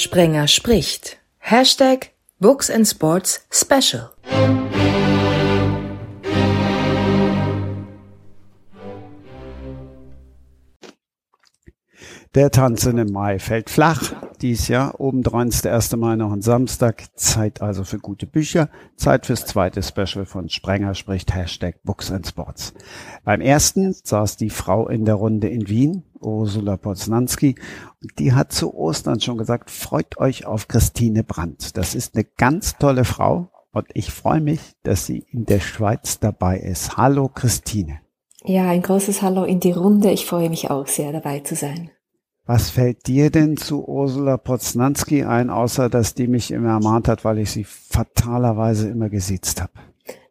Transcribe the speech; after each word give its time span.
Sprenger 0.00 0.48
spricht. 0.48 1.18
Hashtag 1.44 2.12
Books 2.38 2.70
and 2.70 2.88
Sports 2.88 3.46
Special. 3.50 4.08
Der 12.36 12.52
Tanzen 12.52 12.96
im 12.96 13.10
Mai 13.10 13.40
fällt 13.40 13.70
flach. 13.70 14.12
Dies 14.40 14.68
Jahr 14.68 15.00
obendrein 15.00 15.48
ist 15.48 15.64
der 15.64 15.74
1. 15.74 15.96
Mai 15.96 16.14
noch 16.14 16.30
ein 16.30 16.42
Samstag. 16.42 17.06
Zeit 17.16 17.60
also 17.60 17.82
für 17.82 17.98
gute 17.98 18.28
Bücher. 18.28 18.68
Zeit 18.94 19.26
fürs 19.26 19.46
zweite 19.46 19.82
Special 19.82 20.24
von 20.26 20.48
Sprenger 20.48 20.94
spricht 20.94 21.34
Hashtag 21.34 21.82
Books 21.82 22.12
and 22.12 22.28
Sports. 22.28 22.72
Beim 23.24 23.40
ersten 23.40 23.92
saß 23.92 24.36
die 24.36 24.50
Frau 24.50 24.86
in 24.86 25.04
der 25.04 25.16
Runde 25.16 25.48
in 25.48 25.68
Wien, 25.68 26.04
Ursula 26.20 26.76
Poznanski. 26.76 27.56
Die 28.20 28.32
hat 28.32 28.52
zu 28.52 28.74
Ostern 28.74 29.20
schon 29.20 29.36
gesagt, 29.36 29.68
freut 29.68 30.16
euch 30.18 30.46
auf 30.46 30.68
Christine 30.68 31.24
Brandt. 31.24 31.76
Das 31.76 31.96
ist 31.96 32.14
eine 32.14 32.22
ganz 32.36 32.76
tolle 32.78 33.04
Frau 33.04 33.50
und 33.72 33.88
ich 33.92 34.12
freue 34.12 34.40
mich, 34.40 34.60
dass 34.84 35.04
sie 35.04 35.26
in 35.32 35.46
der 35.46 35.58
Schweiz 35.58 36.20
dabei 36.20 36.60
ist. 36.60 36.96
Hallo 36.96 37.28
Christine. 37.28 37.98
Ja, 38.44 38.70
ein 38.70 38.82
großes 38.82 39.20
Hallo 39.20 39.42
in 39.42 39.58
die 39.58 39.72
Runde. 39.72 40.12
Ich 40.12 40.26
freue 40.26 40.48
mich 40.48 40.70
auch 40.70 40.86
sehr 40.86 41.10
dabei 41.10 41.40
zu 41.40 41.56
sein. 41.56 41.90
Was 42.52 42.70
fällt 42.70 43.06
dir 43.06 43.30
denn 43.30 43.56
zu 43.56 43.86
Ursula 43.86 44.36
Poznanski 44.36 45.22
ein, 45.22 45.50
außer 45.50 45.88
dass 45.88 46.14
die 46.14 46.26
mich 46.26 46.50
immer 46.50 46.70
ermahnt 46.70 47.06
hat, 47.06 47.24
weil 47.24 47.38
ich 47.38 47.52
sie 47.52 47.62
fatalerweise 47.62 48.88
immer 48.88 49.08
gesiezt 49.08 49.60
habe? 49.60 49.70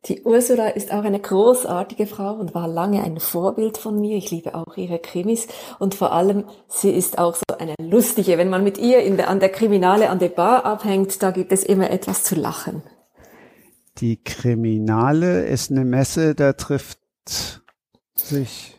Die 0.03 0.23
Ursula 0.23 0.67
ist 0.67 0.91
auch 0.91 1.05
eine 1.05 1.21
großartige 1.21 2.07
Frau 2.07 2.33
und 2.33 2.53
war 2.53 2.67
lange 2.67 3.01
ein 3.03 3.21
Vorbild 3.21 3.77
von 3.77 4.01
mir. 4.01 4.17
Ich 4.17 4.31
liebe 4.31 4.53
auch 4.53 4.75
ihre 4.75 4.99
Krimis 4.99 5.47
und 5.79 5.95
vor 5.95 6.11
allem, 6.11 6.43
sie 6.67 6.91
ist 6.91 7.19
auch 7.19 7.35
so 7.35 7.57
eine 7.57 7.75
lustige. 7.81 8.37
Wenn 8.37 8.49
man 8.49 8.65
mit 8.65 8.77
ihr 8.77 8.99
in 8.99 9.15
der, 9.15 9.29
an 9.29 9.39
der 9.39 9.47
Kriminale 9.47 10.09
an 10.09 10.19
der 10.19 10.27
Bar 10.27 10.65
abhängt, 10.65 11.23
da 11.23 11.31
gibt 11.31 11.53
es 11.53 11.63
immer 11.63 11.89
etwas 11.89 12.25
zu 12.25 12.35
lachen. 12.35 12.83
Die 13.99 14.21
Kriminale 14.21 15.45
ist 15.45 15.71
eine 15.71 15.85
Messe, 15.85 16.35
da 16.35 16.51
trifft 16.51 16.99
sich 18.13 18.78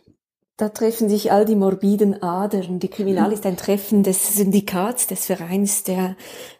da 0.60 0.68
treffen 0.68 1.08
sich 1.08 1.32
all 1.32 1.46
die 1.46 1.56
morbiden 1.56 2.22
Adern. 2.22 2.80
Die 2.80 2.88
Kriminal 2.88 3.32
ist 3.32 3.46
ein 3.46 3.56
Treffen 3.56 4.02
des 4.02 4.36
Syndikats, 4.36 5.06
des 5.06 5.24
Vereins 5.24 5.84
der 5.84 6.16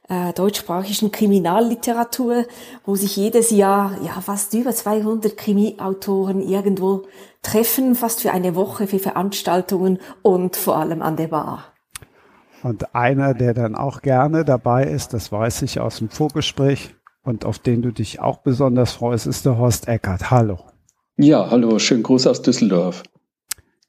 äh, 0.08 0.32
deutschsprachigen 0.32 1.12
Kriminalliteratur, 1.12 2.46
wo 2.86 2.96
sich 2.96 3.16
jedes 3.16 3.50
Jahr 3.50 3.98
ja 4.02 4.20
fast 4.22 4.54
über 4.54 4.72
200 4.72 5.36
Krimi-Autoren 5.36 6.40
irgendwo 6.40 7.02
treffen, 7.42 7.94
fast 7.94 8.22
für 8.22 8.32
eine 8.32 8.54
Woche 8.54 8.86
für 8.86 8.98
Veranstaltungen 8.98 9.98
und 10.22 10.56
vor 10.56 10.78
allem 10.78 11.02
an 11.02 11.16
der 11.16 11.28
Bar. 11.28 11.64
Und 12.62 12.94
einer, 12.94 13.34
der 13.34 13.52
dann 13.52 13.74
auch 13.74 14.00
gerne 14.00 14.46
dabei 14.46 14.84
ist, 14.84 15.12
das 15.12 15.30
weiß 15.30 15.60
ich 15.62 15.78
aus 15.78 15.98
dem 15.98 16.08
Vorgespräch 16.08 16.94
und 17.22 17.44
auf 17.44 17.58
den 17.58 17.82
du 17.82 17.90
dich 17.90 18.20
auch 18.20 18.38
besonders 18.38 18.92
freust, 18.92 19.26
ist 19.26 19.44
der 19.44 19.58
Horst 19.58 19.88
Eckert. 19.88 20.30
Hallo. 20.30 20.58
Ja, 21.18 21.50
hallo, 21.50 21.78
schönen 21.78 22.02
Gruß 22.02 22.26
aus 22.26 22.40
Düsseldorf. 22.40 23.02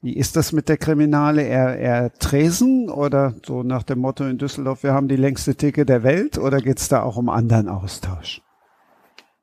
Wie 0.04 0.16
ist 0.16 0.34
das 0.34 0.50
mit 0.50 0.68
der 0.68 0.78
Kriminale? 0.78 1.44
Er, 1.44 1.78
er 1.78 2.12
Tresen 2.14 2.90
oder 2.90 3.34
so 3.46 3.62
nach 3.62 3.84
dem 3.84 4.00
Motto 4.00 4.24
in 4.24 4.36
Düsseldorf, 4.36 4.82
wir 4.82 4.92
haben 4.92 5.06
die 5.06 5.14
längste 5.14 5.54
Theke 5.54 5.86
der 5.86 6.02
Welt 6.02 6.38
oder 6.38 6.58
geht 6.58 6.80
es 6.80 6.88
da 6.88 7.04
auch 7.04 7.16
um 7.16 7.28
anderen 7.28 7.68
Austausch? 7.68 8.42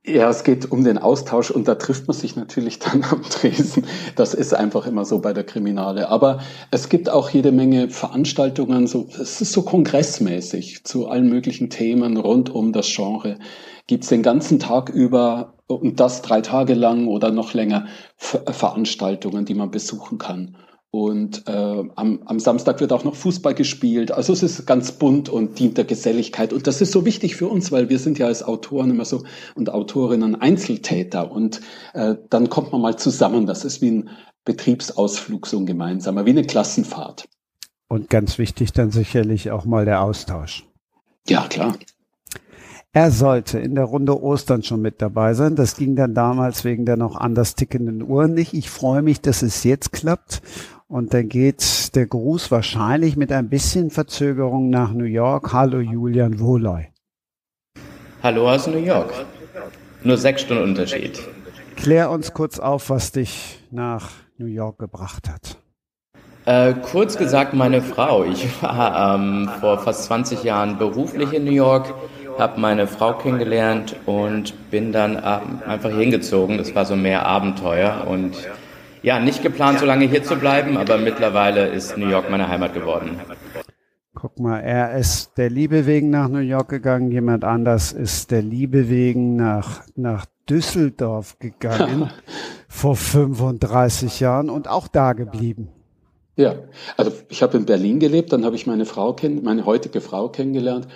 Ja, 0.05 0.29
es 0.29 0.43
geht 0.43 0.69
um 0.69 0.83
den 0.83 0.97
Austausch 0.97 1.49
und 1.49 1.69
da 1.69 1.75
trifft 1.75 2.09
man 2.09 2.17
sich 2.17 2.35
natürlich 2.35 2.79
dann 2.79 3.05
am 3.09 3.23
Tresen. 3.23 3.85
Das 4.17 4.33
ist 4.33 4.53
einfach 4.53 4.85
immer 4.85 5.05
so 5.05 5.19
bei 5.19 5.31
der 5.31 5.45
Kriminale. 5.45 6.09
Aber 6.09 6.39
es 6.71 6.89
gibt 6.89 7.09
auch 7.09 7.29
jede 7.29 7.53
Menge 7.53 7.89
Veranstaltungen, 7.89 8.85
so, 8.85 9.07
es 9.17 9.39
ist 9.39 9.53
so 9.53 9.61
kongressmäßig 9.61 10.83
zu 10.83 11.07
allen 11.07 11.29
möglichen 11.29 11.69
Themen 11.69 12.17
rund 12.17 12.49
um 12.49 12.73
das 12.73 12.93
Genre. 12.93 13.39
Gibt 13.87 14.03
es 14.03 14.09
den 14.09 14.23
ganzen 14.23 14.59
Tag 14.59 14.89
über 14.89 15.53
und 15.69 15.99
das 15.99 16.23
drei 16.23 16.41
Tage 16.41 16.73
lang 16.73 17.07
oder 17.07 17.31
noch 17.31 17.53
länger 17.53 17.85
Veranstaltungen, 18.17 19.45
die 19.45 19.53
man 19.53 19.69
besuchen 19.69 20.17
kann. 20.17 20.57
Und 20.91 21.47
äh, 21.47 21.51
am, 21.95 22.23
am 22.25 22.39
Samstag 22.39 22.79
wird 22.79 22.91
auch 22.91 23.03
noch 23.03 23.13
Fußball 23.13 23.53
gespielt. 23.53 24.11
Also 24.11 24.33
es 24.33 24.41
ist 24.41 24.65
ganz 24.65 24.93
bunt 24.93 25.29
und 25.29 25.59
dient 25.59 25.77
der 25.77 25.85
Geselligkeit. 25.85 26.51
Und 26.51 26.65
das 26.65 26.81
ist 26.81 26.91
so 26.91 27.05
wichtig 27.05 27.35
für 27.35 27.47
uns, 27.47 27.71
weil 27.71 27.89
wir 27.89 27.99
sind 27.99 28.17
ja 28.17 28.25
als 28.25 28.41
Autoren 28.41 28.89
immer 28.89 29.05
so 29.05 29.23
und 29.53 29.69
Autorinnen 29.69 30.33
Einzeltäter. 30.33 31.31
Und 31.31 31.61
äh, 31.93 32.15
dann 32.31 32.49
kommt 32.49 32.71
man 32.71 32.81
mal 32.81 32.97
zusammen. 32.97 33.45
Das 33.45 33.63
ist 33.63 33.83
wie 33.83 33.91
ein 33.91 34.09
Betriebsausflug, 34.45 35.45
so 35.45 35.59
ein 35.59 35.67
gemeinsamer, 35.67 36.25
wie 36.25 36.31
eine 36.31 36.43
Klassenfahrt. 36.43 37.29
Und 37.87 38.09
ganz 38.09 38.39
wichtig 38.39 38.73
dann 38.73 38.89
sicherlich 38.89 39.51
auch 39.51 39.65
mal 39.65 39.85
der 39.85 40.01
Austausch. 40.01 40.65
Ja, 41.27 41.45
klar. 41.47 41.77
Er 42.91 43.11
sollte 43.11 43.59
in 43.59 43.75
der 43.75 43.83
Runde 43.83 44.19
Ostern 44.19 44.63
schon 44.63 44.81
mit 44.81 44.99
dabei 44.99 45.35
sein. 45.35 45.55
Das 45.55 45.77
ging 45.77 45.95
dann 45.95 46.15
damals 46.15 46.65
wegen 46.65 46.87
der 46.87 46.97
noch 46.97 47.15
anders 47.15 47.53
tickenden 47.53 48.01
Uhren 48.01 48.33
nicht. 48.33 48.55
Ich 48.55 48.71
freue 48.71 49.03
mich, 49.03 49.21
dass 49.21 49.43
es 49.43 49.63
jetzt 49.63 49.91
klappt. 49.91 50.41
Und 50.87 51.13
dann 51.13 51.29
geht 51.29 51.95
der 51.95 52.07
Gruß 52.07 52.49
wahrscheinlich 52.49 53.15
mit 53.15 53.31
ein 53.31 53.47
bisschen 53.47 53.91
Verzögerung 53.91 54.71
nach 54.71 54.91
New 54.91 55.03
York. 55.03 55.53
Hallo 55.53 55.79
Julian 55.79 56.39
Wohloy. 56.39 56.87
Hallo 58.23 58.49
aus 58.49 58.65
New 58.65 58.79
York. 58.79 59.13
Nur 60.03 60.17
sechs 60.17 60.41
Stunden 60.41 60.63
Unterschied. 60.63 61.19
Klär 61.75 62.09
uns 62.09 62.33
kurz 62.33 62.57
auf, 62.57 62.89
was 62.89 63.11
dich 63.11 63.63
nach 63.69 64.09
New 64.39 64.47
York 64.47 64.79
gebracht 64.79 65.29
hat. 65.29 65.57
Äh, 66.45 66.73
kurz 66.73 67.17
gesagt, 67.17 67.53
meine 67.53 67.83
Frau. 67.83 68.23
Ich 68.23 68.63
war 68.63 69.15
ähm, 69.15 69.47
vor 69.59 69.77
fast 69.77 70.05
20 70.05 70.43
Jahren 70.43 70.79
beruflich 70.79 71.33
in 71.33 71.43
New 71.43 71.51
York 71.51 71.93
habe 72.39 72.59
meine 72.59 72.87
Frau 72.87 73.13
kennengelernt 73.13 73.95
und 74.05 74.71
bin 74.71 74.91
dann 74.91 75.15
ähm, 75.15 75.61
einfach 75.67 75.91
hingezogen. 75.91 76.57
Das 76.57 76.73
war 76.75 76.85
so 76.85 76.95
mehr 76.95 77.25
Abenteuer 77.25 78.05
und 78.07 78.35
ja, 79.01 79.19
nicht 79.19 79.43
geplant, 79.43 79.79
so 79.79 79.85
lange 79.85 80.05
hier 80.05 80.23
zu 80.23 80.35
bleiben, 80.35 80.77
aber 80.77 80.97
mittlerweile 80.97 81.67
ist 81.67 81.97
New 81.97 82.09
York 82.09 82.29
meine 82.29 82.49
Heimat 82.49 82.73
geworden. 82.73 83.19
Guck 84.13 84.39
mal, 84.39 84.59
er 84.59 84.97
ist 84.97 85.37
der 85.37 85.49
Liebe 85.49 85.85
wegen 85.85 86.09
nach 86.09 86.27
New 86.27 86.39
York 86.39 86.69
gegangen, 86.69 87.11
jemand 87.11 87.45
anders 87.45 87.93
ist 87.93 88.31
der 88.31 88.41
Liebe 88.41 88.89
wegen 88.89 89.37
nach, 89.37 89.83
nach 89.95 90.25
Düsseldorf 90.49 91.39
gegangen 91.39 92.09
vor 92.67 92.95
35 92.95 94.19
Jahren 94.19 94.49
und 94.49 94.67
auch 94.67 94.87
da 94.87 95.13
geblieben. 95.13 95.69
Ja, 96.35 96.55
also 96.97 97.11
ich 97.29 97.41
habe 97.41 97.57
in 97.57 97.65
Berlin 97.65 97.99
gelebt, 97.99 98.33
dann 98.33 98.45
habe 98.45 98.55
ich 98.55 98.65
meine 98.65 98.85
Frau 98.85 99.13
kennen, 99.13 99.43
meine 99.43 99.65
heutige 99.65 100.01
Frau 100.01 100.29
kennengelernt 100.29 100.87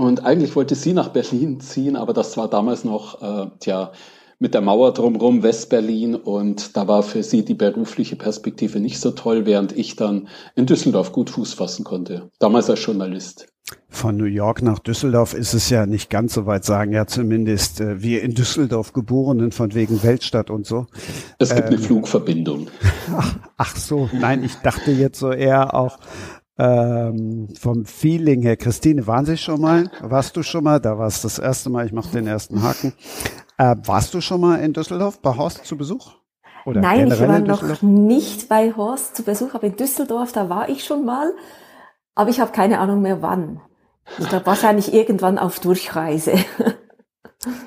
und 0.00 0.24
eigentlich 0.24 0.56
wollte 0.56 0.74
sie 0.74 0.94
nach 0.94 1.08
Berlin 1.08 1.60
ziehen, 1.60 1.94
aber 1.94 2.14
das 2.14 2.36
war 2.38 2.48
damals 2.48 2.84
noch, 2.84 3.20
äh, 3.20 3.50
tja, 3.60 3.92
mit 4.38 4.54
der 4.54 4.62
Mauer 4.62 4.94
drumherum 4.94 5.42
Westberlin 5.42 6.14
und 6.14 6.74
da 6.74 6.88
war 6.88 7.02
für 7.02 7.22
sie 7.22 7.44
die 7.44 7.52
berufliche 7.52 8.16
Perspektive 8.16 8.80
nicht 8.80 8.98
so 8.98 9.10
toll, 9.10 9.44
während 9.44 9.76
ich 9.76 9.96
dann 9.96 10.28
in 10.56 10.64
Düsseldorf 10.64 11.12
gut 11.12 11.28
Fuß 11.28 11.52
fassen 11.52 11.84
konnte, 11.84 12.30
damals 12.38 12.70
als 12.70 12.82
Journalist. 12.82 13.48
Von 13.90 14.16
New 14.16 14.24
York 14.24 14.62
nach 14.62 14.78
Düsseldorf 14.78 15.34
ist 15.34 15.52
es 15.52 15.68
ja 15.68 15.84
nicht 15.84 16.08
ganz 16.08 16.32
so 16.32 16.46
weit, 16.46 16.64
sagen 16.64 16.92
ja 16.92 17.06
zumindest 17.06 17.82
äh, 17.82 18.02
wir 18.02 18.22
in 18.22 18.34
Düsseldorf 18.34 18.94
Geborenen 18.94 19.52
von 19.52 19.74
wegen 19.74 20.02
Weltstadt 20.02 20.48
und 20.48 20.66
so. 20.66 20.86
Es 21.38 21.54
gibt 21.54 21.68
ähm, 21.68 21.74
eine 21.74 21.78
Flugverbindung. 21.78 22.68
Ach, 23.14 23.36
ach 23.58 23.76
so, 23.76 24.08
nein, 24.12 24.42
ich 24.44 24.54
dachte 24.56 24.92
jetzt 24.92 25.18
so 25.18 25.30
eher 25.30 25.74
auch 25.74 25.98
ähm, 26.60 27.48
vom 27.58 27.86
Feeling 27.86 28.42
her. 28.42 28.56
Christine, 28.56 29.06
waren 29.06 29.24
Sie 29.24 29.38
schon 29.38 29.60
mal? 29.60 29.90
Warst 30.02 30.36
du 30.36 30.42
schon 30.42 30.64
mal? 30.64 30.78
Da 30.78 30.98
war 30.98 31.06
es 31.06 31.22
das 31.22 31.38
erste 31.38 31.70
Mal. 31.70 31.86
Ich 31.86 31.92
mache 31.92 32.10
den 32.10 32.26
ersten 32.26 32.62
Haken. 32.62 32.92
Äh, 33.56 33.76
warst 33.84 34.12
du 34.12 34.20
schon 34.20 34.40
mal 34.40 34.56
in 34.56 34.72
Düsseldorf 34.74 35.20
bei 35.20 35.36
Horst 35.36 35.64
zu 35.64 35.76
Besuch? 35.76 36.12
Oder 36.66 36.82
Nein, 36.82 37.08
ich 37.08 37.20
war 37.20 37.38
noch 37.38 37.80
nicht 37.80 38.48
bei 38.50 38.74
Horst 38.76 39.16
zu 39.16 39.22
Besuch, 39.22 39.54
aber 39.54 39.68
in 39.68 39.76
Düsseldorf, 39.76 40.32
da 40.32 40.50
war 40.50 40.68
ich 40.68 40.84
schon 40.84 41.06
mal. 41.06 41.32
Aber 42.14 42.28
ich 42.28 42.40
habe 42.40 42.52
keine 42.52 42.78
Ahnung 42.78 43.00
mehr 43.00 43.22
wann. 43.22 43.60
Ich 44.18 44.28
glaube 44.28 44.46
wahrscheinlich 44.46 44.92
irgendwann 44.92 45.38
auf 45.38 45.60
Durchreise. 45.60 46.34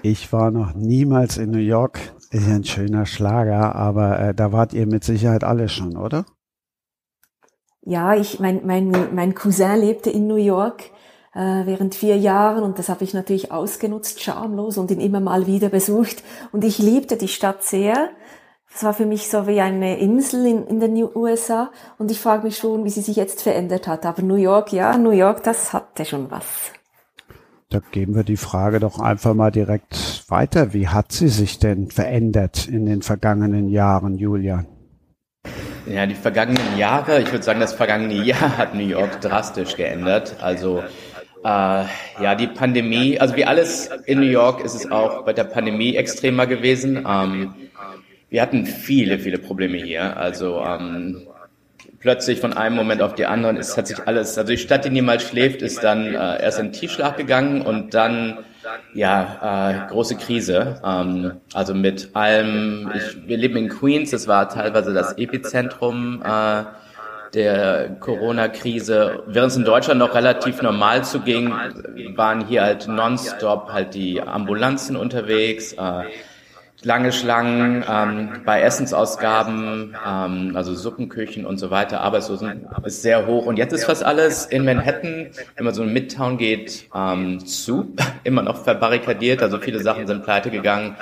Ich 0.04 0.32
war 0.32 0.52
noch 0.52 0.76
niemals 0.76 1.38
in 1.38 1.50
New 1.50 1.58
York. 1.58 1.98
Ist 2.30 2.48
ja 2.48 2.54
ein 2.54 2.64
schöner 2.64 3.08
Schlager, 3.08 3.74
aber 3.74 4.20
äh, 4.20 4.36
da 4.36 4.52
wart 4.52 4.74
ihr 4.74 4.86
mit 4.86 5.04
Sicherheit 5.04 5.44
alle 5.44 5.68
schon, 5.68 5.98
oder? 5.98 6.26
Ja, 7.86 8.16
ich, 8.16 8.40
mein, 8.40 8.62
mein, 8.66 8.92
mein 9.14 9.36
Cousin 9.36 9.80
lebte 9.80 10.10
in 10.10 10.28
New 10.28 10.38
York 10.38 10.84
äh, 11.34 11.66
während 11.66 11.96
vier 11.96 12.18
Jahren 12.18 12.64
und 12.64 12.80
das 12.80 12.90
habe 12.90 13.04
ich 13.04 13.14
natürlich 13.14 13.52
ausgenutzt, 13.52 14.22
schamlos 14.22 14.78
und 14.78 14.90
ihn 14.92 15.02
immer 15.02 15.20
mal 15.20 15.48
wieder 15.48 15.70
besucht. 15.70 16.24
Und 16.52 16.64
ich 16.64 16.80
liebte 16.80 17.18
die 17.18 17.28
Stadt 17.28 17.64
sehr. 17.64 18.10
Es 18.74 18.84
war 18.84 18.94
für 18.94 19.06
mich 19.06 19.30
so 19.30 19.48
wie 19.48 19.60
eine 19.60 20.00
Insel 20.00 20.46
in, 20.46 20.66
in 20.66 20.80
den 20.80 20.96
USA 21.16 21.72
und 21.98 22.10
ich 22.10 22.20
frage 22.20 22.44
mich 22.44 22.58
schon, 22.58 22.86
wie 22.86 22.90
sie 22.90 23.02
sich 23.02 23.18
jetzt 23.18 23.42
verändert 23.42 23.88
hat. 23.88 24.06
Aber 24.06 24.22
New 24.22 24.36
York, 24.36 24.72
ja, 24.72 24.98
New 24.98 25.12
York, 25.12 25.44
das 25.44 25.74
hatte 25.74 26.06
schon 26.06 26.32
was. 26.32 26.72
Da 27.70 27.82
geben 27.92 28.16
wir 28.16 28.24
die 28.24 28.38
Frage 28.38 28.80
doch 28.80 29.00
einfach 29.00 29.34
mal 29.34 29.52
direkt 29.52 30.24
weiter. 30.30 30.74
Wie 30.74 30.88
hat 30.88 31.12
sie 31.12 31.28
sich 31.28 31.60
denn 31.60 31.90
verändert 31.90 32.68
in 32.68 32.86
den 32.86 33.02
vergangenen 33.02 33.68
Jahren, 33.68 34.16
Julian? 34.16 34.68
Ja, 35.86 36.06
die 36.06 36.16
vergangenen 36.16 36.78
Jahre, 36.78 37.22
ich 37.22 37.32
würde 37.32 37.44
sagen, 37.44 37.60
das 37.60 37.74
vergangene 37.74 38.14
Jahr 38.14 38.58
hat 38.58 38.74
New 38.74 38.88
York 38.88 39.22
drastisch 39.22 39.76
geändert. 39.76 40.36
Also 40.42 40.84
Äh, 41.44 41.84
ja, 42.24 42.36
die 42.36 42.48
Pandemie, 42.48 43.20
also 43.20 43.36
wie 43.36 43.44
alles 43.44 43.90
in 44.06 44.22
New 44.22 44.26
York 44.26 44.64
ist 44.64 44.76
es 44.76 44.90
auch 44.90 45.26
bei 45.26 45.34
der 45.34 45.44
Pandemie 45.44 45.96
extremer 45.98 46.48
gewesen. 46.48 47.06
Ähm, 47.06 47.54
wir 48.30 48.42
hatten 48.42 48.66
viele, 48.66 49.20
viele 49.20 49.38
Probleme 49.40 49.78
hier. 49.78 50.16
Also 50.16 50.64
ähm, 50.66 51.28
plötzlich 52.00 52.40
von 52.40 52.54
einem 52.54 52.78
Moment 52.78 53.02
auf 53.02 53.14
die 53.16 53.26
anderen 53.26 53.58
ist, 53.58 53.76
hat 53.76 53.88
sich 53.88 54.08
alles, 54.08 54.38
also 54.38 54.54
die 54.54 54.58
Stadt, 54.58 54.86
die 54.86 54.90
niemals 54.90 55.24
schläft, 55.24 55.62
ist 55.62 55.84
dann 55.84 56.16
äh, 56.16 56.42
erst 56.42 56.60
in 56.60 56.72
Tiefschlag 56.72 57.18
gegangen 57.18 57.62
und 57.62 57.94
dann 57.94 58.38
ja, 58.94 59.88
äh, 59.88 59.92
große 59.92 60.18
Krise. 60.18 60.82
Ähm, 60.86 61.34
also 61.54 61.74
mit 61.74 62.10
allem, 62.14 62.92
ich, 62.96 63.28
wir 63.28 63.38
leben 63.38 63.58
in 63.58 63.70
Queens, 63.70 64.12
das 64.12 64.28
war 64.28 64.50
teilweise 64.50 64.94
das 64.94 65.18
Epizentrum 65.18 66.22
äh, 66.26 66.64
der 67.34 67.98
Corona-Krise. 68.00 69.24
Während 69.28 69.52
es 69.52 69.58
in 69.58 69.66
Deutschland 69.66 70.00
noch 70.00 70.14
relativ 70.14 70.62
normal 70.62 71.04
zuging, 71.04 71.52
waren 72.16 72.46
hier 72.46 72.64
halt 72.64 72.88
nonstop 72.88 73.72
halt 73.72 73.94
die 73.96 74.22
Ambulanzen 74.22 74.96
unterwegs. 74.96 75.74
Äh, 75.74 76.04
lange 76.86 77.12
Schlangen 77.12 77.84
ähm, 77.90 78.42
bei 78.46 78.62
Essensausgaben, 78.62 79.96
ähm, 80.06 80.52
also 80.56 80.74
Suppenküchen 80.74 81.46
und 81.46 81.58
so 81.58 81.72
weiter. 81.72 82.02
Arbeitslosen 82.02 82.68
ist 82.86 83.02
sehr 83.02 83.28
hoch. 83.28 83.46
Und 83.46 83.58
jetzt 83.58 83.74
ist 83.74 83.86
fast 83.86 84.04
alles 84.04 84.46
in 84.46 84.66
Manhattan, 84.66 85.28
wenn 85.56 85.66
man 85.66 85.74
so 85.74 85.84
in 85.84 85.94
Midtown 85.94 86.38
geht, 86.38 86.90
ähm, 86.96 87.46
zu, 87.46 87.96
immer 88.24 88.42
noch 88.42 88.64
verbarrikadiert. 88.64 89.42
Also 89.42 89.60
viele 89.60 89.82
Sachen 89.82 90.08
sind 90.08 90.24
pleite 90.24 90.50
gegangen. 90.50 90.96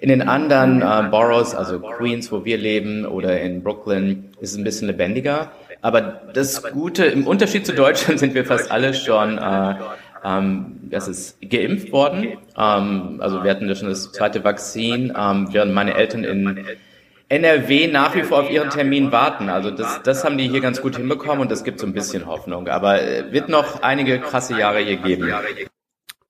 In 0.00 0.08
den 0.08 0.22
anderen 0.22 0.82
äh, 0.82 1.08
Boroughs, 1.10 1.54
also 1.54 1.80
Queens, 1.80 2.30
wo 2.32 2.44
wir 2.44 2.58
leben, 2.58 3.04
oder 3.06 3.40
in 3.40 3.62
Brooklyn, 3.62 4.30
ist 4.40 4.52
es 4.52 4.56
ein 4.56 4.64
bisschen 4.64 4.88
lebendiger. 4.88 5.50
Aber 5.84 6.00
das 6.32 6.62
Gute, 6.62 7.04
im 7.04 7.26
Unterschied 7.26 7.66
zu 7.66 7.74
Deutschland 7.74 8.18
sind 8.18 8.34
wir 8.34 8.46
fast 8.46 8.70
alle 8.70 8.94
schon 8.94 9.36
äh, 9.36 9.74
ähm, 10.24 10.80
das 10.90 11.06
ist 11.06 11.38
geimpft 11.48 11.92
worden. 11.92 12.38
Ähm, 12.56 13.18
also 13.20 13.44
wir 13.44 13.50
hatten 13.50 13.68
ja 13.68 13.74
schon 13.74 13.88
das 13.88 14.10
zweite 14.12 14.42
Vakzin, 14.42 15.12
ähm, 15.16 15.48
während 15.52 15.74
meine 15.74 15.94
Eltern 15.94 16.24
in 16.24 16.64
NRW 17.28 17.88
nach 17.88 18.14
wie 18.14 18.22
vor 18.22 18.42
auf 18.42 18.50
ihren 18.50 18.70
Termin 18.70 19.12
warten. 19.12 19.48
Also 19.48 19.70
das, 19.70 20.02
das 20.02 20.24
haben 20.24 20.38
die 20.38 20.48
hier 20.48 20.60
ganz 20.60 20.80
gut 20.80 20.96
hinbekommen 20.96 21.40
und 21.40 21.50
das 21.50 21.64
gibt 21.64 21.80
so 21.80 21.86
ein 21.86 21.92
bisschen 21.92 22.26
Hoffnung. 22.26 22.68
Aber 22.68 23.02
äh, 23.02 23.32
wird 23.32 23.48
noch 23.48 23.82
einige 23.82 24.20
krasse 24.20 24.58
Jahre 24.58 24.80
hier 24.80 24.96
geben. 24.96 25.32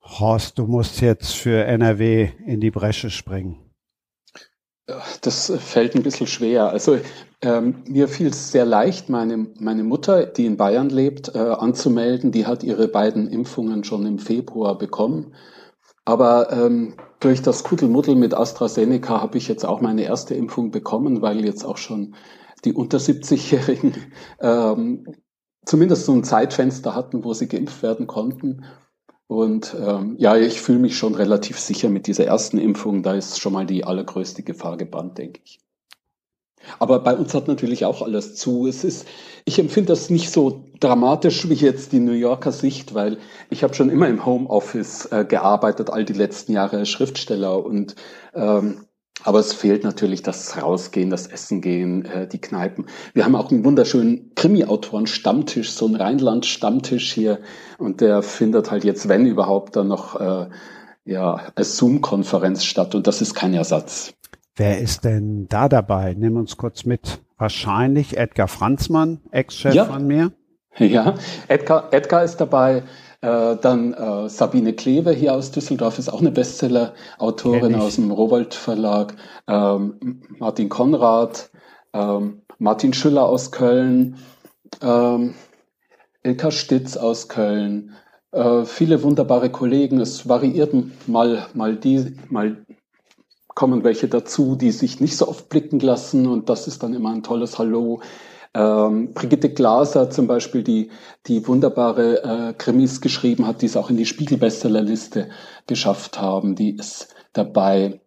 Horst, 0.03 0.59
du 0.59 0.67
musst 0.67 1.01
jetzt 1.01 1.35
für 1.35 1.65
NRW 1.65 2.31
in 2.47 2.61
die 2.61 2.71
Bresche 2.71 3.11
springen. 3.11 3.64
Das 5.23 5.51
fällt 5.59 5.95
ein 5.95 6.03
bisschen 6.03 6.27
schwer. 6.27 6.69
Also 6.69 6.99
ähm, 7.41 7.83
mir 7.87 8.07
fiel 8.07 8.29
es 8.29 8.53
sehr 8.53 8.67
leicht, 8.67 9.09
meine, 9.09 9.47
meine 9.59 9.83
Mutter, 9.83 10.27
die 10.27 10.45
in 10.45 10.59
Bayern 10.59 10.91
lebt, 10.91 11.35
äh, 11.35 11.39
anzumelden. 11.39 12.33
Die 12.33 12.47
hat 12.47 12.63
ihre 12.63 12.89
beiden 12.89 13.29
Impfungen 13.29 13.85
schon 13.85 14.05
im 14.05 14.19
Februar 14.19 14.77
bekommen. 14.77 15.35
Aber 16.05 16.53
ähm, 16.53 16.97
durch 17.21 17.41
das 17.41 17.65
Kuddelmuddel 17.65 18.15
mit 18.15 18.35
AstraZeneca 18.35 19.23
habe 19.23 19.39
ich 19.39 19.49
jetzt 19.49 19.65
auch 19.65 19.81
meine 19.81 20.03
erste 20.03 20.35
Impfung 20.35 20.71
bekommen, 20.71 21.23
weil 21.23 21.45
jetzt 21.45 21.65
auch 21.65 21.79
schon 21.79 22.15
die 22.67 22.75
unter 22.75 22.99
70-Jährigen 22.99 23.95
ähm, 24.41 25.07
zumindest 25.65 26.05
so 26.05 26.13
ein 26.13 26.25
Zeitfenster 26.25 26.95
hatten, 26.95 27.25
wo 27.25 27.33
sie 27.33 27.49
geimpft 27.49 27.83
werden 27.83 28.07
konnten. 28.07 28.65
Und 29.35 29.75
ähm, 29.79 30.15
ja, 30.19 30.37
ich 30.37 30.61
fühle 30.61 30.79
mich 30.79 30.97
schon 30.97 31.15
relativ 31.15 31.59
sicher 31.59 31.89
mit 31.89 32.07
dieser 32.07 32.27
ersten 32.27 32.59
Impfung. 32.59 33.03
Da 33.03 33.15
ist 33.15 33.41
schon 33.41 33.53
mal 33.53 33.67
die 33.67 33.85
allergrößte 33.85 34.43
Gefahr 34.43 34.77
gebannt, 34.77 35.19
denke 35.19 35.41
ich. 35.45 35.61
Aber 36.79 37.01
bei 37.01 37.15
uns 37.15 37.35
hat 37.35 37.49
natürlich 37.49 37.85
auch 37.85 38.01
alles 38.01 38.37
zu. 38.37 38.67
Es 38.67 38.85
ist, 38.85 39.07
ich 39.45 39.59
empfinde 39.59 39.89
das 39.89 40.09
nicht 40.09 40.31
so 40.31 40.65
dramatisch 40.81 41.49
wie 41.49 41.55
jetzt 41.55 41.93
die 41.93 41.99
New 41.99 42.13
Yorker 42.13 42.53
Sicht, 42.53 42.95
weil 42.95 43.19
ich 43.51 43.63
habe 43.63 43.75
schon 43.75 43.91
immer 43.91 44.09
im 44.09 44.25
Homeoffice 44.25 45.07
äh, 45.07 45.25
gearbeitet, 45.25 45.91
all 45.91 46.05
die 46.05 46.15
letzten 46.15 46.53
Jahre 46.53 46.79
als 46.79 46.89
Schriftsteller 46.89 47.65
und 47.65 47.97
ähm, 48.35 48.87
aber 49.23 49.39
es 49.39 49.53
fehlt 49.53 49.85
natürlich 49.85 50.23
das 50.23 50.61
Rausgehen, 50.61 51.09
das 51.09 51.27
Essen 51.27 51.61
gehen, 51.61 52.05
äh, 52.05 52.27
die 52.27 52.41
Kneipen. 52.41 52.87
Wir 53.15 53.25
haben 53.25 53.37
auch 53.37 53.51
einen 53.51 53.65
wunderschönen 53.65 54.33
Krimi-Autoren-Stammtisch, 54.35 55.73
so 55.73 55.87
einen 55.87 55.97
Rheinland-Stammtisch 55.97 57.13
hier. 57.13 57.39
Und 57.79 58.01
der 58.01 58.23
findet 58.23 58.71
halt 58.71 58.85
jetzt, 58.85 59.09
wenn 59.09 59.27
überhaupt, 59.27 59.77
dann 59.77 59.89
noch 59.89 60.21
äh, 60.21 60.49
ja, 61.05 61.41
als 61.55 61.77
Zoom-Konferenz 61.77 62.65
statt. 62.65 62.95
Und 62.95 63.07
das 63.07 63.23
ist 63.23 63.35
kein 63.35 63.55
Ersatz. 63.55 64.15
Wer 64.57 64.81
ist 64.81 65.05
denn 65.05 65.47
da 65.49 65.69
dabei? 65.69 66.15
Nimm 66.17 66.37
uns 66.37 66.57
kurz 66.57 66.85
mit. 66.85 67.21
Wahrscheinlich 67.39 68.17
Edgar 68.17 68.49
Franzmann, 68.49 69.21
Ex-Chef 69.31 69.75
ja. 69.75 69.85
von 69.85 70.07
mir. 70.07 70.33
Ja, 70.77 71.15
Edgar, 71.47 71.93
Edgar 71.93 72.25
ist 72.25 72.39
dabei. 72.39 72.83
Äh, 73.25 73.57
dann 73.57 73.95
äh, 73.95 74.29
Sabine 74.29 74.75
Kleve 74.75 75.11
hier 75.13 75.33
aus 75.35 75.51
Düsseldorf 75.51 75.99
ist 75.99 76.11
auch 76.11 76.21
eine 76.21 76.31
Bestseller-Autorin 76.31 77.75
aus 77.75 77.95
dem 77.95 78.11
Rowold 78.11 78.53
Verlag. 78.53 79.15
Ähm, 79.49 80.21
Martin 80.39 80.69
Konrad, 80.69 81.51
ähm, 81.95 82.43
Martin 82.59 82.93
Schüller 82.93 83.27
aus 83.27 83.51
Köln, 83.51 84.19
ähm, 84.83 85.33
Ilka 86.23 86.51
Stitz 86.51 86.99
aus 86.99 87.29
Köln. 87.29 87.95
Äh, 88.33 88.67
viele 88.67 89.03
wunderbare 89.03 89.49
Kollegen. 89.49 90.01
Es 90.01 90.29
variiert 90.29 90.75
mal, 91.07 91.47
mal 91.55 91.77
die, 91.77 92.19
mal 92.29 92.67
kommen 93.55 93.85
welche 93.85 94.09
dazu, 94.09 94.55
die 94.55 94.71
sich 94.71 95.01
nicht 95.01 95.17
so 95.17 95.29
oft 95.29 95.49
blicken 95.49 95.81
lassen 95.81 96.27
und 96.27 96.51
das 96.51 96.67
ist 96.67 96.83
dann 96.83 96.93
immer 96.93 97.11
ein 97.11 97.23
tolles 97.23 97.59
Hallo. 97.59 98.01
Ähm, 98.55 99.13
Brigitte 99.15 99.51
Glaser 99.51 100.11
zum 100.11 100.27
Beispiel, 100.29 100.63
die, 100.63 100.91
die 101.27 101.47
wunderbare 101.47 102.23
äh, 102.23 102.53
Krimis 102.53 103.01
geschrieben 103.01 103.47
hat, 103.47 103.63
die 103.63 103.67
es 103.67 103.77
auch 103.77 103.91
in 103.91 103.97
die 103.97 104.07
Spiegel-Bestsellerliste 104.07 105.29
geschafft 105.67 106.21
haben, 106.21 106.55
die 106.55 106.77
ist 106.77 107.15
dabei. 107.33 108.01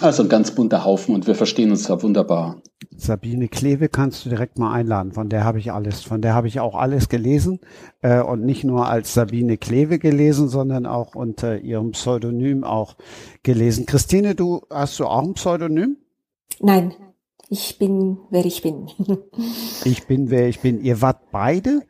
Also 0.00 0.24
ein 0.24 0.28
ganz 0.28 0.52
bunter 0.52 0.84
Haufen 0.84 1.14
und 1.14 1.26
wir 1.26 1.34
verstehen 1.34 1.70
uns 1.70 1.84
da 1.84 2.02
wunderbar. 2.02 2.62
Sabine 2.96 3.48
Kleve 3.48 3.88
kannst 3.88 4.24
du 4.24 4.30
direkt 4.30 4.58
mal 4.58 4.72
einladen. 4.72 5.12
Von 5.12 5.28
der 5.28 5.44
habe 5.44 5.58
ich 5.58 5.70
alles, 5.70 6.02
von 6.02 6.22
der 6.22 6.34
habe 6.34 6.48
ich 6.48 6.58
auch 6.60 6.74
alles 6.74 7.08
gelesen 7.08 7.60
äh, 8.00 8.20
und 8.20 8.44
nicht 8.44 8.64
nur 8.64 8.88
als 8.88 9.14
Sabine 9.14 9.58
Kleve 9.58 9.98
gelesen, 9.98 10.48
sondern 10.48 10.86
auch 10.86 11.14
unter 11.14 11.60
ihrem 11.60 11.92
Pseudonym 11.92 12.64
auch 12.64 12.96
gelesen. 13.42 13.86
Christine, 13.86 14.34
du 14.34 14.62
hast 14.70 14.98
du 14.98 15.04
auch 15.04 15.22
ein 15.22 15.34
Pseudonym? 15.34 15.98
Nein, 16.60 16.94
ich 17.52 17.78
bin, 17.78 18.16
wer 18.30 18.46
ich 18.46 18.62
bin. 18.62 18.88
ich 19.84 20.06
bin, 20.06 20.30
wer 20.30 20.48
ich 20.48 20.60
bin. 20.60 20.82
Ihr 20.82 21.02
wart 21.02 21.30
beide 21.30 21.82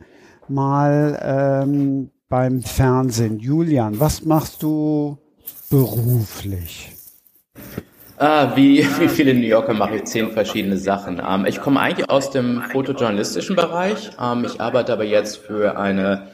mal 0.49 1.63
ähm, 1.65 2.10
beim 2.29 2.63
Fernsehen. 2.63 3.39
Julian, 3.39 4.01
was 4.01 4.25
machst 4.25 4.65
du 4.65 5.19
beruflich? 5.70 6.91
Ah, 8.17 8.56
wie, 8.56 8.84
wie 9.01 9.08
viele 9.08 9.34
New 9.34 9.46
Yorker 9.46 9.72
mache 9.72 9.96
ich 9.96 10.05
zehn 10.05 10.32
verschiedene 10.32 10.79
Sachen. 10.79 11.22
Ähm, 11.25 11.46
ich 11.46 11.60
komme 11.60 11.79
eigentlich 11.79 12.10
aus 12.10 12.31
dem 12.31 12.63
fotojournalistischen 12.63 13.55
Bereich. 13.55 14.10
Ähm, 14.20 14.44
ich 14.44 14.60
arbeite 14.60 14.93
aber 14.93 15.05
jetzt 15.05 15.37
für 15.37 15.79
eine 15.79 16.27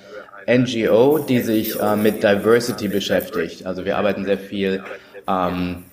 NGO, 0.47 1.19
die 1.19 1.41
sich 1.41 1.79
äh, 1.79 1.97
mit 1.97 2.23
Diversity 2.23 2.89
beschäftigt. 2.89 3.67
Also 3.67 3.85
wir 3.85 3.99
arbeiten 3.99 4.25
sehr 4.25 4.39
viel 4.39 4.83
ähm, 5.27 5.85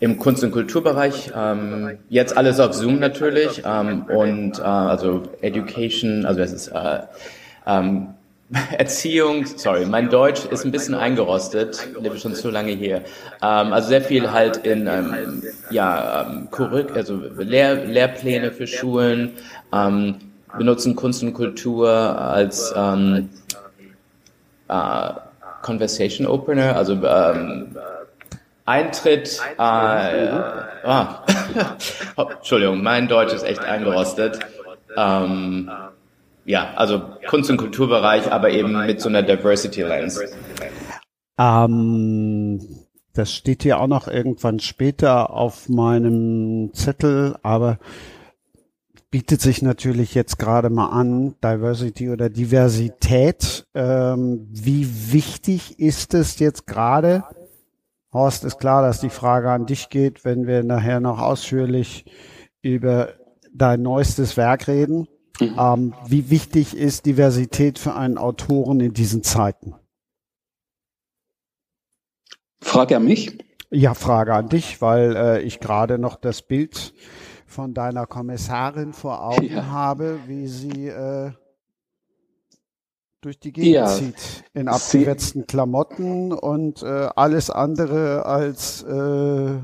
im 0.00 0.18
Kunst- 0.18 0.44
und 0.44 0.52
Kulturbereich, 0.52 1.32
ähm, 1.36 1.98
jetzt 2.08 2.36
alles 2.36 2.60
auf 2.60 2.72
Zoom 2.72 2.98
natürlich 2.98 3.62
ähm, 3.64 4.04
und 4.08 4.58
äh, 4.58 4.62
also 4.62 5.22
Education, 5.40 6.24
also 6.24 6.40
das 6.40 6.52
ist 6.52 6.68
äh, 6.68 7.00
ähm, 7.66 8.08
Erziehung, 8.78 9.44
sorry, 9.44 9.84
mein 9.84 10.08
Deutsch 10.08 10.46
ist 10.46 10.64
ein 10.64 10.70
bisschen 10.70 10.94
eingerostet, 10.94 11.86
ich 11.94 12.02
lebe 12.02 12.18
schon 12.18 12.34
zu 12.34 12.50
lange 12.50 12.72
hier. 12.72 13.02
Ähm, 13.42 13.72
also 13.72 13.88
sehr 13.88 14.00
viel 14.00 14.30
halt 14.32 14.58
in 14.58 14.86
ähm, 14.86 15.42
ja, 15.70 16.26
ähm, 16.30 16.48
also 16.94 17.20
Lehr 17.36 17.84
Lehrpläne 17.84 18.52
für 18.52 18.66
Schulen, 18.66 19.32
ähm, 19.72 20.16
benutzen 20.56 20.96
Kunst 20.96 21.22
und 21.22 21.34
Kultur 21.34 21.90
als 21.90 22.72
ähm, 22.74 23.28
äh, 24.68 25.10
Conversation 25.60 26.26
Opener, 26.26 26.74
also 26.76 26.94
ähm, 26.94 27.76
Eintritt, 28.68 29.40
äh, 29.56 29.62
ah, 29.62 31.24
Entschuldigung, 32.36 32.82
mein 32.82 33.08
Deutsch 33.08 33.32
ist 33.32 33.44
echt 33.44 33.64
eingerostet. 33.64 34.40
Ähm, 34.94 35.70
ja, 36.44 36.74
also 36.76 37.02
Kunst- 37.26 37.50
und 37.50 37.56
Kulturbereich, 37.56 38.30
aber 38.30 38.50
eben 38.50 38.86
mit 38.86 39.00
so 39.00 39.08
einer 39.08 39.22
Diversity 39.22 39.82
Lens. 39.82 40.20
Ähm, 41.38 42.60
das 43.14 43.32
steht 43.32 43.62
hier 43.62 43.80
auch 43.80 43.86
noch 43.86 44.06
irgendwann 44.06 44.60
später 44.60 45.30
auf 45.30 45.70
meinem 45.70 46.70
Zettel, 46.74 47.36
aber 47.42 47.78
bietet 49.10 49.40
sich 49.40 49.62
natürlich 49.62 50.14
jetzt 50.14 50.38
gerade 50.38 50.68
mal 50.68 50.88
an, 50.88 51.36
Diversity 51.42 52.10
oder 52.10 52.28
Diversität. 52.28 53.66
Ähm, 53.74 54.46
wie 54.50 55.12
wichtig 55.12 55.78
ist 55.78 56.12
es 56.12 56.38
jetzt 56.38 56.66
gerade 56.66 57.24
Horst, 58.12 58.44
ist 58.44 58.58
klar, 58.58 58.82
dass 58.82 59.00
die 59.00 59.10
Frage 59.10 59.50
an 59.50 59.66
dich 59.66 59.90
geht, 59.90 60.24
wenn 60.24 60.46
wir 60.46 60.62
nachher 60.64 61.00
noch 61.00 61.20
ausführlich 61.20 62.06
über 62.62 63.14
dein 63.52 63.82
neuestes 63.82 64.36
Werk 64.36 64.66
reden. 64.68 65.08
Mhm. 65.40 65.56
Ähm, 65.58 65.94
wie 66.06 66.30
wichtig 66.30 66.76
ist 66.76 67.06
Diversität 67.06 67.78
für 67.78 67.94
einen 67.94 68.18
Autoren 68.18 68.80
in 68.80 68.92
diesen 68.92 69.22
Zeiten? 69.22 69.74
Frage 72.60 72.96
an 72.96 73.04
mich? 73.04 73.38
Ja, 73.70 73.94
Frage 73.94 74.34
an 74.34 74.48
dich, 74.48 74.80
weil 74.80 75.14
äh, 75.14 75.42
ich 75.42 75.60
gerade 75.60 75.98
noch 75.98 76.16
das 76.16 76.42
Bild 76.42 76.94
von 77.46 77.74
deiner 77.74 78.06
Kommissarin 78.06 78.92
vor 78.92 79.22
Augen 79.22 79.54
ja. 79.54 79.66
habe, 79.66 80.20
wie 80.26 80.48
sie 80.48 80.88
äh, 80.88 81.32
durch 83.20 83.38
die 83.38 83.52
Gegend 83.52 83.74
ja, 83.74 83.86
zieht 83.86 84.44
in 84.54 84.68
abgewetzten 84.68 85.46
Klamotten 85.46 86.32
und 86.32 86.82
äh, 86.82 87.08
alles 87.16 87.50
andere 87.50 88.26
als 88.26 88.82
äh, 88.82 89.58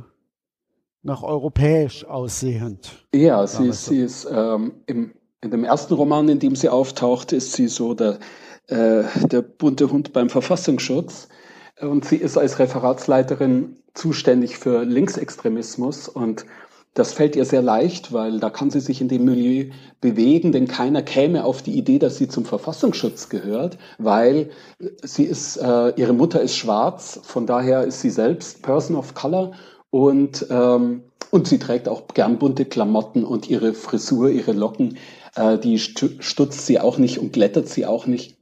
nach 1.03 1.23
europäisch 1.23 2.05
aussehend. 2.05 3.07
Ja, 3.15 3.47
sie, 3.47 3.73
sie 3.73 4.01
ist 4.01 4.27
ähm, 4.31 4.73
im, 4.87 5.15
in 5.41 5.51
dem 5.51 5.65
ersten 5.65 5.95
Roman, 5.95 6.29
in 6.29 6.39
dem 6.39 6.57
sie 6.57 6.69
auftaucht, 6.69 7.33
ist 7.33 7.53
sie 7.53 7.69
so 7.69 7.95
der, 7.95 8.19
äh, 8.69 9.05
der 9.27 9.43
bunte 9.43 9.91
Hund 9.91 10.13
beim 10.13 10.31
Verfassungsschutz. 10.31 11.29
Und 11.81 12.05
sie 12.05 12.17
ist 12.17 12.39
als 12.39 12.59
Referatsleiterin 12.59 13.77
zuständig 13.95 14.59
für 14.59 14.85
Linksextremismus 14.85 16.09
und 16.09 16.47
das 16.95 17.13
fällt 17.13 17.35
ihr 17.35 17.45
sehr 17.45 17.63
leicht, 17.63 18.13
weil 18.13 18.39
da 18.39 18.51
kann 18.51 18.71
sie 18.71 18.81
sich 18.81 19.01
in 19.01 19.09
dem 19.09 19.25
Milieu 19.25 19.71
bewegen, 20.01 20.53
denn 20.53 20.69
keiner 20.69 21.03
käme 21.03 21.45
auf 21.45 21.61
die 21.61 21.77
Idee, 21.77 21.99
dass 21.99 22.17
sie 22.17 22.29
zum 22.29 22.45
Verfassungsschutz 22.45 23.29
gehört, 23.29 23.79
weil 23.99 24.51
sie 25.03 25.25
ist, 25.25 25.57
äh, 25.57 25.93
ihre 25.97 26.13
Mutter 26.13 26.41
ist 26.41 26.57
schwarz, 26.57 27.21
von 27.25 27.47
daher 27.47 27.83
ist 27.83 28.01
sie 28.01 28.11
selbst 28.11 28.63
Person 28.63 28.97
of 28.97 29.15
Color 29.15 29.53
und, 29.91 30.47
ähm, 30.51 31.03
und 31.31 31.49
sie 31.49 31.59
trägt 31.59 31.89
auch 31.89 32.07
gern 32.15 32.39
bunte 32.39 32.65
Klamotten 32.65 33.25
und 33.25 33.51
ihre 33.51 33.75
Frisur, 33.75 34.31
ihre 34.31 34.53
Locken, 34.53 34.97
äh, 35.35 35.59
die 35.59 35.81
stutzt 35.81 36.67
sie 36.67 36.79
auch 36.79 36.99
nicht 36.99 37.19
und 37.19 37.33
glättert 37.33 37.69
sie 37.69 37.87
auch 37.87 38.07
nicht. 38.07 38.37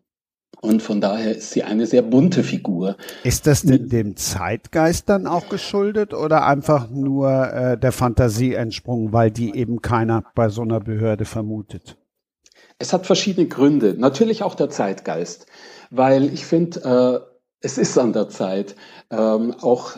Und 0.62 0.80
von 0.80 1.00
daher 1.00 1.36
ist 1.36 1.50
sie 1.50 1.64
eine 1.64 1.86
sehr 1.86 2.02
bunte 2.02 2.44
Figur. 2.44 2.96
Ist 3.24 3.48
das 3.48 3.62
denn 3.62 3.88
dem 3.88 4.16
Zeitgeist 4.16 5.08
dann 5.08 5.26
auch 5.26 5.48
geschuldet 5.48 6.14
oder 6.14 6.46
einfach 6.46 6.88
nur 6.88 7.52
äh, 7.52 7.76
der 7.76 7.90
Fantasie 7.90 8.54
entsprungen, 8.54 9.12
weil 9.12 9.32
die 9.32 9.56
eben 9.56 9.82
keiner 9.82 10.22
bei 10.36 10.48
so 10.50 10.62
einer 10.62 10.78
Behörde 10.78 11.24
vermutet? 11.24 11.96
Es 12.78 12.92
hat 12.92 13.06
verschiedene 13.06 13.48
Gründe. 13.48 13.96
Natürlich 13.98 14.44
auch 14.44 14.54
der 14.54 14.70
Zeitgeist, 14.70 15.46
weil 15.90 16.32
ich 16.32 16.46
finde, 16.46 17.24
äh, 17.24 17.26
es 17.60 17.76
ist 17.76 17.98
an 17.98 18.12
der 18.12 18.28
Zeit, 18.28 18.76
ähm, 19.10 19.56
auch 19.62 19.96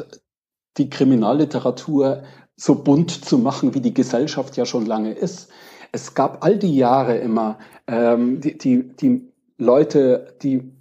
die 0.78 0.88
Kriminalliteratur 0.88 2.22
so 2.56 2.76
bunt 2.76 3.10
zu 3.10 3.36
machen, 3.36 3.74
wie 3.74 3.82
die 3.82 3.92
Gesellschaft 3.92 4.56
ja 4.56 4.64
schon 4.64 4.86
lange 4.86 5.12
ist. 5.12 5.50
Es 5.92 6.14
gab 6.14 6.42
all 6.42 6.58
die 6.58 6.74
Jahre 6.74 7.18
immer 7.18 7.58
ähm, 7.86 8.40
die, 8.40 8.56
die, 8.56 8.96
die 8.96 9.33
Leute, 9.58 10.36
die 10.42 10.72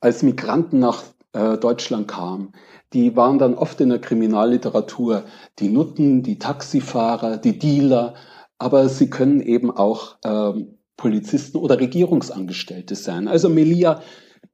als 0.00 0.22
Migranten 0.22 0.78
nach 0.78 1.02
äh, 1.32 1.56
Deutschland 1.58 2.08
kamen, 2.08 2.52
die 2.92 3.16
waren 3.16 3.38
dann 3.38 3.54
oft 3.54 3.80
in 3.80 3.88
der 3.88 3.98
Kriminalliteratur 3.98 5.24
die 5.58 5.68
Nutten, 5.68 6.22
die 6.22 6.38
Taxifahrer, 6.38 7.38
die 7.38 7.58
Dealer, 7.58 8.14
aber 8.58 8.88
sie 8.88 9.10
können 9.10 9.40
eben 9.40 9.70
auch 9.70 10.16
ähm, 10.24 10.78
Polizisten 10.96 11.58
oder 11.58 11.80
Regierungsangestellte 11.80 12.94
sein. 12.94 13.26
Also 13.26 13.48
Melia 13.48 14.00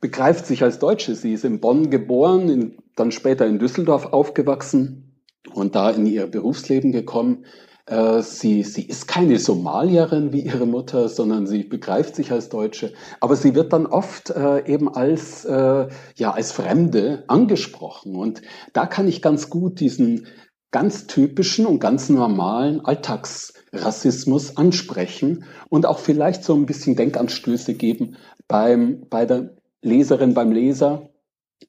begreift 0.00 0.46
sich 0.46 0.62
als 0.62 0.78
Deutsche. 0.78 1.14
Sie 1.14 1.34
ist 1.34 1.44
in 1.44 1.60
Bonn 1.60 1.90
geboren, 1.90 2.48
in, 2.48 2.78
dann 2.96 3.12
später 3.12 3.46
in 3.46 3.58
Düsseldorf 3.58 4.06
aufgewachsen 4.06 5.22
und 5.52 5.74
da 5.74 5.90
in 5.90 6.06
ihr 6.06 6.26
Berufsleben 6.26 6.92
gekommen. 6.92 7.44
Äh, 7.86 8.22
sie, 8.22 8.62
sie 8.62 8.82
ist 8.82 9.08
keine 9.08 9.38
Somalierin 9.38 10.32
wie 10.32 10.40
ihre 10.40 10.66
Mutter, 10.66 11.08
sondern 11.08 11.46
sie 11.46 11.64
begreift 11.64 12.14
sich 12.14 12.32
als 12.32 12.48
Deutsche. 12.48 12.92
Aber 13.20 13.36
sie 13.36 13.54
wird 13.54 13.72
dann 13.72 13.86
oft 13.86 14.30
äh, 14.30 14.66
eben 14.66 14.88
als, 14.88 15.44
äh, 15.44 15.88
ja, 16.16 16.30
als 16.32 16.52
Fremde 16.52 17.24
angesprochen. 17.26 18.14
Und 18.14 18.42
da 18.72 18.86
kann 18.86 19.08
ich 19.08 19.22
ganz 19.22 19.50
gut 19.50 19.80
diesen 19.80 20.26
ganz 20.70 21.06
typischen 21.06 21.66
und 21.66 21.80
ganz 21.80 22.08
normalen 22.08 22.84
Alltagsrassismus 22.84 24.56
ansprechen 24.56 25.44
und 25.68 25.84
auch 25.86 25.98
vielleicht 25.98 26.44
so 26.44 26.54
ein 26.54 26.66
bisschen 26.66 26.94
Denkanstöße 26.94 27.74
geben 27.74 28.16
beim, 28.46 29.06
bei 29.10 29.26
der 29.26 29.56
Leserin, 29.82 30.34
beim 30.34 30.52
Leser. 30.52 31.10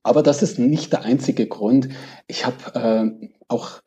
Aber 0.03 0.23
das 0.23 0.43
ist 0.43 0.59
nicht 0.59 0.93
der 0.93 1.03
einzige 1.03 1.47
Grund. 1.47 1.89
Ich 2.27 2.45
habe 2.45 2.75
äh, 2.75 3.29
auch 3.47 3.81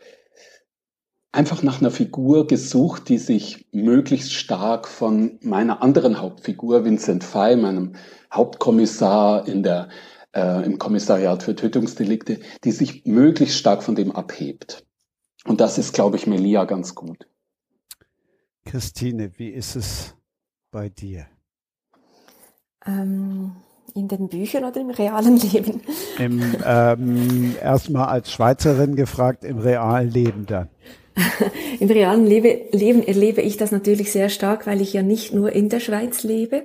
einfach 1.34 1.62
nach 1.62 1.80
einer 1.80 1.90
Figur 1.90 2.46
gesucht, 2.46 3.08
die 3.08 3.18
sich 3.18 3.66
möglichst 3.72 4.32
stark 4.32 4.86
von 4.86 5.38
meiner 5.42 5.82
anderen 5.82 6.20
Hauptfigur, 6.20 6.84
Vincent 6.84 7.24
Fay, 7.24 7.56
meinem 7.56 7.94
Hauptkommissar 8.32 9.46
in 9.48 9.62
der, 9.64 9.88
äh, 10.32 10.64
im 10.64 10.78
Kommissariat 10.78 11.42
für 11.42 11.56
Tötungsdelikte, 11.56 12.38
die 12.62 12.70
sich 12.70 13.04
möglichst 13.04 13.58
stark 13.58 13.82
von 13.82 13.96
dem 13.96 14.12
abhebt. 14.12 14.86
Und 15.44 15.60
das 15.60 15.76
ist, 15.76 15.92
glaube 15.92 16.16
ich, 16.16 16.26
Melia 16.26 16.64
ganz 16.64 16.94
gut. 16.94 17.26
Christine, 18.64 19.32
wie 19.36 19.50
ist 19.50 19.76
es 19.76 20.14
bei 20.70 20.88
dir? 20.88 21.26
Ähm, 22.86 23.56
in 23.94 24.08
den 24.08 24.28
Büchern 24.28 24.64
oder 24.64 24.80
im 24.80 24.90
realen 24.90 25.36
Leben? 25.36 25.80
Im, 26.18 26.40
ähm, 26.64 27.56
erstmal 27.60 28.06
als 28.06 28.30
Schweizerin 28.30 28.94
gefragt, 28.94 29.44
im 29.44 29.58
realen 29.58 30.10
Leben 30.10 30.46
dann. 30.46 30.68
Im 31.80 31.88
realen 31.88 32.26
Lebe, 32.26 32.62
Leben 32.72 33.06
erlebe 33.06 33.40
ich 33.40 33.56
das 33.56 33.72
natürlich 33.72 34.10
sehr 34.12 34.28
stark, 34.28 34.66
weil 34.66 34.80
ich 34.80 34.92
ja 34.92 35.02
nicht 35.02 35.32
nur 35.32 35.52
in 35.52 35.68
der 35.68 35.80
Schweiz 35.80 36.22
lebe. 36.22 36.64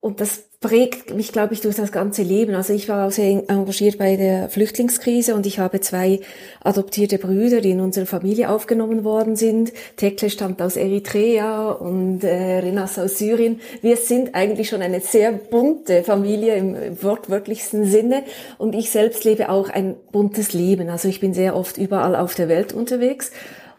Und 0.00 0.20
das 0.20 0.44
prägt 0.60 1.12
mich, 1.14 1.32
glaube 1.32 1.54
ich, 1.54 1.60
durch 1.60 1.74
das 1.74 1.90
ganze 1.90 2.22
Leben. 2.22 2.54
Also 2.54 2.72
ich 2.72 2.88
war 2.88 3.06
auch 3.06 3.10
sehr 3.10 3.44
engagiert 3.48 3.98
bei 3.98 4.16
der 4.16 4.48
Flüchtlingskrise 4.48 5.34
und 5.34 5.44
ich 5.44 5.58
habe 5.58 5.80
zwei 5.80 6.20
adoptierte 6.62 7.18
Brüder, 7.18 7.60
die 7.60 7.70
in 7.70 7.80
unsere 7.80 8.06
Familie 8.06 8.48
aufgenommen 8.50 9.02
worden 9.02 9.34
sind. 9.34 9.72
Tekle 9.96 10.30
stammt 10.30 10.62
aus 10.62 10.76
Eritrea 10.76 11.70
und 11.70 12.22
äh, 12.22 12.58
Renas 12.58 12.96
aus 12.98 13.18
Syrien. 13.18 13.60
Wir 13.82 13.96
sind 13.96 14.36
eigentlich 14.36 14.68
schon 14.68 14.82
eine 14.82 15.00
sehr 15.00 15.32
bunte 15.32 16.04
Familie 16.04 16.54
im, 16.54 16.76
im 16.76 17.02
wortwörtlichsten 17.02 17.84
Sinne 17.84 18.22
und 18.56 18.74
ich 18.76 18.90
selbst 18.90 19.24
lebe 19.24 19.48
auch 19.48 19.68
ein 19.68 19.96
buntes 20.12 20.52
Leben. 20.52 20.90
Also 20.90 21.08
ich 21.08 21.18
bin 21.18 21.34
sehr 21.34 21.56
oft 21.56 21.76
überall 21.76 22.14
auf 22.14 22.36
der 22.36 22.48
Welt 22.48 22.72
unterwegs 22.72 23.32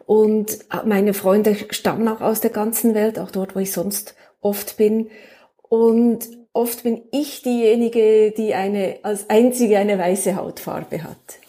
und 0.06 0.60
meine 0.86 1.14
Freunde 1.14 1.56
stammen 1.70 2.08
auch 2.10 2.20
aus 2.20 2.42
der 2.42 2.52
ganzen 2.52 2.94
Welt, 2.94 3.20
auch 3.20 3.32
dort, 3.32 3.56
wo 3.56 3.60
ich 3.60 3.72
sonst 3.72 4.16
oft 4.42 4.78
bin. 4.78 5.10
Und 5.70 6.28
oft 6.52 6.84
bin 6.84 7.04
ich 7.12 7.44
diejenige, 7.44 8.34
die 8.36 8.54
eine, 8.54 8.98
als 9.04 9.30
einzige 9.30 9.78
eine 9.78 9.98
weiße 9.98 10.36
Hautfarbe 10.36 11.04
hat. 11.04 11.40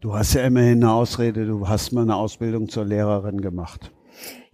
Du 0.00 0.14
hast 0.14 0.34
ja 0.34 0.42
immerhin 0.42 0.82
eine 0.82 0.92
Ausrede, 0.92 1.46
du 1.46 1.68
hast 1.68 1.92
mal 1.92 2.02
eine 2.02 2.16
Ausbildung 2.16 2.68
zur 2.68 2.84
Lehrerin 2.84 3.40
gemacht. 3.40 3.92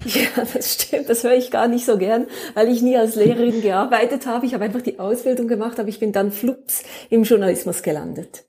Ja, 0.04 0.44
das 0.52 0.74
stimmt, 0.74 1.08
das 1.08 1.22
höre 1.22 1.34
ich 1.36 1.52
gar 1.52 1.68
nicht 1.68 1.86
so 1.86 1.96
gern, 1.96 2.26
weil 2.54 2.68
ich 2.68 2.82
nie 2.82 2.96
als 2.96 3.14
Lehrerin 3.14 3.60
gearbeitet 3.62 4.26
habe. 4.26 4.46
Ich 4.46 4.54
habe 4.54 4.64
einfach 4.64 4.82
die 4.82 4.98
Ausbildung 4.98 5.46
gemacht, 5.46 5.78
aber 5.78 5.88
ich 5.88 6.00
bin 6.00 6.10
dann 6.10 6.32
flups 6.32 6.82
im 7.08 7.22
Journalismus 7.22 7.84
gelandet. 7.84 8.44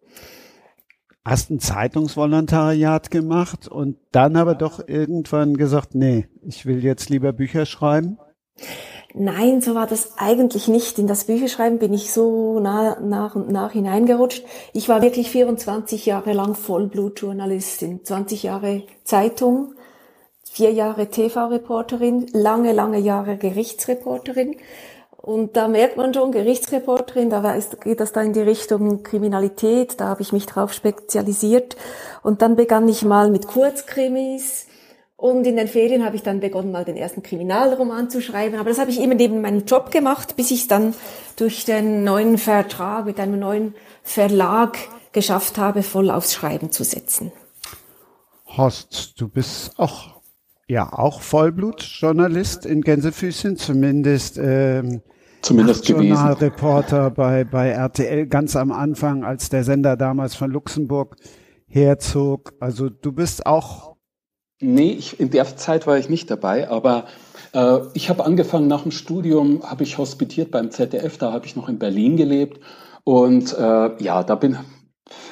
Hast 1.23 1.51
ein 1.51 1.59
Zeitungsvolontariat 1.59 3.11
gemacht 3.11 3.67
und 3.67 3.97
dann 4.11 4.35
aber 4.35 4.55
doch 4.55 4.87
irgendwann 4.87 5.55
gesagt, 5.55 5.93
nee, 5.93 6.27
ich 6.41 6.65
will 6.65 6.83
jetzt 6.83 7.11
lieber 7.11 7.33
Bücher 7.33 7.67
schreiben? 7.67 8.17
Nein, 9.15 9.61
so 9.61 9.75
war 9.75 9.85
das 9.85 10.17
eigentlich 10.17 10.67
nicht. 10.67 10.97
In 10.97 11.05
das 11.05 11.25
Bücherschreiben 11.25 11.77
bin 11.77 11.93
ich 11.93 12.11
so 12.11 12.59
nah, 12.59 12.99
nach 12.99 13.35
und 13.35 13.51
nach 13.51 13.71
hineingerutscht. 13.71 14.43
Ich 14.73 14.89
war 14.89 15.03
wirklich 15.03 15.29
24 15.29 16.07
Jahre 16.07 16.33
lang 16.33 16.55
Vollblutjournalistin, 16.55 18.03
20 18.03 18.41
Jahre 18.41 18.83
Zeitung, 19.03 19.75
vier 20.43 20.71
Jahre 20.71 21.07
TV-Reporterin, 21.07 22.27
lange, 22.33 22.71
lange 22.71 22.97
Jahre 22.97 23.37
Gerichtsreporterin. 23.37 24.55
Und 25.17 25.55
da 25.57 25.67
merkt 25.67 25.95
man 25.95 26.13
schon, 26.13 26.31
Gerichtsreporterin, 26.31 27.29
da 27.29 27.57
geht 27.83 27.99
das 27.99 28.13
da 28.13 28.21
in 28.21 28.33
die 28.33 28.41
Richtung 28.41 29.03
Kriminalität, 29.03 30.01
da 30.01 30.07
habe 30.07 30.23
ich 30.23 30.33
mich 30.33 30.47
drauf 30.47 30.73
spezialisiert. 30.73 31.77
Und 32.23 32.41
dann 32.41 32.55
begann 32.55 32.89
ich 32.89 33.05
mal 33.05 33.29
mit 33.29 33.47
Kurzkrimis, 33.47 34.65
und 35.23 35.47
in 35.47 35.55
den 35.55 35.69
Ferien 35.69 36.03
habe 36.03 36.17
ich 36.17 36.21
dann 36.21 36.41
begonnen, 36.41 36.73
mal 36.73 36.83
den 36.83 36.97
ersten 36.97 37.23
Kriminalroman 37.23 38.09
zu 38.09 38.21
schreiben. 38.21 38.57
Aber 38.57 38.67
das 38.67 38.77
habe 38.77 38.91
ich 38.91 38.99
immer 38.99 39.15
neben 39.15 39.39
meinem 39.39 39.63
Job 39.63 39.89
gemacht, 39.89 40.35
bis 40.35 40.51
ich 40.51 40.63
es 40.63 40.67
dann 40.67 40.93
durch 41.37 41.63
den 41.63 42.03
neuen 42.03 42.37
Vertrag 42.37 43.05
mit 43.05 43.21
einem 43.21 43.39
neuen 43.39 43.73
Verlag 44.03 44.77
geschafft 45.13 45.57
habe, 45.57 45.81
voll 45.81 46.11
aufs 46.11 46.33
Schreiben 46.33 46.73
zu 46.73 46.83
setzen. 46.83 47.31
Horst, 48.47 49.13
du 49.15 49.29
bist 49.29 49.79
auch 49.79 50.21
ja 50.67 50.91
auch 50.91 51.21
Vollblutjournalist 51.21 52.65
in 52.65 52.81
Gänsefüßchen, 52.81 53.55
zumindest 53.55 54.37
ähm, 54.37 55.03
zumindest 55.41 55.87
Journalreporter 55.87 57.11
bei 57.11 57.45
bei 57.45 57.69
RTL 57.69 58.27
ganz 58.27 58.57
am 58.57 58.73
Anfang, 58.73 59.23
als 59.23 59.47
der 59.47 59.63
Sender 59.63 59.95
damals 59.95 60.35
von 60.35 60.51
Luxemburg 60.51 61.15
herzog. 61.65 62.55
Also 62.59 62.89
du 62.89 63.13
bist 63.13 63.45
auch 63.45 63.92
Nee, 64.63 64.93
ich, 64.93 65.19
in 65.19 65.29
der 65.29 65.57
Zeit 65.57 65.87
war 65.87 65.97
ich 65.97 66.07
nicht 66.07 66.31
dabei, 66.31 66.69
aber 66.69 67.05
äh, 67.53 67.79
ich 67.93 68.09
habe 68.09 68.25
angefangen 68.25 68.67
nach 68.67 68.83
dem 68.83 68.91
Studium, 68.91 69.61
habe 69.63 69.83
ich 69.83 69.97
hospitiert 69.97 70.51
beim 70.51 70.71
ZDF, 70.71 71.17
da 71.17 71.33
habe 71.33 71.45
ich 71.45 71.57
noch 71.57 71.67
in 71.67 71.79
Berlin 71.79 72.15
gelebt 72.15 72.61
und 73.03 73.51
äh, 73.57 74.01
ja, 74.01 74.23
da 74.23 74.35
bin, 74.35 74.57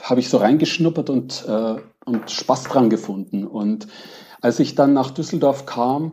habe 0.04 0.20
ich 0.20 0.28
so 0.28 0.38
reingeschnuppert 0.38 1.10
und, 1.10 1.46
äh, 1.48 1.76
und 2.04 2.30
Spaß 2.30 2.64
dran 2.64 2.90
gefunden. 2.90 3.48
Und 3.48 3.88
als 4.42 4.60
ich 4.60 4.76
dann 4.76 4.92
nach 4.92 5.12
Düsseldorf 5.12 5.66
kam, 5.66 6.12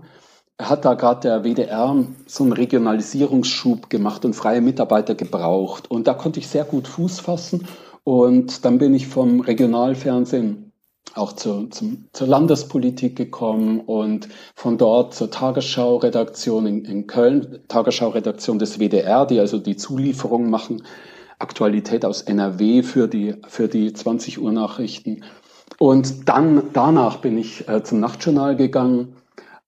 hat 0.61 0.85
da 0.85 0.95
gerade 0.95 1.21
der 1.21 1.43
WDR 1.43 2.05
so 2.27 2.45
einen 2.45 2.53
Regionalisierungsschub 2.53 3.91
gemacht 3.91 4.25
und 4.25 4.35
freie 4.35 4.61
Mitarbeiter 4.61 5.17
gebraucht. 5.17 5.91
Und 5.91 6.07
da 6.07 6.15
konnte 6.15 6.39
ich 6.39 6.47
sehr 6.47 6.65
gut 6.65 6.87
Fuß 6.87 7.19
fassen. 7.19 7.67
Und 8.05 8.65
dann 8.65 8.79
bin 8.79 8.95
ich 8.95 9.09
vom 9.09 9.41
Regionalfernsehen 9.41 10.68
auch 11.15 11.33
zur, 11.33 11.71
zum, 11.71 12.07
zur 12.13 12.27
Landespolitik 12.27 13.17
gekommen 13.17 13.81
und 13.81 14.29
von 14.55 14.79
dort 14.79 15.15
zur 15.15 15.31
Tagesschau-Redaktion 15.31 16.67
in, 16.67 16.85
in 16.85 17.07
Köln, 17.07 17.61
Tagesschau-Redaktion 17.69 18.59
des 18.59 18.79
WDR, 18.79 19.27
die 19.27 19.41
also 19.41 19.59
die 19.59 19.77
Zulieferung 19.77 20.51
machen, 20.51 20.83
Aktualität 21.39 22.05
aus 22.05 22.23
NRW 22.23 22.83
für 22.83 23.09
die, 23.09 23.37
für 23.47 23.69
die 23.69 23.93
20 23.93 24.41
Uhr 24.41 24.53
Nachrichten. 24.53 25.25
Und 25.79 26.29
dann 26.29 26.65
danach 26.73 27.19
bin 27.19 27.39
ich 27.39 27.69
äh, 27.69 27.83
zum 27.83 28.01
Nachtjournal 28.01 28.57
gegangen 28.57 29.17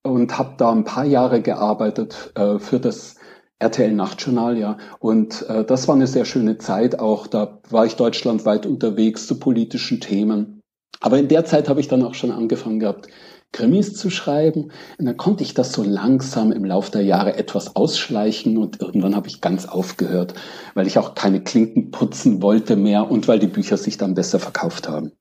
und 0.02 0.38
habe 0.38 0.54
da 0.56 0.72
ein 0.72 0.84
paar 0.84 1.04
Jahre 1.04 1.42
gearbeitet 1.42 2.32
äh, 2.34 2.58
für 2.58 2.80
das 2.80 3.16
RTL 3.60 3.92
Nachtjournal, 3.92 4.56
ja. 4.56 4.78
Und 4.98 5.48
äh, 5.48 5.64
das 5.64 5.86
war 5.86 5.94
eine 5.94 6.06
sehr 6.06 6.24
schöne 6.24 6.56
Zeit 6.58 6.98
auch. 6.98 7.26
Da 7.26 7.58
war 7.68 7.84
ich 7.84 7.94
deutschlandweit 7.96 8.64
unterwegs 8.64 9.26
zu 9.26 9.38
politischen 9.38 10.00
Themen. 10.00 10.59
Aber 11.00 11.18
in 11.18 11.28
der 11.28 11.44
Zeit 11.44 11.68
habe 11.68 11.80
ich 11.80 11.88
dann 11.88 12.04
auch 12.04 12.14
schon 12.14 12.30
angefangen 12.30 12.78
gehabt, 12.78 13.08
Krimis 13.52 13.94
zu 13.94 14.10
schreiben. 14.10 14.70
Und 14.98 15.06
dann 15.06 15.16
konnte 15.16 15.42
ich 15.42 15.54
das 15.54 15.72
so 15.72 15.82
langsam 15.82 16.52
im 16.52 16.64
Laufe 16.64 16.92
der 16.92 17.02
Jahre 17.02 17.36
etwas 17.36 17.74
ausschleichen 17.74 18.58
und 18.58 18.80
irgendwann 18.80 19.16
habe 19.16 19.28
ich 19.28 19.40
ganz 19.40 19.66
aufgehört, 19.66 20.34
weil 20.74 20.86
ich 20.86 20.98
auch 20.98 21.14
keine 21.14 21.42
Klinken 21.42 21.90
putzen 21.90 22.42
wollte 22.42 22.76
mehr 22.76 23.10
und 23.10 23.26
weil 23.26 23.38
die 23.38 23.48
Bücher 23.48 23.76
sich 23.76 23.96
dann 23.96 24.14
besser 24.14 24.38
verkauft 24.38 24.88
haben. 24.88 25.12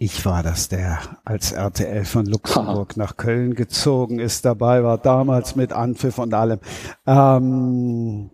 Ich 0.00 0.24
war 0.24 0.44
das, 0.44 0.68
der 0.68 1.00
als 1.24 1.50
RTL 1.50 2.04
von 2.04 2.24
Luxemburg 2.24 2.96
nach 2.96 3.16
Köln 3.16 3.54
gezogen 3.54 4.20
ist, 4.20 4.44
dabei 4.44 4.84
war 4.84 4.96
damals 4.96 5.56
mit 5.56 5.72
Anpfiff 5.72 6.18
und 6.18 6.32
allem. 6.34 6.60
Ähm, 7.04 8.30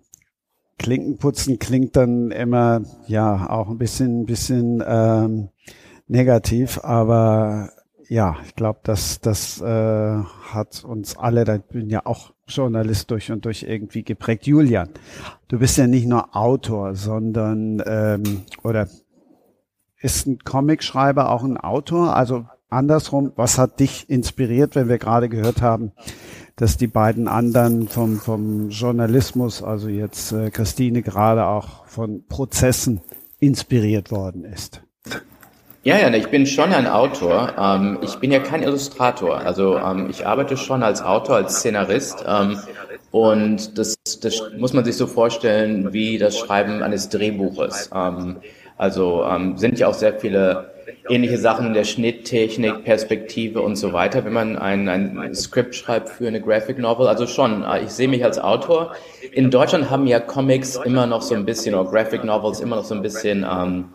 Klinkenputzen 0.79 1.59
klingt 1.59 1.97
dann 1.97 2.31
immer, 2.31 2.83
ja, 3.07 3.49
auch 3.49 3.71
ein 3.71 3.79
bisschen, 3.79 4.27
bisschen 4.27 4.85
ähm, 4.87 5.49
negativ, 6.07 6.81
aber 6.83 7.71
ja, 8.09 8.37
ich 8.45 8.55
glaube, 8.55 8.81
das, 8.83 9.21
das 9.21 9.61
äh, 9.61 9.65
hat 10.53 10.85
uns 10.85 11.17
alle, 11.17 11.45
da 11.45 11.57
bin 11.57 11.89
ja 11.89 12.03
auch 12.05 12.33
Journalist 12.47 13.11
durch 13.11 13.33
und 13.33 13.45
durch 13.45 13.63
irgendwie 13.63 14.03
geprägt. 14.03 14.47
Julian, 14.47 14.91
du 15.49 15.59
bist 15.59 15.79
ja 15.79 15.87
nicht 15.87 16.07
nur 16.07 16.37
Autor, 16.37 16.95
sondern 16.95 17.83
ähm, 17.87 18.43
oder 18.63 18.89
ist 20.01 20.27
ein 20.27 20.39
Comicschreiber 20.39 21.31
auch 21.31 21.45
ein 21.45 21.57
Autor? 21.57 22.15
Also 22.15 22.45
andersrum, 22.69 23.33
was 23.37 23.57
hat 23.57 23.81
dich 23.81 24.11
inspiriert, 24.11 24.75
wenn 24.75 24.89
wir 24.89 24.99
gerade 24.99 25.31
gehört 25.31 25.63
haben, 25.63 25.93
dass 26.57 26.77
die 26.77 26.87
beiden 26.87 27.27
anderen 27.27 27.89
vom, 27.89 28.19
vom 28.19 28.69
Journalismus, 28.69 29.63
also 29.63 29.89
jetzt 29.89 30.33
äh, 30.33 30.51
Christine 30.51 31.03
gerade 31.03 31.47
auch 31.47 31.87
von 31.87 32.27
Prozessen 32.27 33.01
inspiriert 33.41 34.11
worden 34.11 34.45
ist? 34.45 34.84
Ja, 35.85 35.99
ja, 35.99 36.11
ich 36.14 36.29
bin 36.29 36.47
schon 36.47 36.73
ein 36.73 36.87
Autor. 36.87 37.53
Ähm, 37.59 37.99
ich 38.00 38.14
bin 38.17 38.33
ja 38.33 38.38
kein 38.38 38.62
Illustrator. 38.62 39.41
Also 39.41 39.76
ähm, 39.76 40.09
ich 40.09 40.26
arbeite 40.26 40.57
schon 40.57 40.83
als 40.83 41.03
Autor, 41.03 41.37
als 41.37 41.57
Szenarist. 41.57 42.25
Ähm, 42.26 42.59
und 43.11 43.76
das, 43.76 43.95
das 44.23 44.43
muss 44.57 44.73
man 44.73 44.87
sich 44.87 44.97
so 44.97 45.07
vorstellen 45.07 45.93
wie 45.93 46.17
das 46.17 46.38
Schreiben 46.38 46.83
eines 46.83 47.11
Drehbuches. 47.11 47.90
Ähm, 47.94 48.37
also 48.79 49.25
ähm, 49.25 49.59
sind 49.59 49.79
ja 49.79 49.88
auch 49.88 49.94
sehr 49.94 50.18
viele 50.18 50.73
ähnliche 51.11 51.37
Sachen 51.37 51.75
der 51.75 51.85
Schnitttechnik, 51.85 52.83
Perspektive 52.85 53.61
und 53.61 53.77
so 53.77 53.92
weiter, 53.92 54.25
wenn 54.25 54.33
man 54.33 54.57
ein, 54.57 54.88
ein 54.88 55.35
Skript 55.35 55.75
schreibt 55.75 56.09
für 56.09 56.27
eine 56.27 56.40
Graphic 56.40 56.79
Novel. 56.79 57.09
Also 57.09 57.27
schon, 57.27 57.62
äh, 57.62 57.83
ich 57.83 57.90
sehe 57.90 58.09
mich 58.09 58.25
als 58.25 58.38
Autor. 58.38 58.94
In 59.33 59.51
Deutschland 59.51 59.90
haben 59.90 60.07
ja 60.07 60.18
Comics 60.18 60.77
immer 60.77 61.07
noch 61.07 61.20
so 61.20 61.35
ein 61.35 61.44
bisschen, 61.44 61.75
oder 61.75 61.90
Graphic 61.90 62.25
Novels 62.25 62.61
immer 62.61 62.77
noch 62.77 62.87
so 62.87 62.94
ein 62.94 63.03
bisschen 63.03 63.44
ähm, 63.44 63.90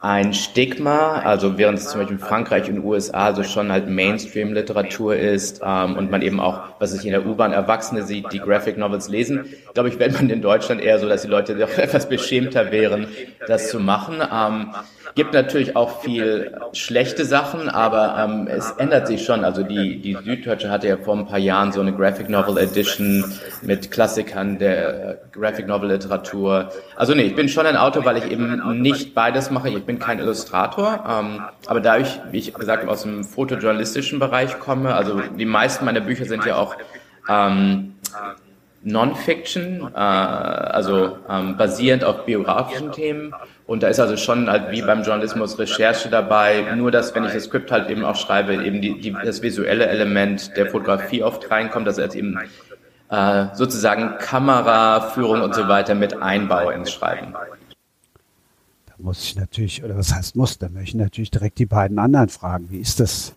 ein 0.00 0.34
Stigma, 0.34 1.20
also 1.20 1.56
während 1.56 1.78
es 1.78 1.88
zum 1.88 2.00
Beispiel 2.00 2.18
in 2.18 2.22
Frankreich 2.22 2.68
und 2.68 2.84
USA 2.84 3.34
so 3.34 3.42
schon 3.42 3.72
halt 3.72 3.88
Mainstream-Literatur 3.88 5.16
ist 5.16 5.60
ähm, 5.64 5.96
und 5.96 6.10
man 6.10 6.20
eben 6.22 6.38
auch, 6.38 6.60
was 6.78 6.92
sich 6.92 7.04
in 7.06 7.12
der 7.12 7.26
U-Bahn 7.26 7.52
Erwachsene 7.52 8.02
sieht, 8.02 8.30
die 8.32 8.38
Graphic 8.38 8.76
Novels 8.76 9.08
lesen, 9.08 9.46
glaube 9.72 9.88
ich, 9.88 9.98
wäre 9.98 10.12
man 10.12 10.28
in 10.28 10.42
Deutschland 10.42 10.82
eher 10.82 10.98
so, 10.98 11.08
dass 11.08 11.22
die 11.22 11.28
Leute 11.28 11.56
doch 11.56 11.70
etwas 11.78 12.08
beschämter 12.08 12.70
wären, 12.70 13.08
das 13.46 13.70
zu 13.70 13.80
machen. 13.80 14.16
Ähm, 14.20 14.68
Gibt 15.14 15.32
natürlich 15.32 15.76
auch 15.76 16.00
viel 16.00 16.56
schlechte 16.72 17.24
Sachen, 17.24 17.68
aber 17.68 18.16
ähm, 18.18 18.48
es 18.48 18.72
ändert 18.72 19.06
sich 19.06 19.24
schon. 19.24 19.44
Also 19.44 19.62
die, 19.62 20.00
die 20.00 20.16
Süddeutsche 20.24 20.70
hatte 20.70 20.88
ja 20.88 20.96
vor 20.96 21.16
ein 21.16 21.26
paar 21.26 21.38
Jahren 21.38 21.72
so 21.72 21.80
eine 21.80 21.92
Graphic 21.92 22.28
Novel 22.28 22.58
Edition 22.58 23.24
mit 23.62 23.90
Klassikern 23.90 24.58
der 24.58 25.18
Graphic 25.32 25.66
Novel 25.66 25.90
Literatur. 25.90 26.70
Also 26.96 27.14
nee, 27.14 27.22
ich 27.22 27.34
bin 27.34 27.48
schon 27.48 27.66
ein 27.66 27.76
Autor, 27.76 28.04
weil 28.04 28.16
ich 28.18 28.30
eben 28.30 28.80
nicht 28.80 29.14
beides 29.14 29.50
mache. 29.50 29.68
Ich 29.68 29.84
bin 29.84 29.98
kein 29.98 30.18
Illustrator, 30.18 31.04
ähm, 31.08 31.42
aber 31.66 31.80
da 31.80 31.98
ich, 31.98 32.20
wie 32.30 32.38
ich 32.38 32.52
gesagt, 32.52 32.88
aus 32.88 33.02
dem 33.02 33.24
fotojournalistischen 33.24 34.18
Bereich 34.18 34.58
komme, 34.58 34.94
also 34.94 35.20
die 35.38 35.46
meisten 35.46 35.84
meiner 35.84 36.00
Bücher 36.00 36.24
sind 36.24 36.44
ja 36.44 36.56
auch 36.56 36.76
ähm, 37.28 37.94
Non-Fiction, 38.86 39.90
äh, 39.94 39.98
also 39.98 41.18
ähm, 41.28 41.56
basierend 41.56 42.04
auf 42.04 42.24
biografischen 42.24 42.92
Themen. 42.92 43.34
Und 43.66 43.82
da 43.82 43.88
ist 43.88 43.98
also 43.98 44.16
schon 44.16 44.48
halt 44.48 44.70
wie 44.70 44.80
beim 44.80 45.02
Journalismus 45.02 45.58
Recherche 45.58 46.08
dabei, 46.08 46.72
nur 46.76 46.92
dass, 46.92 47.12
wenn 47.14 47.24
ich 47.24 47.32
das 47.32 47.44
Skript 47.44 47.72
halt 47.72 47.90
eben 47.90 48.04
auch 48.04 48.14
schreibe, 48.14 48.54
eben 48.54 48.80
die, 48.80 49.00
die, 49.00 49.12
das 49.24 49.42
visuelle 49.42 49.86
Element 49.86 50.56
der 50.56 50.70
Fotografie 50.70 51.24
oft 51.24 51.50
reinkommt, 51.50 51.88
dass 51.88 51.98
er 51.98 52.14
eben 52.14 52.38
äh, 53.10 53.46
sozusagen 53.54 54.18
Kameraführung 54.18 55.42
und 55.42 55.56
so 55.56 55.66
weiter 55.66 55.96
mit 55.96 56.22
einbaue 56.22 56.72
ins 56.72 56.92
Schreiben. 56.92 57.32
Da 58.86 58.94
muss 58.98 59.24
ich 59.24 59.34
natürlich, 59.34 59.82
oder 59.82 59.96
was 59.96 60.14
heißt 60.14 60.36
muss, 60.36 60.58
da 60.58 60.68
möchte 60.68 60.90
ich 60.90 60.94
natürlich 60.94 61.32
direkt 61.32 61.58
die 61.58 61.66
beiden 61.66 61.98
anderen 61.98 62.28
fragen. 62.28 62.70
Wie 62.70 62.78
ist 62.78 63.00
das 63.00 63.34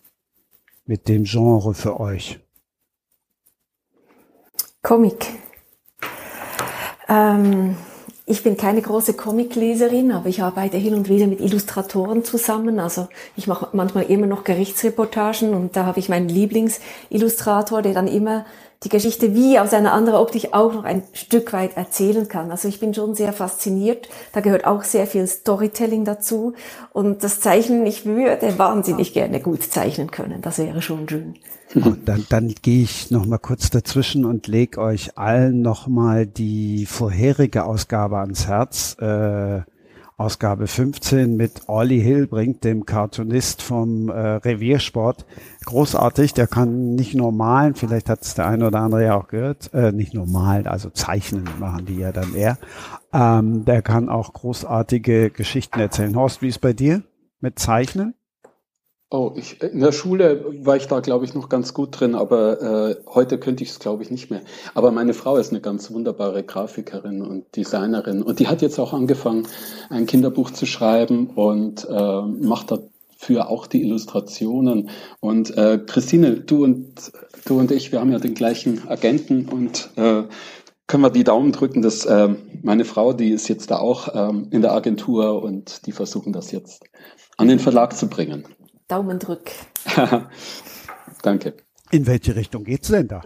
mit 0.86 1.08
dem 1.08 1.24
Genre 1.24 1.74
für 1.74 1.98
euch? 1.98 2.38
Comic. 4.82 5.39
Ähm, 7.10 7.76
ich 8.24 8.44
bin 8.44 8.56
keine 8.56 8.80
große 8.80 9.14
Comicleserin, 9.14 10.12
aber 10.12 10.28
ich 10.28 10.40
arbeite 10.40 10.76
hin 10.76 10.94
und 10.94 11.08
wieder 11.08 11.26
mit 11.26 11.40
Illustratoren 11.40 12.22
zusammen. 12.22 12.78
Also 12.78 13.08
ich 13.36 13.48
mache 13.48 13.68
manchmal 13.72 14.04
immer 14.04 14.28
noch 14.28 14.44
Gerichtsreportagen 14.44 15.52
und 15.52 15.74
da 15.74 15.84
habe 15.84 15.98
ich 15.98 16.08
meinen 16.08 16.28
Lieblingsillustrator, 16.28 17.82
der 17.82 17.92
dann 17.92 18.06
immer 18.06 18.46
die 18.84 18.88
Geschichte 18.88 19.34
wie 19.34 19.58
aus 19.58 19.74
einer 19.74 19.92
anderen 19.92 20.20
Optik 20.20 20.54
auch 20.54 20.72
noch 20.72 20.84
ein 20.84 21.02
Stück 21.12 21.52
weit 21.52 21.76
erzählen 21.76 22.28
kann. 22.28 22.52
Also 22.52 22.68
ich 22.68 22.78
bin 22.78 22.94
schon 22.94 23.16
sehr 23.16 23.32
fasziniert. 23.32 24.08
Da 24.32 24.40
gehört 24.40 24.64
auch 24.64 24.84
sehr 24.84 25.08
viel 25.08 25.26
Storytelling 25.26 26.04
dazu. 26.04 26.54
Und 26.92 27.24
das 27.24 27.40
Zeichnen, 27.40 27.84
ich 27.84 28.06
würde 28.06 28.58
wahnsinnig 28.58 29.12
gerne 29.12 29.40
gut 29.40 29.64
zeichnen 29.64 30.12
können. 30.12 30.40
Das 30.40 30.58
wäre 30.58 30.80
schon 30.80 31.08
schön. 31.08 31.34
Dann, 31.74 32.26
dann 32.28 32.48
gehe 32.62 32.82
ich 32.82 33.10
noch 33.10 33.26
mal 33.26 33.38
kurz 33.38 33.70
dazwischen 33.70 34.24
und 34.24 34.48
leg 34.48 34.76
euch 34.76 35.16
allen 35.16 35.62
noch 35.62 35.86
mal 35.86 36.26
die 36.26 36.84
vorherige 36.86 37.64
Ausgabe 37.64 38.18
ans 38.18 38.48
Herz. 38.48 38.96
Äh, 39.00 39.60
Ausgabe 40.20 40.66
15 40.66 41.34
mit 41.34 41.62
Olli 41.66 41.98
Hilbrink, 41.98 42.60
dem 42.60 42.84
Cartoonist 42.84 43.62
vom 43.62 44.10
äh, 44.10 44.12
Reviersport. 44.12 45.24
Großartig, 45.64 46.34
der 46.34 46.46
kann 46.46 46.94
nicht 46.94 47.14
nur 47.14 47.32
malen, 47.32 47.74
vielleicht 47.74 48.10
hat 48.10 48.20
es 48.20 48.34
der 48.34 48.46
eine 48.46 48.66
oder 48.66 48.80
andere 48.80 49.04
ja 49.04 49.14
auch 49.14 49.28
gehört, 49.28 49.72
äh, 49.72 49.92
nicht 49.92 50.12
nur 50.12 50.26
malen, 50.26 50.66
also 50.66 50.90
zeichnen 50.90 51.48
machen 51.58 51.86
die 51.86 51.96
ja 51.96 52.12
dann 52.12 52.34
eher. 52.34 52.58
Ähm, 53.14 53.64
der 53.64 53.80
kann 53.80 54.10
auch 54.10 54.34
großartige 54.34 55.30
Geschichten 55.30 55.80
erzählen. 55.80 56.14
Horst, 56.14 56.42
wie 56.42 56.48
ist 56.48 56.60
bei 56.60 56.74
dir 56.74 57.02
mit 57.40 57.58
Zeichnen? 57.58 58.12
Oh, 59.12 59.32
ich, 59.34 59.60
in 59.60 59.80
der 59.80 59.90
Schule 59.90 60.44
war 60.64 60.76
ich 60.76 60.86
da, 60.86 61.00
glaube 61.00 61.24
ich, 61.24 61.34
noch 61.34 61.48
ganz 61.48 61.74
gut 61.74 61.98
drin, 61.98 62.14
aber 62.14 62.90
äh, 62.90 62.96
heute 63.12 63.38
könnte 63.38 63.64
ich 63.64 63.70
es, 63.70 63.80
glaube 63.80 64.04
ich, 64.04 64.10
nicht 64.12 64.30
mehr. 64.30 64.42
Aber 64.72 64.92
meine 64.92 65.14
Frau 65.14 65.36
ist 65.36 65.50
eine 65.50 65.60
ganz 65.60 65.90
wunderbare 65.90 66.44
Grafikerin 66.44 67.20
und 67.20 67.56
Designerin 67.56 68.22
und 68.22 68.38
die 68.38 68.46
hat 68.46 68.62
jetzt 68.62 68.78
auch 68.78 68.92
angefangen, 68.92 69.48
ein 69.88 70.06
Kinderbuch 70.06 70.52
zu 70.52 70.64
schreiben 70.64 71.30
und 71.30 71.88
äh, 71.90 72.22
macht 72.22 72.70
dafür 72.70 73.50
auch 73.50 73.66
die 73.66 73.82
Illustrationen. 73.82 74.90
Und 75.18 75.56
äh, 75.56 75.80
Christine, 75.84 76.36
du 76.36 76.62
und 76.62 77.10
du 77.46 77.58
und 77.58 77.72
ich, 77.72 77.90
wir 77.90 77.98
haben 77.98 78.12
ja 78.12 78.20
den 78.20 78.34
gleichen 78.34 78.88
Agenten 78.88 79.48
und 79.48 79.90
äh, 79.96 80.22
können 80.86 81.02
wir 81.02 81.10
die 81.10 81.24
Daumen 81.24 81.50
drücken, 81.50 81.82
dass 81.82 82.06
äh, 82.06 82.28
meine 82.62 82.84
Frau, 82.84 83.12
die 83.12 83.30
ist 83.30 83.48
jetzt 83.48 83.72
da 83.72 83.78
auch 83.78 84.08
ähm, 84.14 84.46
in 84.52 84.62
der 84.62 84.72
Agentur 84.72 85.42
und 85.42 85.84
die 85.86 85.92
versuchen 85.92 86.32
das 86.32 86.52
jetzt 86.52 86.84
an 87.38 87.48
den 87.48 87.58
Verlag 87.58 87.96
zu 87.96 88.06
bringen. 88.06 88.44
Daumen 88.90 89.18
drück. 89.18 89.50
Danke. 91.22 91.54
In 91.90 92.06
welche 92.06 92.36
Richtung 92.36 92.64
geht's 92.64 92.88
denn 92.88 93.08
da? 93.08 93.22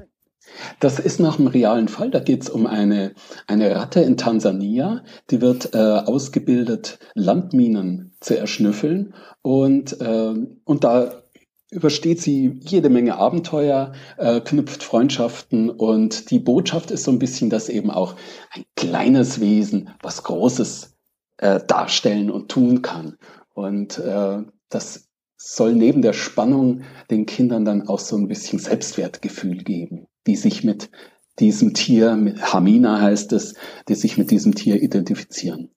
Das 0.78 0.98
ist 0.98 1.20
nach 1.20 1.38
einem 1.38 1.48
realen 1.48 1.88
Fall. 1.88 2.10
Da 2.10 2.20
geht 2.20 2.42
es 2.42 2.50
um 2.50 2.66
eine, 2.66 3.14
eine 3.46 3.74
Ratte 3.74 4.00
in 4.00 4.16
Tansania, 4.16 5.02
die 5.30 5.40
wird 5.40 5.74
äh, 5.74 5.78
ausgebildet, 5.78 6.98
Landminen 7.14 8.14
zu 8.20 8.38
erschnüffeln 8.38 9.14
und, 9.42 10.00
äh, 10.00 10.34
und 10.64 10.84
da 10.84 11.22
übersteht 11.70 12.20
sie 12.20 12.60
jede 12.62 12.88
Menge 12.88 13.16
Abenteuer, 13.16 13.92
äh, 14.16 14.40
knüpft 14.40 14.82
Freundschaften 14.82 15.70
und 15.70 16.30
die 16.30 16.38
Botschaft 16.38 16.90
ist 16.90 17.04
so 17.04 17.10
ein 17.10 17.18
bisschen, 17.18 17.50
dass 17.50 17.68
eben 17.68 17.90
auch 17.90 18.14
ein 18.52 18.64
kleines 18.76 19.40
Wesen 19.40 19.90
was 20.02 20.22
Großes 20.22 20.94
äh, 21.38 21.60
darstellen 21.66 22.30
und 22.30 22.48
tun 22.48 22.82
kann. 22.82 23.18
Und 23.54 23.98
äh, 23.98 24.42
das 24.68 25.08
soll 25.46 25.74
neben 25.74 26.00
der 26.00 26.14
Spannung 26.14 26.82
den 27.10 27.26
Kindern 27.26 27.64
dann 27.64 27.86
auch 27.86 27.98
so 27.98 28.16
ein 28.16 28.28
bisschen 28.28 28.58
Selbstwertgefühl 28.58 29.58
geben, 29.58 30.06
die 30.26 30.36
sich 30.36 30.64
mit 30.64 30.90
diesem 31.38 31.74
Tier, 31.74 32.16
mit 32.16 32.52
Hamina 32.52 33.00
heißt 33.00 33.32
es, 33.34 33.54
die 33.88 33.94
sich 33.94 34.16
mit 34.16 34.30
diesem 34.30 34.54
Tier 34.54 34.82
identifizieren. 34.82 35.70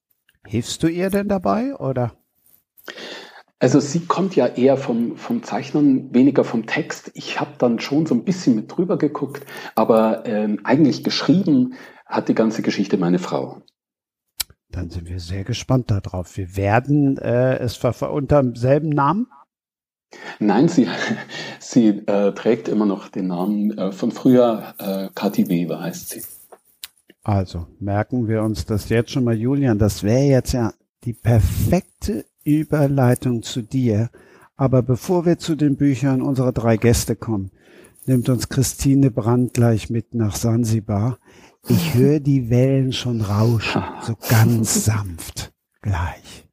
Hilfst 0.46 0.82
du 0.84 0.88
ihr 0.88 1.10
denn 1.10 1.28
dabei 1.28 1.76
oder? 1.76 2.16
Also 3.60 3.80
sie 3.80 4.06
kommt 4.06 4.36
ja 4.36 4.46
eher 4.46 4.78
vom, 4.78 5.18
vom 5.18 5.44
Zeichnen, 5.44 6.14
weniger 6.14 6.44
vom 6.44 6.66
Text. 6.66 7.12
Ich 7.16 7.40
habe 7.40 7.56
dann 7.58 7.80
schon 7.80 8.06
so 8.06 8.16
ein 8.16 8.24
bisschen 8.24 8.56
mit 8.56 8.72
drüber 8.72 8.98
geguckt, 8.98 9.46
aber 9.76 10.26
ähm, 10.26 10.62
eigentlich 10.64 11.04
geschrieben 11.04 11.74
hat 12.06 12.30
die 12.30 12.36
ganze 12.36 12.62
Geschichte 12.62 12.98
meine 12.98 13.20
Frau. 13.20 13.62
Dann 14.70 14.90
sind 14.90 15.10
wir 15.10 15.20
sehr 15.20 15.44
gespannt 15.44 15.92
darauf. 15.92 16.38
Wir 16.38 16.56
werden 16.56 17.18
äh, 17.18 17.58
es 17.58 17.84
unter 17.84 18.44
demselben 18.44 18.90
Namen? 18.90 19.28
Nein, 20.39 20.67
sie, 20.67 20.88
sie 21.60 21.88
äh, 21.88 22.34
trägt 22.34 22.67
immer 22.67 22.86
noch 22.86 23.10
den 23.10 23.28
Namen 23.28 23.78
äh, 23.78 23.91
von 23.91 24.12
früher. 24.12 24.74
Äh, 24.80 25.10
Kathi 25.13 25.50
Weber 25.50 25.82
heißt 25.82 26.10
sie. 26.10 26.22
Also 27.24 27.67
merken 27.80 28.28
wir 28.28 28.41
uns 28.41 28.65
das 28.65 28.88
jetzt 28.89 29.12
schon 29.12 29.26
mal, 29.26 29.36
Julian. 29.36 29.80
Das 29.80 30.04
wäre 30.04 30.24
jetzt 30.24 30.54
ja 30.54 30.74
die 31.04 31.13
perfekte 31.13 32.26
Überleitung 32.43 33.43
zu 33.43 33.62
dir. 33.62 34.10
Aber 34.56 34.82
bevor 34.82 35.26
wir 35.26 35.38
zu 35.38 35.56
den 35.56 35.76
Büchern 35.76 36.22
unserer 36.22 36.52
drei 36.52 36.78
Gäste 36.78 37.15
kommen, 37.15 37.52
nimmt 38.06 38.30
uns 38.30 38.50
Christine 38.50 39.12
Brandt 39.12 39.54
gleich 39.54 39.89
mit 39.89 40.15
nach 40.15 40.36
Sansibar. 40.36 41.20
Ich 41.67 41.93
höre 41.93 42.20
die 42.20 42.50
Wellen 42.50 42.93
schon 42.93 43.22
rauschen, 43.22 43.84
so 44.04 44.15
ganz 44.30 44.86
sanft 44.86 45.54
gleich. 45.82 46.47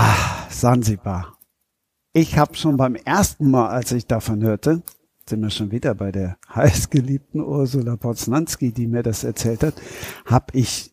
Ah, 0.00 0.46
Sansibar. 0.48 1.36
Ich 2.12 2.38
habe 2.38 2.54
schon 2.54 2.76
beim 2.76 2.94
ersten 2.94 3.50
Mal, 3.50 3.68
als 3.68 3.90
ich 3.90 4.06
davon 4.06 4.44
hörte, 4.44 4.84
sind 5.28 5.42
wir 5.42 5.50
schon 5.50 5.72
wieder 5.72 5.92
bei 5.96 6.12
der 6.12 6.38
heißgeliebten 6.54 7.40
Ursula 7.40 7.96
Poznanski, 7.96 8.70
die 8.70 8.86
mir 8.86 9.02
das 9.02 9.24
erzählt 9.24 9.64
hat, 9.64 9.74
habe 10.24 10.56
ich 10.56 10.92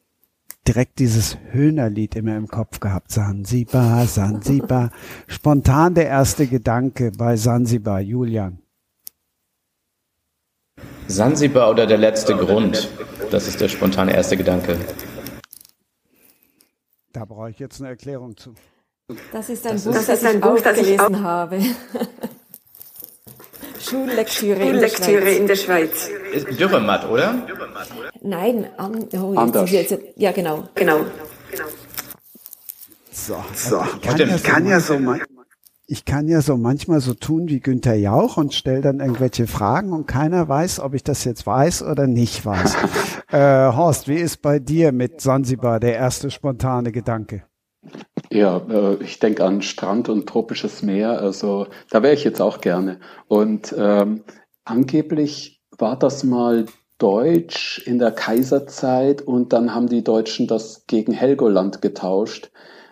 direkt 0.67 0.97
dieses 0.97 1.37
Höhnerlied 1.51 2.15
immer 2.15 2.35
im 2.35 2.47
Kopf 2.47 2.79
gehabt. 2.79 3.11
Sansibar, 3.11 4.07
Sansibar. 4.07 4.89
Spontan 5.27 5.93
der 5.93 6.07
erste 6.07 6.47
Gedanke 6.47 7.11
bei 7.11 7.37
Sansibar, 7.37 8.01
Julian. 8.01 8.57
Sansibar 11.07 11.69
oder 11.69 11.85
der 11.85 11.99
letzte 11.99 12.35
Grund? 12.35 12.89
Das 13.29 13.47
ist 13.47 13.61
der 13.61 13.67
spontane 13.67 14.15
erste 14.15 14.35
Gedanke. 14.35 14.79
Da 17.13 17.23
brauche 17.23 17.51
ich 17.51 17.59
jetzt 17.59 17.79
eine 17.79 17.89
Erklärung 17.89 18.35
zu. 18.35 18.55
Das 19.31 19.49
ist 19.49 19.65
ein 19.67 19.73
das 19.73 19.83
Buch, 19.83 19.93
das, 19.93 20.07
das 20.07 20.23
ich 20.23 20.41
Buch, 20.41 20.49
auch 20.49 20.63
gelesen 20.63 21.21
habe. 21.21 21.59
Schullektüre, 23.79 24.59
Schullektüre 24.59 25.29
in 25.29 25.45
der 25.45 25.55
Schweiz. 25.55 26.09
Ist 26.33 26.59
Dürrematt, 26.59 27.07
oder? 27.07 27.45
Nein, 28.23 28.67
an, 28.77 29.07
oh, 29.13 29.35
Anders. 29.35 29.69
Jetzt, 29.69 29.91
jetzt, 29.91 30.03
ja, 30.15 30.31
genau. 30.31 30.67
Genau. 30.73 31.01
So, 33.11 33.35
so. 33.53 33.83
Ich 34.01 34.01
kann, 34.01 34.17
ja, 34.17 34.37
so 34.37 34.43
kann 34.43 34.65
ja 34.65 34.79
so 34.79 34.97
mal 34.97 35.21
ich 35.87 36.03
kann 36.03 36.27
ja 36.27 36.41
so 36.41 36.57
manchmal 36.57 36.99
so 36.99 37.13
tun 37.13 37.47
wie 37.47 37.59
Günther 37.59 37.93
Jauch 37.93 38.37
und 38.37 38.55
stelle 38.55 38.81
dann 38.81 38.99
irgendwelche 38.99 39.45
Fragen 39.45 39.93
und 39.93 40.07
keiner 40.07 40.49
weiß, 40.49 40.79
ob 40.79 40.95
ich 40.95 41.03
das 41.03 41.23
jetzt 41.25 41.45
weiß 41.45 41.83
oder 41.83 42.07
nicht 42.07 42.43
weiß. 42.43 42.75
äh, 43.31 43.71
Horst, 43.71 44.07
wie 44.07 44.15
ist 44.15 44.41
bei 44.41 44.57
dir 44.57 44.91
mit 44.91 45.21
Sansibar 45.21 45.79
der 45.79 45.93
erste 45.95 46.31
spontane 46.31 46.91
Gedanke? 46.91 47.43
Ja, 48.31 48.57
äh, 48.69 48.95
ich 49.03 49.19
denke 49.19 49.43
an 49.43 49.61
Strand 49.61 50.09
und 50.09 50.27
tropisches 50.27 50.81
Meer. 50.81 51.19
Also 51.19 51.67
da 51.89 52.03
wäre 52.03 52.13
ich 52.13 52.23
jetzt 52.23 52.41
auch 52.41 52.61
gerne. 52.61 52.99
Und 53.27 53.73
ähm, 53.77 54.23
angeblich 54.63 55.61
war 55.77 55.97
das 55.97 56.23
mal 56.23 56.65
Deutsch 56.97 57.81
in 57.85 57.99
der 57.99 58.11
Kaiserzeit 58.11 59.21
und 59.21 59.51
dann 59.51 59.75
haben 59.75 59.87
die 59.87 60.03
Deutschen 60.03 60.47
das 60.47 60.85
gegen 60.87 61.11
Helgoland 61.11 61.81
getauscht. 61.81 62.51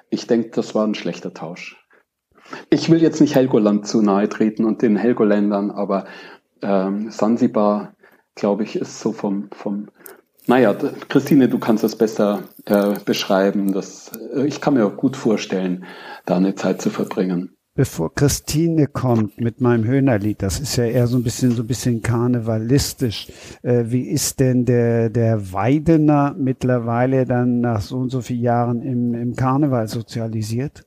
Ich 0.10 0.28
denke, 0.28 0.50
das 0.50 0.76
war 0.76 0.86
ein 0.86 0.96
schlechter 0.96 1.34
Tausch. 1.34 1.78
Ich 2.70 2.90
will 2.90 3.02
jetzt 3.02 3.22
nicht 3.22 3.36
Helgoland 3.36 3.88
zu 3.88 4.02
nahe 4.02 4.28
treten 4.28 4.66
und 4.66 4.82
den 4.82 4.98
Helgoländern, 4.98 5.72
aber 5.72 6.06
ähm, 6.62 7.10
Sansibar, 7.10 7.96
glaube 8.36 8.64
ich, 8.64 8.76
ist 8.76 9.00
so 9.00 9.14
vom, 9.14 9.50
vom 9.52 9.88
naja, 10.48 10.76
Christine, 11.10 11.48
du 11.48 11.60
kannst 11.60 11.84
das 11.84 11.96
besser 11.96 12.44
äh, 12.66 12.96
beschreiben. 13.06 13.74
Das, 13.74 14.12
äh, 14.36 14.46
ich 14.46 14.62
kann 14.62 14.74
mir 14.74 14.86
auch 14.86 14.98
gut 14.98 15.16
vorstellen, 15.16 15.86
da 16.26 16.38
eine 16.38 16.56
Zeit 16.56 16.82
zu 16.82 16.90
verbringen. 16.90 17.56
Bevor 17.76 18.14
Christine 18.14 18.86
kommt 18.86 19.42
mit 19.42 19.60
meinem 19.60 19.84
Höhnerlied, 19.86 20.44
das 20.44 20.60
ist 20.60 20.76
ja 20.76 20.84
eher 20.84 21.08
so 21.08 21.18
ein 21.18 21.24
bisschen 21.24 21.54
so 21.54 21.64
ein 21.64 21.68
bisschen 21.68 22.04
karnevalistisch. 22.04 23.32
Äh, 23.64 23.86
wie 23.88 24.10
ist 24.10 24.40
denn 24.40 24.66
der 24.66 25.10
der 25.10 25.54
Weidener 25.54 26.36
mittlerweile 26.38 27.26
dann 27.26 27.62
nach 27.62 27.82
so 27.82 27.98
und 27.98 28.12
so 28.12 28.22
vielen 28.22 28.42
Jahren 28.42 28.82
im, 28.84 29.16
im 29.16 29.36
Karneval 29.36 29.88
sozialisiert? 29.88 30.86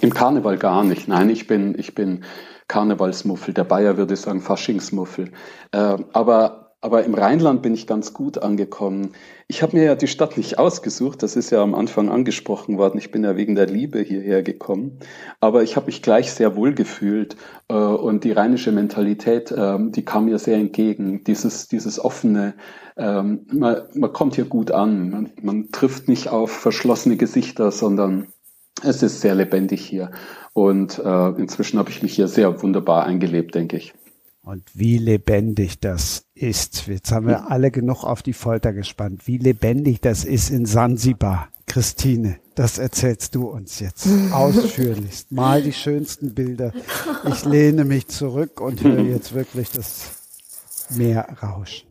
Im 0.00 0.14
Karneval 0.14 0.58
gar 0.58 0.84
nicht. 0.84 1.08
Nein, 1.08 1.28
ich 1.28 1.48
bin 1.48 1.76
ich 1.76 1.96
bin 1.96 2.22
Karnevalsmuffel. 2.68 3.52
Der 3.52 3.64
Bayer 3.64 3.96
würde 3.96 4.14
sagen 4.14 4.40
Faschingsmuffel. 4.40 5.32
Äh, 5.72 5.96
aber 6.12 6.67
aber 6.80 7.04
im 7.04 7.14
Rheinland 7.14 7.62
bin 7.62 7.74
ich 7.74 7.88
ganz 7.88 8.12
gut 8.12 8.38
angekommen. 8.38 9.12
Ich 9.48 9.62
habe 9.62 9.76
mir 9.76 9.84
ja 9.84 9.94
die 9.96 10.06
Stadt 10.06 10.36
nicht 10.36 10.58
ausgesucht, 10.58 11.22
das 11.22 11.34
ist 11.34 11.50
ja 11.50 11.62
am 11.62 11.74
Anfang 11.74 12.08
angesprochen 12.08 12.78
worden. 12.78 12.98
Ich 12.98 13.10
bin 13.10 13.24
ja 13.24 13.36
wegen 13.36 13.56
der 13.56 13.66
Liebe 13.66 14.00
hierher 14.00 14.42
gekommen, 14.42 14.98
aber 15.40 15.64
ich 15.64 15.74
habe 15.74 15.86
mich 15.86 16.02
gleich 16.02 16.32
sehr 16.32 16.54
wohl 16.54 16.74
gefühlt 16.74 17.36
äh, 17.68 17.74
und 17.74 18.22
die 18.22 18.32
rheinische 18.32 18.70
Mentalität, 18.70 19.50
äh, 19.50 19.78
die 19.80 20.04
kam 20.04 20.26
mir 20.26 20.38
sehr 20.38 20.56
entgegen. 20.56 21.24
Dieses, 21.24 21.66
dieses 21.66 21.98
offene, 21.98 22.54
äh, 22.96 23.22
man, 23.22 23.82
man 23.94 24.12
kommt 24.12 24.36
hier 24.36 24.44
gut 24.44 24.70
an, 24.70 25.10
man, 25.10 25.32
man 25.42 25.70
trifft 25.72 26.06
nicht 26.06 26.28
auf 26.28 26.52
verschlossene 26.52 27.16
Gesichter, 27.16 27.72
sondern 27.72 28.28
es 28.84 29.02
ist 29.02 29.20
sehr 29.20 29.34
lebendig 29.34 29.84
hier. 29.84 30.12
Und 30.52 30.98
äh, 30.98 31.28
inzwischen 31.30 31.78
habe 31.78 31.90
ich 31.90 32.02
mich 32.02 32.14
hier 32.14 32.28
sehr 32.28 32.62
wunderbar 32.62 33.04
eingelebt, 33.04 33.54
denke 33.54 33.76
ich. 33.76 33.94
Und 34.48 34.64
wie 34.72 34.96
lebendig 34.96 35.78
das 35.78 36.24
ist. 36.34 36.86
Jetzt 36.86 37.12
haben 37.12 37.26
wir 37.26 37.50
alle 37.50 37.70
genug 37.70 38.02
auf 38.02 38.22
die 38.22 38.32
Folter 38.32 38.72
gespannt. 38.72 39.26
Wie 39.26 39.36
lebendig 39.36 40.00
das 40.00 40.24
ist 40.24 40.48
in 40.48 40.64
Sansibar. 40.64 41.50
Christine, 41.66 42.38
das 42.54 42.78
erzählst 42.78 43.34
du 43.34 43.46
uns 43.48 43.78
jetzt 43.78 44.08
ausführlichst. 44.32 45.32
Mal 45.32 45.62
die 45.62 45.74
schönsten 45.74 46.32
Bilder. 46.32 46.72
Ich 47.30 47.44
lehne 47.44 47.84
mich 47.84 48.08
zurück 48.08 48.62
und 48.62 48.82
höre 48.82 49.02
jetzt 49.02 49.34
wirklich 49.34 49.70
das 49.70 50.12
Meer 50.96 51.28
rauschen. 51.42 51.87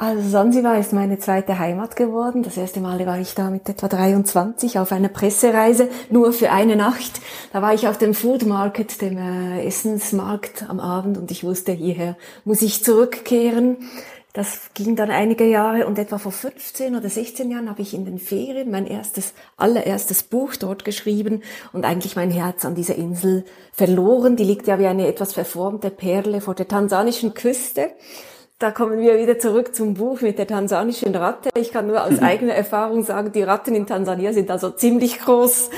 Also 0.00 0.28
Sansibar 0.28 0.78
ist 0.78 0.92
meine 0.92 1.18
zweite 1.18 1.58
Heimat 1.58 1.96
geworden. 1.96 2.44
Das 2.44 2.56
erste 2.56 2.78
Mal 2.78 3.04
war 3.04 3.18
ich 3.18 3.34
da 3.34 3.50
mit 3.50 3.68
etwa 3.68 3.88
23 3.88 4.78
auf 4.78 4.92
einer 4.92 5.08
Pressereise, 5.08 5.88
nur 6.08 6.32
für 6.32 6.52
eine 6.52 6.76
Nacht. 6.76 7.20
Da 7.52 7.62
war 7.62 7.74
ich 7.74 7.88
auf 7.88 7.98
dem 7.98 8.14
Food 8.14 8.46
Market, 8.46 9.02
dem 9.02 9.18
äh, 9.18 9.66
Essensmarkt 9.66 10.70
am 10.70 10.78
Abend 10.78 11.18
und 11.18 11.32
ich 11.32 11.42
wusste, 11.42 11.72
hierher 11.72 12.16
muss 12.44 12.62
ich 12.62 12.84
zurückkehren. 12.84 13.90
Das 14.32 14.70
ging 14.72 14.94
dann 14.94 15.10
einige 15.10 15.44
Jahre 15.46 15.84
und 15.88 15.98
etwa 15.98 16.18
vor 16.18 16.30
15 16.30 16.94
oder 16.94 17.08
16 17.08 17.50
Jahren 17.50 17.68
habe 17.68 17.82
ich 17.82 17.92
in 17.92 18.04
den 18.04 18.20
Ferien 18.20 18.70
mein 18.70 18.86
erstes, 18.86 19.32
allererstes 19.56 20.22
Buch 20.22 20.54
dort 20.54 20.84
geschrieben 20.84 21.42
und 21.72 21.84
eigentlich 21.84 22.14
mein 22.14 22.30
Herz 22.30 22.64
an 22.64 22.76
dieser 22.76 22.94
Insel 22.94 23.44
verloren. 23.72 24.36
Die 24.36 24.44
liegt 24.44 24.68
ja 24.68 24.78
wie 24.78 24.86
eine 24.86 25.08
etwas 25.08 25.32
verformte 25.32 25.90
Perle 25.90 26.40
vor 26.40 26.54
der 26.54 26.68
tansanischen 26.68 27.34
Küste. 27.34 27.90
Da 28.58 28.72
kommen 28.72 28.98
wir 28.98 29.20
wieder 29.20 29.38
zurück 29.38 29.72
zum 29.72 29.94
Buch 29.94 30.20
mit 30.20 30.36
der 30.36 30.48
tansanischen 30.48 31.14
Ratte. 31.14 31.50
Ich 31.56 31.70
kann 31.70 31.86
nur 31.86 32.02
aus 32.02 32.18
eigener 32.20 32.54
Erfahrung 32.54 33.04
sagen, 33.04 33.30
die 33.30 33.44
Ratten 33.44 33.72
in 33.76 33.86
Tansania 33.86 34.32
sind 34.32 34.50
also 34.50 34.70
ziemlich 34.70 35.20
groß. 35.20 35.70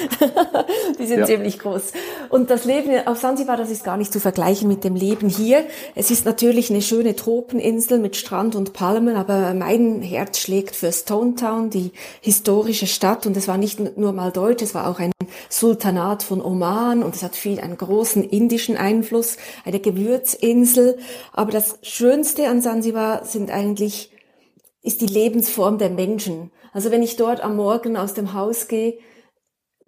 die 0.98 1.06
sind 1.06 1.20
ja. 1.20 1.26
ziemlich 1.26 1.58
groß. 1.58 1.92
Und 2.30 2.48
das 2.48 2.64
Leben 2.64 3.06
auf 3.06 3.18
Sansibar, 3.18 3.58
das 3.58 3.70
ist 3.70 3.84
gar 3.84 3.98
nicht 3.98 4.14
zu 4.14 4.18
vergleichen 4.18 4.66
mit 4.66 4.82
dem 4.82 4.94
Leben 4.94 5.28
hier. 5.28 5.64
Es 5.94 6.10
ist 6.10 6.24
natürlich 6.24 6.70
eine 6.70 6.80
schöne 6.80 7.14
Tropeninsel 7.14 7.98
mit 7.98 8.16
Strand 8.16 8.56
und 8.56 8.72
Palmen, 8.72 9.14
aber 9.14 9.52
mein 9.52 10.00
Herz 10.00 10.38
schlägt 10.38 10.74
für 10.74 10.90
Stone 10.90 11.34
Town, 11.34 11.68
die 11.68 11.90
historische 12.22 12.86
Stadt. 12.86 13.26
Und 13.26 13.36
es 13.36 13.46
war 13.46 13.58
nicht 13.58 13.98
nur 13.98 14.12
mal 14.12 14.32
deutsch, 14.32 14.62
es 14.62 14.74
war 14.74 14.88
auch 14.88 15.00
ein 15.00 15.12
Sultanat 15.50 16.22
von 16.22 16.40
Oman 16.40 17.02
und 17.02 17.14
es 17.14 17.22
hat 17.22 17.36
viel 17.36 17.60
einen 17.60 17.76
großen 17.76 18.24
indischen 18.24 18.78
Einfluss, 18.78 19.36
eine 19.66 19.80
Gewürzinsel. 19.80 20.96
Aber 21.34 21.52
das 21.52 21.78
Schönste 21.82 22.48
an 22.48 22.62
Sansibar 22.70 23.24
sind 23.24 23.50
eigentlich, 23.50 24.12
ist 24.80 25.00
die 25.00 25.06
Lebensform 25.06 25.78
der 25.78 25.90
Menschen. 25.90 26.52
Also 26.72 26.92
wenn 26.92 27.02
ich 27.02 27.16
dort 27.16 27.40
am 27.40 27.56
Morgen 27.56 27.96
aus 27.96 28.14
dem 28.14 28.33
Haus 28.33 28.68
gehe, 28.68 28.96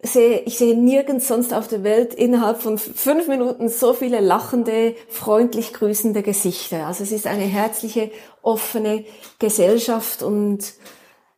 sehe, 0.03 0.41
ich 0.41 0.59
sehe 0.59 0.77
nirgends 0.77 1.29
sonst 1.29 1.55
auf 1.55 1.69
der 1.69 1.85
Welt 1.85 2.13
innerhalb 2.13 2.61
von 2.61 2.79
fünf 2.79 3.29
Minuten 3.29 3.69
so 3.69 3.93
viele 3.93 4.19
lachende, 4.19 4.97
freundlich 5.09 5.73
grüßende 5.73 6.25
Gesichter. 6.25 6.89
Also 6.89 7.05
es 7.05 7.13
ist 7.13 7.29
eine 7.29 7.45
herzliche, 7.45 8.11
offene 8.43 9.05
Gesellschaft 9.39 10.25
und 10.25 10.65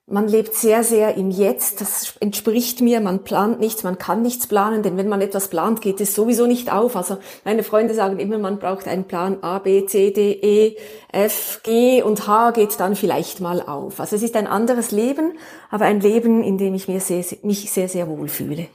man 0.07 0.29
lebt 0.29 0.55
sehr, 0.55 0.85
sehr 0.85 1.17
im 1.17 1.31
Jetzt. 1.31 1.81
Das 1.81 2.17
entspricht 2.21 2.83
mir. 2.83 3.01
Man 3.01 3.25
plant 3.25 3.59
nichts, 3.59 3.85
man 3.85 3.97
kann 3.97 4.21
nichts 4.21 4.47
planen, 4.47 4.83
denn 4.83 4.99
wenn 4.99 5.09
man 5.09 5.23
etwas 5.23 5.49
plant, 5.49 5.81
geht 5.81 6.01
es 6.01 6.15
sowieso 6.15 6.47
nicht 6.47 6.71
auf. 6.71 6.95
Also 6.95 7.19
meine 7.45 7.63
Freunde 7.63 7.95
sagen 7.95 8.19
immer, 8.19 8.39
man 8.39 8.59
braucht 8.59 8.87
einen 8.87 9.05
Plan 9.05 9.43
A, 9.43 9.59
B, 9.59 9.87
C, 9.87 10.11
D, 10.11 10.33
E, 10.33 10.77
F, 11.11 11.61
G 11.63 12.03
und 12.03 12.27
H 12.27 12.51
geht 12.51 12.79
dann 12.79 12.97
vielleicht 12.97 13.41
mal 13.41 13.63
auf. 13.63 13.99
Also 13.99 14.17
es 14.17 14.23
ist 14.23 14.37
ein 14.37 14.47
anderes 14.47 14.91
Leben, 14.91 15.39
aber 15.71 15.87
ein 15.87 16.01
Leben, 16.01 16.43
in 16.43 16.59
dem 16.59 16.75
ich 16.75 16.87
mir 16.87 17.01
sehr, 17.01 17.25
mich 17.43 17.71
sehr, 17.71 17.89
sehr 17.89 18.07
wohl 18.09 18.29
fühle. 18.29 18.67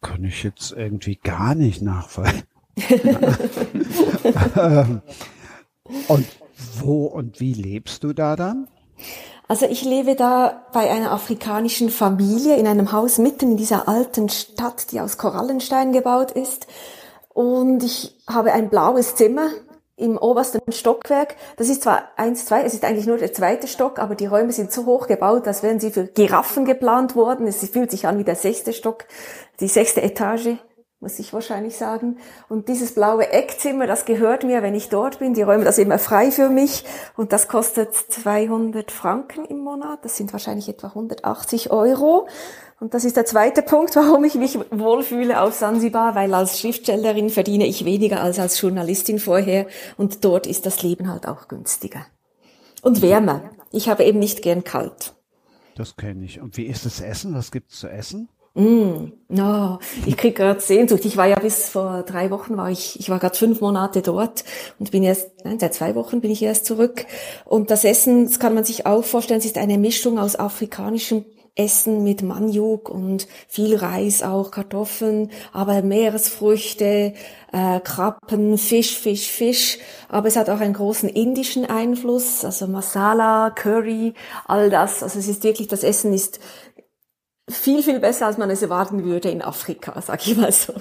Kann 0.00 0.24
ich 0.24 0.42
jetzt 0.42 0.72
irgendwie 0.72 1.16
gar 1.16 1.54
nicht 1.54 1.82
nachvollziehen. 1.82 2.44
Ähm, 4.56 5.02
und 6.08 6.26
wo 6.80 7.06
und 7.06 7.40
wie 7.40 7.54
lebst 7.54 8.04
du 8.04 8.12
da 8.12 8.36
dann? 8.36 8.68
Also 9.46 9.66
ich 9.66 9.82
lebe 9.82 10.14
da 10.14 10.66
bei 10.72 10.90
einer 10.90 11.10
afrikanischen 11.10 11.88
Familie 11.88 12.56
in 12.56 12.66
einem 12.66 12.92
Haus 12.92 13.18
mitten 13.18 13.52
in 13.52 13.56
dieser 13.56 13.88
alten 13.88 14.28
Stadt, 14.28 14.92
die 14.92 15.00
aus 15.00 15.16
Korallenstein 15.16 15.92
gebaut 15.92 16.30
ist. 16.32 16.66
Und 17.32 17.82
ich 17.82 18.14
habe 18.28 18.52
ein 18.52 18.68
blaues 18.68 19.14
Zimmer 19.14 19.48
im 19.96 20.18
obersten 20.18 20.60
Stockwerk. 20.70 21.36
Das 21.56 21.68
ist 21.68 21.82
zwar 21.82 22.10
eins, 22.16 22.44
zwei, 22.44 22.62
es 22.62 22.74
ist 22.74 22.84
eigentlich 22.84 23.06
nur 23.06 23.16
der 23.16 23.32
zweite 23.32 23.66
Stock, 23.66 23.98
aber 23.98 24.14
die 24.14 24.26
Räume 24.26 24.52
sind 24.52 24.70
so 24.70 24.84
hoch 24.84 25.06
gebaut, 25.06 25.46
als 25.46 25.62
wären 25.62 25.80
sie 25.80 25.90
für 25.90 26.06
Giraffen 26.06 26.66
geplant 26.66 27.16
worden. 27.16 27.46
Es 27.46 27.66
fühlt 27.68 27.90
sich 27.90 28.06
an 28.06 28.18
wie 28.18 28.24
der 28.24 28.36
sechste 28.36 28.72
Stock, 28.72 29.06
die 29.60 29.68
sechste 29.68 30.02
Etage 30.02 30.58
muss 31.00 31.18
ich 31.18 31.32
wahrscheinlich 31.32 31.76
sagen. 31.76 32.18
Und 32.48 32.68
dieses 32.68 32.94
blaue 32.94 33.30
Eckzimmer, 33.30 33.86
das 33.86 34.04
gehört 34.04 34.42
mir, 34.42 34.62
wenn 34.62 34.74
ich 34.74 34.88
dort 34.88 35.20
bin. 35.20 35.34
Die 35.34 35.42
räumen 35.42 35.64
das 35.64 35.78
immer 35.78 35.98
frei 35.98 36.30
für 36.30 36.48
mich. 36.48 36.84
Und 37.16 37.32
das 37.32 37.46
kostet 37.46 37.94
200 37.94 38.90
Franken 38.90 39.44
im 39.44 39.58
Monat. 39.58 40.04
Das 40.04 40.16
sind 40.16 40.32
wahrscheinlich 40.32 40.68
etwa 40.68 40.88
180 40.88 41.70
Euro. 41.70 42.26
Und 42.80 42.94
das 42.94 43.04
ist 43.04 43.16
der 43.16 43.26
zweite 43.26 43.62
Punkt, 43.62 43.94
warum 43.96 44.24
ich 44.24 44.34
mich 44.34 44.58
wohlfühle 44.70 45.40
auf 45.40 45.54
Sansibar, 45.54 46.14
weil 46.16 46.34
als 46.34 46.58
Schriftstellerin 46.58 47.30
verdiene 47.30 47.66
ich 47.66 47.84
weniger 47.84 48.20
als 48.20 48.40
als 48.40 48.60
Journalistin 48.60 49.20
vorher. 49.20 49.66
Und 49.96 50.24
dort 50.24 50.48
ist 50.48 50.66
das 50.66 50.82
Leben 50.82 51.08
halt 51.08 51.28
auch 51.28 51.46
günstiger. 51.46 52.06
Und 52.82 53.02
wärmer. 53.02 53.42
Ich 53.70 53.88
habe 53.88 54.04
eben 54.04 54.18
nicht 54.18 54.42
gern 54.42 54.64
kalt. 54.64 55.14
Das 55.76 55.96
kenne 55.96 56.24
ich. 56.24 56.40
Und 56.40 56.56
wie 56.56 56.66
ist 56.66 56.86
das 56.86 57.00
Essen? 57.00 57.34
Was 57.34 57.52
gibt's 57.52 57.78
zu 57.78 57.88
essen? 57.88 58.28
Mm, 58.58 59.12
no, 59.28 59.78
ich 60.04 60.16
krieg 60.16 60.34
gerade 60.34 60.58
Sehnsucht. 60.60 61.04
Ich 61.04 61.16
war 61.16 61.26
ja 61.26 61.38
bis 61.38 61.68
vor 61.68 62.02
drei 62.02 62.32
Wochen 62.32 62.56
war 62.56 62.68
ich, 62.72 62.98
ich 62.98 63.08
war 63.08 63.20
gerade 63.20 63.36
fünf 63.36 63.60
Monate 63.60 64.02
dort 64.02 64.42
und 64.80 64.90
bin 64.90 65.04
erst, 65.04 65.30
nein, 65.44 65.60
seit 65.60 65.74
zwei 65.74 65.94
Wochen 65.94 66.20
bin 66.20 66.32
ich 66.32 66.42
erst 66.42 66.66
zurück. 66.66 67.06
Und 67.44 67.70
das 67.70 67.84
Essen, 67.84 68.24
das 68.24 68.40
kann 68.40 68.54
man 68.54 68.64
sich 68.64 68.84
auch 68.84 69.04
vorstellen, 69.04 69.38
es 69.38 69.46
ist 69.46 69.58
eine 69.58 69.78
Mischung 69.78 70.18
aus 70.18 70.34
afrikanischem 70.34 71.24
Essen 71.54 72.04
mit 72.04 72.22
Manjuk 72.22 72.88
und 72.88 73.26
viel 73.48 73.76
Reis 73.76 74.22
auch, 74.22 74.50
Kartoffeln, 74.50 75.30
aber 75.52 75.82
Meeresfrüchte, 75.82 77.14
äh, 77.52 77.80
Krabben, 77.80 78.58
Fisch, 78.58 78.96
Fisch, 78.96 79.28
Fisch. 79.28 79.78
Aber 80.08 80.28
es 80.28 80.36
hat 80.36 80.50
auch 80.50 80.60
einen 80.60 80.74
großen 80.74 81.08
indischen 81.08 81.64
Einfluss, 81.64 82.44
also 82.44 82.68
Masala, 82.68 83.50
Curry, 83.50 84.14
all 84.46 84.70
das. 84.70 85.02
Also 85.02 85.18
es 85.18 85.28
ist 85.28 85.42
wirklich, 85.42 85.66
das 85.68 85.82
Essen 85.82 86.12
ist 86.12 86.38
viel, 87.48 87.82
viel 87.82 88.00
besser, 88.00 88.26
als 88.26 88.38
man 88.38 88.50
es 88.50 88.62
erwarten 88.62 89.04
würde 89.04 89.30
in 89.30 89.42
Afrika, 89.42 90.00
sag 90.00 90.26
ich 90.26 90.36
mal 90.36 90.52
so. 90.52 90.74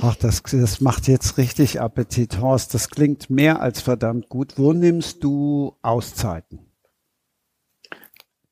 Ach, 0.00 0.16
das, 0.16 0.42
das 0.42 0.80
macht 0.80 1.08
jetzt 1.08 1.36
richtig 1.36 1.80
Appetit, 1.80 2.40
Horst. 2.40 2.72
Das 2.72 2.88
klingt 2.88 3.28
mehr 3.28 3.60
als 3.60 3.82
verdammt 3.82 4.28
gut. 4.28 4.54
Wo 4.56 4.72
nimmst 4.72 5.22
du 5.22 5.74
Auszeiten? 5.82 6.60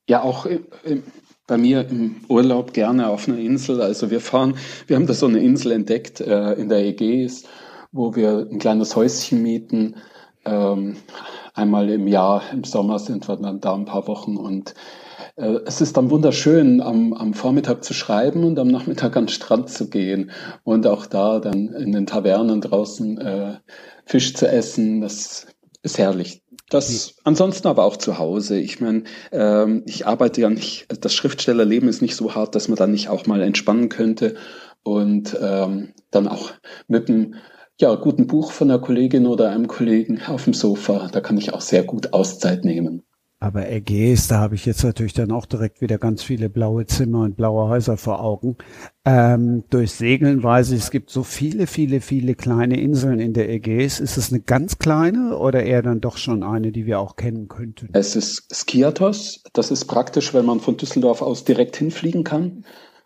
Ja, 0.06 0.22
auch 0.22 0.46
bei 1.46 1.56
mir 1.56 1.88
im 1.88 2.16
Urlaub 2.28 2.74
gerne 2.74 3.08
auf 3.08 3.28
einer 3.28 3.38
Insel. 3.38 3.80
Also 3.80 4.10
wir 4.10 4.20
fahren, 4.20 4.56
wir 4.86 4.96
haben 4.96 5.06
da 5.06 5.14
so 5.14 5.26
eine 5.26 5.38
Insel 5.38 5.72
entdeckt 5.72 6.20
äh, 6.20 6.52
in 6.52 6.68
der 6.68 6.84
Ägäis, 6.84 7.44
wo 7.92 8.14
wir 8.14 8.46
ein 8.50 8.58
kleines 8.58 8.94
Häuschen 8.94 9.42
mieten. 9.42 9.96
Ähm, 10.44 10.96
einmal 11.54 11.88
im 11.88 12.06
Jahr, 12.06 12.42
im 12.52 12.64
Sommer 12.64 12.98
sind 12.98 13.26
wir 13.28 13.36
dann 13.36 13.60
da 13.60 13.74
ein 13.74 13.86
paar 13.86 14.06
Wochen 14.06 14.36
und 14.36 14.70
äh, 14.70 14.74
es 15.38 15.80
ist 15.80 15.96
dann 15.96 16.10
wunderschön, 16.10 16.80
am, 16.80 17.12
am 17.12 17.32
Vormittag 17.32 17.84
zu 17.84 17.94
schreiben 17.94 18.42
und 18.42 18.58
am 18.58 18.68
Nachmittag 18.68 19.16
an 19.16 19.24
den 19.24 19.28
Strand 19.28 19.70
zu 19.70 19.88
gehen 19.88 20.32
und 20.64 20.86
auch 20.86 21.06
da 21.06 21.38
dann 21.38 21.68
in 21.74 21.92
den 21.92 22.06
Tavernen 22.06 22.60
draußen 22.60 23.18
äh, 23.18 23.54
Fisch 24.04 24.34
zu 24.34 24.48
essen. 24.48 25.00
Das 25.00 25.46
ist 25.82 25.98
herrlich. 25.98 26.42
Das 26.70 27.14
ansonsten 27.24 27.68
aber 27.68 27.84
auch 27.84 27.96
zu 27.96 28.18
Hause. 28.18 28.58
Ich 28.58 28.80
meine, 28.80 29.04
ähm, 29.30 29.84
ich 29.86 30.06
arbeite 30.06 30.40
ja 30.40 30.50
nicht, 30.50 30.86
das 31.04 31.14
Schriftstellerleben 31.14 31.88
ist 31.88 32.02
nicht 32.02 32.16
so 32.16 32.34
hart, 32.34 32.54
dass 32.54 32.68
man 32.68 32.76
dann 32.76 32.90
nicht 32.90 33.08
auch 33.08 33.26
mal 33.26 33.40
entspannen 33.40 33.88
könnte 33.88 34.34
und 34.82 35.38
ähm, 35.40 35.94
dann 36.10 36.26
auch 36.28 36.50
mit 36.88 37.08
einem 37.08 37.36
ja, 37.80 37.94
guten 37.94 38.26
Buch 38.26 38.50
von 38.50 38.70
einer 38.70 38.80
Kollegin 38.80 39.26
oder 39.26 39.50
einem 39.50 39.68
Kollegen 39.68 40.20
auf 40.26 40.44
dem 40.44 40.52
Sofa, 40.52 41.08
da 41.12 41.20
kann 41.20 41.38
ich 41.38 41.54
auch 41.54 41.60
sehr 41.60 41.84
gut 41.84 42.12
Auszeit 42.12 42.64
nehmen. 42.64 43.04
Aber 43.40 43.70
Ägäis, 43.70 44.26
da 44.26 44.38
habe 44.38 44.56
ich 44.56 44.66
jetzt 44.66 44.82
natürlich 44.82 45.12
dann 45.12 45.30
auch 45.30 45.46
direkt 45.46 45.80
wieder 45.80 45.96
ganz 45.98 46.24
viele 46.24 46.50
blaue 46.50 46.86
Zimmer 46.86 47.20
und 47.20 47.36
blaue 47.36 47.68
Häuser 47.68 47.96
vor 47.96 48.20
Augen. 48.20 48.56
Ähm, 49.04 49.62
durch 49.70 49.92
Segeln 49.92 50.42
weiß 50.42 50.72
ich, 50.72 50.80
es 50.80 50.90
gibt 50.90 51.10
so 51.10 51.22
viele, 51.22 51.68
viele, 51.68 52.00
viele 52.00 52.34
kleine 52.34 52.80
Inseln 52.80 53.20
in 53.20 53.34
der 53.34 53.48
Ägäis. 53.48 54.00
Ist 54.00 54.16
es 54.16 54.32
eine 54.32 54.40
ganz 54.40 54.78
kleine 54.78 55.38
oder 55.38 55.62
eher 55.62 55.82
dann 55.82 56.00
doch 56.00 56.16
schon 56.16 56.42
eine, 56.42 56.72
die 56.72 56.84
wir 56.84 56.98
auch 56.98 57.14
kennen 57.14 57.46
könnten? 57.46 57.90
Es 57.92 58.16
ist 58.16 58.52
Skiathos. 58.52 59.44
Das 59.52 59.70
ist 59.70 59.84
praktisch, 59.84 60.34
wenn 60.34 60.44
man 60.44 60.58
von 60.58 60.76
Düsseldorf 60.76 61.22
aus 61.22 61.44
direkt 61.44 61.76
hinfliegen 61.76 62.24
kann. 62.24 62.64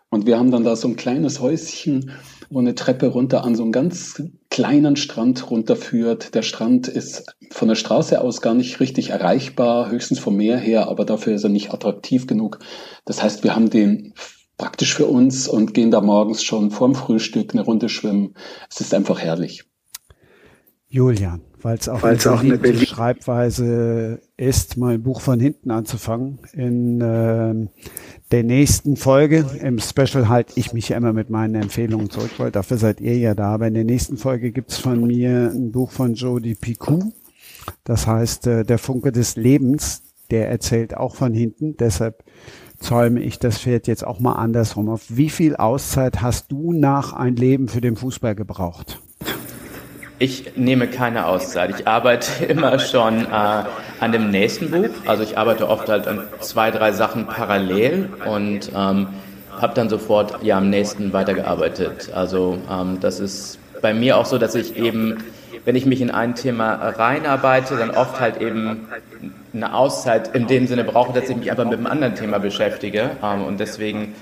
Und 0.09 0.25
wir 0.25 0.39
haben 0.39 0.49
dann 0.49 0.63
da 0.63 0.75
so 0.75 0.87
ein 0.87 0.95
kleines 0.95 1.41
Häuschen, 1.41 2.11
wo 2.49 2.59
eine 2.59 2.73
Treppe 2.73 3.07
runter 3.07 3.43
an 3.43 3.55
so 3.55 3.61
einen 3.61 3.71
ganz 3.71 4.21
kleinen 4.53 4.95
Strand 4.97 5.49
runterführt. 5.49 6.35
Der 6.35 6.43
Strand 6.43 6.87
ist 6.87 7.35
von 7.49 7.69
der 7.69 7.75
Straße 7.75 8.21
aus 8.21 8.39
gar 8.39 8.53
nicht 8.53 8.79
richtig 8.79 9.09
erreichbar, 9.09 9.89
höchstens 9.89 10.19
vom 10.19 10.35
Meer 10.35 10.57
her, 10.57 10.89
aber 10.89 11.05
dafür 11.05 11.33
ist 11.33 11.43
er 11.43 11.49
nicht 11.49 11.73
attraktiv 11.73 12.27
genug. 12.27 12.59
Das 13.03 13.23
heißt, 13.23 13.43
wir 13.43 13.55
haben 13.55 13.71
den 13.71 14.13
praktisch 14.59 14.93
für 14.93 15.07
uns 15.07 15.47
und 15.47 15.73
gehen 15.73 15.89
da 15.89 16.01
morgens 16.01 16.43
schon 16.43 16.69
vorm 16.69 16.93
Frühstück 16.93 17.53
eine 17.53 17.63
Runde 17.63 17.89
schwimmen. 17.89 18.35
Es 18.69 18.79
ist 18.79 18.93
einfach 18.93 19.19
herrlich. 19.19 19.63
Julian, 20.87 21.41
weil 21.63 21.77
es 21.77 21.89
auch, 21.89 22.03
Weil's 22.03 22.27
eine, 22.27 22.35
auch 22.35 22.43
eine 22.43 22.77
Schreibweise 22.77 24.19
ist, 24.37 24.77
mein 24.77 25.01
Buch 25.01 25.21
von 25.21 25.39
hinten 25.39 25.71
anzufangen. 25.71 26.39
In 26.53 27.01
äh, 27.01 27.67
der 28.31 28.43
nächsten 28.43 28.95
Folge, 28.95 29.45
im 29.61 29.79
Special 29.79 30.27
halte 30.27 30.53
ich 30.55 30.73
mich 30.73 30.89
ja 30.89 30.97
immer 30.97 31.13
mit 31.13 31.29
meinen 31.29 31.55
Empfehlungen 31.55 32.09
zurück, 32.09 32.31
weil 32.37 32.51
dafür 32.51 32.77
seid 32.77 32.99
ihr 32.99 33.17
ja 33.17 33.35
da. 33.35 33.53
Aber 33.53 33.67
in 33.67 33.73
der 33.73 33.85
nächsten 33.85 34.17
Folge 34.17 34.51
gibt's 34.51 34.77
von 34.77 35.05
mir 35.05 35.51
ein 35.53 35.71
Buch 35.71 35.91
von 35.91 36.13
Jody 36.15 36.55
Picou. 36.55 37.13
Das 37.83 38.07
heißt, 38.07 38.47
äh, 38.47 38.63
der 38.63 38.77
Funke 38.77 39.11
des 39.11 39.35
Lebens, 39.35 40.03
der 40.31 40.49
erzählt 40.49 40.97
auch 40.97 41.15
von 41.15 41.33
hinten. 41.33 41.77
Deshalb 41.77 42.23
zäume 42.79 43.21
ich 43.21 43.39
das 43.39 43.59
Pferd 43.59 43.87
jetzt 43.87 44.05
auch 44.05 44.19
mal 44.19 44.33
andersrum. 44.33 44.89
Auf 44.89 45.03
wie 45.09 45.29
viel 45.29 45.55
Auszeit 45.55 46.21
hast 46.21 46.51
du 46.51 46.73
nach 46.73 47.13
ein 47.13 47.35
Leben 47.35 47.67
für 47.67 47.81
den 47.81 47.95
Fußball 47.95 48.35
gebraucht? 48.35 49.01
Ich 50.19 50.55
nehme 50.55 50.87
keine 50.87 51.25
Auszeit. 51.25 51.79
Ich 51.79 51.87
arbeite 51.87 52.45
immer 52.45 52.79
schon 52.79 53.25
äh, 53.25 53.63
an 53.99 54.11
dem 54.11 54.31
nächsten 54.31 54.71
Buch. 54.71 54.89
Also 55.05 55.23
ich 55.23 55.37
arbeite 55.37 55.67
oft 55.67 55.89
halt 55.89 56.07
an 56.07 56.23
zwei, 56.39 56.71
drei 56.71 56.91
Sachen 56.91 57.27
parallel 57.27 58.09
und 58.25 58.71
ähm, 58.75 59.07
habe 59.59 59.73
dann 59.73 59.89
sofort 59.89 60.43
ja 60.43 60.57
am 60.57 60.69
nächsten 60.69 61.13
weitergearbeitet. 61.13 62.11
Also 62.13 62.57
ähm, 62.69 62.99
das 62.99 63.19
ist 63.19 63.59
bei 63.81 63.93
mir 63.93 64.17
auch 64.17 64.25
so, 64.25 64.37
dass 64.37 64.55
ich 64.55 64.77
eben 64.77 65.17
wenn 65.65 65.75
ich 65.75 65.85
mich 65.85 66.01
in 66.01 66.11
ein 66.11 66.35
Thema 66.35 66.73
reinarbeite, 66.73 67.77
dann 67.77 67.91
oft 67.91 68.19
halt 68.19 68.41
eben 68.41 68.87
eine 69.53 69.73
Auszeit 69.73 70.35
in 70.35 70.47
dem 70.47 70.67
Sinne 70.67 70.83
brauche, 70.83 71.13
dass 71.13 71.29
ich 71.29 71.37
mich 71.37 71.51
einfach 71.51 71.65
mit 71.65 71.75
einem 71.75 71.87
anderen 71.87 72.15
Thema 72.15 72.39
beschäftige. 72.39 73.11
Ähm, 73.23 73.43
und 73.43 73.59
deswegen 73.59 74.15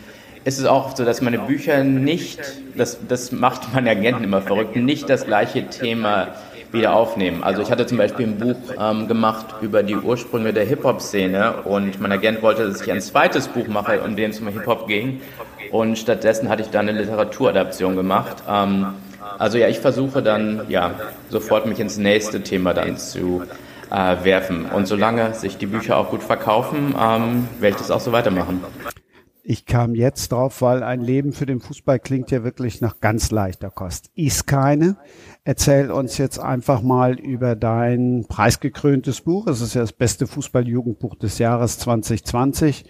ist 0.43 0.59
es 0.59 0.65
auch 0.65 0.95
so, 0.95 1.05
dass 1.05 1.21
meine 1.21 1.39
Bücher 1.39 1.83
nicht, 1.83 2.39
das, 2.75 2.97
das 3.07 3.31
macht 3.31 3.73
meine 3.73 3.91
Agenten 3.91 4.23
immer 4.23 4.41
verrückt, 4.41 4.75
nicht 4.75 5.09
das 5.09 5.25
gleiche 5.25 5.67
Thema 5.67 6.29
wieder 6.71 6.93
aufnehmen. 6.93 7.43
Also 7.43 7.61
ich 7.61 7.69
hatte 7.69 7.85
zum 7.85 7.97
Beispiel 7.97 8.27
ein 8.27 8.37
Buch 8.37 8.57
ähm, 8.79 9.07
gemacht 9.07 9.55
über 9.61 9.83
die 9.83 9.95
Ursprünge 9.95 10.53
der 10.53 10.65
Hip-Hop-Szene 10.65 11.63
und 11.63 11.99
mein 11.99 12.11
Agent 12.11 12.41
wollte, 12.41 12.67
dass 12.67 12.81
ich 12.81 12.91
ein 12.91 13.01
zweites 13.01 13.49
Buch 13.49 13.67
mache, 13.67 13.95
in 13.95 14.15
dem 14.15 14.31
es 14.31 14.39
um 14.39 14.47
Hip-Hop 14.47 14.87
ging. 14.87 15.21
Und 15.71 15.97
stattdessen 15.97 16.49
hatte 16.49 16.61
ich 16.61 16.69
dann 16.69 16.87
eine 16.87 16.99
Literaturadaption 16.99 17.95
gemacht. 17.95 18.37
Ähm, 18.49 18.87
also 19.37 19.57
ja, 19.57 19.67
ich 19.67 19.79
versuche 19.79 20.21
dann 20.21 20.61
ja 20.69 20.91
sofort 21.29 21.65
mich 21.65 21.79
ins 21.79 21.97
nächste 21.97 22.41
Thema 22.41 22.73
dann 22.73 22.97
zu 22.97 23.43
äh, 23.91 24.23
werfen. 24.23 24.65
Und 24.65 24.87
solange 24.87 25.33
sich 25.33 25.57
die 25.57 25.67
Bücher 25.67 25.97
auch 25.97 26.09
gut 26.09 26.23
verkaufen, 26.23 26.95
ähm, 26.99 27.47
werde 27.59 27.75
ich 27.75 27.81
das 27.81 27.91
auch 27.91 27.99
so 28.01 28.11
weitermachen. 28.11 28.61
Ich 29.51 29.65
kam 29.65 29.95
jetzt 29.95 30.31
drauf, 30.31 30.61
weil 30.61 30.81
ein 30.81 31.01
Leben 31.01 31.33
für 31.33 31.45
den 31.45 31.59
Fußball 31.59 31.99
klingt 31.99 32.31
ja 32.31 32.45
wirklich 32.45 32.79
nach 32.79 33.01
ganz 33.01 33.31
leichter 33.31 33.69
Kost. 33.69 34.09
Ist 34.15 34.47
keine. 34.47 34.95
Erzähl 35.43 35.91
uns 35.91 36.17
jetzt 36.17 36.39
einfach 36.39 36.81
mal 36.81 37.19
über 37.19 37.57
dein 37.57 38.23
preisgekröntes 38.29 39.19
Buch. 39.19 39.47
Es 39.47 39.59
ist 39.59 39.73
ja 39.73 39.81
das 39.81 39.91
beste 39.91 40.25
Fußballjugendbuch 40.25 41.15
des 41.15 41.37
Jahres 41.37 41.79
2020 41.79 42.85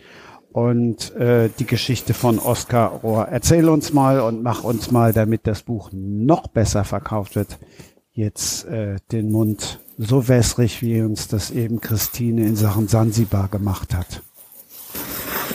und 0.52 1.16
äh, 1.16 1.50
die 1.58 1.66
Geschichte 1.66 2.14
von 2.14 2.38
Oskar 2.38 2.92
Rohr. 2.92 3.28
Erzähl 3.30 3.68
uns 3.68 3.92
mal 3.92 4.20
und 4.20 4.44
mach 4.44 4.64
uns 4.64 4.92
mal, 4.92 5.14
damit 5.14 5.48
das 5.48 5.64
Buch 5.64 5.90
noch 5.92 6.46
besser 6.46 6.84
verkauft 6.84 7.36
wird, 7.36 7.58
jetzt 8.14 8.66
äh, 8.66 8.98
den 9.12 9.32
Mund 9.32 9.80
so 9.98 10.28
wässrig, 10.28 10.84
wie 10.84 11.02
uns 11.02 11.28
das 11.28 11.50
eben 11.50 11.82
Christine 11.82 12.46
in 12.46 12.56
Sachen 12.56 12.88
Sansibar 12.88 13.48
gemacht 13.48 13.96
hat. 13.96 14.22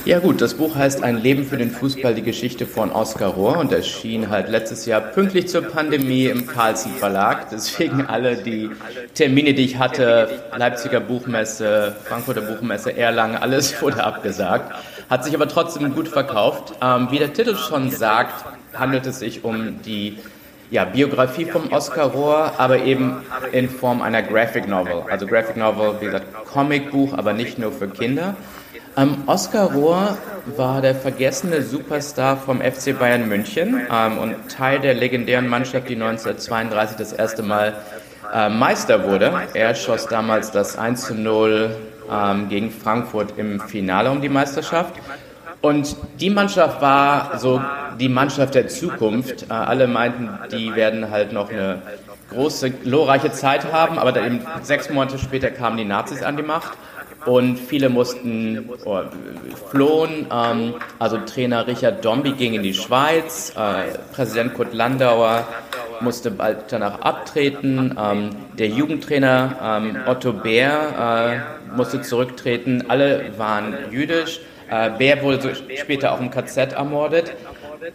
Ja 0.06 0.20
gut, 0.20 0.40
das 0.40 0.54
Buch 0.54 0.76
heißt 0.76 1.02
Ein 1.02 1.16
Leben 1.16 1.44
für 1.44 1.56
den 1.56 1.72
Fußball, 1.72 2.14
die 2.14 2.22
Geschichte 2.22 2.64
von 2.64 2.92
Oskar 2.92 3.30
Rohr 3.30 3.58
und 3.58 3.72
erschien 3.72 4.30
halt 4.30 4.48
letztes 4.48 4.86
Jahr 4.86 5.00
pünktlich 5.00 5.48
zur 5.48 5.62
Pandemie 5.62 6.26
im 6.26 6.46
Carlsen 6.46 6.92
Verlag. 6.92 7.50
Deswegen 7.50 8.06
alle 8.06 8.36
die 8.36 8.70
Termine, 9.14 9.52
die 9.52 9.64
ich 9.64 9.78
hatte, 9.78 10.44
Leipziger 10.56 11.00
Buchmesse, 11.00 11.96
Frankfurter 12.04 12.42
Buchmesse, 12.42 12.96
Erlangen, 12.96 13.34
alles 13.34 13.82
wurde 13.82 14.04
abgesagt. 14.04 14.72
Hat 15.10 15.24
sich 15.24 15.34
aber 15.34 15.48
trotzdem 15.48 15.92
gut 15.92 16.06
verkauft. 16.06 16.74
Ähm, 16.80 17.08
wie 17.10 17.18
der 17.18 17.32
Titel 17.32 17.56
schon 17.56 17.90
sagt, 17.90 18.44
handelt 18.74 19.06
es 19.06 19.18
sich 19.18 19.42
um 19.42 19.82
die 19.82 20.18
ja, 20.70 20.84
Biografie 20.84 21.46
vom 21.46 21.72
Oscar 21.72 22.12
Rohr, 22.12 22.52
aber 22.58 22.78
eben 22.84 23.16
in 23.50 23.68
Form 23.68 24.02
einer 24.02 24.22
Graphic 24.22 24.68
Novel. 24.68 25.02
Also 25.10 25.26
Graphic 25.26 25.56
Novel, 25.56 25.96
wie 26.00 26.04
gesagt, 26.06 26.26
Comicbuch, 26.46 27.12
aber 27.12 27.32
nicht 27.32 27.58
nur 27.58 27.72
für 27.72 27.88
Kinder. 27.88 28.36
Ähm, 28.98 29.24
Oskar 29.26 29.72
Rohr 29.72 30.16
war 30.56 30.80
der 30.80 30.94
vergessene 30.94 31.60
Superstar 31.60 32.38
vom 32.38 32.62
FC 32.62 32.98
Bayern 32.98 33.28
München 33.28 33.86
ähm, 33.92 34.18
und 34.18 34.48
Teil 34.50 34.80
der 34.80 34.94
legendären 34.94 35.48
Mannschaft, 35.48 35.90
die 35.90 35.96
1932 35.96 36.96
das 36.96 37.12
erste 37.12 37.42
Mal 37.42 37.74
äh, 38.32 38.48
Meister 38.48 39.04
wurde. 39.04 39.34
Er 39.52 39.74
schoss 39.74 40.06
damals 40.06 40.50
das 40.50 40.78
1 40.78 41.08
zu 41.08 41.14
0 41.14 41.76
ähm, 42.10 42.48
gegen 42.48 42.70
Frankfurt 42.70 43.34
im 43.36 43.60
Finale 43.60 44.10
um 44.10 44.22
die 44.22 44.30
Meisterschaft. 44.30 44.94
Und 45.60 45.94
die 46.18 46.30
Mannschaft 46.30 46.80
war 46.80 47.38
so 47.38 47.60
die 48.00 48.08
Mannschaft 48.08 48.54
der 48.54 48.68
Zukunft. 48.68 49.50
Äh, 49.50 49.52
alle 49.52 49.88
meinten, 49.88 50.30
die 50.50 50.74
werden 50.74 51.10
halt 51.10 51.34
noch 51.34 51.50
eine 51.50 51.82
große, 52.30 52.70
glorreiche 52.70 53.30
Zeit 53.30 53.70
haben, 53.72 53.98
aber 53.98 54.12
dann 54.12 54.24
eben 54.26 54.40
sechs 54.62 54.88
Monate 54.88 55.18
später 55.18 55.50
kamen 55.50 55.76
die 55.76 55.84
Nazis 55.84 56.22
an 56.22 56.38
die 56.38 56.42
Macht 56.42 56.78
und 57.26 57.58
viele 57.58 57.88
mussten 57.88 58.68
oh, 58.84 59.00
flohen. 59.70 60.26
Ähm, 60.32 60.74
also 60.98 61.18
Trainer 61.18 61.66
Richard 61.66 62.04
Dombi 62.04 62.32
ging 62.32 62.54
in 62.54 62.62
die 62.62 62.74
Schweiz, 62.74 63.52
äh, 63.56 63.98
Präsident 64.14 64.54
Kurt 64.54 64.72
Landauer 64.72 65.46
musste 66.00 66.30
bald 66.30 66.70
danach 66.70 67.00
abtreten, 67.00 67.96
ähm, 67.98 68.30
der 68.58 68.68
Jugendtrainer 68.68 69.56
ähm, 69.62 69.96
Otto 70.06 70.32
Bär 70.32 71.42
äh, 71.72 71.76
musste 71.76 72.02
zurücktreten, 72.02 72.84
alle 72.88 73.38
waren 73.38 73.74
jüdisch. 73.90 74.40
Äh, 74.68 74.90
Bär 74.90 75.22
wurde 75.22 75.54
später 75.76 76.12
auch 76.12 76.20
im 76.20 76.30
KZ 76.30 76.72
ermordet. 76.72 77.32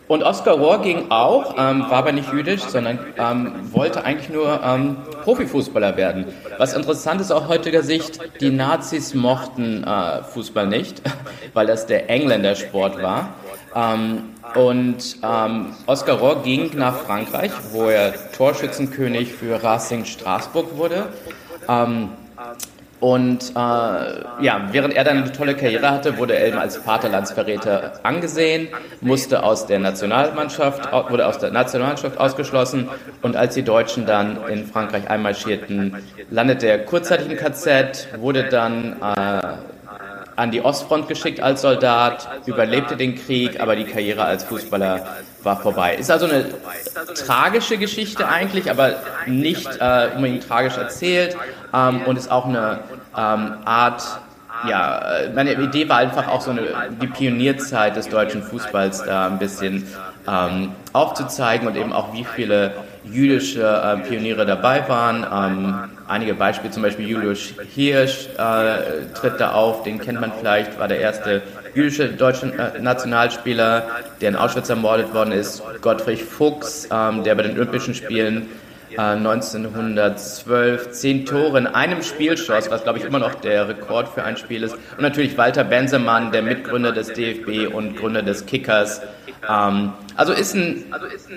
Und 0.08 0.24
Oscar 0.24 0.54
Rohr 0.58 0.82
ging 0.82 1.10
auch, 1.10 1.56
ähm, 1.58 1.82
war 1.82 2.00
aber 2.00 2.12
nicht 2.12 2.32
jüdisch, 2.32 2.62
sondern 2.62 3.00
ähm, 3.18 3.54
wollte 3.72 4.04
eigentlich 4.04 4.30
nur 4.30 4.62
ähm, 4.64 4.98
Profifußballer 5.24 5.98
werden. 5.98 6.26
Was 6.58 6.74
interessant 6.74 7.22
ist 7.22 7.32
aus 7.32 7.48
heutiger 7.48 7.84
Sicht, 7.84 8.20
die 8.42 8.50
Nazis 8.50 9.14
mochten 9.14 9.84
äh, 9.84 10.24
Fußball 10.24 10.68
nicht, 10.68 11.02
weil 11.54 11.68
das 11.68 11.86
der 11.86 12.10
Engländersport 12.10 13.02
war. 13.02 13.34
Ähm, 13.76 14.24
und 14.56 15.18
ähm, 15.24 15.76
Oscar 15.86 16.18
Rohr 16.18 16.44
ging 16.44 16.72
nach 16.76 16.98
Frankreich, 16.98 17.52
wo 17.72 17.86
er 17.86 18.14
Torschützenkönig 18.34 19.32
für 19.32 19.64
Racing 19.64 20.06
Straßburg 20.06 20.78
wurde. 20.78 21.08
Und 23.02 23.50
äh, 23.50 23.54
ja, 23.56 24.68
während 24.72 24.94
er 24.94 25.04
dann 25.04 25.24
eine 25.24 25.32
tolle 25.32 25.56
Karriere 25.56 25.90
hatte, 25.90 26.20
wurde 26.20 26.36
er 26.36 26.62
als 26.62 26.78
Vaterlandsverräter 26.78 27.94
angesehen, 28.04 28.68
musste 29.02 29.42
aus 29.42 29.66
der 29.66 29.80
Nationalmannschaft, 29.80 30.92
wurde 31.10 31.26
aus 31.26 31.40
der 31.40 31.50
Nationalmannschaft 31.50 32.20
ausgeschlossen. 32.20 32.90
Und 33.24 33.36
als 33.36 33.56
die 33.56 33.64
Deutschen 33.64 34.06
dann 34.06 34.38
in 34.48 34.68
Frankreich 34.68 35.10
einmarschierten, 35.10 35.96
landete 36.30 36.68
er 36.68 36.86
kurzzeitig 36.86 37.32
im 37.32 37.38
KZ, 37.38 38.08
wurde 38.20 38.44
dann 38.50 38.96
äh, 39.02 39.42
an 40.36 40.52
die 40.52 40.62
Ostfront 40.64 41.08
geschickt 41.08 41.42
als 41.42 41.62
Soldat, 41.62 42.30
überlebte 42.46 42.98
den 42.98 43.16
Krieg, 43.16 43.60
aber 43.60 43.76
die 43.76 43.86
Karriere 43.86 44.26
als 44.26 44.44
Fußballer 44.44 45.08
war 45.44 45.58
vorbei. 45.58 45.96
Ist 45.96 46.12
also 46.12 46.26
eine 46.26 46.46
tragische 47.16 47.78
Geschichte 47.78 48.28
eigentlich, 48.28 48.70
aber 48.70 48.96
nicht 49.26 49.70
äh, 49.80 50.10
unbedingt 50.16 50.48
tragisch 50.48 50.78
erzählt 50.78 51.36
ähm, 51.74 52.02
und 52.06 52.18
ist 52.18 52.32
auch 52.32 52.46
eine 52.46 52.80
ähm, 53.18 53.54
Art 53.66 54.04
ja, 54.68 55.02
meine 55.34 55.54
Idee 55.54 55.90
war 55.90 55.98
einfach 55.98 56.28
auch 56.28 56.42
so 56.42 56.52
eine, 56.52 56.62
die 57.02 57.08
Pionierzeit 57.08 57.96
des 57.96 58.10
deutschen 58.10 58.44
Fußballs 58.44 59.04
da 59.04 59.28
ein 59.28 59.40
bisschen 59.40 59.88
ähm, 60.28 60.74
aufzuzeigen 60.94 61.68
und 61.68 61.76
eben 61.76 61.92
auch 61.94 62.14
wie 62.14 62.24
viele 62.24 62.74
jüdische 63.04 63.64
äh, 63.64 63.98
Pioniere 64.08 64.46
dabei 64.46 64.88
waren. 64.88 65.26
Ähm, 65.32 65.76
einige 66.08 66.34
Beispiele, 66.36 66.72
zum 66.72 66.84
Beispiel 66.84 67.08
Julius 67.08 67.54
Hirsch 67.74 68.28
äh, 68.38 69.06
tritt 69.16 69.40
da 69.40 69.54
auf, 69.54 69.84
den 69.84 70.00
kennt 70.00 70.22
man 70.22 70.32
vielleicht, 70.38 70.80
war 70.80 70.88
der 70.88 71.00
erste 71.00 71.42
jüdische 71.74 72.10
deutsche 72.10 72.48
Nationalspieler, 72.80 73.88
der 74.20 74.30
in 74.30 74.36
Auschwitz 74.36 74.70
ermordet 74.70 75.14
worden 75.14 75.32
ist. 75.32 75.62
Gottfried 75.82 76.20
Fuchs, 76.20 76.88
ähm, 76.92 77.24
der 77.24 77.36
bei 77.36 77.44
den 77.44 77.58
Olympischen 77.58 77.94
Spielen 77.94 78.48
1912 78.98 80.88
äh, 80.88 80.92
zehn 80.92 81.26
Tore 81.26 81.58
in 81.58 81.68
einem 81.68 82.04
Spiel 82.04 82.38
schoss, 82.38 82.70
was 82.70 82.84
glaube 82.84 83.00
ich 83.00 83.06
immer 83.06 83.20
noch 83.20 83.36
der 83.36 83.68
Rekord 83.68 84.10
für 84.10 84.24
ein 84.24 84.38
Spiel 84.38 84.64
ist. 84.64 84.74
Und 84.74 85.02
natürlich 85.02 85.38
Walter 85.38 85.64
Bensemann, 85.64 86.32
der 86.32 86.42
Mitgründer 86.42 86.92
des 86.92 87.14
DFB 87.14 87.74
und 87.74 87.96
Gründer 87.96 88.22
des 88.22 88.46
Kickers. 88.46 89.02
Ähm, 89.48 89.94
also 90.16 90.34
ist 90.34 90.56
ein 90.56 90.84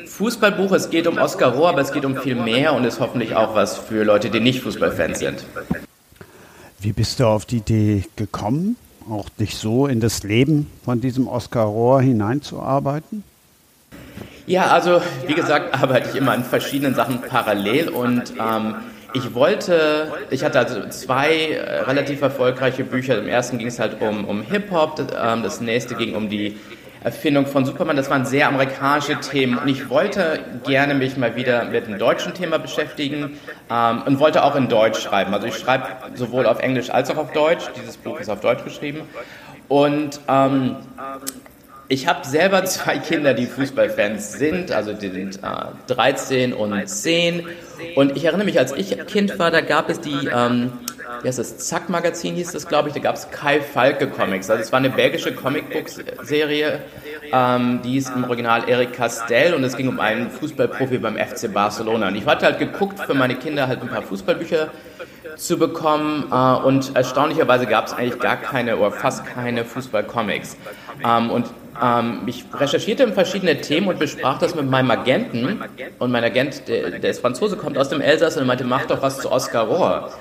Fußballbuch, 0.06 0.72
es 0.72 0.90
geht 0.90 1.06
um 1.06 1.18
Oskar 1.18 1.52
Rohr, 1.52 1.68
aber 1.70 1.80
es 1.80 1.92
geht 1.92 2.04
um 2.04 2.16
viel 2.16 2.34
mehr 2.34 2.74
und 2.74 2.84
ist 2.84 3.00
hoffentlich 3.00 3.36
auch 3.36 3.54
was 3.54 3.78
für 3.78 4.04
Leute, 4.04 4.30
die 4.30 4.40
nicht 4.40 4.60
Fußballfans 4.62 5.18
sind. 5.20 5.44
Wie 6.80 6.92
bist 6.92 7.20
du 7.20 7.26
auf 7.26 7.46
die 7.46 7.58
Idee 7.58 8.04
gekommen, 8.16 8.76
auch 9.10 9.28
dich 9.28 9.56
so 9.56 9.86
in 9.86 10.00
das 10.00 10.22
Leben 10.22 10.70
von 10.84 11.00
diesem 11.00 11.28
Oskar 11.28 11.66
Rohr 11.66 12.00
hineinzuarbeiten? 12.00 13.22
Ja, 14.46 14.66
also 14.66 15.00
wie 15.26 15.34
gesagt, 15.34 15.74
arbeite 15.74 16.10
ich 16.10 16.16
immer 16.16 16.32
an 16.32 16.44
verschiedenen 16.44 16.94
Sachen 16.94 17.22
parallel 17.22 17.88
und 17.88 18.34
ähm, 18.38 18.74
ich 19.14 19.32
wollte, 19.34 20.12
ich 20.30 20.44
hatte 20.44 20.58
also 20.58 20.88
zwei 20.88 21.50
äh, 21.50 21.80
relativ 21.82 22.20
erfolgreiche 22.20 22.84
Bücher. 22.84 23.18
Im 23.18 23.28
ersten 23.28 23.58
ging 23.58 23.68
es 23.68 23.78
halt 23.78 24.02
um, 24.02 24.24
um 24.24 24.42
Hip-Hop, 24.42 24.96
das, 24.96 25.06
ähm, 25.16 25.42
das 25.42 25.60
nächste 25.60 25.94
ging 25.94 26.14
um 26.14 26.28
die 26.28 26.58
Erfindung 27.04 27.46
von 27.46 27.64
Superman. 27.66 27.96
Das 27.96 28.10
waren 28.10 28.24
sehr 28.24 28.48
amerikanische 28.48 29.20
Themen 29.20 29.58
und 29.58 29.68
ich 29.68 29.90
wollte 29.90 30.40
gerne 30.64 30.94
mich 30.94 31.16
mal 31.16 31.36
wieder 31.36 31.66
mit 31.66 31.86
dem 31.86 31.98
deutschen 31.98 32.32
Thema 32.34 32.58
beschäftigen 32.58 33.38
ähm, 33.70 34.02
und 34.06 34.18
wollte 34.18 34.42
auch 34.42 34.56
in 34.56 34.68
Deutsch 34.68 35.00
schreiben. 35.00 35.34
Also 35.34 35.46
ich 35.46 35.56
schreibe 35.56 35.84
sowohl 36.14 36.46
auf 36.46 36.60
Englisch 36.60 36.90
als 36.90 37.10
auch 37.10 37.18
auf 37.18 37.32
Deutsch. 37.32 37.64
Dieses 37.76 37.98
Buch 37.98 38.18
ist 38.18 38.30
auf 38.30 38.40
Deutsch 38.40 38.64
geschrieben. 38.64 39.02
Und 39.68 40.18
ähm, 40.28 40.76
ich 41.88 42.08
habe 42.08 42.26
selber 42.26 42.64
zwei 42.64 42.98
Kinder, 42.98 43.34
die 43.34 43.46
Fußballfans 43.46 44.32
sind, 44.32 44.72
also 44.72 44.94
die 44.94 45.10
sind 45.10 45.36
äh, 45.42 45.92
13 45.92 46.54
und 46.54 46.88
10. 46.88 47.46
Und 47.96 48.16
ich 48.16 48.24
erinnere 48.24 48.46
mich, 48.46 48.58
als 48.58 48.72
ich 48.72 49.06
Kind 49.06 49.38
war, 49.38 49.50
da 49.50 49.60
gab 49.60 49.90
es 49.90 50.00
die, 50.00 50.28
ähm, 50.34 50.72
wie 51.22 51.28
heißt 51.28 51.38
das, 51.38 51.58
Zack 51.58 51.88
Magazin 51.88 52.34
hieß 52.34 52.52
das, 52.52 52.66
glaube 52.66 52.88
ich, 52.88 52.94
da 52.94 53.00
gab 53.00 53.16
es 53.16 53.30
Kai 53.30 53.60
Falke 53.60 54.08
Comics. 54.08 54.50
Also 54.50 54.62
es 54.62 54.72
war 54.72 54.78
eine 54.78 54.90
belgische 54.90 55.34
Comicbook-Serie, 55.34 56.80
ähm, 57.32 57.80
die 57.82 57.92
hieß 57.92 58.10
im 58.10 58.24
Original 58.24 58.68
Eric 58.68 58.92
Castell 58.92 59.54
und 59.54 59.64
es 59.64 59.76
ging 59.76 59.88
um 59.88 60.00
einen 60.00 60.30
Fußballprofi 60.30 60.98
beim 60.98 61.16
FC 61.16 61.52
Barcelona. 61.52 62.08
Und 62.08 62.16
ich 62.16 62.26
hatte 62.26 62.46
halt 62.46 62.58
geguckt, 62.58 63.00
für 63.00 63.14
meine 63.14 63.36
Kinder 63.36 63.68
halt 63.68 63.82
ein 63.82 63.88
paar 63.88 64.02
Fußballbücher 64.02 64.68
zu 65.36 65.58
bekommen 65.58 66.26
äh, 66.30 66.66
und 66.66 66.94
erstaunlicherweise 66.94 67.66
gab 67.66 67.86
es 67.86 67.92
eigentlich 67.92 68.20
gar 68.20 68.36
keine 68.36 68.76
oder 68.76 68.92
fast 68.92 69.24
keine 69.26 69.64
Fußballcomics. 69.64 70.56
Ähm, 71.04 71.30
und 71.30 71.46
ähm, 71.82 72.22
ich 72.26 72.44
recherchierte 72.52 73.10
verschiedene 73.12 73.60
Themen 73.60 73.88
und 73.88 73.98
besprach 73.98 74.38
das 74.38 74.54
mit 74.54 74.68
meinem 74.70 74.90
Agenten. 74.90 75.60
Und 75.98 76.10
mein 76.12 76.24
Agent, 76.24 76.68
der, 76.68 76.98
der 76.98 77.10
ist 77.10 77.20
Franzose, 77.20 77.56
kommt 77.56 77.78
aus 77.78 77.88
dem 77.88 78.00
Elsass 78.00 78.36
und 78.36 78.46
meinte, 78.46 78.64
mach 78.64 78.86
doch 78.86 79.02
was 79.02 79.18
zu 79.18 79.30
Oscar 79.30 79.62
Rohr. 79.62 80.12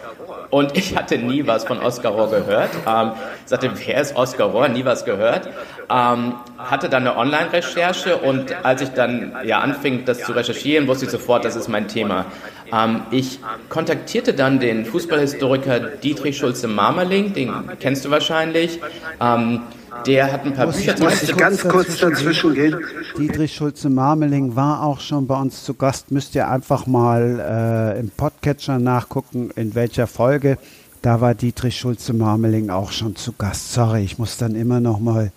Und 0.54 0.78
ich 0.78 0.96
hatte 0.96 1.18
nie 1.18 1.48
was 1.48 1.64
von 1.66 1.80
Oscar 1.80 2.12
Rohr 2.12 2.30
gehört. 2.30 2.70
Ähm, 2.86 3.14
sagte, 3.46 3.72
wer 3.74 4.00
ist 4.00 4.16
Oscar 4.16 4.46
Rohr? 4.46 4.68
Nie 4.68 4.86
was 4.86 5.04
gehört. 5.04 5.48
Ähm, 5.90 6.36
hatte 6.60 6.90
dann 6.90 7.08
eine 7.08 7.18
Online-Recherche 7.18 8.18
und 8.18 8.64
als 8.64 8.84
ich 8.84 8.90
dann 8.90 9.34
ja 9.46 9.62
anfing, 9.62 10.06
das 10.06 10.20
zu 10.20 10.32
recherchieren, 10.32 10.88
wusste 10.88 11.06
ich 11.06 11.12
sofort, 11.12 11.44
das 11.44 11.56
ist 11.56 11.70
mein 11.70 11.88
Thema. 11.88 12.28
Ähm, 12.72 13.02
ich 13.10 13.40
kontaktierte 13.70 14.36
dann 14.36 14.60
den 14.60 14.86
Fußballhistoriker 14.86 15.80
Dietrich 15.80 16.38
Schulze-Marmerling, 16.38 17.34
den 17.34 17.52
kennst 17.80 18.06
du 18.06 18.12
wahrscheinlich. 18.12 18.80
Ähm, 19.20 19.62
der 20.06 20.32
hat 20.32 20.46
ein 20.46 20.54
paar 20.54 20.68
Muss 20.68 20.78
Bücher 20.78 20.96
ich, 20.96 21.00
muss 21.00 21.24
ich 21.24 21.36
ganz 21.36 21.64
kurz 21.64 21.98
dazwischen 22.00 22.54
gehen? 22.54 22.78
Dietrich 23.18 23.54
Schulze-Marmeling 23.54 24.56
war 24.56 24.84
auch 24.84 25.00
schon 25.00 25.28
bei 25.28 25.40
uns 25.40 25.64
zu 25.64 25.74
Gast. 25.74 26.12
Müsst 26.12 26.36
ihr 26.36 26.50
einfach 26.50 26.86
mal 26.88 27.96
äh, 27.96 28.00
im 28.00 28.10
Podcatcher 28.10 28.80
nachgucken, 28.80 29.52
in 29.56 29.76
welcher 29.76 30.08
Folge. 30.08 30.58
Da 31.02 31.20
war 31.20 31.36
Dietrich 31.36 31.78
Schulze-Marmeling 31.78 32.70
auch 32.70 32.92
schon 32.92 33.16
zu 33.16 33.34
Gast. 33.34 33.74
Sorry, 33.74 34.04
ich 34.04 34.18
muss 34.18 34.38
dann 34.38 34.56
immer 34.56 34.80
noch 34.80 35.00
mal. 35.00 35.32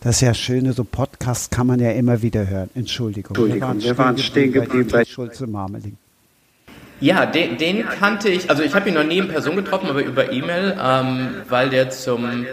Das 0.00 0.16
ist 0.16 0.20
ja 0.22 0.34
schöne, 0.34 0.72
so 0.72 0.84
Podcasts 0.84 1.50
kann 1.50 1.66
man 1.66 1.80
ja 1.80 1.90
immer 1.90 2.22
wieder 2.22 2.48
hören. 2.48 2.70
Entschuldigung. 2.74 3.36
Entschuldigung, 3.36 3.80
wir 3.80 3.98
waren 3.98 4.18
stehen 4.18 4.52
geblieben 4.52 4.88
bei 4.90 4.98
Dietrich 4.98 5.12
Schulze-Marmeling. 5.12 5.96
Ja, 7.00 7.26
den, 7.26 7.56
den 7.58 7.84
kannte 7.84 8.28
ich, 8.28 8.48
also 8.48 8.62
ich 8.62 8.72
habe 8.74 8.88
ihn 8.88 8.94
noch 8.94 9.02
nie 9.04 9.18
in 9.18 9.28
Person 9.28 9.56
getroffen, 9.56 9.88
aber 9.88 10.04
über 10.04 10.30
E-Mail, 10.30 10.76
ähm, 10.80 11.30
weil 11.48 11.68
der 11.68 11.90
zum 11.90 12.46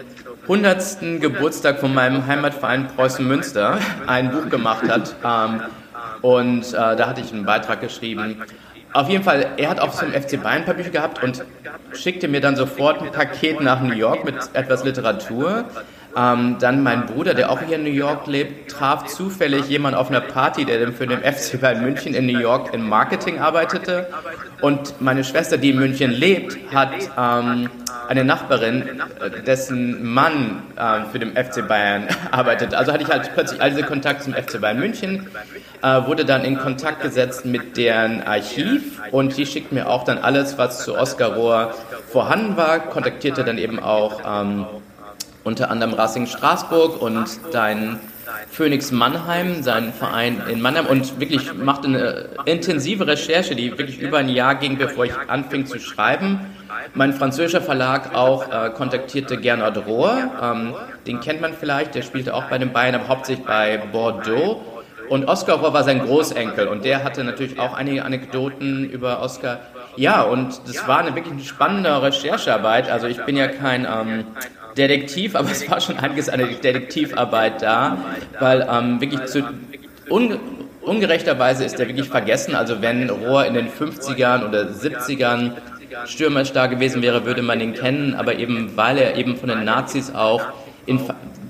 100. 0.50 1.20
Geburtstag 1.20 1.78
von 1.78 1.94
meinem 1.94 2.26
Heimatverein 2.26 2.88
Preußen 2.88 3.24
Münster 3.24 3.78
ein 4.08 4.32
Buch 4.32 4.48
gemacht 4.48 4.88
hat. 4.88 5.14
Ähm, 5.24 5.60
und 6.22 6.74
äh, 6.74 6.96
da 6.96 7.06
hatte 7.06 7.20
ich 7.20 7.32
einen 7.32 7.44
Beitrag 7.44 7.80
geschrieben. 7.80 8.42
Auf 8.92 9.08
jeden 9.08 9.22
Fall, 9.22 9.46
er 9.58 9.70
hat 9.70 9.78
auch 9.78 9.92
zum 9.92 10.10
FC 10.10 10.42
Bayern 10.42 10.62
ein 10.62 10.64
paar 10.64 10.74
Bücher 10.74 10.90
gehabt 10.90 11.22
und 11.22 11.44
schickte 11.92 12.26
mir 12.26 12.40
dann 12.40 12.56
sofort 12.56 13.00
ein 13.00 13.12
Paket 13.12 13.60
nach 13.60 13.80
New 13.80 13.94
York 13.94 14.24
mit 14.24 14.34
etwas 14.52 14.82
Literatur. 14.82 15.66
Ähm, 16.16 16.56
dann 16.60 16.82
mein 16.82 17.06
Bruder, 17.06 17.34
der 17.34 17.50
auch 17.50 17.60
hier 17.60 17.76
in 17.76 17.84
New 17.84 17.90
York 17.90 18.26
lebt, 18.26 18.70
traf 18.70 19.06
zufällig 19.06 19.68
jemanden 19.68 19.98
auf 19.98 20.10
einer 20.10 20.20
Party, 20.20 20.64
der 20.64 20.92
für 20.92 21.06
den 21.06 21.20
FC 21.20 21.60
Bayern 21.60 21.82
München 21.82 22.14
in 22.14 22.26
New 22.26 22.38
York 22.38 22.74
im 22.74 22.88
Marketing 22.88 23.38
arbeitete. 23.38 24.08
Und 24.60 25.00
meine 25.00 25.22
Schwester, 25.24 25.56
die 25.56 25.70
in 25.70 25.78
München 25.78 26.10
lebt, 26.10 26.58
hat 26.74 26.92
ähm, 27.16 27.70
eine 28.08 28.24
Nachbarin, 28.24 29.00
äh, 29.20 29.42
dessen 29.42 30.04
Mann 30.12 30.64
äh, 30.76 31.04
für 31.12 31.20
den 31.20 31.36
FC 31.36 31.66
Bayern 31.66 32.08
arbeitet. 32.32 32.74
Also 32.74 32.92
hatte 32.92 33.04
ich 33.04 33.08
halt 33.08 33.30
plötzlich 33.34 33.62
all 33.62 33.70
diese 33.70 33.84
Kontakte 33.84 34.24
zum 34.24 34.34
FC 34.34 34.60
Bayern 34.60 34.80
München, 34.80 35.28
äh, 35.82 36.06
wurde 36.06 36.24
dann 36.24 36.44
in 36.44 36.58
Kontakt 36.58 37.02
gesetzt 37.02 37.44
mit 37.44 37.76
deren 37.76 38.22
Archiv 38.22 39.00
und 39.12 39.36
die 39.36 39.46
schickt 39.46 39.70
mir 39.70 39.88
auch 39.88 40.02
dann 40.02 40.18
alles, 40.18 40.58
was 40.58 40.84
zu 40.84 40.98
Oskar 40.98 41.34
Rohr 41.34 41.74
vorhanden 42.10 42.56
war, 42.56 42.80
kontaktierte 42.80 43.44
dann 43.44 43.58
eben 43.58 43.78
auch 43.78 44.20
ähm, 44.26 44.66
unter 45.44 45.70
anderem 45.70 45.94
Racing 45.94 46.26
Straßburg 46.26 47.00
und 47.00 47.40
dein 47.52 47.98
Phoenix 48.50 48.90
Mannheim, 48.90 49.62
seinen 49.62 49.92
Verein 49.92 50.42
in 50.48 50.60
Mannheim 50.60 50.86
und 50.86 51.20
wirklich 51.20 51.54
machte 51.54 51.88
eine 51.88 52.28
intensive 52.44 53.06
Recherche, 53.06 53.54
die 53.54 53.70
wirklich 53.78 54.00
über 54.00 54.18
ein 54.18 54.28
Jahr 54.28 54.54
ging, 54.54 54.76
bevor 54.78 55.04
ich 55.04 55.12
anfing 55.28 55.66
zu 55.66 55.78
schreiben. 55.78 56.40
Mein 56.94 57.12
französischer 57.12 57.60
Verlag 57.60 58.14
auch 58.14 58.50
äh, 58.50 58.70
kontaktierte 58.70 59.36
Gernot 59.36 59.86
Rohr, 59.86 60.30
ähm, 60.42 60.74
den 61.06 61.20
kennt 61.20 61.40
man 61.40 61.52
vielleicht, 61.52 61.94
der 61.94 62.02
spielte 62.02 62.34
auch 62.34 62.44
bei 62.44 62.58
den 62.58 62.72
Bayern, 62.72 62.94
aber 62.94 63.08
hauptsächlich 63.08 63.46
bei 63.46 63.78
Bordeaux. 63.92 64.60
Und 65.08 65.26
Oscar 65.26 65.56
Rohr 65.56 65.72
war 65.72 65.82
sein 65.82 66.00
Großenkel 66.00 66.68
und 66.68 66.84
der 66.84 67.02
hatte 67.02 67.24
natürlich 67.24 67.58
auch 67.58 67.74
einige 67.74 68.04
Anekdoten 68.04 68.88
über 68.88 69.20
Oscar. 69.20 69.58
Ja, 69.96 70.22
und 70.22 70.60
das 70.68 70.86
war 70.86 70.98
eine 70.98 71.16
wirklich 71.16 71.48
spannende 71.48 72.00
Recherchearbeit. 72.00 72.88
Also 72.88 73.08
ich 73.08 73.20
bin 73.24 73.36
ja 73.36 73.48
kein 73.48 73.86
ähm, 73.90 74.24
Detektiv, 74.76 75.34
aber 75.34 75.50
es 75.50 75.68
war 75.70 75.80
schon 75.80 75.98
einiges 75.98 76.28
an 76.28 76.40
Detektivarbeit 76.40 77.62
da, 77.62 77.98
weil 78.38 78.66
ähm, 78.70 79.00
wirklich 79.00 79.24
zu 79.26 79.44
un, 80.08 80.38
ungerechterweise 80.82 81.64
ist 81.64 81.78
er 81.80 81.88
wirklich 81.88 82.08
vergessen. 82.08 82.54
Also 82.54 82.82
wenn 82.82 83.10
Rohr 83.10 83.46
in 83.46 83.54
den 83.54 83.68
50ern 83.68 84.46
oder 84.46 84.62
70ern 84.62 85.52
stürmerisch 86.06 86.52
da 86.52 86.66
gewesen 86.66 87.02
wäre, 87.02 87.24
würde 87.24 87.42
man 87.42 87.60
ihn 87.60 87.74
kennen, 87.74 88.14
aber 88.14 88.36
eben 88.36 88.76
weil 88.76 88.98
er 88.98 89.16
eben 89.16 89.36
von 89.36 89.48
den 89.48 89.64
Nazis 89.64 90.14
auch 90.14 90.42
in, 90.86 91.00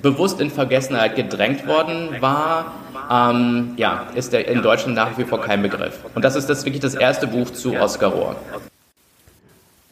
bewusst 0.03 0.41
in 0.41 0.51
Vergessenheit 0.51 1.17
gedrängt 1.17 1.67
worden 1.67 2.17
war, 2.21 2.75
ähm, 3.11 3.75
ja, 3.77 4.07
ist 4.15 4.33
er 4.33 4.47
in 4.49 4.63
Deutschland 4.63 4.95
nach 4.97 5.17
wie 5.19 5.25
vor 5.25 5.41
kein 5.41 5.63
Begriff. 5.63 5.99
Und 6.15 6.25
das 6.25 6.37
ist 6.37 6.49
das 6.49 6.65
wirklich 6.65 6.81
das 6.81 6.95
erste 6.95 7.27
Buch 7.27 7.51
zu 7.51 7.75
Oskar 7.75 8.11
Rohr. 8.11 8.37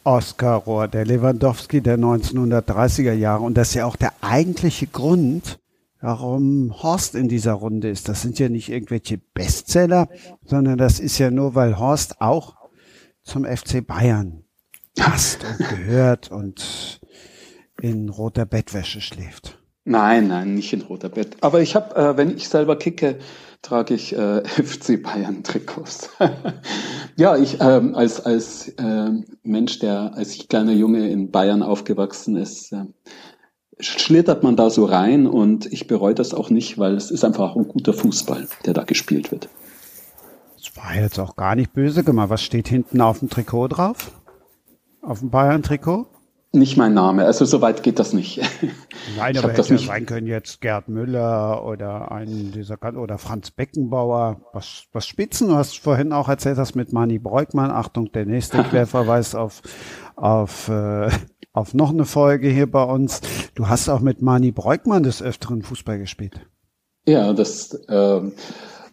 Oskar 0.03 0.57
Rohr, 0.57 0.87
der 0.87 1.05
Lewandowski 1.05 1.81
der 1.81 1.97
1930er 1.97 3.13
Jahre. 3.13 3.43
Und 3.43 3.55
das 3.55 3.69
ist 3.69 3.75
ja 3.75 3.85
auch 3.85 3.95
der 3.95 4.13
eigentliche 4.21 4.87
Grund, 4.87 5.59
warum 6.01 6.81
Horst 6.81 7.15
in 7.15 7.27
dieser 7.27 7.53
Runde 7.53 7.89
ist. 7.89 8.09
Das 8.09 8.21
sind 8.21 8.39
ja 8.39 8.49
nicht 8.49 8.69
irgendwelche 8.69 9.17
Bestseller, 9.17 10.07
sondern 10.45 10.77
das 10.77 10.99
ist 10.99 11.17
ja 11.17 11.31
nur, 11.31 11.55
weil 11.55 11.77
Horst 11.77 12.21
auch 12.21 12.55
zum 13.23 13.45
FC 13.45 13.85
Bayern 13.85 14.43
passt 14.95 15.45
und 15.45 15.69
gehört 15.69 16.31
und 16.31 16.99
in 17.81 18.09
roter 18.09 18.45
Bettwäsche 18.45 19.01
schläft. 19.01 19.59
Nein, 19.85 20.27
nein, 20.27 20.53
nicht 20.53 20.73
in 20.73 20.81
roter 20.81 21.09
Bett. 21.09 21.37
Aber 21.41 21.61
ich 21.61 21.75
habe, 21.75 21.95
äh, 21.95 22.17
wenn 22.17 22.35
ich 22.35 22.49
selber 22.49 22.77
kicke, 22.77 23.17
trage 23.61 23.93
ich 23.93 24.15
äh, 24.15 24.43
FC 24.45 25.01
Bayern 25.01 25.43
Trikots. 25.43 26.09
ja, 27.15 27.37
ich 27.37 27.57
ähm, 27.61 27.95
als 27.95 28.25
als 28.25 28.69
äh, 28.69 29.11
Mensch, 29.43 29.79
der 29.79 30.13
als 30.15 30.35
ich 30.35 30.47
kleiner 30.47 30.73
Junge 30.73 31.09
in 31.09 31.31
Bayern 31.31 31.63
aufgewachsen 31.63 32.35
ist, 32.35 32.71
äh, 32.71 32.85
schlittert 33.79 34.43
man 34.43 34.55
da 34.55 34.69
so 34.69 34.85
rein 34.85 35.27
und 35.27 35.65
ich 35.65 35.87
bereue 35.87 36.15
das 36.15 36.33
auch 36.33 36.49
nicht, 36.49 36.77
weil 36.77 36.95
es 36.95 37.11
ist 37.11 37.23
einfach 37.23 37.55
ein 37.55 37.67
guter 37.67 37.93
Fußball, 37.93 38.47
der 38.65 38.73
da 38.73 38.83
gespielt 38.83 39.31
wird. 39.31 39.49
Das 40.57 40.75
war 40.75 40.95
jetzt 40.95 41.19
auch 41.19 41.35
gar 41.37 41.55
nicht 41.55 41.73
böse 41.73 42.03
gemacht. 42.03 42.29
Was 42.29 42.41
steht 42.41 42.67
hinten 42.67 42.99
auf 42.99 43.19
dem 43.19 43.29
Trikot 43.29 43.69
drauf? 43.69 44.11
Auf 45.01 45.19
dem 45.19 45.29
Bayern-Trikot? 45.29 46.07
Nicht 46.51 46.77
mein 46.77 46.95
Name, 46.95 47.25
also 47.25 47.45
soweit 47.45 47.83
geht 47.83 47.99
das 47.99 48.11
nicht. 48.11 48.41
Nein, 49.15 49.37
aber 49.37 49.53
hätte 49.53 49.75
ja 49.75 49.77
sein 49.77 50.07
können 50.07 50.25
jetzt 50.25 50.61
Gerd 50.61 50.87
Müller 50.89 51.63
oder 51.63 52.11
ein 52.11 52.51
dieser 52.51 52.77
oder 52.97 53.19
Franz 53.19 53.51
Beckenbauer. 53.51 54.41
Was, 54.51 54.85
was 54.91 55.05
Spitzen, 55.05 55.49
du 55.49 55.55
hast 55.55 55.77
vorhin 55.77 56.11
auch 56.11 56.27
erzählt, 56.27 56.57
hast 56.57 56.73
mit 56.73 56.91
Manny 56.91 57.19
Breukmann. 57.19 57.69
Achtung, 57.69 58.11
der 58.13 58.25
nächste 58.25 58.63
Querverweis 58.63 59.35
auf, 59.35 59.61
auf, 60.15 60.69
äh, 60.69 61.11
auf 61.53 61.75
noch 61.75 61.91
eine 61.91 62.05
Folge 62.05 62.49
hier 62.49 62.69
bei 62.69 62.83
uns. 62.83 63.21
Du 63.53 63.67
hast 63.67 63.87
auch 63.87 63.99
mit 63.99 64.23
Manny 64.23 64.51
Breukmann 64.51 65.03
des 65.03 65.21
Öfteren 65.21 65.61
Fußball 65.61 65.99
gespielt. 65.99 66.47
Ja, 67.05 67.33
das, 67.33 67.75
äh, 67.89 68.21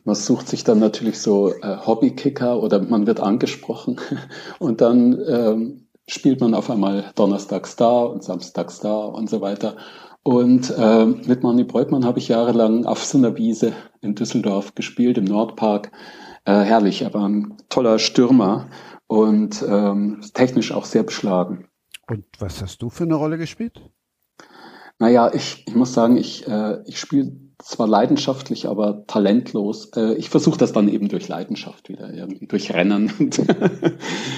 man 0.04 0.14
sucht 0.14 0.48
sich 0.48 0.62
dann 0.62 0.78
natürlich 0.78 1.18
so 1.20 1.52
äh, 1.52 1.78
Hobbykicker 1.86 2.62
oder 2.62 2.80
man 2.82 3.06
wird 3.06 3.20
angesprochen 3.20 3.98
und 4.58 4.82
dann, 4.82 5.18
ähm, 5.26 5.85
spielt 6.08 6.40
man 6.40 6.54
auf 6.54 6.70
einmal 6.70 7.12
donnerstags 7.14 7.76
da 7.76 8.04
und 8.04 8.22
samstags 8.22 8.80
da 8.80 8.94
und 8.94 9.28
so 9.28 9.40
weiter. 9.40 9.76
Und 10.22 10.70
äh, 10.76 11.06
mit 11.06 11.42
Manny 11.42 11.64
Breukmann 11.64 12.04
habe 12.04 12.18
ich 12.18 12.28
jahrelang 12.28 12.84
auf 12.84 13.04
so 13.04 13.18
einer 13.18 13.36
Wiese 13.36 13.72
in 14.00 14.14
Düsseldorf 14.14 14.74
gespielt, 14.74 15.18
im 15.18 15.24
Nordpark. 15.24 15.92
Äh, 16.44 16.62
herrlich, 16.62 17.02
er 17.02 17.14
war 17.14 17.28
ein 17.28 17.56
toller 17.68 17.98
Stürmer 17.98 18.68
und 19.06 19.64
ähm, 19.68 20.20
technisch 20.34 20.72
auch 20.72 20.84
sehr 20.84 21.04
beschlagen. 21.04 21.68
Und 22.08 22.24
was 22.38 22.62
hast 22.62 22.82
du 22.82 22.90
für 22.90 23.04
eine 23.04 23.14
Rolle 23.14 23.38
gespielt? 23.38 23.80
Naja, 24.98 25.30
ich, 25.32 25.64
ich 25.66 25.74
muss 25.74 25.92
sagen, 25.92 26.16
ich, 26.16 26.46
äh, 26.48 26.82
ich 26.86 26.98
spiele 26.98 27.32
zwar 27.58 27.88
leidenschaftlich, 27.88 28.68
aber 28.68 29.06
talentlos. 29.06 29.90
Äh, 29.96 30.14
ich 30.14 30.30
versuche 30.30 30.58
das 30.58 30.72
dann 30.72 30.88
eben 30.88 31.08
durch 31.08 31.28
Leidenschaft 31.28 31.88
wieder 31.88 32.12
irgendwie, 32.12 32.46
durch 32.46 32.72
Rennen 32.72 33.12
und 33.18 33.40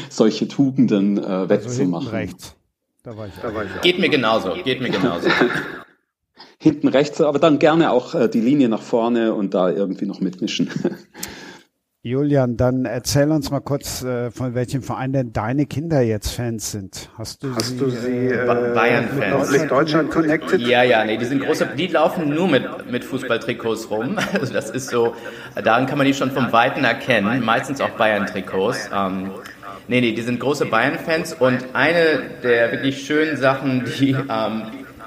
solche 0.09 0.49
Tugenden 0.49 1.19
äh, 1.19 1.49
wettzumachen. 1.49 2.07
Also 2.07 2.17
rechts. 2.17 2.55
Da 3.03 3.17
war 3.17 3.27
ich, 3.27 3.33
da 3.41 3.55
war 3.55 3.65
ich 3.65 3.81
geht 3.81 3.99
mir 3.99 4.09
genauso, 4.09 4.55
geht 4.65 4.81
mir 4.81 4.91
genauso. 4.91 5.29
hinten 6.59 6.89
rechts, 6.89 7.21
aber 7.21 7.39
dann 7.39 7.59
gerne 7.59 7.93
auch 7.93 8.15
äh, 8.15 8.29
die 8.29 8.41
Linie 8.41 8.69
nach 8.69 8.83
vorne 8.83 9.35
und 9.35 9.55
da 9.55 9.71
irgendwie 9.71 10.07
noch 10.07 10.21
mitmischen. 10.21 10.71
Julian, 12.03 12.57
dann 12.57 12.85
erzähl 12.85 13.29
uns 13.33 13.51
mal 13.51 13.59
kurz, 13.59 14.05
äh, 14.05 14.31
von 14.31 14.55
welchem 14.55 14.83
Verein 14.83 15.13
denn 15.13 15.33
deine 15.33 15.67
Kinder 15.67 16.01
jetzt 16.01 16.31
Fans 16.31 16.71
sind. 16.71 17.11
Hast 17.19 17.43
du 17.43 17.53
Hast 17.53 17.71
sie, 17.71 17.77
du 17.77 17.91
sie 17.91 18.29
äh, 18.29 18.45
äh, 18.45 18.75
Bayern-Fans. 18.75 19.51
mit 19.51 19.69
Deutschland 19.69 20.11
connected? 20.13 20.61
Ja, 20.61 20.85
ja, 20.85 21.05
nee, 21.05 21.17
die 21.17 21.25
sind 21.25 21.43
große, 21.43 21.71
die 21.77 21.89
laufen 21.89 22.29
nur 22.33 22.47
mit, 22.47 22.89
mit 22.89 23.05
Fußballtrikots 23.05 23.91
rum. 23.91 24.17
Also 24.39 24.53
das 24.53 24.71
ist 24.71 24.91
so, 24.91 25.15
daran 25.57 25.87
kann 25.87 25.99
man 25.99 26.07
die 26.07 26.15
schon 26.15 26.31
vom 26.31 26.53
Weiten 26.53 26.85
erkennen, 26.85 27.45
meistens 27.45 27.81
auch 27.81 27.91
Bayern-Trikots. 27.91 28.91
Ähm, 28.95 29.31
nee, 29.89 30.01
nee, 30.01 30.13
die 30.13 30.23
sind 30.23 30.39
große 30.39 30.67
Bayern-Fans 30.67 31.35
und 31.35 31.65
eine 31.73 32.31
der 32.45 32.71
wirklich 32.71 33.05
schönen 33.05 33.37
Sachen, 33.37 33.85
die 33.99 34.11
ähm, 34.13 34.63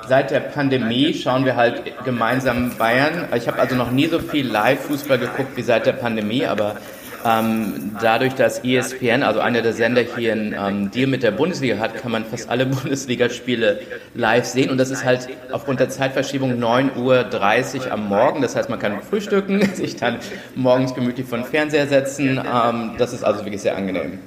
seit 0.08 0.32
der 0.32 0.40
Pandemie 0.40 1.14
schauen 1.14 1.46
wir 1.46 1.56
halt 1.56 1.84
gemeinsam 2.04 2.76
Bayern. 2.78 3.28
Ich 3.36 3.48
habe 3.48 3.60
also 3.60 3.76
noch 3.76 3.92
nie 3.92 4.08
so 4.08 4.20
viel 4.20 4.48
Live-Fußball 4.48 5.18
geguckt 5.18 5.56
wie 5.56 5.62
seit 5.62 5.86
der 5.86 5.94
Pandemie, 5.94 6.46
aber 6.46 6.78
ähm, 7.26 7.92
dadurch, 8.02 8.34
dass 8.34 8.64
ESPN, 8.64 9.24
also 9.24 9.40
einer 9.40 9.62
der 9.62 9.74
Sender 9.74 10.02
hier 10.02 10.32
einen 10.32 10.56
ähm, 10.58 10.92
Deal 10.92 11.08
mit 11.08 11.24
der 11.24 11.32
Bundesliga 11.32 11.78
hat, 11.78 11.96
kann 11.96 12.12
man 12.12 12.26
fast 12.26 12.50
alle 12.50 12.66
Bundesligaspiele 12.68 13.82
live 14.16 14.46
sehen. 14.46 14.70
Und 14.70 14.78
das 14.78 14.90
ist 14.90 15.06
halt 15.06 15.28
aufgrund 15.52 15.80
der 15.80 15.90
Zeitverschiebung 15.90 16.54
9.30 16.54 17.86
Uhr 17.86 17.92
am 17.92 18.08
Morgen. 18.08 18.42
Das 18.42 18.56
heißt, 18.56 18.70
man 18.70 18.80
kann 18.80 19.02
frühstücken, 19.02 19.62
sich 19.76 19.96
dann 19.96 20.18
morgens 20.56 20.94
gemütlich 20.94 21.28
vor 21.28 21.38
den 21.38 21.46
Fernseher 21.46 21.88
setzen. 21.88 22.40
Ähm, 22.40 22.92
das 22.98 23.14
ist 23.14 23.24
also 23.24 23.46
wirklich 23.46 23.62
sehr 23.62 23.76
angenehm. 23.78 24.20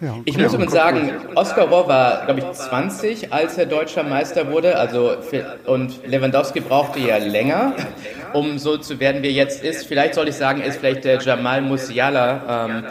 Ja, 0.00 0.16
Ich 0.24 0.36
muss 0.36 0.52
übrigens 0.52 0.72
sagen, 0.72 1.12
Oskar 1.34 1.68
Rohr 1.68 1.88
war, 1.88 2.24
glaube 2.26 2.40
ich, 2.40 2.52
20, 2.52 3.32
als 3.32 3.56
er 3.58 3.66
deutscher 3.66 4.02
Meister 4.02 4.50
wurde. 4.50 4.76
Also 4.76 5.16
und 5.66 6.06
Lewandowski 6.06 6.60
brauchte 6.60 6.98
ja 6.98 7.18
länger, 7.18 7.74
um 8.32 8.58
so 8.58 8.76
zu 8.76 8.98
werden, 9.00 9.22
wie 9.22 9.28
er 9.28 9.32
jetzt 9.32 9.62
ist. 9.62 9.86
Vielleicht 9.86 10.14
soll 10.14 10.28
ich 10.28 10.34
sagen, 10.36 10.60
ist 10.60 10.78
vielleicht 10.78 11.04
der 11.04 11.20
Jamal 11.20 11.62
Musiala, 11.62 12.66
ähm, 12.66 12.84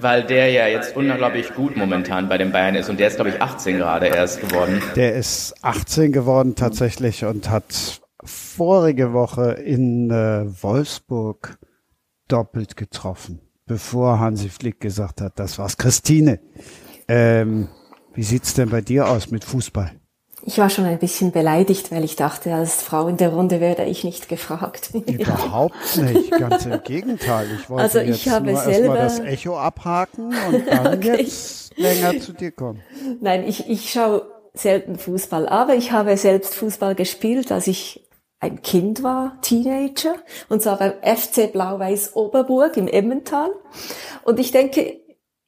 weil 0.00 0.22
der 0.24 0.50
ja 0.50 0.66
jetzt 0.68 0.96
unglaublich 0.96 1.52
gut 1.54 1.76
momentan 1.76 2.28
bei 2.28 2.38
den 2.38 2.52
Bayern 2.52 2.74
ist 2.74 2.88
und 2.88 3.00
der 3.00 3.08
ist, 3.08 3.16
glaube 3.16 3.30
ich, 3.30 3.42
18 3.42 3.78
gerade 3.78 4.06
erst 4.06 4.40
geworden. 4.40 4.80
Der 4.96 5.14
ist 5.14 5.54
18 5.62 6.12
geworden 6.12 6.54
tatsächlich 6.54 7.24
und 7.24 7.50
hat 7.50 8.00
vorige 8.24 9.12
Woche 9.12 9.52
in 9.52 10.10
äh, 10.10 10.44
Wolfsburg 10.62 11.58
doppelt 12.28 12.76
getroffen, 12.76 13.40
bevor 13.66 14.18
Hansi 14.20 14.48
Flick 14.48 14.80
gesagt 14.80 15.20
hat, 15.20 15.38
das 15.38 15.58
war's. 15.58 15.76
Christine, 15.76 16.40
ähm, 17.08 17.68
wie 18.14 18.22
sieht's 18.22 18.54
denn 18.54 18.70
bei 18.70 18.80
dir 18.80 19.08
aus 19.08 19.30
mit 19.30 19.44
Fußball? 19.44 19.92
Ich 20.46 20.58
war 20.58 20.68
schon 20.68 20.84
ein 20.84 20.98
bisschen 20.98 21.32
beleidigt, 21.32 21.90
weil 21.90 22.04
ich 22.04 22.16
dachte, 22.16 22.52
als 22.54 22.82
Frau 22.82 23.08
in 23.08 23.16
der 23.16 23.30
Runde 23.30 23.60
werde 23.60 23.84
ich 23.86 24.04
nicht 24.04 24.28
gefragt. 24.28 24.90
Überhaupt 25.06 25.96
nicht, 25.96 26.30
ganz 26.32 26.66
im 26.66 26.82
Gegenteil. 26.84 27.46
Ich 27.58 27.70
wollte 27.70 27.82
Also 27.82 27.98
ich 28.00 28.24
jetzt 28.26 28.34
habe 28.34 28.52
nur 28.52 28.60
selber- 28.60 28.94
das 28.96 29.20
Echo 29.20 29.56
abhaken 29.58 30.26
und 30.26 30.66
dann 30.68 30.86
Okay. 30.98 31.22
jetzt 31.22 31.74
länger 31.78 32.20
zu 32.20 32.34
dir 32.34 32.52
kommen. 32.52 32.80
Nein, 33.22 33.44
ich, 33.48 33.68
ich 33.70 33.90
schaue 33.90 34.26
selten 34.52 34.98
Fußball, 34.98 35.48
aber 35.48 35.74
ich 35.76 35.92
habe 35.92 36.14
selbst 36.18 36.54
Fußball 36.54 36.94
gespielt, 36.94 37.50
als 37.50 37.66
ich 37.66 38.03
ein 38.44 38.60
Kind 38.60 39.02
war, 39.02 39.38
Teenager, 39.40 40.16
und 40.50 40.62
zwar 40.62 40.78
beim 40.78 40.92
FC 41.02 41.50
Blau-Weiß 41.50 42.14
Oberburg 42.14 42.76
im 42.76 42.88
Emmental. 42.88 43.50
Und 44.22 44.38
ich 44.38 44.50
denke, 44.50 45.00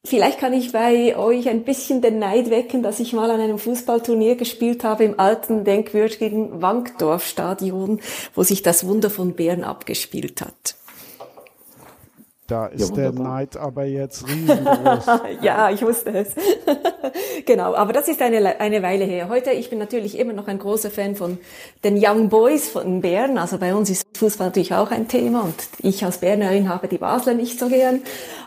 vielleicht 0.03 0.39
kann 0.39 0.53
ich 0.53 0.71
bei 0.71 1.15
euch 1.15 1.47
ein 1.47 1.63
bisschen 1.63 2.01
den 2.01 2.17
Neid 2.17 2.49
wecken, 2.49 2.81
dass 2.81 2.99
ich 2.99 3.13
mal 3.13 3.29
an 3.29 3.39
einem 3.39 3.59
Fußballturnier 3.59 4.35
gespielt 4.35 4.83
habe 4.83 5.03
im 5.03 5.19
alten, 5.19 5.63
denkwürdigen 5.63 6.59
Wankdorf-Stadion, 6.63 8.01
wo 8.33 8.41
sich 8.41 8.63
das 8.63 8.87
Wunder 8.87 9.11
von 9.11 9.35
Bern 9.35 9.63
abgespielt 9.63 10.41
hat. 10.41 10.75
Da 12.47 12.67
ist 12.67 12.95
der 12.95 13.09
wunderbar. 13.09 13.33
Neid 13.33 13.57
aber 13.57 13.83
jetzt 13.83 14.25
riesengroß. 14.29 15.05
Ja, 15.41 15.69
ich 15.69 15.81
wusste 15.81 16.11
es. 16.11 16.29
genau, 17.45 17.75
aber 17.75 17.91
das 17.91 18.07
ist 18.07 18.21
eine, 18.21 18.59
eine 18.61 18.81
Weile 18.81 19.03
her. 19.03 19.27
Heute, 19.27 19.51
ich 19.51 19.69
bin 19.69 19.79
natürlich 19.79 20.17
immer 20.17 20.31
noch 20.31 20.47
ein 20.47 20.57
großer 20.57 20.89
Fan 20.89 21.15
von 21.17 21.39
den 21.83 21.97
Young 22.01 22.29
Boys 22.29 22.69
von 22.69 23.01
Bern. 23.01 23.37
Also 23.37 23.57
bei 23.57 23.75
uns 23.75 23.89
ist 23.89 24.05
Fußball 24.17 24.47
natürlich 24.47 24.73
auch 24.73 24.91
ein 24.91 25.09
Thema 25.09 25.41
und 25.41 25.55
ich 25.79 26.05
als 26.05 26.19
Bernerin 26.19 26.69
habe 26.69 26.87
die 26.87 26.97
Basler 26.97 27.33
nicht 27.33 27.59
so 27.59 27.67
gern. 27.67 28.01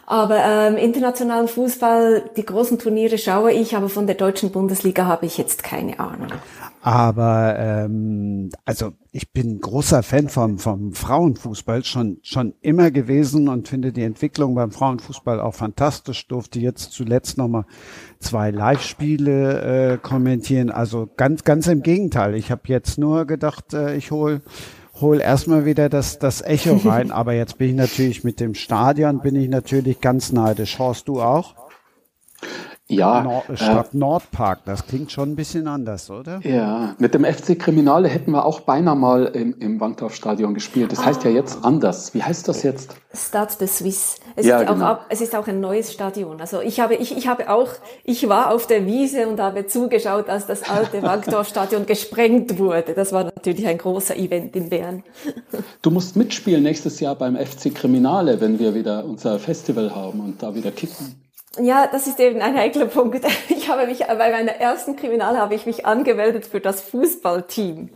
Aber 0.06 0.38
ähm, 0.38 0.78
internationalen 0.78 1.46
Fußball, 1.46 2.30
die 2.36 2.46
großen 2.46 2.78
Turniere 2.78 3.18
schaue 3.18 3.52
ich, 3.52 3.76
aber 3.76 3.90
von 3.90 4.06
der 4.06 4.16
deutschen 4.16 4.50
Bundesliga 4.50 5.04
habe 5.04 5.26
ich 5.26 5.36
jetzt 5.36 5.62
keine 5.62 6.00
Ahnung. 6.00 6.32
Aber 6.82 7.56
ähm, 7.58 8.50
also 8.64 8.92
ich 9.12 9.32
bin 9.32 9.60
großer 9.60 10.02
Fan 10.02 10.30
vom, 10.30 10.58
vom 10.58 10.94
Frauenfußball 10.94 11.84
schon 11.84 12.18
schon 12.22 12.54
immer 12.62 12.90
gewesen 12.90 13.48
und 13.48 13.68
finde 13.68 13.92
die 13.92 14.02
Entwicklung 14.02 14.54
beim 14.54 14.70
Frauenfußball 14.70 15.40
auch 15.40 15.54
fantastisch. 15.54 16.26
Durfte 16.28 16.58
jetzt 16.58 16.92
zuletzt 16.92 17.36
nochmal 17.36 17.66
zwei 18.18 18.50
Live-Spiele 18.50 19.92
äh, 19.92 19.98
kommentieren. 19.98 20.70
Also 20.70 21.06
ganz 21.18 21.44
ganz 21.44 21.66
im 21.66 21.82
Gegenteil. 21.82 22.34
Ich 22.34 22.50
habe 22.50 22.62
jetzt 22.66 22.96
nur 22.96 23.26
gedacht, 23.26 23.74
äh, 23.74 23.94
ich 23.96 24.10
hol 24.10 24.40
hol 25.02 25.20
erstmal 25.20 25.66
wieder 25.66 25.90
das 25.90 26.18
das 26.18 26.40
Echo 26.40 26.76
rein. 26.76 27.10
Aber 27.10 27.34
jetzt 27.34 27.58
bin 27.58 27.68
ich 27.68 27.76
natürlich 27.76 28.24
mit 28.24 28.40
dem 28.40 28.54
Stadion 28.54 29.20
bin 29.20 29.36
ich 29.36 29.50
natürlich 29.50 30.00
ganz 30.00 30.32
neidisch. 30.32 30.78
Horst 30.78 31.08
du 31.08 31.20
auch? 31.20 31.54
Ja, 32.98 33.22
Nord 33.22 33.48
äh, 33.50 33.56
Stadt 33.56 33.94
Nordpark. 33.94 34.60
Das 34.64 34.86
klingt 34.86 35.10
schon 35.12 35.30
ein 35.32 35.36
bisschen 35.36 35.66
anders, 35.68 36.10
oder? 36.10 36.40
Ja, 36.42 36.94
mit 36.98 37.14
dem 37.14 37.24
FC 37.24 37.58
Kriminale 37.58 38.08
hätten 38.08 38.32
wir 38.32 38.44
auch 38.44 38.60
beinahe 38.60 38.96
mal 38.96 39.26
im, 39.26 39.54
im 39.58 39.80
Wankdorf-Stadion 39.80 40.54
gespielt. 40.54 40.92
Das 40.92 41.04
heißt 41.04 41.24
ja 41.24 41.30
jetzt 41.30 41.64
anders. 41.64 42.14
Wie 42.14 42.22
heißt 42.22 42.48
das 42.48 42.62
jetzt? 42.62 42.94
Stade 43.12 43.52
de 43.60 43.66
Suisse. 43.66 44.18
Es, 44.36 44.46
Ja, 44.46 44.60
ist 44.60 44.68
auch, 44.68 44.74
genau. 44.74 44.84
ab- 44.86 45.06
es 45.08 45.20
ist 45.20 45.34
auch 45.34 45.46
ein 45.48 45.60
neues 45.60 45.92
Stadion. 45.92 46.40
Also 46.40 46.60
ich 46.60 46.80
habe, 46.80 46.94
ich, 46.94 47.16
ich 47.16 47.26
habe 47.28 47.50
auch, 47.50 47.68
ich 48.04 48.28
war 48.28 48.52
auf 48.52 48.66
der 48.66 48.86
Wiese 48.86 49.26
und 49.28 49.40
habe 49.40 49.66
zugeschaut, 49.66 50.28
als 50.28 50.46
das 50.46 50.68
alte 50.68 51.02
Wankdorf-Stadion 51.02 51.86
gesprengt 51.86 52.58
wurde. 52.58 52.94
Das 52.94 53.12
war 53.12 53.24
natürlich 53.24 53.66
ein 53.66 53.78
großer 53.78 54.16
Event 54.16 54.54
in 54.56 54.68
Bern. 54.68 55.02
Du 55.82 55.90
musst 55.90 56.16
mitspielen 56.16 56.62
nächstes 56.62 57.00
Jahr 57.00 57.14
beim 57.16 57.36
FC 57.36 57.74
Kriminale, 57.74 58.40
wenn 58.40 58.58
wir 58.58 58.74
wieder 58.74 59.04
unser 59.04 59.38
Festival 59.38 59.94
haben 59.94 60.20
und 60.20 60.42
da 60.42 60.54
wieder 60.54 60.70
kicken. 60.70 61.14
Ja, 61.58 61.88
das 61.88 62.06
ist 62.06 62.20
eben 62.20 62.40
ein 62.40 62.56
heikler 62.56 62.86
Punkt. 62.86 63.24
Ich 63.48 63.68
habe 63.68 63.86
mich, 63.86 64.00
bei 64.00 64.30
meiner 64.30 64.52
ersten 64.52 64.96
Kriminal 64.96 65.36
habe 65.38 65.54
ich 65.54 65.66
mich 65.66 65.84
angemeldet 65.86 66.46
für 66.46 66.60
das 66.60 66.80
Fußballteam. 66.80 67.90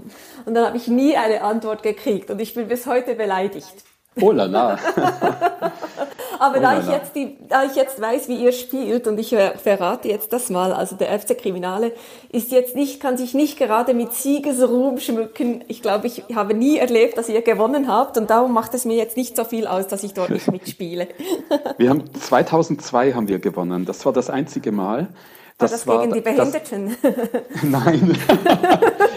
Und 0.44 0.54
dann 0.54 0.66
habe 0.66 0.76
ich 0.76 0.88
nie 0.88 1.16
eine 1.16 1.42
Antwort 1.42 1.82
gekriegt 1.82 2.30
und 2.30 2.40
ich 2.40 2.54
bin 2.54 2.68
bis 2.68 2.86
heute 2.86 3.14
beleidigt. 3.14 3.84
Oh 4.20 4.30
la 4.32 4.44
la. 4.44 4.78
Aber 6.38 6.58
Oh 6.58 6.60
da 6.60 6.78
ich 6.80 6.86
jetzt 6.88 7.14
die, 7.14 7.36
da 7.48 7.64
ich 7.64 7.74
jetzt 7.74 8.00
weiß, 8.00 8.28
wie 8.28 8.36
ihr 8.36 8.52
spielt 8.52 9.06
und 9.06 9.18
ich 9.18 9.30
verrate 9.62 10.08
jetzt 10.08 10.32
das 10.32 10.50
mal, 10.50 10.72
also 10.72 10.96
der 10.96 11.18
FC 11.18 11.38
Kriminale 11.38 11.92
ist 12.30 12.50
jetzt 12.50 12.74
nicht, 12.74 13.00
kann 13.00 13.16
sich 13.16 13.34
nicht 13.34 13.56
gerade 13.56 13.94
mit 13.94 14.12
Siegesruhm 14.12 14.98
schmücken. 14.98 15.64
Ich 15.68 15.80
glaube, 15.80 16.06
ich 16.08 16.22
habe 16.34 16.54
nie 16.54 16.76
erlebt, 16.76 17.16
dass 17.18 17.28
ihr 17.28 17.40
gewonnen 17.42 17.88
habt 17.88 18.18
und 18.18 18.30
darum 18.30 18.52
macht 18.52 18.74
es 18.74 18.84
mir 18.84 18.96
jetzt 18.96 19.16
nicht 19.16 19.36
so 19.36 19.44
viel 19.44 19.66
aus, 19.66 19.86
dass 19.86 20.02
ich 20.02 20.12
dort 20.12 20.30
nicht 20.30 20.48
mitspiele. 20.50 21.08
Wir 21.78 21.90
haben 21.90 22.02
2002 22.12 23.12
haben 23.14 23.28
wir 23.28 23.38
gewonnen. 23.38 23.84
Das 23.84 24.04
war 24.04 24.12
das 24.12 24.28
einzige 24.28 24.72
Mal. 24.72 25.08
War 25.58 25.68
das, 25.68 25.86
gegen 25.86 26.12
die 26.12 26.20
das- 26.20 26.34
Behinderten? 26.34 26.96
Nein. 27.62 28.18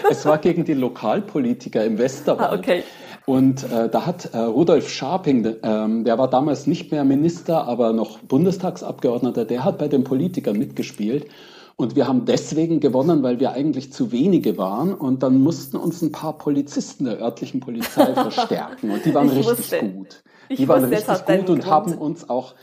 es 0.08 0.24
war 0.24 0.38
gegen 0.38 0.64
die 0.64 0.74
Lokalpolitiker 0.74 1.84
im 1.84 1.98
Westerwald. 1.98 2.50
Ah, 2.52 2.54
okay. 2.54 2.84
Und 3.28 3.62
äh, 3.70 3.90
da 3.90 4.06
hat 4.06 4.32
äh, 4.32 4.38
Rudolf 4.38 4.88
Scharping, 4.88 5.56
ähm, 5.62 6.04
der 6.04 6.16
war 6.16 6.30
damals 6.30 6.66
nicht 6.66 6.90
mehr 6.90 7.04
Minister, 7.04 7.68
aber 7.68 7.92
noch 7.92 8.20
Bundestagsabgeordneter, 8.20 9.44
der 9.44 9.64
hat 9.64 9.76
bei 9.76 9.86
den 9.88 10.02
Politikern 10.02 10.56
mitgespielt. 10.56 11.26
Und 11.76 11.94
wir 11.94 12.08
haben 12.08 12.24
deswegen 12.24 12.80
gewonnen, 12.80 13.22
weil 13.22 13.38
wir 13.38 13.52
eigentlich 13.52 13.92
zu 13.92 14.12
wenige 14.12 14.56
waren. 14.56 14.94
Und 14.94 15.22
dann 15.22 15.42
mussten 15.42 15.76
uns 15.76 16.00
ein 16.00 16.10
paar 16.10 16.38
Polizisten 16.38 17.04
der 17.04 17.20
örtlichen 17.20 17.60
Polizei 17.60 18.14
verstärken. 18.18 18.90
Und 18.90 19.04
die 19.04 19.12
waren 19.12 19.28
Ich 19.28 19.36
richtig 19.36 19.46
wusste. 19.58 19.78
gut. 19.78 20.22
Ich 20.48 20.56
Die 20.56 20.66
waren 20.68 20.84
richtig 20.84 21.26
gut 21.26 21.50
und 21.50 21.64
Grund. 21.64 21.66
haben 21.66 21.98
uns 21.98 22.30
auch 22.30 22.54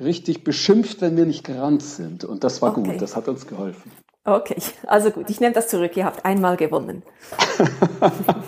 richtig 0.00 0.42
beschimpft, 0.42 1.02
wenn 1.02 1.18
wir 1.18 1.26
nicht 1.26 1.44
gerannt 1.44 1.82
sind. 1.82 2.24
Und 2.24 2.44
das 2.44 2.62
war 2.62 2.70
Okay. 2.70 2.82
gut, 2.92 3.02
das 3.02 3.14
hat 3.14 3.28
uns 3.28 3.46
geholfen. 3.46 3.92
Okay, 4.26 4.56
also 4.86 5.10
gut, 5.10 5.28
ich 5.28 5.38
nehme 5.40 5.52
das 5.52 5.68
zurück. 5.68 5.96
Ihr 5.96 6.06
habt 6.06 6.24
einmal 6.24 6.56
gewonnen. 6.56 7.02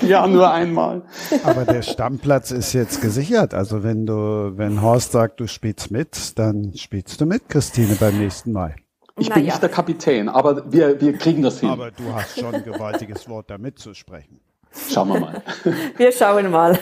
Ja, 0.03 0.27
nur 0.27 0.51
einmal. 0.51 1.03
Aber 1.45 1.65
der 1.65 1.83
Stammplatz 1.83 2.51
ist 2.51 2.73
jetzt 2.75 3.01
gesichert. 3.01 3.55
Also 3.55 3.83
wenn 3.83 4.05
du, 4.07 4.53
wenn 4.57 4.83
Horst 4.83 5.13
sagt, 5.13 5.41
du 5.41 5.47
spielst 5.47 5.91
mit, 5.91 6.39
dann 6.39 6.73
spielst 6.77 7.21
du 7.21 7.27
mit, 7.27 7.49
Christine, 7.49 7.97
beim 7.99 8.19
nächsten 8.19 8.53
Mal. 8.53 8.77
Ich 9.19 9.29
bin 9.29 9.39
Naja. 9.43 9.53
nicht 9.53 9.63
der 9.63 9.71
Kapitän, 9.71 10.29
aber 10.29 10.71
wir, 10.71 11.01
wir 11.01 11.15
kriegen 11.15 11.43
das 11.43 11.61
hin. 11.61 11.71
Aber 11.71 11.91
du 11.91 12.05
hast 12.15 12.39
schon 12.39 12.55
ein 12.55 12.65
gewaltiges 12.65 13.29
Wort, 13.29 13.51
da 13.51 13.57
mitzusprechen. 13.59 14.41
Schauen 14.91 15.09
wir 15.09 15.21
mal. 15.21 15.43
Wir 15.97 16.13
schauen 16.13 16.51
mal. 16.51 16.79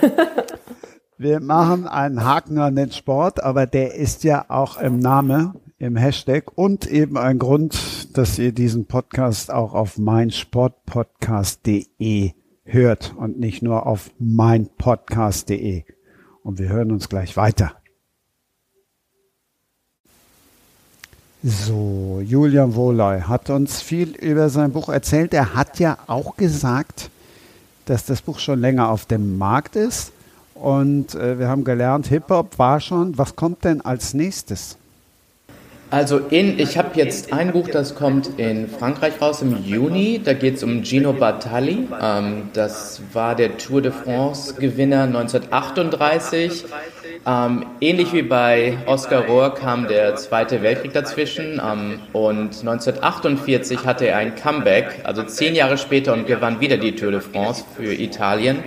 Wir 1.16 1.38
machen 1.40 1.86
einen 1.86 2.24
Haken 2.24 2.58
an 2.58 2.74
den 2.74 2.90
Sport, 2.90 3.40
aber 3.42 3.66
der 3.66 3.94
ist 3.94 4.24
ja 4.24 4.44
auch 4.48 4.78
im 4.78 4.98
Name, 4.98 5.54
im 5.78 5.96
Hashtag 5.96 6.56
und 6.56 6.86
eben 6.86 7.18
ein 7.18 7.38
Grund, 7.38 8.16
dass 8.16 8.38
ihr 8.38 8.52
diesen 8.52 8.86
Podcast 8.86 9.52
auch 9.52 9.74
auf 9.74 9.98
meinsportpodcast.de 9.98 12.32
hört 12.64 13.14
und 13.16 13.38
nicht 13.38 13.62
nur 13.62 13.86
auf 13.86 14.10
meinpodcast.de. 14.18 15.84
Und 16.42 16.58
wir 16.58 16.68
hören 16.68 16.90
uns 16.92 17.08
gleich 17.08 17.36
weiter. 17.36 17.76
So, 21.42 22.22
Julian 22.24 22.74
Wohley 22.74 23.20
hat 23.20 23.50
uns 23.50 23.82
viel 23.82 24.16
über 24.16 24.48
sein 24.48 24.72
Buch 24.72 24.88
erzählt. 24.88 25.34
Er 25.34 25.54
hat 25.54 25.78
ja 25.78 25.98
auch 26.06 26.36
gesagt, 26.36 27.10
dass 27.84 28.06
das 28.06 28.22
Buch 28.22 28.38
schon 28.38 28.60
länger 28.60 28.88
auf 28.88 29.04
dem 29.04 29.36
Markt 29.36 29.76
ist. 29.76 30.12
Und 30.54 31.14
äh, 31.14 31.38
wir 31.38 31.48
haben 31.48 31.64
gelernt, 31.64 32.06
Hip-Hop 32.06 32.58
war 32.58 32.80
schon. 32.80 33.18
Was 33.18 33.36
kommt 33.36 33.64
denn 33.64 33.82
als 33.82 34.14
nächstes? 34.14 34.78
Also 35.94 36.18
in, 36.18 36.58
ich 36.58 36.76
habe 36.76 36.88
jetzt 36.94 37.32
ein 37.32 37.52
Buch, 37.52 37.68
das 37.68 37.94
kommt 37.94 38.40
in 38.40 38.66
Frankreich 38.66 39.20
raus 39.20 39.42
im 39.42 39.64
Juni. 39.64 40.20
Da 40.24 40.32
geht 40.32 40.56
es 40.56 40.64
um 40.64 40.82
Gino 40.82 41.12
Bartali. 41.12 41.86
Ähm, 42.02 42.50
das 42.52 43.00
war 43.12 43.36
der 43.36 43.58
Tour 43.58 43.80
de 43.80 43.92
France-Gewinner 43.92 45.04
1938. 45.04 46.64
Ähm, 47.24 47.66
ähnlich 47.80 48.12
wie 48.12 48.22
bei 48.22 48.76
Oskar 48.86 49.26
Rohr 49.26 49.54
kam 49.54 49.86
der 49.86 50.16
Zweite 50.16 50.62
Weltkrieg 50.62 50.92
dazwischen 50.94 51.62
ähm, 51.64 52.00
und 52.12 52.58
1948 52.58 53.86
hatte 53.86 54.08
er 54.08 54.16
ein 54.16 54.34
Comeback, 54.34 55.02
also 55.04 55.22
zehn 55.22 55.54
Jahre 55.54 55.78
später 55.78 56.12
und 56.12 56.26
gewann 56.26 56.58
wieder 56.58 56.76
die 56.76 56.96
Tour 56.96 57.12
de 57.12 57.20
France 57.20 57.62
für 57.76 57.94
Italien. 57.94 58.64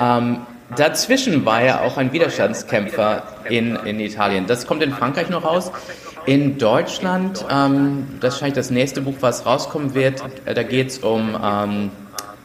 Ähm, 0.00 0.38
dazwischen 0.76 1.44
war 1.44 1.62
er 1.62 1.82
auch 1.82 1.98
ein 1.98 2.12
Widerstandskämpfer 2.12 3.22
in, 3.48 3.76
in 3.84 4.00
Italien. 4.00 4.48
Das 4.48 4.66
kommt 4.66 4.82
in 4.82 4.90
Frankreich 4.90 5.30
noch 5.30 5.44
raus. 5.44 5.70
In 6.26 6.56
Deutschland, 6.58 7.44
ähm, 7.50 8.06
das 8.20 8.34
ist 8.34 8.40
wahrscheinlich 8.40 8.54
das 8.54 8.70
nächste 8.70 9.02
Buch, 9.02 9.16
was 9.20 9.44
rauskommen 9.44 9.94
wird, 9.94 10.22
äh, 10.46 10.54
da 10.54 10.62
geht 10.62 10.88
es 10.88 10.98
um, 10.98 11.36
ähm, 11.42 11.90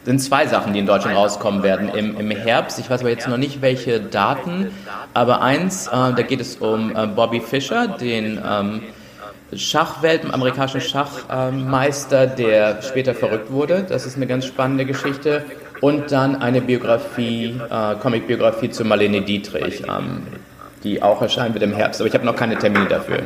sind 0.04 0.20
zwei 0.20 0.48
Sachen, 0.48 0.74
die 0.74 0.80
in 0.80 0.86
Deutschland 0.86 1.16
rauskommen 1.16 1.64
werden 1.64 1.90
im, 1.90 2.20
im 2.20 2.32
Herbst. 2.32 2.80
Ich 2.80 2.90
weiß 2.90 3.02
aber 3.02 3.10
jetzt 3.10 3.28
noch 3.28 3.38
nicht, 3.38 3.62
welche 3.62 4.00
Daten, 4.00 4.72
aber 5.14 5.42
eins, 5.42 5.88
äh, 5.88 5.92
da 5.92 6.22
geht 6.22 6.42
es 6.42 6.58
um 6.58 6.96
äh, 6.96 7.08
Bobby 7.08 7.40
Fischer, 7.40 7.88
den 7.88 8.42
ähm, 8.46 8.82
Schachwelt, 9.54 10.32
amerikanischen 10.32 10.82
Schachmeister, 10.82 12.28
der 12.28 12.82
später 12.82 13.16
verrückt 13.16 13.52
wurde. 13.52 13.86
Das 13.88 14.06
ist 14.06 14.16
eine 14.16 14.28
ganz 14.28 14.46
spannende 14.46 14.86
Geschichte. 14.86 15.44
Und 15.82 16.12
dann 16.12 16.42
eine 16.42 16.62
Biografie, 16.62 17.56
äh, 17.70 17.96
Comic-Biografie 17.96 18.70
zu 18.70 18.84
Marlene 18.84 19.22
Dietrich. 19.22 19.82
Ähm, 19.88 20.24
die 20.84 21.02
auch 21.02 21.22
erscheinen 21.22 21.54
wird 21.54 21.64
im 21.64 21.74
Herbst. 21.74 22.02
Aber 22.02 22.08
ich 22.08 22.14
habe 22.14 22.26
noch 22.26 22.36
keine 22.36 22.58
Termine 22.58 22.88
dafür. 22.88 23.24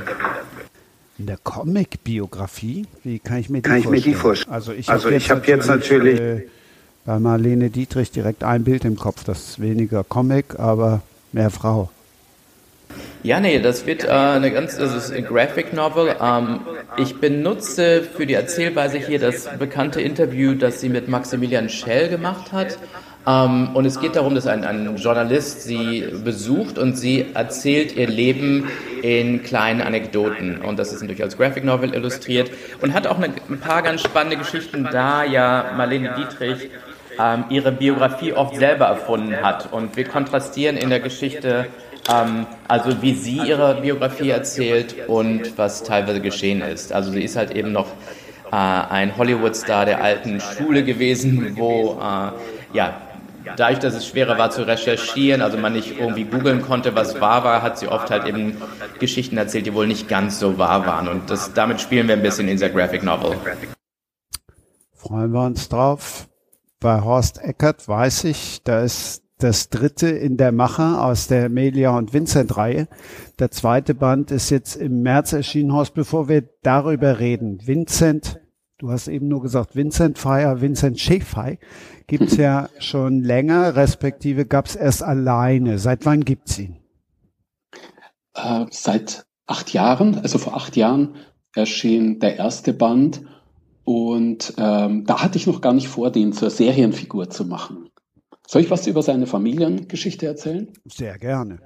In 1.20 1.28
der 1.28 1.38
Comic-Biografie? 1.38 2.86
Wie 3.04 3.20
kann 3.20 3.38
ich 3.38 3.50
mir 3.50 3.62
die 3.62 3.70
kann 3.70 3.84
vorstellen? 3.84 3.96
Ich 3.96 4.06
mir 4.06 4.12
die 4.12 4.18
vorstellen? 4.18 4.54
Also 4.54 4.74
ich 4.74 4.90
also 4.90 5.06
habe 5.06 5.16
jetzt, 5.16 5.30
hab 5.30 5.48
jetzt, 5.48 5.68
natürlich 5.68 6.20
äh, 6.20 6.48
bei 7.06 7.20
Marlene 7.20 7.70
Dietrich 7.70 8.12
direkt 8.12 8.44
ein 8.44 8.64
Bild 8.64 8.86
im 8.86 8.98
Kopf. 8.98 9.24
Das 9.24 9.50
ist 9.50 9.62
weniger 9.62 10.04
Comic, 10.04 10.60
aber 10.60 11.02
mehr 11.32 11.50
Frau. 11.50 11.90
Ja, 13.24 13.40
nee, 13.40 13.60
das 13.60 13.86
wird 13.86 14.04
äh, 14.04 14.10
eine 14.10 14.52
ganz, 14.52 14.78
das 14.78 14.94
ist 14.94 15.12
ein 15.12 15.24
Graphic 15.26 15.72
Novel. 15.72 16.16
Ähm, 16.22 16.60
ich 16.98 17.20
benutze 17.20 18.04
für 18.04 18.26
die 18.26 18.34
Erzählweise 18.34 18.98
hier 18.98 19.20
das 19.20 19.48
bekannte 19.58 20.02
Interview, 20.02 20.56
das 20.56 20.82
sie 20.82 20.90
mit 20.90 21.08
Maximilian 21.08 21.70
Schell 21.70 22.10
gemacht 22.10 22.52
hat. 22.52 22.78
Ähm, 23.26 23.70
und 23.74 23.86
es 23.86 24.00
geht 24.00 24.16
darum, 24.16 24.36
dass 24.36 24.48
ein, 24.48 24.64
ein, 24.64 24.96
Journalist 24.98 25.64
sie 25.64 26.06
besucht 26.24 26.78
und 26.78 26.98
sie 26.98 27.26
erzählt 27.34 27.96
ihr 27.96 28.08
Leben 28.08 28.70
in 29.02 29.44
kleinen 29.44 29.82
Anekdoten. 29.82 30.62
Und 30.62 30.78
das 30.78 30.92
ist 30.92 31.02
natürlich 31.02 31.24
als 31.24 31.38
Graphic 31.38 31.64
Novel 31.64 31.94
illustriert 31.94 32.52
und 32.82 32.94
hat 32.94 33.08
auch 33.08 33.18
eine, 33.18 33.34
ein 33.50 33.60
paar 33.60 33.82
ganz 33.82 34.02
spannende 34.02 34.38
Geschichten, 34.38 34.88
da 34.92 35.24
ja 35.24 35.72
Marlene 35.78 36.16
Dietrich 36.18 36.70
ähm, 37.20 37.46
ihre 37.50 37.72
Biografie 37.72 38.34
oft 38.34 38.56
selber 38.56 38.86
erfunden 38.86 39.36
hat. 39.42 39.72
Und 39.72 39.96
wir 39.96 40.06
kontrastieren 40.06 40.76
in 40.76 40.90
der 40.90 41.00
Geschichte 41.00 41.68
ähm, 42.10 42.46
also 42.68 43.02
wie 43.02 43.14
sie 43.14 43.38
ihre 43.38 43.76
Biografie 43.76 44.30
erzählt 44.30 45.08
und 45.08 45.58
was 45.58 45.84
teilweise 45.84 46.20
geschehen 46.20 46.62
ist. 46.62 46.92
Also 46.92 47.12
sie 47.12 47.24
ist 47.24 47.36
halt 47.36 47.52
eben 47.52 47.72
noch 47.72 47.88
äh, 48.52 48.56
ein 48.56 49.16
Hollywood-Star 49.18 49.86
der 49.86 50.04
alten 50.04 50.42
Schule 50.42 50.84
gewesen, 50.84 51.56
wo 51.56 52.00
äh, 52.02 52.76
ja 52.76 52.94
dadurch, 53.56 53.80
dass 53.80 53.94
es 53.94 54.08
schwerer 54.08 54.38
war 54.38 54.50
zu 54.52 54.66
recherchieren, 54.66 55.42
also 55.42 55.58
man 55.58 55.74
nicht 55.74 56.00
irgendwie 56.00 56.24
googeln 56.24 56.62
konnte, 56.62 56.96
was 56.96 57.20
wahr 57.22 57.44
war, 57.44 57.62
hat 57.62 57.78
sie 57.78 57.88
oft 57.88 58.10
halt 58.10 58.26
eben 58.26 58.58
Geschichten 59.00 59.38
erzählt, 59.38 59.66
die 59.66 59.74
wohl 59.74 59.88
nicht 59.88 60.08
ganz 60.08 60.40
so 60.40 60.58
wahr 60.58 60.86
waren. 60.86 61.08
Und 61.08 61.30
das, 61.30 61.54
damit 61.54 61.82
spielen 61.82 62.08
wir 62.08 62.16
ein 62.16 62.22
bisschen 62.22 62.48
in 62.48 62.56
dieser 62.56 62.70
Graphic 62.70 63.04
Novel. 63.04 63.38
Freuen 64.94 65.32
wir 65.32 65.44
uns 65.44 65.70
drauf. 65.70 66.28
Bei 66.80 67.02
Horst 67.02 67.42
Eckert 67.42 67.88
weiß 67.88 68.26
ich, 68.26 68.62
da 68.64 68.82
ist 68.82 69.24
das 69.40 69.70
dritte 69.70 70.08
in 70.08 70.38
der 70.38 70.52
Mache 70.52 71.02
aus 71.02 71.28
der 71.28 71.50
Melia 71.50 71.98
und 71.98 72.14
Vincent 72.14 72.56
Reihe. 72.56 72.88
Der 73.40 73.52
zweite 73.52 73.94
Band 73.94 74.32
ist 74.32 74.50
jetzt 74.50 74.76
im 74.76 75.02
März 75.02 75.34
erschienen, 75.34 75.74
Horst, 75.74 75.94
bevor 75.94 76.30
wir 76.30 76.44
darüber 76.62 77.20
reden. 77.20 77.60
Vincent, 77.66 78.40
du 78.84 78.92
hast 78.92 79.08
eben 79.08 79.30
nur 79.30 79.42
gesagt 79.42 79.78
Vincent 79.78 80.20
Fire, 80.20 80.60
Vincent 80.60 81.00
Schäfei 81.00 81.58
gibt's 82.06 82.36
ja 82.36 82.68
schon 82.80 83.24
länger, 83.24 83.78
respektive 83.78 84.46
gab's 84.46 84.76
erst 84.76 85.04
alleine. 85.04 85.80
Seit 85.80 86.06
wann 86.06 86.26
gibt's 86.26 86.60
ihn? 86.60 86.76
Äh, 88.34 88.66
seit 88.72 89.26
acht 89.48 89.72
Jahren, 89.72 90.20
also 90.20 90.38
vor 90.38 90.58
acht 90.58 90.76
Jahren 90.76 91.16
erschien 91.56 92.20
der 92.20 92.36
erste 92.36 92.74
Band 92.74 93.22
und 93.86 94.54
ähm, 94.58 95.06
da 95.06 95.24
hatte 95.24 95.38
ich 95.38 95.48
noch 95.48 95.62
gar 95.62 95.74
nicht 95.74 95.88
vor, 95.88 96.12
den 96.12 96.34
zur 96.34 96.50
Serienfigur 96.50 97.30
zu 97.30 97.46
machen. 97.46 97.90
Soll 98.46 98.64
ich 98.64 98.72
was 98.72 98.86
über 98.86 99.02
seine 99.02 99.28
Familiengeschichte 99.28 100.26
erzählen? 100.26 100.74
Sehr 100.84 101.18
gerne. 101.18 101.60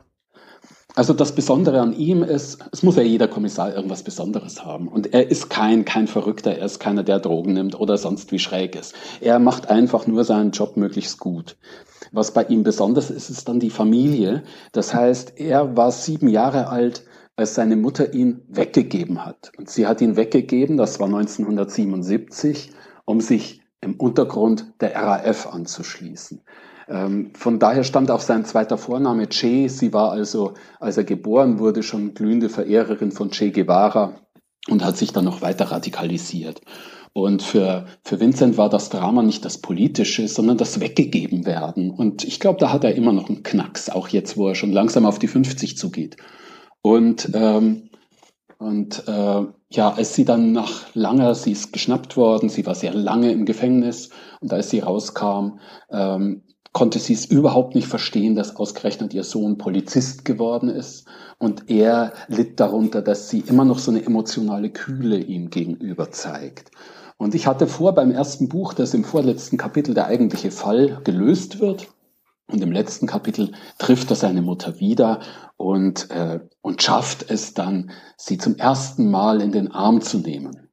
Also 0.97 1.13
das 1.13 1.35
Besondere 1.35 1.79
an 1.79 1.93
ihm 1.93 2.23
ist, 2.23 2.57
es 2.71 2.81
muss 2.81 2.95
ja 2.95 3.03
jeder 3.03 3.27
Kommissar 3.27 3.71
irgendwas 3.71 4.01
Besonderes 4.01 4.65
haben. 4.65 4.87
Und 4.87 5.13
er 5.13 5.29
ist 5.29 5.47
kein, 5.47 5.85
kein 5.85 6.07
Verrückter, 6.07 6.57
er 6.57 6.65
ist 6.65 6.79
keiner, 6.79 7.03
der 7.03 7.19
Drogen 7.19 7.53
nimmt 7.53 7.79
oder 7.79 7.99
sonst 7.99 8.31
wie 8.31 8.39
schräg 8.39 8.75
ist. 8.75 8.95
Er 9.21 9.37
macht 9.37 9.69
einfach 9.69 10.07
nur 10.07 10.23
seinen 10.23 10.49
Job 10.49 10.75
möglichst 10.75 11.19
gut. 11.19 11.55
Was 12.11 12.33
bei 12.33 12.45
ihm 12.45 12.63
besonders 12.63 13.11
ist, 13.11 13.29
ist 13.29 13.47
dann 13.47 13.59
die 13.59 13.69
Familie. 13.69 14.41
Das 14.71 14.91
heißt, 14.91 15.39
er 15.39 15.77
war 15.77 15.91
sieben 15.91 16.29
Jahre 16.29 16.69
alt, 16.69 17.03
als 17.35 17.53
seine 17.53 17.75
Mutter 17.75 18.15
ihn 18.15 18.41
weggegeben 18.47 19.23
hat. 19.23 19.51
Und 19.55 19.69
sie 19.69 19.85
hat 19.85 20.01
ihn 20.01 20.15
weggegeben, 20.15 20.77
das 20.77 20.99
war 20.99 21.05
1977, 21.05 22.71
um 23.05 23.21
sich 23.21 23.61
im 23.81 23.97
Untergrund 23.97 24.73
der 24.81 24.95
RAF 24.95 25.45
anzuschließen. 25.45 26.41
Ähm, 26.87 27.31
von 27.35 27.59
daher 27.59 27.83
stammt 27.83 28.11
auch 28.11 28.21
sein 28.21 28.45
zweiter 28.45 28.77
Vorname 28.77 29.27
Che. 29.27 29.67
Sie 29.67 29.93
war 29.93 30.11
also, 30.11 30.53
als 30.79 30.97
er 30.97 31.03
geboren 31.03 31.59
wurde, 31.59 31.83
schon 31.83 32.13
glühende 32.13 32.49
Verehrerin 32.49 33.11
von 33.11 33.31
Che 33.31 33.51
Guevara 33.51 34.21
und 34.69 34.83
hat 34.83 34.97
sich 34.97 35.13
dann 35.13 35.25
noch 35.25 35.41
weiter 35.41 35.65
radikalisiert. 35.65 36.61
Und 37.13 37.41
für, 37.41 37.87
für 38.03 38.19
Vincent 38.19 38.57
war 38.57 38.69
das 38.69 38.89
Drama 38.89 39.23
nicht 39.23 39.43
das 39.43 39.57
Politische, 39.57 40.27
sondern 40.27 40.57
das 40.57 40.79
Weggegeben 40.79 41.45
werden. 41.45 41.89
Und 41.89 42.23
ich 42.23 42.39
glaube, 42.39 42.59
da 42.59 42.71
hat 42.71 42.83
er 42.83 42.93
immer 42.95 43.11
noch 43.11 43.27
einen 43.27 43.41
Knacks, 43.43 43.89
auch 43.89 44.07
jetzt, 44.09 44.37
wo 44.37 44.49
er 44.49 44.55
schon 44.55 44.71
langsam 44.71 45.05
auf 45.05 45.17
die 45.17 45.27
50 45.27 45.77
zugeht. 45.77 46.17
Und, 46.81 47.31
ähm, 47.33 47.89
und 48.59 49.07
äh, 49.07 49.45
ja, 49.71 49.93
als 49.93 50.13
sie 50.13 50.25
dann 50.25 50.51
nach 50.51 50.93
langer, 50.93 51.33
sie 51.33 51.51
ist 51.51 51.73
geschnappt 51.73 52.17
worden, 52.17 52.49
sie 52.49 52.65
war 52.65 52.75
sehr 52.75 52.93
lange 52.93 53.31
im 53.31 53.45
Gefängnis 53.45 54.09
und 54.39 54.53
als 54.53 54.69
sie 54.69 54.79
rauskam, 54.79 55.59
ähm, 55.91 56.43
konnte 56.77 56.99
sie 56.99 57.13
es 57.13 57.25
überhaupt 57.25 57.73
nicht 57.73 57.87
verstehen, 57.87 58.35
dass 58.35 58.55
ausgerechnet 58.55 59.11
ihr 59.11 59.23
Sohn 59.23 59.57
Polizist 59.57 60.25
geworden 60.25 60.69
ist. 60.69 61.07
Und 61.39 61.71
er 61.71 62.13
litt 62.27 62.59
darunter, 62.59 63.01
dass 63.01 63.29
sie 63.29 63.39
immer 63.39 63.65
noch 63.65 63.79
so 63.79 63.89
eine 63.89 64.05
emotionale 64.05 64.69
Kühle 64.69 65.17
ihm 65.17 65.49
gegenüber 65.49 66.11
zeigt. 66.11 66.69
Und 67.17 67.33
ich 67.33 67.47
hatte 67.47 67.65
vor 67.65 67.95
beim 67.95 68.11
ersten 68.11 68.47
Buch, 68.47 68.75
dass 68.75 68.93
im 68.93 69.05
vorletzten 69.05 69.57
Kapitel 69.57 69.95
der 69.95 70.05
eigentliche 70.05 70.51
Fall 70.51 71.01
gelöst 71.03 71.59
wird. 71.59 71.87
Und 72.45 72.61
im 72.61 72.71
letzten 72.71 73.07
Kapitel 73.07 73.53
trifft 73.79 74.11
er 74.11 74.15
seine 74.15 74.43
Mutter 74.43 74.79
wieder 74.79 75.21
und, 75.57 76.11
äh, 76.11 76.41
und 76.61 76.83
schafft 76.83 77.27
es 77.27 77.55
dann, 77.55 77.89
sie 78.17 78.37
zum 78.37 78.55
ersten 78.55 79.09
Mal 79.09 79.41
in 79.41 79.51
den 79.51 79.71
Arm 79.71 80.01
zu 80.01 80.19
nehmen. 80.19 80.69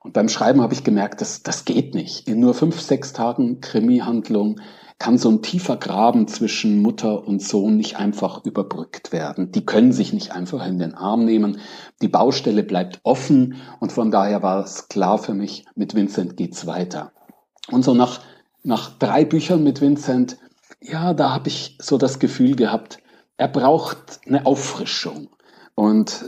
Und 0.00 0.12
beim 0.12 0.28
Schreiben 0.28 0.60
habe 0.60 0.74
ich 0.74 0.84
gemerkt, 0.84 1.22
dass 1.22 1.42
das 1.42 1.64
geht 1.64 1.94
nicht. 1.94 2.28
In 2.28 2.40
nur 2.40 2.52
fünf, 2.52 2.78
sechs 2.78 3.14
Tagen 3.14 3.62
Krimi-Handlung 3.62 4.60
kann 4.98 5.18
so 5.18 5.28
ein 5.28 5.42
tiefer 5.42 5.76
Graben 5.76 6.26
zwischen 6.26 6.80
Mutter 6.80 7.26
und 7.26 7.42
Sohn 7.42 7.76
nicht 7.76 7.96
einfach 7.96 8.44
überbrückt 8.44 9.12
werden. 9.12 9.52
Die 9.52 9.66
können 9.66 9.92
sich 9.92 10.12
nicht 10.12 10.32
einfach 10.32 10.66
in 10.66 10.78
den 10.78 10.94
Arm 10.94 11.24
nehmen. 11.24 11.60
Die 12.00 12.08
Baustelle 12.08 12.62
bleibt 12.62 13.00
offen 13.02 13.56
und 13.78 13.92
von 13.92 14.10
daher 14.10 14.42
war 14.42 14.64
es 14.64 14.88
klar 14.88 15.18
für 15.18 15.34
mich, 15.34 15.66
mit 15.74 15.94
Vincent 15.94 16.36
geht's 16.36 16.66
weiter. 16.66 17.12
Und 17.70 17.84
so 17.84 17.94
nach, 17.94 18.20
nach 18.62 18.96
drei 18.98 19.24
Büchern 19.24 19.62
mit 19.62 19.80
Vincent, 19.80 20.38
ja, 20.80 21.12
da 21.12 21.30
habe 21.30 21.48
ich 21.48 21.76
so 21.80 21.98
das 21.98 22.18
Gefühl 22.18 22.56
gehabt, 22.56 22.98
er 23.36 23.48
braucht 23.48 24.20
eine 24.26 24.46
Auffrischung. 24.46 25.28
Und, 25.74 26.24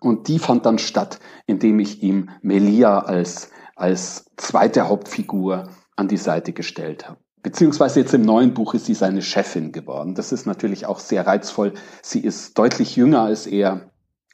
und 0.00 0.28
die 0.28 0.38
fand 0.38 0.66
dann 0.66 0.78
statt, 0.78 1.18
indem 1.46 1.80
ich 1.80 2.02
ihm 2.02 2.30
Melia 2.42 3.00
als, 3.00 3.50
als 3.74 4.30
zweite 4.36 4.88
Hauptfigur 4.88 5.68
an 5.96 6.06
die 6.06 6.16
Seite 6.16 6.52
gestellt 6.52 7.08
habe. 7.08 7.23
Beziehungsweise 7.44 8.00
jetzt 8.00 8.14
im 8.14 8.22
neuen 8.22 8.54
Buch 8.54 8.72
ist 8.72 8.86
sie 8.86 8.94
seine 8.94 9.20
Chefin 9.20 9.70
geworden. 9.70 10.14
Das 10.14 10.32
ist 10.32 10.46
natürlich 10.46 10.86
auch 10.86 10.98
sehr 10.98 11.26
reizvoll. 11.26 11.74
Sie 12.02 12.20
ist 12.20 12.58
deutlich 12.58 12.96
jünger 12.96 13.20
als 13.20 13.46
er. 13.46 13.90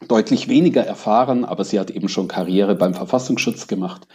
deutlich 0.09 0.49
weniger 0.49 0.87
erfahren, 0.87 1.45
aber 1.45 1.65
sie 1.65 1.79
hat 1.79 1.91
eben 1.91 2.09
schon 2.09 2.29
Karriere 2.29 2.75
beim 2.77 2.95
Verfassungsschutz 2.95 3.67
gemacht. 3.67 4.09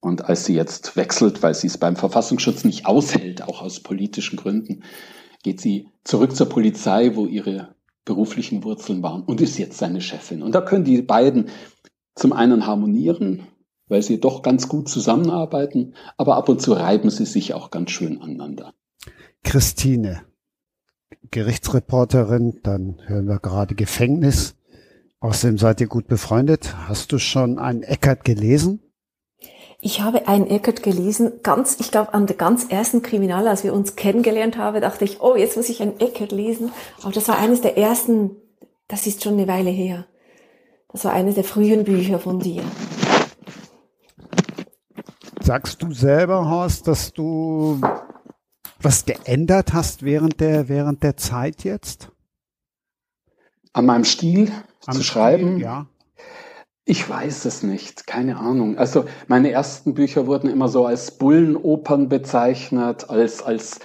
Und 0.00 0.26
als 0.28 0.44
sie 0.44 0.54
jetzt 0.54 0.96
wechselt, 0.96 1.42
weil 1.42 1.54
sie 1.54 1.68
es 1.68 1.78
beim 1.78 1.96
Verfassungsschutz 1.96 2.64
nicht 2.64 2.84
aushält, 2.84 3.42
auch 3.42 3.62
aus 3.62 3.80
politischen 3.80 4.36
Gründen, 4.36 4.82
geht 5.44 5.60
sie 5.60 5.88
zurück 6.04 6.34
zur 6.34 6.48
Polizei, 6.48 7.12
wo 7.14 7.26
ihre 7.26 7.76
beruflichen 8.04 8.64
Wurzeln 8.64 9.02
waren 9.02 9.22
und 9.22 9.40
ist 9.40 9.56
jetzt 9.56 9.78
seine 9.78 10.00
Chefin. 10.00 10.42
Und 10.42 10.54
da 10.54 10.60
können 10.60 10.84
die 10.84 11.00
beiden 11.00 11.48
zum 12.16 12.32
einen 12.32 12.66
harmonieren, 12.66 13.46
weil 13.92 14.02
sie 14.02 14.18
doch 14.18 14.40
ganz 14.40 14.68
gut 14.68 14.88
zusammenarbeiten, 14.88 15.92
aber 16.16 16.36
ab 16.36 16.48
und 16.48 16.62
zu 16.62 16.72
reiben 16.72 17.10
sie 17.10 17.26
sich 17.26 17.52
auch 17.52 17.70
ganz 17.70 17.90
schön 17.90 18.22
aneinander. 18.22 18.72
Christine, 19.44 20.22
Gerichtsreporterin, 21.30 22.60
dann 22.62 22.96
hören 23.04 23.26
wir 23.26 23.38
gerade 23.38 23.74
Gefängnis. 23.74 24.56
Außerdem 25.20 25.58
seid 25.58 25.82
ihr 25.82 25.88
gut 25.88 26.08
befreundet. 26.08 26.74
Hast 26.88 27.12
du 27.12 27.18
schon 27.18 27.58
einen 27.58 27.82
Eckert 27.82 28.24
gelesen? 28.24 28.80
Ich 29.82 30.00
habe 30.00 30.26
einen 30.26 30.46
Eckert 30.46 30.82
gelesen, 30.82 31.30
ganz, 31.42 31.76
ich 31.78 31.90
glaube, 31.90 32.14
an 32.14 32.26
der 32.26 32.36
ganz 32.36 32.64
ersten 32.64 33.02
Kriminale, 33.02 33.50
als 33.50 33.62
wir 33.62 33.74
uns 33.74 33.94
kennengelernt 33.94 34.56
haben, 34.56 34.80
dachte 34.80 35.04
ich, 35.04 35.20
oh, 35.20 35.36
jetzt 35.36 35.56
muss 35.56 35.68
ich 35.68 35.82
einen 35.82 36.00
Eckert 36.00 36.32
lesen. 36.32 36.72
Aber 37.02 37.12
das 37.12 37.28
war 37.28 37.38
eines 37.38 37.60
der 37.60 37.76
ersten, 37.76 38.30
das 38.88 39.06
ist 39.06 39.22
schon 39.22 39.34
eine 39.34 39.48
Weile 39.48 39.70
her. 39.70 40.06
Das 40.92 41.04
war 41.04 41.12
eines 41.12 41.34
der 41.34 41.44
frühen 41.44 41.84
Bücher 41.84 42.18
von 42.18 42.38
dir. 42.38 42.62
Sagst 45.44 45.82
du 45.82 45.92
selber, 45.92 46.48
Horst, 46.48 46.86
dass 46.86 47.12
du 47.12 47.80
was 48.80 49.04
geändert 49.04 49.72
hast 49.72 50.02
während 50.02 50.40
der, 50.40 50.68
während 50.68 51.02
der 51.02 51.16
Zeit 51.16 51.64
jetzt? 51.64 52.10
An 53.72 53.86
meinem 53.86 54.04
Stil 54.04 54.52
Am 54.86 54.94
zu 54.94 55.02
schreiben? 55.02 55.54
Stil, 55.54 55.62
ja. 55.62 55.86
Ich 56.84 57.08
weiß 57.08 57.44
es 57.44 57.62
nicht, 57.62 58.06
keine 58.06 58.36
Ahnung. 58.38 58.76
Also 58.78 59.04
meine 59.28 59.50
ersten 59.50 59.94
Bücher 59.94 60.26
wurden 60.26 60.50
immer 60.50 60.68
so 60.68 60.86
als 60.86 61.16
Bullenopern 61.18 62.08
bezeichnet, 62.08 63.08
als, 63.08 63.42
als 63.42 63.80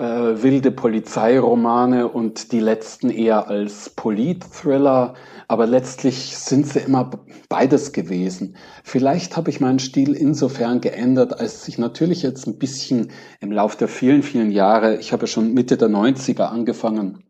äh, 0.00 0.42
wilde 0.42 0.70
Polizeiromane 0.70 2.08
und 2.08 2.52
die 2.52 2.60
letzten 2.60 3.10
eher 3.10 3.48
als 3.48 3.90
Polit-Thriller. 3.90 5.14
Aber 5.46 5.66
letztlich 5.66 6.36
sind 6.38 6.66
sie 6.66 6.78
immer 6.78 7.10
beides 7.48 7.92
gewesen. 7.92 8.56
Vielleicht 8.82 9.36
habe 9.36 9.50
ich 9.50 9.60
meinen 9.60 9.78
Stil 9.78 10.14
insofern 10.14 10.80
geändert, 10.80 11.38
als 11.38 11.64
sich 11.64 11.76
natürlich 11.76 12.22
jetzt 12.22 12.46
ein 12.46 12.58
bisschen 12.58 13.10
im 13.40 13.52
Lauf 13.52 13.76
der 13.76 13.88
vielen, 13.88 14.22
vielen 14.22 14.52
Jahre, 14.52 14.96
ich 14.96 15.12
habe 15.12 15.26
schon 15.26 15.52
Mitte 15.52 15.76
der 15.76 15.88
90er 15.88 16.44
angefangen, 16.44 17.24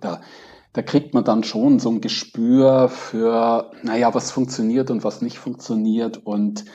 da 0.00 0.20
da 0.72 0.82
kriegt 0.82 1.14
man 1.14 1.24
dann 1.24 1.42
schon 1.42 1.78
so 1.78 1.88
ein 1.88 2.02
Gespür 2.02 2.90
für, 2.90 3.70
naja, 3.82 4.14
was 4.14 4.30
funktioniert 4.30 4.90
und 4.90 5.04
was 5.04 5.22
nicht 5.22 5.38
funktioniert. 5.38 6.18
Und 6.26 6.66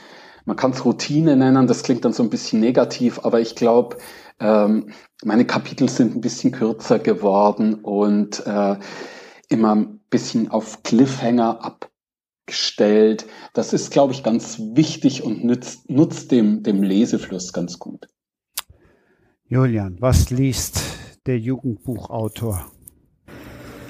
man 0.45 0.57
kann 0.57 0.71
es 0.71 0.85
Routine 0.85 1.35
nennen, 1.35 1.67
das 1.67 1.83
klingt 1.83 2.05
dann 2.05 2.13
so 2.13 2.23
ein 2.23 2.29
bisschen 2.29 2.59
negativ, 2.59 3.19
aber 3.23 3.39
ich 3.39 3.55
glaube, 3.55 3.97
ähm, 4.39 4.91
meine 5.23 5.45
Kapitel 5.45 5.87
sind 5.87 6.15
ein 6.15 6.21
bisschen 6.21 6.51
kürzer 6.51 6.99
geworden 6.99 7.75
und 7.75 8.45
äh, 8.45 8.77
immer 9.49 9.75
ein 9.75 9.99
bisschen 10.09 10.49
auf 10.49 10.83
Cliffhanger 10.83 11.63
abgestellt. 11.63 13.25
Das 13.53 13.73
ist, 13.73 13.91
glaube 13.91 14.13
ich, 14.13 14.23
ganz 14.23 14.59
wichtig 14.73 15.23
und 15.23 15.43
nützt, 15.43 15.89
nutzt 15.89 16.31
dem, 16.31 16.63
dem 16.63 16.83
Lesefluss 16.83 17.53
ganz 17.53 17.77
gut. 17.79 18.07
Julian, 19.45 19.97
was 19.99 20.29
liest 20.29 20.81
der 21.25 21.37
Jugendbuchautor? 21.37 22.71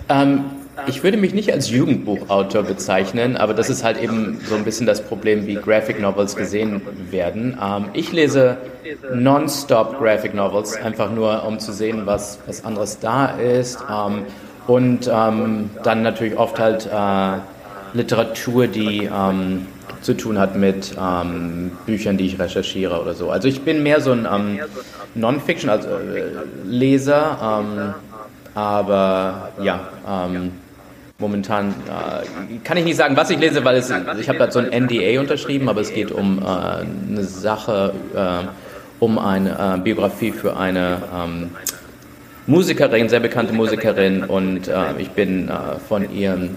Ähm, 0.09 0.60
ich 0.87 1.03
würde 1.03 1.17
mich 1.17 1.33
nicht 1.33 1.51
als 1.51 1.69
Jugendbuchautor 1.69 2.63
bezeichnen, 2.63 3.37
aber 3.37 3.53
das 3.53 3.69
ist 3.69 3.83
halt 3.83 4.01
eben 4.01 4.39
so 4.47 4.55
ein 4.55 4.63
bisschen 4.63 4.85
das 4.85 5.01
Problem, 5.01 5.45
wie 5.45 5.55
Graphic 5.55 5.99
Novels 5.99 6.35
gesehen 6.35 6.81
werden. 7.09 7.57
Ähm, 7.61 7.85
ich 7.93 8.11
lese 8.11 8.57
nonstop 9.13 9.99
Graphic 9.99 10.33
Novels, 10.33 10.75
einfach 10.77 11.11
nur 11.11 11.45
um 11.45 11.59
zu 11.59 11.71
sehen, 11.73 12.03
was, 12.05 12.39
was 12.47 12.63
anderes 12.65 12.99
da 12.99 13.27
ist. 13.27 13.79
Ähm, 13.89 14.23
und 14.67 15.09
ähm, 15.11 15.69
dann 15.83 16.03
natürlich 16.03 16.37
oft 16.37 16.59
halt 16.59 16.85
äh, 16.85 17.97
Literatur, 17.97 18.67
die 18.67 19.09
ähm, 19.13 19.67
zu 20.01 20.15
tun 20.15 20.39
hat 20.39 20.55
mit 20.55 20.95
ähm, 20.99 21.71
Büchern, 21.85 22.17
die 22.17 22.25
ich 22.25 22.39
recherchiere 22.39 23.01
oder 23.01 23.13
so. 23.13 23.29
Also 23.29 23.47
ich 23.47 23.61
bin 23.61 23.83
mehr 23.83 24.01
so 24.01 24.11
ein 24.11 24.59
Non-Fiction, 25.15 25.69
also 25.69 25.89
äh, 25.89 26.23
Leser 26.63 27.65
aber 28.53 29.51
ja, 29.61 29.79
ähm, 30.07 30.51
momentan 31.21 31.69
äh, 31.69 32.57
kann 32.65 32.75
ich 32.75 32.83
nicht 32.83 32.97
sagen, 32.97 33.15
was 33.15 33.29
ich 33.29 33.39
lese, 33.39 33.63
weil 33.63 33.77
es, 33.77 33.89
ich 34.19 34.27
habe 34.27 34.39
da 34.39 34.51
so 34.51 34.59
ein 34.59 34.85
NDA 34.85 35.21
unterschrieben, 35.21 35.69
aber 35.69 35.79
es 35.79 35.93
geht 35.93 36.11
um 36.11 36.39
äh, 36.39 36.43
eine 36.43 37.23
Sache, 37.23 37.93
äh, 38.13 38.47
um 38.99 39.17
eine 39.17 39.77
äh, 39.77 39.79
Biografie 39.79 40.31
für 40.31 40.57
eine 40.57 40.97
ähm, 41.15 41.51
Musikerin, 42.47 43.07
sehr 43.07 43.21
bekannte 43.21 43.53
Musikerin 43.53 44.23
und 44.25 44.67
äh, 44.67 44.73
ich 44.97 45.11
bin 45.11 45.47
äh, 45.47 45.79
von 45.87 46.13
ihren 46.13 46.55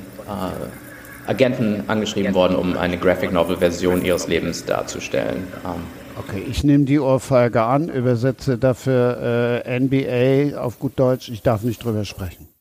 Agenten 1.27 1.85
angeschrieben 1.87 2.33
worden, 2.33 2.57
um 2.57 2.79
eine 2.79 2.97
Graphic 2.97 3.31
Novel 3.31 3.59
Version 3.59 4.03
ihres 4.03 4.27
Lebens 4.27 4.65
darzustellen. 4.65 5.47
Ähm, 5.63 5.83
Okay, 6.17 6.45
ich 6.49 6.63
nehme 6.63 6.85
die 6.85 7.01
Ohrfeige 7.01 7.63
an, 7.63 7.89
übersetze 7.89 8.57
dafür 8.57 9.63
äh, 9.67 9.81
NBA 9.81 10.57
auf 10.57 10.79
gut 10.79 10.93
Deutsch. 10.97 11.29
Ich 11.29 11.43
darf 11.43 11.63
nicht 11.63 11.83
drüber 11.83 12.05
sprechen. 12.05 12.54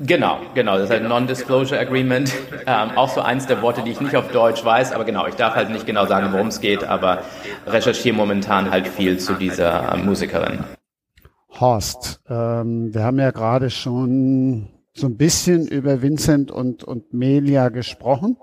Genau, 0.00 0.40
genau. 0.54 0.76
Das 0.76 0.90
ist 0.90 0.90
ein 0.90 1.08
Non-Disclosure 1.08 1.78
Agreement. 1.78 2.32
Ähm, 2.66 2.90
auch 2.96 3.08
so 3.08 3.20
eins 3.20 3.46
der 3.46 3.62
Worte, 3.62 3.82
die 3.82 3.92
ich 3.92 4.00
nicht 4.00 4.16
auf 4.16 4.30
Deutsch 4.32 4.64
weiß, 4.64 4.92
aber 4.92 5.04
genau, 5.04 5.26
ich 5.26 5.34
darf 5.34 5.54
halt 5.54 5.70
nicht 5.70 5.86
genau 5.86 6.06
sagen, 6.06 6.32
worum 6.32 6.48
es 6.48 6.60
geht, 6.60 6.84
aber 6.84 7.22
recherchiere 7.66 8.16
momentan 8.16 8.70
halt 8.70 8.88
viel 8.88 9.18
zu 9.18 9.34
dieser 9.34 9.94
äh, 9.94 9.96
Musikerin. 9.98 10.64
Horst, 11.60 12.20
ähm, 12.28 12.92
wir 12.92 13.04
haben 13.04 13.18
ja 13.18 13.30
gerade 13.30 13.70
schon 13.70 14.68
so 14.92 15.06
ein 15.06 15.16
bisschen 15.16 15.66
über 15.68 16.02
Vincent 16.02 16.50
und, 16.50 16.84
und 16.84 17.12
Melia 17.12 17.68
gesprochen. 17.68 18.36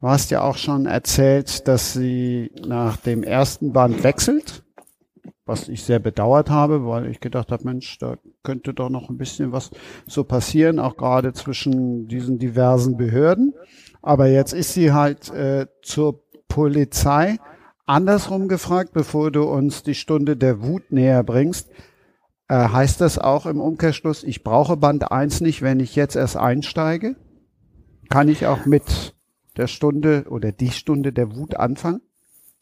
Du 0.00 0.08
hast 0.08 0.30
ja 0.30 0.42
auch 0.42 0.56
schon 0.56 0.86
erzählt, 0.86 1.66
dass 1.68 1.92
sie 1.92 2.50
nach 2.66 2.96
dem 2.96 3.22
ersten 3.22 3.72
Band 3.72 4.02
wechselt, 4.04 4.62
was 5.48 5.68
ich 5.68 5.82
sehr 5.82 5.98
bedauert 5.98 6.50
habe, 6.50 6.86
weil 6.86 7.06
ich 7.06 7.20
gedacht 7.20 7.50
habe, 7.50 7.64
Mensch, 7.64 7.98
da 7.98 8.16
könnte 8.42 8.74
doch 8.74 8.90
noch 8.90 9.08
ein 9.08 9.16
bisschen 9.16 9.50
was 9.50 9.70
so 10.06 10.22
passieren, 10.22 10.78
auch 10.78 10.96
gerade 10.96 11.32
zwischen 11.32 12.06
diesen 12.06 12.38
diversen 12.38 12.96
Behörden. 12.96 13.54
Aber 14.02 14.26
jetzt 14.28 14.52
ist 14.52 14.74
sie 14.74 14.92
halt 14.92 15.30
äh, 15.30 15.66
zur 15.82 16.22
Polizei. 16.48 17.38
Andersrum 17.86 18.48
gefragt, 18.48 18.92
bevor 18.92 19.30
du 19.30 19.44
uns 19.44 19.82
die 19.82 19.94
Stunde 19.94 20.36
der 20.36 20.62
Wut 20.62 20.92
näher 20.92 21.24
bringst, 21.24 21.70
äh, 22.48 22.68
heißt 22.68 23.00
das 23.00 23.18
auch 23.18 23.46
im 23.46 23.60
Umkehrschluss, 23.60 24.24
ich 24.24 24.44
brauche 24.44 24.76
Band 24.76 25.10
1 25.10 25.40
nicht, 25.40 25.62
wenn 25.62 25.80
ich 25.80 25.96
jetzt 25.96 26.16
erst 26.16 26.36
einsteige? 26.36 27.16
Kann 28.10 28.28
ich 28.28 28.46
auch 28.46 28.66
mit 28.66 29.14
der 29.56 29.66
Stunde 29.66 30.26
oder 30.28 30.52
die 30.52 30.70
Stunde 30.70 31.12
der 31.12 31.34
Wut 31.34 31.56
anfangen? 31.56 32.00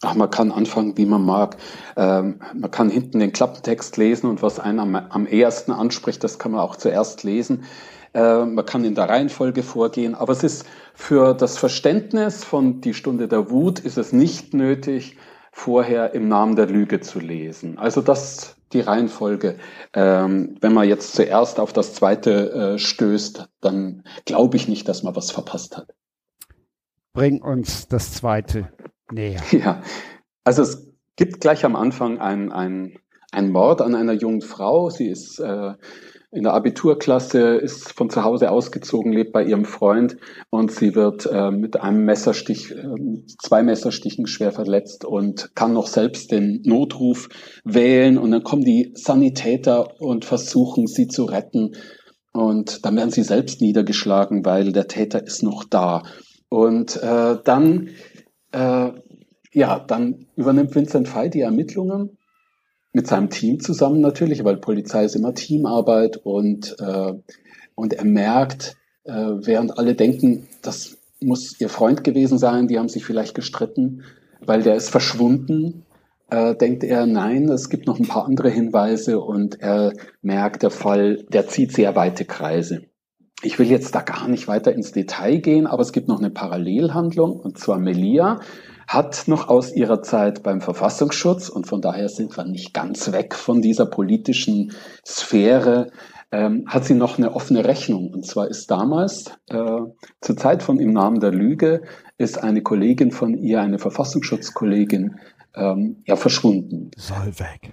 Ach, 0.02 0.14
man 0.14 0.30
kann 0.30 0.52
anfangen, 0.52 0.96
wie 0.98 1.06
man 1.06 1.24
mag. 1.24 1.56
Ähm, 1.96 2.40
man 2.54 2.70
kann 2.70 2.90
hinten 2.90 3.18
den 3.18 3.32
Klappentext 3.32 3.96
lesen 3.96 4.28
und 4.28 4.42
was 4.42 4.60
einen 4.60 4.78
am, 4.78 4.94
am 4.94 5.26
ehesten 5.26 5.72
anspricht, 5.72 6.22
das 6.22 6.38
kann 6.38 6.52
man 6.52 6.60
auch 6.60 6.76
zuerst 6.76 7.22
lesen. 7.22 7.64
Äh, 8.12 8.44
man 8.44 8.66
kann 8.66 8.84
in 8.84 8.94
der 8.94 9.08
Reihenfolge 9.08 9.62
vorgehen, 9.62 10.14
aber 10.14 10.32
es 10.32 10.42
ist 10.42 10.66
für 10.94 11.32
das 11.34 11.56
Verständnis 11.56 12.44
von 12.44 12.82
die 12.82 12.94
Stunde 12.94 13.26
der 13.26 13.50
Wut 13.50 13.78
ist 13.78 13.96
es 13.96 14.12
nicht 14.12 14.52
nötig, 14.52 15.16
vorher 15.50 16.12
im 16.12 16.28
Namen 16.28 16.56
der 16.56 16.66
Lüge 16.66 17.00
zu 17.00 17.18
lesen. 17.18 17.78
Also 17.78 18.02
das 18.02 18.56
die 18.72 18.80
Reihenfolge. 18.80 19.58
Ähm, 19.94 20.56
wenn 20.60 20.74
man 20.74 20.88
jetzt 20.88 21.14
zuerst 21.14 21.60
auf 21.60 21.72
das 21.72 21.94
zweite 21.94 22.74
äh, 22.74 22.78
stößt, 22.78 23.48
dann 23.60 24.02
glaube 24.24 24.56
ich 24.56 24.68
nicht, 24.68 24.88
dass 24.88 25.02
man 25.02 25.14
was 25.16 25.30
verpasst 25.30 25.76
hat. 25.76 25.94
Bring 27.12 27.40
uns 27.40 27.88
das 27.88 28.12
zweite 28.12 28.68
näher. 29.12 29.40
Ja, 29.52 29.82
also 30.44 30.62
es 30.62 30.92
gibt 31.16 31.40
gleich 31.40 31.64
am 31.64 31.76
Anfang 31.76 32.18
ein, 32.18 32.52
ein, 32.52 32.98
ein 33.32 33.50
Mord 33.50 33.80
an 33.80 33.94
einer 33.94 34.12
jungen 34.12 34.42
Frau. 34.42 34.90
Sie 34.90 35.08
ist 35.08 35.40
äh, 35.40 35.72
in 36.32 36.42
der 36.42 36.54
Abiturklasse, 36.54 37.56
ist 37.56 37.92
von 37.92 38.10
zu 38.10 38.22
Hause 38.22 38.50
ausgezogen, 38.50 39.12
lebt 39.12 39.32
bei 39.32 39.42
ihrem 39.42 39.64
Freund 39.64 40.16
und 40.50 40.70
sie 40.70 40.94
wird 40.94 41.26
äh, 41.26 41.50
mit 41.50 41.80
einem 41.80 42.04
Messerstich, 42.04 42.72
äh, 42.72 42.84
zwei 43.40 43.62
Messerstichen 43.62 44.26
schwer 44.26 44.52
verletzt 44.52 45.04
und 45.04 45.54
kann 45.54 45.72
noch 45.72 45.86
selbst 45.86 46.32
den 46.32 46.62
Notruf 46.64 47.28
wählen 47.64 48.18
und 48.18 48.32
dann 48.32 48.42
kommen 48.44 48.64
die 48.64 48.92
Sanitäter 48.94 50.00
und 50.00 50.24
versuchen 50.24 50.86
sie 50.86 51.06
zu 51.06 51.24
retten 51.24 51.76
und 52.36 52.84
dann 52.84 52.96
werden 52.96 53.10
sie 53.10 53.22
selbst 53.22 53.62
niedergeschlagen, 53.62 54.44
weil 54.44 54.72
der 54.72 54.88
Täter 54.88 55.24
ist 55.24 55.42
noch 55.42 55.64
da. 55.64 56.02
Und 56.50 56.96
äh, 57.02 57.36
dann, 57.42 57.88
äh, 58.56 58.92
ja, 59.52 59.78
dann 59.78 60.26
übernimmt 60.34 60.74
Vincent 60.74 61.08
Fay 61.08 61.30
die 61.30 61.42
Ermittlungen 61.42 62.16
mit 62.92 63.06
seinem 63.06 63.28
Team 63.28 63.60
zusammen 63.60 64.00
natürlich, 64.00 64.44
weil 64.44 64.56
Polizei 64.56 65.04
ist 65.04 65.14
immer 65.14 65.34
Teamarbeit 65.34 66.16
und, 66.16 66.76
äh, 66.80 67.12
und 67.74 67.92
er 67.92 68.04
merkt, 68.04 68.76
äh, 69.04 69.12
während 69.12 69.78
alle 69.78 69.94
denken, 69.94 70.48
das 70.62 70.96
muss 71.20 71.60
ihr 71.60 71.68
Freund 71.68 72.04
gewesen 72.04 72.38
sein, 72.38 72.68
die 72.68 72.78
haben 72.78 72.88
sich 72.88 73.04
vielleicht 73.04 73.34
gestritten, 73.34 74.02
weil 74.40 74.62
der 74.62 74.76
ist 74.76 74.90
verschwunden. 74.90 75.84
Äh, 76.28 76.56
denkt 76.56 76.82
er, 76.82 77.06
nein, 77.06 77.48
es 77.48 77.68
gibt 77.68 77.86
noch 77.86 78.00
ein 78.00 78.08
paar 78.08 78.24
andere 78.24 78.48
Hinweise 78.48 79.20
und 79.20 79.60
er 79.60 79.92
merkt, 80.22 80.62
der 80.62 80.70
Fall, 80.70 81.24
der 81.28 81.46
zieht 81.46 81.72
sehr 81.72 81.94
weite 81.94 82.24
Kreise. 82.24 82.82
Ich 83.42 83.58
will 83.58 83.70
jetzt 83.70 83.94
da 83.94 84.00
gar 84.00 84.28
nicht 84.28 84.48
weiter 84.48 84.72
ins 84.72 84.92
Detail 84.92 85.38
gehen, 85.38 85.66
aber 85.66 85.82
es 85.82 85.92
gibt 85.92 86.08
noch 86.08 86.18
eine 86.18 86.30
Parallelhandlung, 86.30 87.38
und 87.38 87.58
zwar 87.58 87.78
Melia 87.78 88.40
hat 88.88 89.24
noch 89.26 89.48
aus 89.48 89.74
ihrer 89.74 90.00
Zeit 90.02 90.42
beim 90.42 90.60
Verfassungsschutz, 90.60 91.48
und 91.48 91.66
von 91.66 91.80
daher 91.80 92.08
sind 92.08 92.36
wir 92.36 92.44
nicht 92.44 92.72
ganz 92.72 93.12
weg 93.12 93.34
von 93.34 93.60
dieser 93.60 93.86
politischen 93.86 94.72
Sphäre, 95.04 95.90
ähm, 96.32 96.64
hat 96.66 96.84
sie 96.84 96.94
noch 96.94 97.18
eine 97.18 97.34
offene 97.34 97.64
Rechnung. 97.64 98.12
Und 98.12 98.26
zwar 98.26 98.48
ist 98.48 98.70
damals, 98.70 99.32
äh, 99.48 99.80
zur 100.20 100.36
Zeit 100.36 100.62
von 100.62 100.78
Im 100.80 100.92
Namen 100.92 101.20
der 101.20 101.32
Lüge, 101.32 101.82
ist 102.18 102.42
eine 102.42 102.62
Kollegin 102.62 103.10
von 103.10 103.34
ihr, 103.34 103.60
eine 103.60 103.78
Verfassungsschutzkollegin, 103.78 105.16
ähm, 105.54 106.02
ja 106.06 106.16
verschwunden. 106.16 106.90
Solveig. 106.96 107.72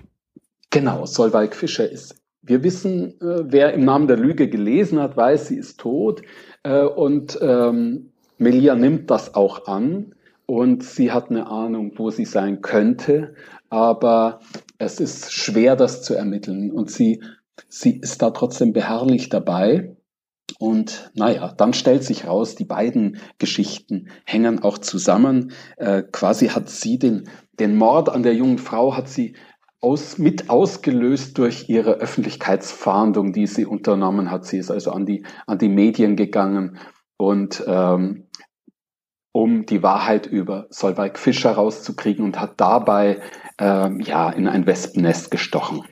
Genau, 0.70 1.05
Solveig 1.05 1.55
Fischer 1.55 1.89
ist. 1.89 2.16
Wir 2.43 2.63
wissen, 2.63 3.19
äh, 3.21 3.43
wer 3.45 3.73
im 3.73 3.85
Namen 3.85 4.07
der 4.07 4.17
Lüge 4.17 4.49
gelesen 4.49 4.99
hat, 4.99 5.17
weiß, 5.17 5.47
sie 5.47 5.57
ist 5.57 5.79
tot. 5.79 6.21
Äh, 6.63 6.83
und 6.83 7.39
ähm, 7.41 8.11
Melia 8.37 8.75
nimmt 8.75 9.09
das 9.09 9.33
auch 9.33 9.67
an 9.67 10.13
und 10.45 10.83
sie 10.83 11.11
hat 11.11 11.29
eine 11.29 11.47
Ahnung, 11.47 11.93
wo 11.95 12.09
sie 12.09 12.25
sein 12.25 12.61
könnte, 12.61 13.35
aber 13.69 14.41
es 14.77 14.99
ist 14.99 15.31
schwer, 15.31 15.75
das 15.75 16.03
zu 16.03 16.13
ermitteln. 16.13 16.71
Und 16.71 16.91
sie 16.91 17.21
sie 17.67 17.97
ist 17.97 18.21
da 18.21 18.31
trotzdem 18.31 18.73
beharrlich 18.73 19.29
dabei. 19.29 19.95
Und 20.59 21.11
naja, 21.15 21.53
dann 21.57 21.73
stellt 21.73 22.03
sich 22.03 22.27
raus, 22.27 22.55
die 22.55 22.65
beiden 22.65 23.17
Geschichten 23.37 24.09
hängen 24.25 24.63
auch 24.63 24.77
zusammen. 24.77 25.51
Äh, 25.77 26.03
quasi 26.03 26.49
hat 26.49 26.69
sie 26.69 26.99
den, 26.99 27.29
den 27.59 27.75
Mord 27.75 28.09
an 28.09 28.23
der 28.23 28.35
jungen 28.35 28.59
Frau 28.59 28.95
hat 28.95 29.07
sie 29.07 29.35
aus, 29.84 30.17
mit 30.17 30.49
ausgelöst 30.49 31.38
durch 31.38 31.69
ihre 31.69 31.95
Öffentlichkeitsfahndung, 31.95 33.34
die 33.34 33.47
sie 33.47 33.65
unternommen 33.65 34.31
hat. 34.31 34.45
Sie 34.45 34.57
ist 34.57 34.71
also 34.71 34.91
an 34.91 35.05
die, 35.05 35.25
an 35.45 35.57
die 35.57 35.69
Medien 35.69 36.15
gegangen 36.15 36.79
und 37.17 37.63
ähm, 37.67 38.27
um 39.34 39.65
die 39.65 39.84
Wahrheit 39.84 40.25
über 40.25 40.67
Solveig 40.69 41.17
Fischer 41.17 41.51
rauszukriegen 41.51 42.23
und 42.23 42.39
hat 42.39 42.61
dabei 42.61 43.19
ähm, 43.59 43.99
ja 43.99 44.29
in 44.29 44.47
ein 44.47 44.65
Wespennest 44.65 45.31
gestochen. 45.31 45.84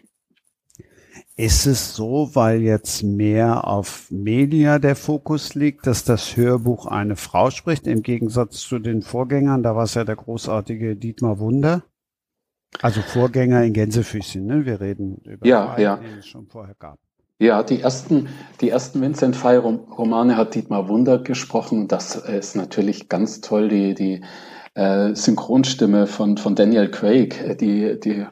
Ist 1.36 1.66
es 1.66 1.96
so, 1.96 2.30
weil 2.34 2.62
jetzt 2.62 3.04
mehr 3.04 3.66
auf 3.68 4.12
Media 4.12 4.78
der 4.80 4.96
Fokus 4.96 5.56
liegt, 5.56 5.88
dass 5.88 6.04
das 6.04 6.38
Hörbuch 6.38 6.86
eine 6.86 7.16
Frau 7.16 7.50
spricht, 7.50 7.88
im 7.88 8.04
Gegensatz 8.04 8.60
zu 8.60 8.78
den 8.78 9.02
Vorgängern? 9.02 9.64
Da 9.64 9.76
war 9.76 9.86
es 9.86 9.96
ja 9.96 10.04
der 10.04 10.18
großartige 10.18 10.96
Dietmar 10.96 11.40
Wunder. 11.40 11.84
Also 12.82 13.02
Vorgänger 13.02 13.64
in 13.64 13.74
Gänsefüßchen, 13.74 14.46
ne? 14.46 14.66
Wir 14.66 14.80
reden 14.80 15.18
über 15.26 15.46
ja, 15.46 15.78
ja. 15.78 15.98
den 15.98 16.20
es 16.20 16.28
schon 16.28 16.48
vorher 16.48 16.76
gab. 16.76 17.00
Ja, 17.40 17.64
die 17.64 17.82
ersten, 17.82 18.30
die 18.62 18.70
ersten 18.70 19.02
Vincent 19.02 19.36
Fay 19.36 19.58
Romane 19.58 20.38
hat 20.38 20.54
Dietmar 20.54 20.88
Wunder 20.88 21.18
gesprochen. 21.20 21.88
Das 21.88 22.16
ist 22.16 22.56
natürlich 22.56 23.10
ganz 23.10 23.42
toll, 23.42 23.68
die, 23.68 23.96
die 23.96 24.22
äh, 24.76 25.16
Synchronstimme 25.16 26.06
von, 26.06 26.38
von 26.38 26.56
Daniel 26.56 26.90
Craig, 26.90 27.58
die, 27.60 28.00
die 28.00 28.26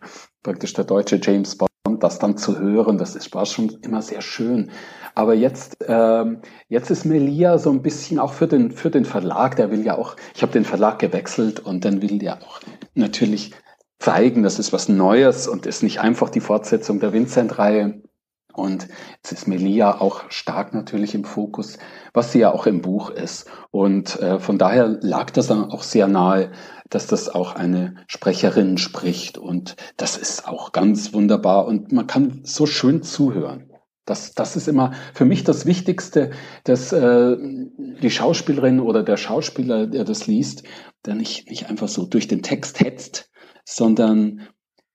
praktisch 0.44 0.74
der 0.74 0.86
deutsche 0.86 1.20
James 1.22 1.58
Bond 1.58 1.70
das 2.00 2.20
dann 2.20 2.38
zu 2.38 2.60
hören, 2.60 2.98
das 2.98 3.16
ist, 3.16 3.34
war 3.34 3.46
schon 3.46 3.70
immer 3.82 4.02
sehr 4.02 4.22
schön. 4.22 4.72
Aber 5.16 5.34
jetzt, 5.34 5.78
ähm, 5.88 6.42
jetzt 6.68 6.92
ist 6.92 7.06
Melia 7.06 7.58
so 7.58 7.72
ein 7.72 7.82
bisschen 7.82 8.20
auch 8.20 8.34
für 8.34 8.48
den, 8.48 8.72
für 8.72 8.90
den 8.90 9.06
Verlag, 9.06 9.56
der 9.56 9.72
will 9.72 9.84
ja 9.84 9.98
auch, 9.98 10.16
ich 10.36 10.42
habe 10.42 10.52
den 10.52 10.66
Verlag 10.66 11.00
gewechselt 11.00 11.60
und 11.60 11.84
dann 11.84 12.02
will 12.02 12.20
der 12.20 12.42
auch 12.44 12.62
natürlich 12.94 13.52
zeigen, 14.00 14.43
das 14.43 14.60
ist 14.60 14.74
was 14.74 14.89
Neues 14.89 15.47
und 15.47 15.66
ist 15.66 15.84
nicht 15.84 16.00
einfach 16.00 16.30
die 16.30 16.39
Fortsetzung 16.39 17.00
der 17.00 17.14
Vincent-Reihe. 17.14 18.02
Und 18.54 18.88
jetzt 19.18 19.32
ist 19.32 19.47
Melia 19.47 20.02
auch 20.02 20.30
stark 20.30 20.74
natürlich 20.74 21.14
im 21.14 21.24
Fokus, 21.24 21.78
was 22.14 22.32
sie 22.32 22.39
ja 22.39 22.52
auch 22.52 22.66
im 22.66 22.82
Buch 22.82 23.10
ist. 23.10 23.47
Und 23.72 24.20
äh, 24.20 24.39
von 24.39 24.58
daher 24.58 24.97
lag 25.02 25.30
das 25.32 25.47
dann 25.47 25.66
auch 25.66 25.84
sehr 25.84 26.08
nahe, 26.08 26.52
dass 26.89 27.08
das 27.08 27.30
auch 27.30 27.56
eine 27.56 27.95
Sprecherin 28.08 28.78
spricht. 28.78 29.38
Und 29.38 29.76
das 29.97 30.18
ist 30.18 30.47
auch 30.47 30.72
ganz 30.72 31.14
wunderbar. 31.14 31.68
Und 31.68 31.91
man 31.91 32.08
kann 32.08 32.41
so 32.43 32.66
schön 32.66 33.04
zuhören. 33.04 33.72
Das, 34.06 34.34
das 34.34 34.56
ist 34.56 34.68
immer 34.68 34.93
für 35.14 35.26
mich 35.26 35.43
das 35.43 35.68
Wichtigste, 35.68 36.32
dass 36.64 36.91
äh, 36.91 37.38
die 37.38 38.10
Schauspielerin 38.10 38.80
oder 38.80 39.04
der 39.04 39.18
Schauspieler, 39.18 39.86
der 39.86 40.04
das 40.04 40.26
liest, 40.26 40.64
der 41.06 41.14
nicht, 41.14 41.47
nicht 41.50 41.70
einfach 41.70 41.88
so 41.88 42.08
durch 42.08 42.28
den 42.28 42.41
Text 42.41 42.80
hetzt, 42.80 43.29
sondern 43.70 44.41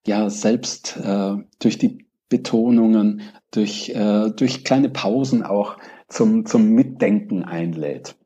ja 0.07 0.29
selbst 0.29 0.97
äh, 0.97 1.37
durch 1.61 1.79
die 1.79 2.07
Betonungen, 2.29 3.23
durch, 3.51 3.91
äh, 3.91 4.31
durch 4.31 4.65
kleine 4.65 4.89
Pausen 4.89 5.45
auch 5.45 5.77
zum, 6.09 6.45
zum 6.45 6.71
Mitdenken 6.71 7.45
einlädt. 7.45 8.17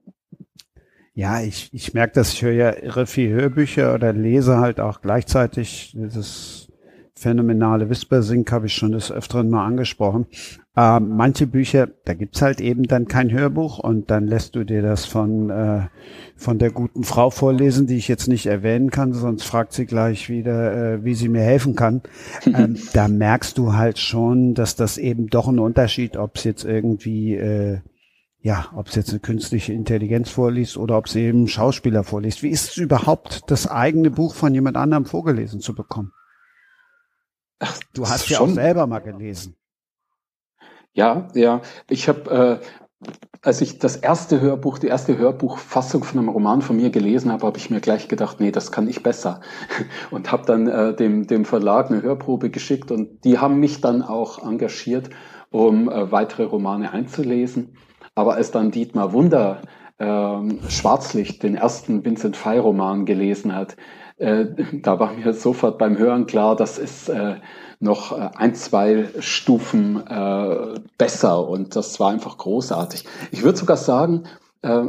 Ja, 1.12 1.42
ich, 1.42 1.68
ich 1.72 1.94
merke 1.94 2.14
das, 2.14 2.32
ich 2.32 2.42
höre 2.42 2.53
ja 2.53 2.76
irre 2.82 3.07
viel 3.07 3.30
Hörbücher 3.30 3.94
oder 3.94 4.12
lese 4.12 4.59
halt 4.59 4.80
auch 4.80 5.01
gleichzeitig 5.03 5.92
dieses 5.94 6.68
phänomenale 7.19 7.91
Whispersync 7.91 8.51
habe 8.53 8.66
ich 8.66 8.75
schon 8.75 8.93
des 8.93 9.11
Öfteren 9.11 9.51
mal 9.51 9.66
angesprochen. 9.66 10.27
Ähm, 10.77 11.16
manche 11.16 11.47
Bücher, 11.47 11.89
da 12.05 12.14
gibt's 12.14 12.41
halt 12.41 12.61
eben 12.61 12.85
dann 12.85 13.09
kein 13.09 13.33
Hörbuch 13.33 13.81
und 13.81 14.11
dann 14.11 14.27
lässt 14.27 14.55
du 14.55 14.64
dir 14.64 14.81
das 14.81 15.07
von, 15.07 15.51
äh, 15.51 15.89
von 16.37 16.59
der 16.59 16.71
guten 16.71 17.03
Frau 17.03 17.31
vorlesen, 17.31 17.89
die 17.89 17.97
ich 17.97 18.07
jetzt 18.07 18.29
nicht 18.29 18.47
erwähnen 18.47 18.91
kann, 18.91 19.12
sonst 19.12 19.43
fragt 19.43 19.73
sie 19.73 19.87
gleich 19.87 20.29
wieder, 20.29 20.95
äh, 20.95 21.05
wie 21.05 21.14
sie 21.14 21.29
mir 21.29 21.43
helfen 21.43 21.75
kann. 21.75 22.03
Ähm, 22.47 22.79
da 22.95 23.09
merkst 23.09 23.59
du 23.59 23.75
halt 23.75 23.99
schon, 23.99 24.55
dass 24.55 24.75
das 24.75 24.97
eben 24.97 25.27
doch 25.27 25.49
ein 25.49 25.59
Unterschied, 25.59 26.16
ob 26.16 26.37
es 26.37 26.45
jetzt 26.45 26.64
irgendwie 26.64 27.35
äh, 27.35 27.81
ja, 28.41 28.69
ob 28.75 28.87
es 28.87 28.95
jetzt 28.95 29.11
eine 29.11 29.19
künstliche 29.19 29.73
Intelligenz 29.73 30.31
vorliest 30.31 30.77
oder 30.77 30.97
ob 30.97 31.07
es 31.07 31.16
eben 31.16 31.49
Schauspieler 31.49 32.05
vorliest. 32.05 32.43
Wie 32.43 32.51
ist 32.51 32.71
es 32.71 32.77
überhaupt, 32.77 33.43
das 33.51 33.66
eigene 33.66 34.11
Buch 34.11 34.35
von 34.35 34.55
jemand 34.55 34.77
anderem 34.77 35.05
vorgelesen 35.05 35.61
zu 35.61 35.75
bekommen? 35.75 36.12
Ach, 37.61 37.79
du 37.93 38.09
hast 38.09 38.29
ja 38.29 38.41
auch 38.41 38.49
selber 38.49 38.87
mal 38.87 39.01
gelesen. 39.01 39.57
Ja, 40.93 41.29
ja. 41.35 41.61
Ich 41.89 42.09
habe, 42.09 42.61
äh, 43.03 43.07
als 43.43 43.61
ich 43.61 43.79
das 43.79 43.97
erste 43.97 44.41
Hörbuch, 44.41 44.79
die 44.79 44.89
erste 44.89 45.17
Hörbuchfassung 45.17 46.05
von 46.05 46.19
einem 46.19 46.29
Roman 46.29 46.63
von 46.63 46.77
mir 46.77 46.91
gelesen 46.91 47.31
habe, 47.31 47.47
habe 47.47 47.59
ich 47.59 47.71
mir 47.71 47.81
gleich 47.81 48.09
gedacht, 48.09 48.41
nee, 48.41 48.51
das 48.51 48.73
kann 48.73 48.89
ich 48.89 49.03
besser. 49.03 49.41
Und 50.11 50.33
habe 50.33 50.45
dann 50.47 50.67
äh, 50.67 50.95
dem, 50.95 51.27
dem 51.27 51.45
Verlag 51.45 51.91
eine 51.91 52.03
Hörprobe 52.03 52.51
geschickt 52.51 52.91
und 52.91 53.25
die 53.25 53.39
haben 53.39 53.61
mich 53.61 53.81
dann 53.81 54.03
auch 54.03 54.45
engagiert, 54.45 55.11
um 55.51 55.89
äh, 55.89 56.11
weitere 56.11 56.45
Romane 56.45 56.93
einzulesen. 56.93 57.77
Aber 58.15 58.35
als 58.35 58.51
dann 58.51 58.73
Dietmar 58.73 59.13
Wunder 59.13 59.63
ähm, 59.99 60.61
Schwarzlicht, 60.69 61.43
den 61.43 61.55
ersten 61.55 62.05
Vincent 62.05 62.37
Fay 62.37 62.59
Roman 62.59 63.07
gelesen 63.07 63.55
hat, 63.55 63.77
äh, 64.19 64.47
da 64.83 64.99
war 64.99 65.12
mir 65.12 65.33
sofort 65.33 65.79
beim 65.79 65.97
Hören 65.97 66.27
klar, 66.27 66.57
das 66.57 66.79
ist 66.79 67.09
äh, 67.09 67.37
noch 67.81 68.12
äh, 68.12 68.31
ein, 68.35 68.55
zwei 68.55 69.09
Stufen 69.21 70.05
äh, 70.07 70.81
besser 70.97 71.49
und 71.49 71.77
das 71.77 71.99
war 72.01 72.11
einfach 72.11 72.37
großartig. 72.39 73.05
Ich 73.31 73.43
würde 73.43 73.59
sogar 73.59 73.77
sagen, 73.77 74.25
äh, 74.62 74.85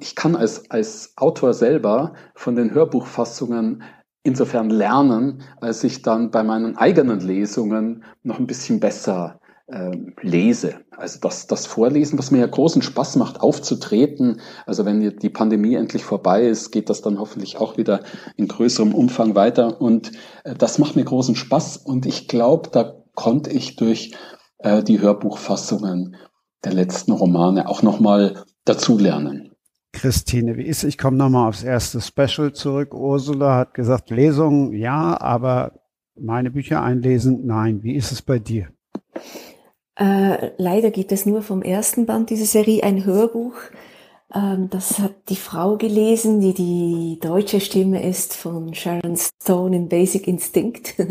ich 0.00 0.14
kann 0.14 0.36
als, 0.36 0.70
als 0.70 1.12
Autor 1.16 1.54
selber 1.54 2.12
von 2.34 2.56
den 2.56 2.72
Hörbuchfassungen 2.72 3.82
insofern 4.22 4.70
lernen, 4.70 5.42
als 5.60 5.84
ich 5.84 6.02
dann 6.02 6.30
bei 6.30 6.42
meinen 6.42 6.76
eigenen 6.76 7.20
Lesungen 7.20 8.04
noch 8.22 8.38
ein 8.38 8.46
bisschen 8.46 8.80
besser 8.80 9.38
äh, 9.66 9.96
lese. 10.20 10.80
Also 10.90 11.20
das, 11.20 11.46
das 11.46 11.66
Vorlesen, 11.66 12.18
was 12.18 12.30
mir 12.30 12.38
ja 12.38 12.46
großen 12.46 12.82
Spaß 12.82 13.16
macht, 13.16 13.40
aufzutreten. 13.40 14.40
Also 14.66 14.84
wenn 14.84 15.16
die 15.18 15.30
Pandemie 15.30 15.74
endlich 15.74 16.04
vorbei 16.04 16.44
ist, 16.44 16.70
geht 16.70 16.90
das 16.90 17.02
dann 17.02 17.18
hoffentlich 17.18 17.58
auch 17.58 17.76
wieder 17.76 18.00
in 18.36 18.48
größerem 18.48 18.94
Umfang 18.94 19.34
weiter. 19.34 19.80
Und 19.80 20.12
äh, 20.44 20.54
das 20.54 20.78
macht 20.78 20.96
mir 20.96 21.04
großen 21.04 21.36
Spaß. 21.36 21.78
Und 21.78 22.06
ich 22.06 22.28
glaube, 22.28 22.70
da 22.70 22.94
konnte 23.14 23.50
ich 23.50 23.76
durch 23.76 24.14
äh, 24.58 24.82
die 24.82 25.00
Hörbuchfassungen 25.00 26.16
der 26.64 26.72
letzten 26.72 27.12
Romane 27.12 27.68
auch 27.68 27.82
nochmal 27.82 28.44
dazulernen. 28.64 29.50
Christine, 29.92 30.56
wie 30.56 30.64
ist 30.64 30.82
Ich 30.82 30.98
komme 30.98 31.16
nochmal 31.16 31.48
aufs 31.48 31.62
erste 31.62 32.00
Special 32.00 32.52
zurück. 32.52 32.94
Ursula 32.94 33.56
hat 33.56 33.74
gesagt, 33.74 34.10
Lesung 34.10 34.72
ja, 34.72 35.18
aber 35.20 35.80
meine 36.16 36.50
Bücher 36.50 36.82
einlesen, 36.82 37.46
nein. 37.46 37.82
Wie 37.82 37.94
ist 37.94 38.12
es 38.12 38.20
bei 38.20 38.38
dir? 38.38 38.68
Äh, 39.96 40.50
leider 40.58 40.90
gibt 40.90 41.12
es 41.12 41.26
nur 41.26 41.42
vom 41.42 41.62
ersten 41.62 42.06
Band 42.06 42.30
dieser 42.30 42.46
Serie 42.46 42.82
ein 42.82 43.04
Hörbuch. 43.04 43.54
Ähm, 44.34 44.68
das 44.70 44.98
hat 44.98 45.14
die 45.28 45.36
Frau 45.36 45.76
gelesen, 45.76 46.40
die 46.40 46.52
die 46.52 47.18
deutsche 47.20 47.60
Stimme 47.60 48.02
ist 48.02 48.34
von 48.34 48.74
Sharon 48.74 49.16
Stone 49.16 49.76
in 49.76 49.88
Basic 49.88 50.26
Instinct. 50.26 50.94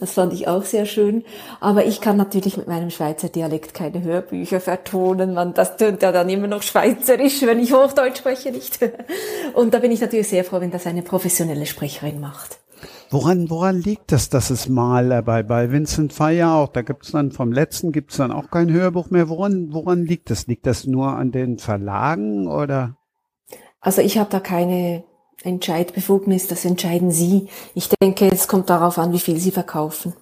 Das 0.00 0.12
fand 0.12 0.32
ich 0.32 0.48
auch 0.48 0.64
sehr 0.64 0.86
schön. 0.86 1.24
Aber 1.60 1.84
ich 1.84 2.00
kann 2.00 2.16
natürlich 2.16 2.56
mit 2.56 2.68
meinem 2.68 2.90
Schweizer 2.90 3.28
Dialekt 3.28 3.74
keine 3.74 4.02
Hörbücher 4.02 4.60
vertonen. 4.60 5.34
Man, 5.34 5.52
das 5.52 5.76
tönt 5.76 6.00
ja 6.02 6.10
dann 6.10 6.28
immer 6.30 6.46
noch 6.46 6.62
schweizerisch, 6.62 7.42
wenn 7.42 7.60
ich 7.60 7.74
Hochdeutsch 7.74 8.18
spreche, 8.18 8.50
nicht? 8.50 8.78
Und 9.54 9.74
da 9.74 9.80
bin 9.80 9.92
ich 9.92 10.00
natürlich 10.00 10.28
sehr 10.28 10.44
froh, 10.44 10.60
wenn 10.60 10.70
das 10.70 10.86
eine 10.86 11.02
professionelle 11.02 11.66
Sprecherin 11.66 12.20
macht. 12.20 12.58
Woran, 13.10 13.50
woran 13.50 13.80
liegt 13.80 14.12
das, 14.12 14.28
dass 14.28 14.50
es 14.50 14.68
mal 14.68 15.10
äh, 15.12 15.22
bei, 15.22 15.42
bei 15.42 15.70
Vincent 15.70 16.12
Fire 16.12 16.52
auch, 16.52 16.68
da 16.68 16.82
gibt's 16.82 17.12
dann 17.12 17.32
vom 17.32 17.52
letzten 17.52 17.92
gibt's 17.92 18.16
dann 18.16 18.32
auch 18.32 18.50
kein 18.50 18.70
Hörbuch 18.72 19.10
mehr. 19.10 19.28
Woran, 19.28 19.72
woran 19.72 20.04
liegt 20.04 20.30
das? 20.30 20.46
Liegt 20.46 20.66
das 20.66 20.86
nur 20.86 21.08
an 21.08 21.32
den 21.32 21.58
Verlagen 21.58 22.46
oder? 22.46 22.96
Also 23.80 24.02
ich 24.02 24.18
habe 24.18 24.30
da 24.30 24.40
keine 24.40 25.04
Entscheidbefugnis, 25.42 26.48
das 26.48 26.64
entscheiden 26.64 27.10
Sie. 27.10 27.48
Ich 27.74 27.88
denke, 27.88 28.30
es 28.30 28.46
kommt 28.46 28.68
darauf 28.68 28.98
an, 28.98 29.12
wie 29.12 29.18
viel 29.18 29.38
Sie 29.38 29.50
verkaufen. 29.50 30.12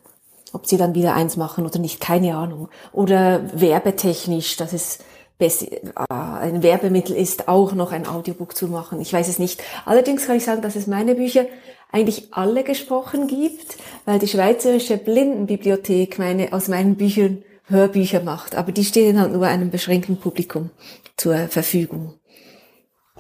Ob 0.53 0.67
Sie 0.67 0.77
dann 0.77 0.95
wieder 0.95 1.15
eins 1.15 1.37
machen 1.37 1.67
oder 1.67 1.79
nicht, 1.79 2.01
keine 2.01 2.37
Ahnung. 2.37 2.69
Oder 2.93 3.43
werbetechnisch, 3.53 4.57
dass 4.57 4.73
es 4.73 5.01
ein 5.41 6.63
Werbemittel 6.63 7.15
ist, 7.15 7.47
auch 7.47 7.73
noch 7.73 7.93
ein 7.93 8.09
Audiobook 8.09 8.57
zu 8.57 8.67
machen. 8.67 9.01
Ich 9.01 9.13
weiß 9.13 9.29
es 9.29 9.39
nicht. 9.39 9.63
Allerdings 9.85 10.27
kann 10.27 10.37
ich 10.37 10.45
sagen, 10.45 10.63
dass 10.63 10.75
es 10.75 10.89
meine 10.89 11.15
Bücher 11.15 11.47
eigentlich 11.91 12.29
alle 12.33 12.65
gesprochen 12.65 13.27
gibt, 13.27 13.77
weil 14.05 14.19
die 14.19 14.29
Schweizerische 14.29 14.99
Blindenbibliothek 14.99 16.19
meine, 16.19 16.53
aus 16.53 16.69
meinen 16.69 16.97
Büchern 16.97 17.43
Hörbücher 17.65 18.23
macht. 18.23 18.57
Aber 18.57 18.73
die 18.73 18.85
stehen 18.85 19.21
halt 19.21 19.33
nur 19.33 19.47
einem 19.47 19.71
beschränkten 19.71 20.19
Publikum 20.19 20.71
zur 21.17 21.37
Verfügung. 21.49 22.15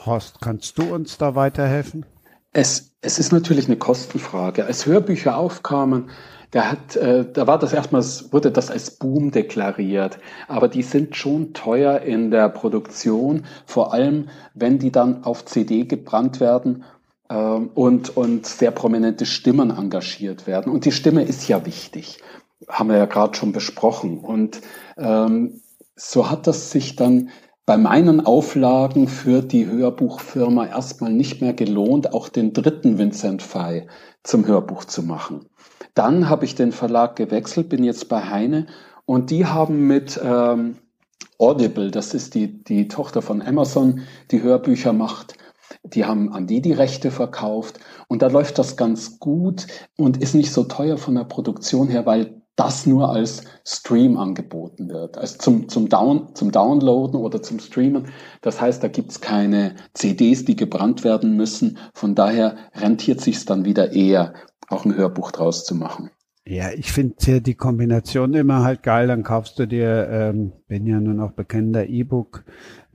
Horst, 0.04 0.40
kannst 0.40 0.78
du 0.78 0.94
uns 0.94 1.18
da 1.18 1.34
weiterhelfen? 1.34 2.06
Es, 2.52 2.92
es 3.00 3.18
ist 3.18 3.32
natürlich 3.32 3.66
eine 3.66 3.76
Kostenfrage. 3.76 4.64
Als 4.64 4.86
Hörbücher 4.86 5.36
aufkamen, 5.36 6.10
da 6.50 6.70
hat, 6.70 6.96
äh, 6.96 7.30
da 7.30 7.46
war 7.46 7.58
das 7.58 7.74
erstmal, 7.74 8.02
wurde 8.30 8.50
das 8.50 8.70
als 8.70 8.92
Boom 8.92 9.30
deklariert. 9.30 10.18
Aber 10.46 10.68
die 10.68 10.82
sind 10.82 11.14
schon 11.14 11.52
teuer 11.52 12.00
in 12.00 12.30
der 12.30 12.48
Produktion, 12.48 13.44
vor 13.66 13.92
allem 13.92 14.28
wenn 14.54 14.78
die 14.78 14.92
dann 14.92 15.24
auf 15.24 15.44
CD 15.44 15.84
gebrannt 15.84 16.40
werden 16.40 16.84
und, 17.29 18.16
und 18.16 18.47
sehr 18.47 18.70
prominente 18.70 19.26
Stimmen 19.26 19.70
engagiert 19.70 20.47
werden. 20.47 20.72
Und 20.72 20.85
die 20.85 20.93
Stimme 20.93 21.22
ist 21.22 21.47
ja 21.49 21.66
wichtig, 21.66 22.22
haben 22.68 22.89
wir 22.89 22.97
ja 22.97 23.07
gerade 23.07 23.37
schon 23.37 23.53
besprochen. 23.53 24.18
Und 24.18 24.61
ähm, 24.97 25.61
so 25.95 26.31
hat 26.31 26.47
das 26.47 26.70
sich 26.70 26.97
dann 26.97 27.31
bei 27.66 27.76
meinen 27.76 28.24
Auflagen 28.24 29.09
für 29.09 29.43
die 29.43 29.66
Hörbuchfirma 29.66 30.66
erstmal 30.66 31.12
nicht 31.12 31.43
mehr 31.43 31.53
gelohnt, 31.53 32.14
auch 32.14 32.31
den 32.31 32.55
dritten 32.55 32.97
Vincent 32.97 33.43
Fay 33.43 33.87
zum 34.22 34.47
Hörbuch 34.47 34.87
zu 34.87 35.03
machen. 35.03 35.51
Dann 35.93 36.31
habe 36.31 36.47
ich 36.47 36.55
den 36.55 36.72
Verlag 36.72 37.16
gewechselt, 37.16 37.68
bin 37.68 37.85
jetzt 37.85 38.09
bei 38.09 38.22
Heine 38.22 38.68
und 39.05 39.31
die 39.31 39.45
haben 39.45 39.87
mit 39.87 40.18
ähm, 40.24 40.79
Audible, 41.39 41.91
das 41.91 42.14
ist 42.14 42.35
die, 42.35 42.64
die 42.64 42.89
Tochter 42.89 43.20
von 43.20 43.43
Amazon, 43.43 44.01
die 44.31 44.43
Hörbücher 44.43 44.95
macht, 44.95 45.35
die 45.95 46.05
haben 46.05 46.32
an 46.32 46.47
die 46.47 46.61
die 46.61 46.72
Rechte 46.72 47.11
verkauft 47.11 47.80
und 48.09 48.22
da 48.22 48.28
läuft 48.28 48.59
das 48.59 48.76
ganz 48.76 49.18
gut 49.18 49.66
und 49.97 50.22
ist 50.22 50.34
nicht 50.34 50.53
so 50.53 50.64
teuer 50.64 50.99
von 50.99 51.14
der 51.14 51.24
Produktion 51.24 51.89
her, 51.89 52.07
weil 52.07 52.39
das 52.59 52.86
nur 52.86 53.11
als 53.11 53.45
Stream 53.64 54.16
angeboten 54.16 54.89
wird, 54.89 55.16
also 55.16 55.39
zum, 55.39 55.68
zum, 55.68 55.89
Down, 55.89 56.34
zum 56.34 56.51
Downloaden 56.51 57.20
oder 57.20 57.41
zum 57.41 57.61
Streamen. 57.61 58.09
Das 58.41 58.61
heißt, 58.61 58.82
da 58.82 58.89
gibt's 58.89 59.20
keine 59.20 59.76
CDs, 59.95 60.45
die 60.45 60.57
gebrannt 60.57 61.05
werden 61.05 61.36
müssen. 61.36 61.78
Von 61.95 62.16
daher 62.16 62.57
rentiert 62.74 63.20
sich's 63.20 63.45
dann 63.45 63.64
wieder 63.64 63.93
eher, 63.93 64.34
auch 64.68 64.84
ein 64.84 64.97
Hörbuch 64.97 65.30
draus 65.30 65.64
zu 65.64 65.76
machen. 65.76 66.11
Ja, 66.45 66.70
ich 66.72 66.93
finde 66.93 67.43
die 67.43 67.55
Kombination 67.55 68.32
immer 68.32 68.64
halt 68.64 68.82
geil. 68.82 69.07
Dann 69.07 69.22
kaufst 69.22 69.59
du 69.59 69.66
dir, 69.66 70.09
ähm, 70.11 70.53
bin 70.66 70.86
ja 70.86 70.99
nun 70.99 71.20
auch 71.20 71.32
bekennender 71.32 71.86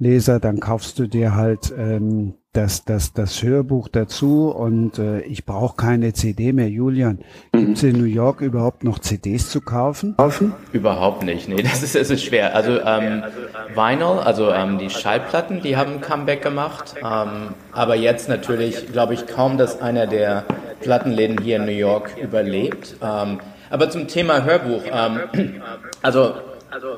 E-Book-Leser, 0.04 0.39
dann 0.39 0.60
kaufst 0.60 0.99
du 0.99 1.08
dir 1.08 1.36
halt 1.36 1.74
ähm, 1.78 2.36
das, 2.51 2.86
das, 2.86 3.14
das 3.14 3.41
Hörbuch 3.41 3.88
dazu 3.88 4.51
und 4.51 4.99
äh, 4.99 5.22
ich 5.22 5.45
brauche 5.45 5.76
keine 5.76 6.14
CD 6.14 6.54
mehr. 6.54 6.70
Julian, 6.70 7.20
mhm. 7.51 7.60
gibt 7.60 7.78
es 7.78 7.84
in 7.84 7.97
New 7.97 8.06
York 8.06 8.41
überhaupt 8.41 8.84
noch 8.84 8.99
CDs 8.99 9.49
zu 9.49 9.62
kaufen? 9.62 10.16
Kaufen? 10.18 10.54
Überhaupt 10.72 11.24
nicht, 11.24 11.47
nee, 11.47 11.64
das 11.64 11.82
ist, 11.82 11.95
das 11.95 12.10
ist 12.10 12.24
schwer. 12.24 12.56
Also 12.56 12.80
ähm, 12.82 13.24
Vinyl, 13.74 14.20
also 14.20 14.51
ähm, 14.51 14.78
die 14.78 14.89
Schallplatten, 14.89 15.62
die 15.62 15.78
haben 15.78 15.93
ein 15.93 16.01
Comeback 16.01 16.43
gemacht, 16.43 16.95
ähm, 16.99 17.56
aber 17.72 17.95
jetzt 17.95 18.30
natürlich 18.30 18.91
glaube 18.91 19.16
ich 19.16 19.26
kaum, 19.26 19.58
dass 19.58 19.82
einer 19.82 20.06
der 20.06 20.45
Plattenläden 20.82 21.41
hier 21.41 21.56
in 21.56 21.66
New 21.66 21.72
York 21.72 22.12
überlebt. 22.22 22.97
Ähm, 23.01 23.39
aber 23.70 23.89
zum 23.89 24.08
Thema 24.08 24.43
Hörbuch, 24.43 24.84
ähm, 24.91 25.62
also 26.04 26.34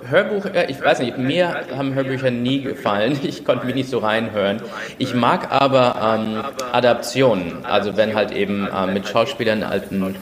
Hörbuch, 0.10 0.46
ich 0.68 0.82
weiß 0.82 1.00
nicht, 1.00 1.18
mir 1.18 1.66
haben 1.76 1.94
Hörbücher 1.94 2.32
nie 2.32 2.62
gefallen. 2.62 3.20
Ich 3.26 3.44
konnte 3.44 3.66
mich 3.66 3.76
nicht 3.76 3.90
so 3.90 4.00
reinhören. 4.00 4.62
Ich 4.98 5.14
mag 5.14 5.52
aber 5.52 6.20
ähm, 6.20 6.44
Adaptionen, 6.72 7.66
also 7.66 7.98
wenn 7.98 8.16
halt 8.16 8.32
eben 8.32 8.68
ähm, 8.74 8.94
mit 8.94 9.08
Schauspielern 9.08 9.64
alten 9.64 10.16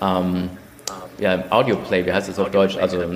ähm, 0.00 0.50
ja, 1.18 1.42
Audioplay, 1.50 2.04
wie 2.06 2.12
heißt 2.12 2.28
das 2.28 2.38
auf 2.38 2.50
Deutsch, 2.50 2.76
also 2.76 3.00
äh, 3.00 3.06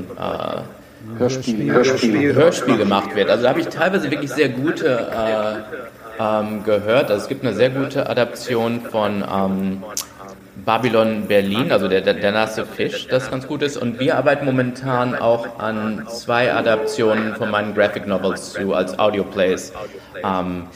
Hörspiel, 1.18 1.72
Hörspiel. 1.72 2.34
Hörspiel 2.34 2.78
gemacht 2.78 3.14
wird. 3.14 3.28
Also 3.28 3.44
da 3.44 3.50
habe 3.50 3.60
ich 3.60 3.68
teilweise 3.68 4.10
wirklich 4.10 4.32
sehr 4.32 4.48
gute 4.48 5.08
äh, 5.12 6.22
ähm, 6.22 6.64
gehört. 6.64 7.10
Also 7.10 7.22
es 7.22 7.28
gibt 7.28 7.44
eine 7.44 7.54
sehr 7.54 7.70
gute 7.70 8.08
Adaption 8.08 8.80
von 8.80 9.22
ähm, 9.22 9.84
Babylon 10.56 11.26
Berlin, 11.26 11.72
also 11.72 11.88
der, 11.88 12.00
der, 12.00 12.14
der 12.14 12.32
nasse 12.32 12.64
Fisch, 12.64 13.08
das 13.08 13.30
ganz 13.30 13.46
gut 13.46 13.62
ist. 13.62 13.76
Und 13.76 13.98
wir 13.98 14.16
arbeiten 14.16 14.44
momentan 14.44 15.14
auch 15.14 15.58
an 15.58 16.06
zwei 16.08 16.52
Adaptionen 16.52 17.34
von 17.34 17.50
meinen 17.50 17.74
Graphic 17.74 18.06
Novels 18.06 18.52
zu 18.52 18.74
als 18.74 18.98
Audioplays. 18.98 19.72
Ähm, 20.22 20.66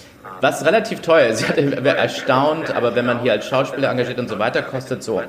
was 0.41 0.64
relativ 0.64 1.01
teuer 1.01 1.29
ist. 1.29 1.41
Ich 1.43 1.49
hatte 1.49 1.97
erstaunt, 1.97 2.74
aber 2.74 2.95
wenn 2.95 3.07
man 3.07 3.20
hier 3.20 3.33
als 3.33 3.47
Schauspieler 3.47 3.91
engagiert 3.91 4.18
und 4.18 4.29
so 4.29 4.39
weiter, 4.39 4.62
kostet 4.62 5.03
so 5.03 5.22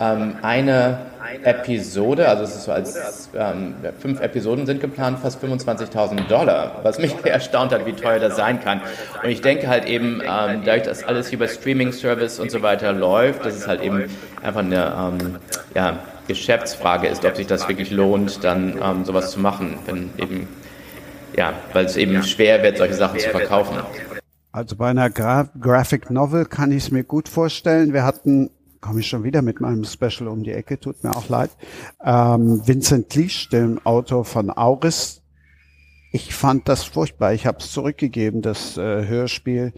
ähm, 0.00 0.36
eine 0.42 0.98
Episode, 1.42 2.28
also 2.28 2.44
es 2.44 2.56
ist 2.56 2.64
so 2.64 2.72
als 2.72 3.28
ähm, 3.36 3.74
fünf 3.98 4.20
Episoden 4.20 4.66
sind 4.66 4.80
geplant, 4.80 5.18
fast 5.20 5.42
25.000 5.42 6.28
Dollar, 6.28 6.80
was 6.82 6.98
mich 6.98 7.14
erstaunt 7.24 7.72
hat, 7.72 7.86
wie 7.86 7.92
teuer 7.92 8.18
das 8.18 8.36
sein 8.36 8.60
kann. 8.60 8.80
Und 9.22 9.28
ich 9.28 9.40
denke 9.40 9.68
halt 9.68 9.86
eben, 9.86 10.20
ähm, 10.20 10.62
dadurch, 10.64 10.82
dass 10.82 11.04
alles 11.04 11.28
hier 11.28 11.38
bei 11.38 11.48
Streaming-Service 11.48 12.38
und 12.38 12.50
so 12.50 12.62
weiter 12.62 12.92
läuft, 12.92 13.44
dass 13.44 13.54
es 13.54 13.66
halt 13.66 13.82
eben 13.82 14.04
einfach 14.42 14.60
eine 14.60 14.92
ähm, 15.20 15.36
ja, 15.74 15.98
Geschäftsfrage 16.26 17.06
ist, 17.06 17.24
ob 17.24 17.36
sich 17.36 17.46
das 17.46 17.68
wirklich 17.68 17.90
lohnt, 17.90 18.42
dann 18.44 18.78
ähm, 18.82 19.04
sowas 19.04 19.30
zu 19.30 19.40
machen, 19.40 19.78
wenn 19.86 20.10
eben, 20.18 20.48
ja, 21.36 21.52
weil 21.72 21.84
es 21.86 21.96
eben 21.96 22.22
schwer 22.22 22.62
wird, 22.62 22.78
solche 22.78 22.94
Sachen 22.94 23.18
zu 23.18 23.30
verkaufen. 23.30 23.76
Also 24.52 24.76
bei 24.76 24.88
einer 24.88 25.10
Gra 25.10 25.50
Graphic 25.60 26.10
Novel 26.10 26.46
kann 26.46 26.72
ich 26.72 26.84
es 26.84 26.90
mir 26.90 27.04
gut 27.04 27.28
vorstellen. 27.28 27.92
Wir 27.92 28.04
hatten 28.04 28.50
komme 28.86 29.00
ich 29.00 29.08
schon 29.08 29.24
wieder 29.24 29.42
mit 29.42 29.60
meinem 29.60 29.84
Special 29.84 30.28
um 30.28 30.44
die 30.44 30.52
Ecke, 30.52 30.78
tut 30.78 31.02
mir 31.02 31.16
auch 31.16 31.28
leid. 31.28 31.50
Ähm, 32.04 32.62
Vincent 32.66 33.14
Liesch, 33.14 33.48
dem 33.48 33.84
Autor 33.84 34.24
von 34.24 34.50
Auris. 34.50 35.22
Ich 36.12 36.34
fand 36.34 36.68
das 36.68 36.84
furchtbar. 36.84 37.34
Ich 37.34 37.46
habe 37.46 37.58
es 37.58 37.72
zurückgegeben, 37.72 38.42
das 38.42 38.78
äh, 38.78 39.06
Hörspiel, 39.06 39.72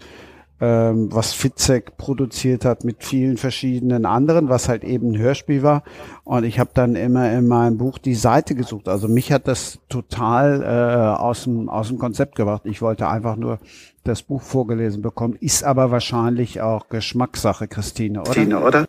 ähm, 0.60 1.08
was 1.12 1.32
Fitzek 1.32 1.96
produziert 1.96 2.64
hat 2.64 2.84
mit 2.84 3.04
vielen 3.04 3.36
verschiedenen 3.36 4.06
anderen, 4.06 4.48
was 4.48 4.68
halt 4.68 4.84
eben 4.84 5.12
ein 5.12 5.18
Hörspiel 5.18 5.62
war. 5.62 5.84
Und 6.24 6.44
ich 6.44 6.58
habe 6.58 6.70
dann 6.74 6.96
immer 6.96 7.30
in 7.32 7.46
meinem 7.46 7.78
Buch 7.78 7.98
die 7.98 8.14
Seite 8.14 8.54
gesucht. 8.54 8.88
Also 8.88 9.08
mich 9.08 9.32
hat 9.32 9.46
das 9.46 9.78
total 9.88 10.62
äh, 10.62 11.20
aus, 11.20 11.44
dem, 11.44 11.68
aus 11.68 11.88
dem 11.88 11.98
Konzept 11.98 12.34
gebracht. 12.34 12.62
Ich 12.64 12.82
wollte 12.82 13.08
einfach 13.08 13.36
nur 13.36 13.58
das 14.04 14.22
Buch 14.22 14.42
vorgelesen 14.42 15.02
bekommen. 15.02 15.36
Ist 15.40 15.64
aber 15.64 15.90
wahrscheinlich 15.90 16.60
auch 16.60 16.88
Geschmackssache, 16.88 17.68
Christine, 17.68 18.20
oder? 18.20 18.32
Christine, 18.32 18.60
oder? 18.60 18.88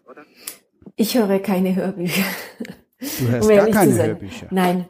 Ich 0.95 1.17
höre 1.17 1.39
keine 1.39 1.75
Hörbücher. 1.75 2.25
Du 2.99 3.27
hörst 3.27 3.49
um 3.49 3.55
gar 3.55 3.67
keine 3.67 3.93
Hörbücher? 3.93 4.47
Nein. 4.49 4.85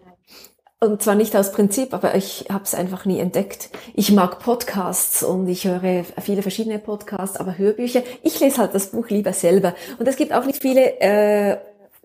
Und 0.82 1.02
zwar 1.02 1.16
nicht 1.16 1.36
aus 1.36 1.52
Prinzip, 1.52 1.94
aber 1.94 2.16
ich 2.16 2.46
habe 2.50 2.64
es 2.64 2.74
einfach 2.74 3.04
nie 3.04 3.20
entdeckt. 3.20 3.70
Ich 3.94 4.14
mag 4.14 4.40
Podcasts 4.40 5.24
und 5.24 5.50
ich 5.50 5.68
höre 5.68 6.06
viele 6.22 6.42
verschiedene 6.42 6.80
Podcasts, 6.80 7.36
aber 7.36 7.58
Hörbücher, 7.58 8.02
ich 8.24 8.40
lese 8.40 8.60
halt 8.60 8.74
das 8.74 8.92
Buch 8.92 9.10
lieber 9.10 9.34
selber. 9.34 9.76
Und 9.98 10.08
es 10.08 10.16
gibt 10.16 10.32
auch 10.32 10.46
nicht 10.46 10.62
viele 10.62 11.02
äh, 11.02 11.58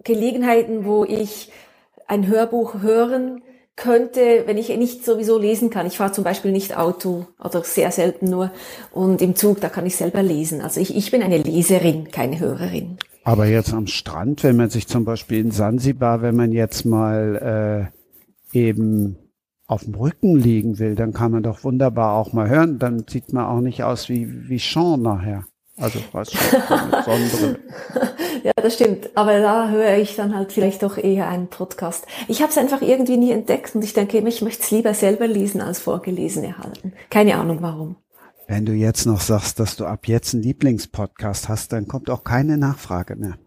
Gelegenheiten, 0.03 0.85
wo 0.85 1.05
ich 1.05 1.53
ein 2.09 2.27
Hörbuch 2.27 2.83
hören 2.83 3.43
könnte, 3.77 4.43
wenn 4.47 4.59
ich 4.59 4.77
nicht 4.77 5.05
sowieso 5.05 5.39
lesen 5.39 5.71
kann. 5.71 5.87
Ich 5.87 5.99
fahre 5.99 6.11
zum 6.11 6.25
Beispiel 6.25 6.51
nicht 6.51 6.77
Auto 6.77 7.27
oder 7.43 7.63
sehr 7.63 7.93
selten 7.93 8.29
nur 8.29 8.51
und 8.91 9.23
im 9.23 9.37
Zug, 9.37 9.61
da 9.61 9.69
kann 9.69 9.87
ich 9.87 9.95
selber 9.95 10.23
lesen. 10.25 10.61
Also 10.61 10.81
ich, 10.81 10.97
ich 10.97 11.13
bin 11.13 11.23
eine 11.23 11.39
Leserin, 11.39 12.11
keine 12.11 12.41
Hörerin. 12.41 12.99
Aber 13.23 13.47
jetzt 13.47 13.73
am 13.73 13.87
Strand, 13.87 14.43
wenn 14.43 14.57
man 14.57 14.71
sich 14.71 14.89
zum 14.89 15.05
Beispiel 15.05 15.39
in 15.39 15.51
Sansibar, 15.53 16.23
wenn 16.23 16.35
man 16.35 16.51
jetzt 16.51 16.85
mal 16.85 17.91
äh, 17.93 18.04
eben 18.55 19.17
auf 19.67 19.85
dem 19.85 19.95
Rücken 19.95 20.37
liegen 20.37 20.79
will, 20.79 20.95
dann 20.95 21.13
kann 21.13 21.33
man 21.33 21.43
doch 21.43 21.65
wunderbar 21.65 22.17
auch 22.17 22.33
mal 22.33 22.49
hören. 22.49 22.79
Dann 22.79 23.07
sieht 23.09 23.33
man 23.33 23.47
auch 23.47 23.61
nicht 23.61 23.83
aus 23.83 24.09
wie, 24.09 24.49
wie 24.49 24.59
Sean 24.59 25.03
nachher. 25.03 25.45
Also 25.77 25.99
was 26.13 26.31
Sonnenbrille. 27.05 27.59
ja, 28.45 28.53
das 28.55 28.75
stimmt. 28.75 29.11
Aber 29.17 29.41
da 29.41 29.71
höre 29.71 29.97
ich 29.97 30.15
dann 30.15 30.37
halt 30.37 30.53
vielleicht 30.53 30.83
doch 30.83 30.99
eher 30.99 31.29
einen 31.29 31.49
Podcast. 31.49 32.07
Ich 32.29 32.43
habe 32.43 32.51
es 32.51 32.59
einfach 32.59 32.81
irgendwie 32.81 33.17
nie 33.17 33.33
entdeckt 33.33 33.75
und 33.75 33.83
ich 33.83 33.93
denke, 33.93 34.19
ich 34.19 34.43
möchte 34.43 34.63
es 34.63 34.71
lieber 34.71 34.95
selber 34.95 35.27
lesen 35.27 35.61
als 35.61 35.81
vorgelesen 35.81 36.45
erhalten. 36.45 36.93
Keine 37.11 37.37
Ahnung 37.37 37.59
warum. 37.61 37.97
Wenn 38.47 38.67
du 38.67 38.73
jetzt 38.73 39.07
noch 39.07 39.21
sagst, 39.21 39.59
dass 39.59 39.77
du 39.77 39.87
ab 39.87 40.07
jetzt 40.07 40.35
einen 40.35 40.43
Lieblingspodcast 40.43 41.49
hast, 41.49 41.73
dann 41.73 41.89
kommt 41.89 42.11
auch 42.11 42.23
keine 42.23 42.59
Nachfrage 42.59 43.17
mehr. 43.17 43.39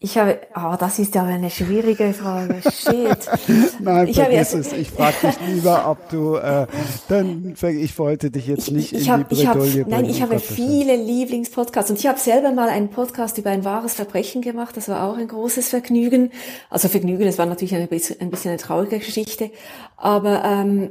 Ich 0.00 0.16
habe, 0.16 0.38
oh, 0.54 0.76
das 0.78 1.00
ist 1.00 1.16
ja 1.16 1.24
eine 1.24 1.50
schwierige 1.50 2.12
Frage. 2.12 2.62
Shit. 2.62 3.18
Nein, 3.80 4.06
ich 4.06 4.14
vergiss 4.14 4.54
es. 4.54 4.72
Ich 4.72 4.90
frage 4.90 5.16
dich 5.26 5.40
lieber, 5.48 5.90
ob 5.90 6.08
du, 6.08 6.36
äh, 6.36 6.68
dann, 7.08 7.56
ich 7.60 7.98
wollte 7.98 8.30
dich 8.30 8.46
jetzt 8.46 8.70
nicht 8.70 8.92
ich, 8.92 9.00
ich 9.00 9.06
in 9.08 9.12
hab, 9.12 9.28
die 9.28 9.34
Bredouille 9.34 9.84
Nein, 9.88 10.04
ich 10.04 10.22
habe 10.22 10.38
viele 10.38 10.94
Lieblingspodcasts 10.94 11.90
und 11.90 11.98
ich 11.98 12.06
habe 12.06 12.20
selber 12.20 12.52
mal 12.52 12.68
einen 12.68 12.90
Podcast 12.90 13.38
über 13.38 13.50
ein 13.50 13.64
wahres 13.64 13.94
Verbrechen 13.94 14.40
gemacht. 14.40 14.76
Das 14.76 14.88
war 14.88 15.02
auch 15.02 15.16
ein 15.16 15.26
großes 15.26 15.68
Vergnügen. 15.68 16.30
Also 16.70 16.86
Vergnügen, 16.86 17.24
das 17.24 17.38
war 17.38 17.46
natürlich 17.46 17.74
ein 17.74 17.88
bisschen, 17.88 18.20
ein 18.20 18.30
bisschen 18.30 18.52
eine 18.52 18.60
traurige 18.60 19.00
Geschichte. 19.00 19.50
Aber 19.96 20.44
ähm, 20.44 20.90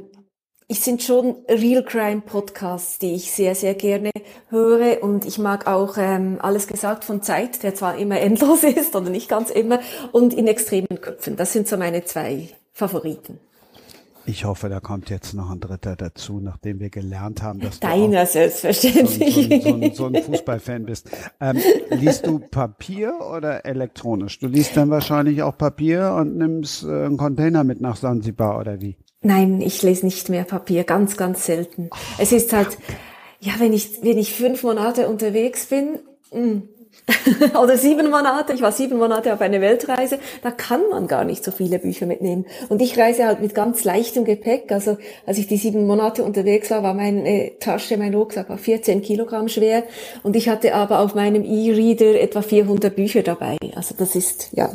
ich 0.70 0.80
sind 0.80 1.02
schon 1.02 1.36
Real 1.48 1.82
Crime 1.82 2.20
Podcasts, 2.20 2.98
die 2.98 3.14
ich 3.14 3.32
sehr, 3.32 3.54
sehr 3.54 3.74
gerne 3.74 4.10
höre. 4.50 5.02
Und 5.02 5.24
ich 5.24 5.38
mag 5.38 5.66
auch 5.66 5.96
ähm, 5.96 6.36
alles 6.42 6.66
gesagt 6.66 7.04
von 7.04 7.22
Zeit, 7.22 7.62
der 7.62 7.74
zwar 7.74 7.96
immer 7.96 8.20
endlos 8.20 8.62
ist 8.62 8.94
oder 8.94 9.08
nicht 9.08 9.30
ganz 9.30 9.50
immer, 9.50 9.80
und 10.12 10.34
in 10.34 10.46
extremen 10.46 11.00
Köpfen. 11.00 11.36
Das 11.36 11.54
sind 11.54 11.68
so 11.68 11.78
meine 11.78 12.04
zwei 12.04 12.50
Favoriten. 12.74 13.40
Ich 14.26 14.44
hoffe, 14.44 14.68
da 14.68 14.78
kommt 14.78 15.08
jetzt 15.08 15.32
noch 15.32 15.48
ein 15.48 15.58
dritter 15.58 15.96
dazu, 15.96 16.38
nachdem 16.38 16.80
wir 16.80 16.90
gelernt 16.90 17.42
haben, 17.42 17.60
dass 17.60 17.80
Deiner 17.80 18.26
du 18.26 18.30
selbstverständlich. 18.30 19.62
So, 19.62 19.70
so, 19.70 19.80
so, 19.80 19.94
so 19.94 20.06
ein 20.08 20.22
Fußballfan 20.22 20.84
bist. 20.84 21.08
Ähm, 21.40 21.56
liest 21.88 22.26
du 22.26 22.40
Papier 22.40 23.14
oder 23.34 23.64
elektronisch? 23.64 24.38
Du 24.38 24.48
liest 24.48 24.76
dann 24.76 24.90
wahrscheinlich 24.90 25.42
auch 25.42 25.56
Papier 25.56 26.12
und 26.12 26.36
nimmst 26.36 26.84
äh, 26.84 27.06
einen 27.06 27.16
Container 27.16 27.64
mit 27.64 27.80
nach 27.80 27.96
Sansibar 27.96 28.58
oder 28.58 28.82
wie? 28.82 28.98
Nein, 29.20 29.60
ich 29.60 29.82
lese 29.82 30.06
nicht 30.06 30.28
mehr 30.28 30.44
Papier, 30.44 30.84
ganz, 30.84 31.16
ganz 31.16 31.44
selten. 31.44 31.90
Es 32.18 32.32
ist 32.32 32.52
halt, 32.52 32.78
ja, 33.40 33.54
wenn 33.58 33.72
ich, 33.72 34.02
wenn 34.02 34.18
ich 34.18 34.32
fünf 34.32 34.62
Monate 34.62 35.08
unterwegs 35.08 35.66
bin, 35.66 35.98
mh, 36.32 36.40
mm, 36.40 36.68
oder 37.62 37.76
sieben 37.76 38.10
Monate, 38.10 38.52
ich 38.52 38.62
war 38.62 38.72
sieben 38.72 38.98
Monate 38.98 39.32
auf 39.32 39.40
einer 39.40 39.60
Weltreise, 39.60 40.18
da 40.42 40.50
kann 40.50 40.82
man 40.90 41.06
gar 41.06 41.24
nicht 41.24 41.44
so 41.44 41.50
viele 41.50 41.78
Bücher 41.78 42.06
mitnehmen. 42.06 42.46
Und 42.68 42.82
ich 42.82 42.98
reise 42.98 43.26
halt 43.26 43.40
mit 43.40 43.54
ganz 43.54 43.84
leichtem 43.84 44.24
Gepäck. 44.24 44.70
Also 44.72 44.98
als 45.26 45.38
ich 45.38 45.46
die 45.46 45.56
sieben 45.56 45.86
Monate 45.86 46.22
unterwegs 46.22 46.70
war, 46.70 46.82
war 46.82 46.94
meine 46.94 47.58
Tasche, 47.60 47.96
mein 47.96 48.14
Rucksack 48.14 48.48
war 48.48 48.58
14 48.58 49.02
Kilogramm 49.02 49.48
schwer. 49.48 49.84
Und 50.22 50.36
ich 50.36 50.48
hatte 50.48 50.74
aber 50.74 51.00
auf 51.00 51.14
meinem 51.14 51.44
E-Reader 51.44 52.20
etwa 52.20 52.42
400 52.42 52.94
Bücher 52.94 53.22
dabei. 53.22 53.56
Also 53.74 53.94
das 53.96 54.14
ist 54.14 54.48
ja 54.52 54.70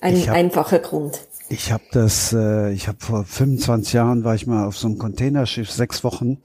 ein 0.00 0.16
hab, 0.26 0.34
einfacher 0.34 0.78
Grund. 0.78 1.20
Ich 1.52 1.70
habe 1.70 1.84
das, 1.92 2.32
äh, 2.32 2.72
ich 2.72 2.88
habe 2.88 2.96
vor 2.98 3.24
25 3.26 3.92
Jahren 3.92 4.24
war 4.24 4.34
ich 4.34 4.46
mal 4.46 4.64
auf 4.64 4.78
so 4.78 4.88
einem 4.88 4.96
Containerschiff 4.96 5.70
sechs 5.70 6.02
Wochen 6.02 6.38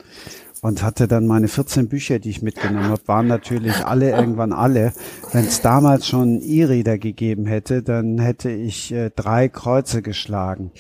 und 0.62 0.84
hatte 0.84 1.08
dann 1.08 1.28
meine 1.28 1.48
14 1.48 1.88
Bücher, 1.88 2.20
die 2.20 2.30
ich 2.30 2.42
mitgenommen 2.42 2.90
habe, 2.90 3.08
waren 3.08 3.26
natürlich 3.26 3.86
alle 3.86 4.12
irgendwann 4.12 4.52
alle. 4.52 4.92
Wenn 5.32 5.46
es 5.46 5.62
damals 5.62 6.10
schon 6.10 6.42
E-Reader 6.42 6.98
gegeben 6.98 7.46
hätte, 7.46 7.84
dann 7.84 8.20
hätte 8.20 8.50
ich 8.50 8.92
äh, 8.92 9.10
drei 9.16 9.48
Kreuze 9.48 10.02
geschlagen. 10.02 10.74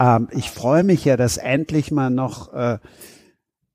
Ähm, 0.00 0.28
ich 0.30 0.50
freue 0.50 0.82
mich 0.82 1.04
ja, 1.04 1.18
dass 1.18 1.36
endlich 1.36 1.90
mal 1.90 2.08
noch 2.08 2.54
äh, 2.54 2.78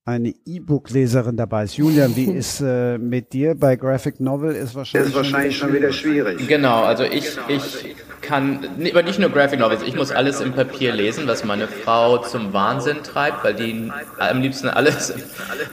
eine 0.03 0.33
E-Book-Leserin 0.45 1.37
dabei 1.37 1.65
ist. 1.65 1.77
Julian, 1.77 2.15
wie 2.15 2.25
ist 2.25 2.61
äh, 2.61 2.97
mit 2.97 3.33
dir 3.33 3.53
bei 3.53 3.75
Graphic 3.75 4.19
Novel? 4.19 4.55
Ist 4.55 4.73
wahrscheinlich, 4.73 5.09
ist 5.09 5.15
wahrscheinlich 5.15 5.57
schon, 5.57 5.73
wieder 5.73 5.93
schwierig. 5.93 6.47
Genau, 6.47 6.81
also 6.81 7.03
ich, 7.03 7.37
ich 7.47 7.95
kann, 8.21 8.67
aber 8.89 9.03
nicht 9.03 9.19
nur 9.19 9.29
Graphic 9.29 9.59
Novels, 9.59 9.83
ich 9.83 9.95
muss 9.95 10.11
alles 10.11 10.41
im 10.41 10.53
Papier 10.53 10.91
lesen, 10.93 11.27
was 11.27 11.43
meine 11.43 11.67
Frau 11.67 12.17
zum 12.17 12.51
Wahnsinn 12.51 13.03
treibt, 13.03 13.43
weil 13.43 13.53
die 13.53 13.91
am 14.17 14.41
liebsten 14.41 14.69
alles 14.69 15.11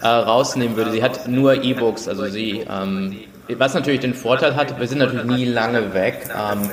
äh, 0.02 0.06
rausnehmen 0.06 0.76
würde. 0.76 0.90
Sie 0.90 1.02
hat 1.02 1.26
nur 1.26 1.62
E-Books, 1.62 2.06
also 2.06 2.26
sie, 2.26 2.64
ähm, 2.70 3.16
was 3.56 3.72
natürlich 3.72 4.00
den 4.00 4.12
Vorteil 4.14 4.56
hat, 4.56 4.78
wir 4.78 4.86
sind 4.86 4.98
natürlich 4.98 5.24
nie 5.24 5.46
lange 5.46 5.94
weg. 5.94 6.28
Ähm, 6.34 6.68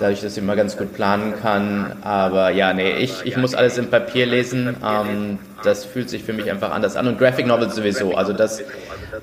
dadurch, 0.00 0.20
dass 0.20 0.32
ich 0.32 0.42
immer 0.42 0.56
ganz 0.56 0.76
gut 0.76 0.94
planen 0.94 1.34
kann. 1.40 1.96
Aber 2.02 2.50
ja, 2.50 2.72
nee, 2.72 2.92
ich, 2.92 3.24
ich 3.24 3.36
muss 3.36 3.54
alles 3.54 3.78
im 3.78 3.90
Papier 3.90 4.26
lesen. 4.26 4.76
Ähm, 4.84 5.38
das 5.62 5.84
fühlt 5.84 6.08
sich 6.10 6.24
für 6.24 6.32
mich 6.32 6.50
einfach 6.50 6.72
anders 6.72 6.96
an. 6.96 7.06
Und 7.06 7.18
Graphic 7.18 7.46
Novels 7.46 7.74
sowieso. 7.74 8.14
Also 8.14 8.32
das, 8.32 8.60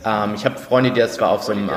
ähm, 0.05 0.33
ich 0.35 0.45
habe 0.45 0.57
Freunde, 0.57 0.91
die 0.91 0.99
das 0.99 1.13
zwar 1.13 1.29
auf 1.29 1.43
so 1.43 1.51
einem 1.51 1.69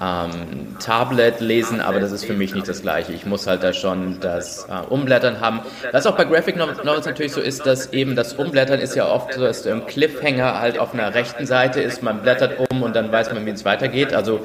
ähm, 0.00 0.76
Tablet 0.78 1.40
lesen, 1.40 1.80
aber 1.80 2.00
das 2.00 2.12
ist 2.12 2.24
für 2.24 2.34
mich 2.34 2.54
nicht 2.54 2.68
das 2.68 2.82
Gleiche. 2.82 3.12
Ich 3.12 3.26
muss 3.26 3.46
halt 3.46 3.62
da 3.62 3.72
schon 3.72 4.20
das 4.20 4.66
äh, 4.68 4.86
Umblättern 4.88 5.40
haben. 5.40 5.60
Was 5.92 6.06
auch 6.06 6.16
bei 6.16 6.24
Graphic 6.24 6.56
Novels 6.56 7.06
natürlich 7.06 7.32
so 7.32 7.40
ist, 7.40 7.66
dass 7.66 7.92
eben 7.92 8.16
das 8.16 8.34
Umblättern 8.34 8.80
ist 8.80 8.94
ja 8.94 9.08
oft 9.08 9.32
so, 9.32 9.40
dass 9.40 9.62
du 9.62 9.70
im 9.70 9.86
Cliffhanger 9.86 10.60
halt 10.60 10.78
auf 10.78 10.94
einer 10.94 11.14
rechten 11.14 11.46
Seite 11.46 11.80
ist, 11.80 12.02
man 12.02 12.22
blättert 12.22 12.70
um 12.70 12.82
und 12.82 12.94
dann 12.94 13.10
weiß 13.10 13.32
man, 13.32 13.46
wie 13.46 13.50
es 13.50 13.64
weitergeht. 13.64 14.12
Also 14.12 14.40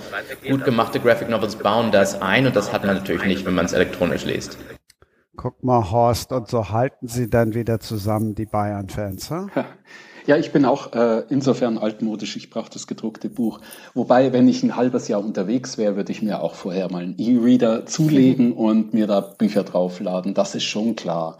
gut 0.47 0.63
gemachte 0.63 0.99
Graphic 0.99 1.29
Novels 1.29 1.55
bauen 1.55 1.91
das 1.91 2.21
ein 2.21 2.45
und 2.47 2.55
das 2.55 2.71
hat 2.71 2.85
man 2.85 2.95
natürlich 2.95 3.25
nicht, 3.25 3.45
wenn 3.45 3.55
man 3.55 3.65
es 3.65 3.73
elektronisch 3.73 4.25
liest. 4.25 4.57
Guck 5.37 5.63
mal, 5.63 5.89
Horst, 5.89 6.33
und 6.33 6.49
so 6.49 6.69
halten 6.69 7.07
sie 7.07 7.29
dann 7.29 7.53
wieder 7.53 7.79
zusammen, 7.79 8.35
die 8.35 8.45
Bayern-Fans, 8.45 9.29
hm? 9.29 9.49
Ja, 10.27 10.37
ich 10.37 10.51
bin 10.51 10.65
auch 10.65 10.93
äh, 10.93 11.23
insofern 11.29 11.77
altmodisch, 11.77 12.35
ich 12.35 12.49
brauche 12.49 12.69
das 12.69 12.85
gedruckte 12.85 13.29
Buch. 13.29 13.59
Wobei, 13.93 14.33
wenn 14.33 14.47
ich 14.47 14.61
ein 14.61 14.75
halbes 14.75 15.07
Jahr 15.07 15.23
unterwegs 15.23 15.77
wäre, 15.77 15.95
würde 15.95 16.11
ich 16.11 16.21
mir 16.21 16.41
auch 16.41 16.53
vorher 16.53 16.91
mal 16.91 17.03
einen 17.03 17.17
E-Reader 17.17 17.85
zulegen 17.85 18.49
mhm. 18.49 18.53
und 18.57 18.93
mir 18.93 19.07
da 19.07 19.21
Bücher 19.21 19.63
draufladen. 19.63 20.33
Das 20.33 20.53
ist 20.53 20.63
schon 20.63 20.95
klar. 20.95 21.37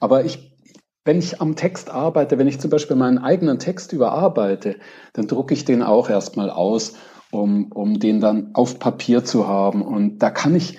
Aber 0.00 0.24
ich, 0.24 0.56
wenn 1.04 1.18
ich 1.18 1.40
am 1.40 1.54
Text 1.54 1.90
arbeite, 1.90 2.38
wenn 2.38 2.48
ich 2.48 2.60
zum 2.60 2.70
Beispiel 2.70 2.96
meinen 2.96 3.18
eigenen 3.18 3.58
Text 3.58 3.92
überarbeite, 3.92 4.76
dann 5.12 5.26
drucke 5.26 5.52
ich 5.52 5.66
den 5.66 5.82
auch 5.82 6.08
erstmal 6.08 6.48
aus, 6.50 6.94
um, 7.30 7.72
um 7.72 7.98
den 7.98 8.20
dann 8.20 8.50
auf 8.54 8.78
Papier 8.78 9.24
zu 9.24 9.46
haben. 9.46 9.82
Und 9.82 10.18
da 10.20 10.30
kann 10.30 10.54
ich, 10.54 10.78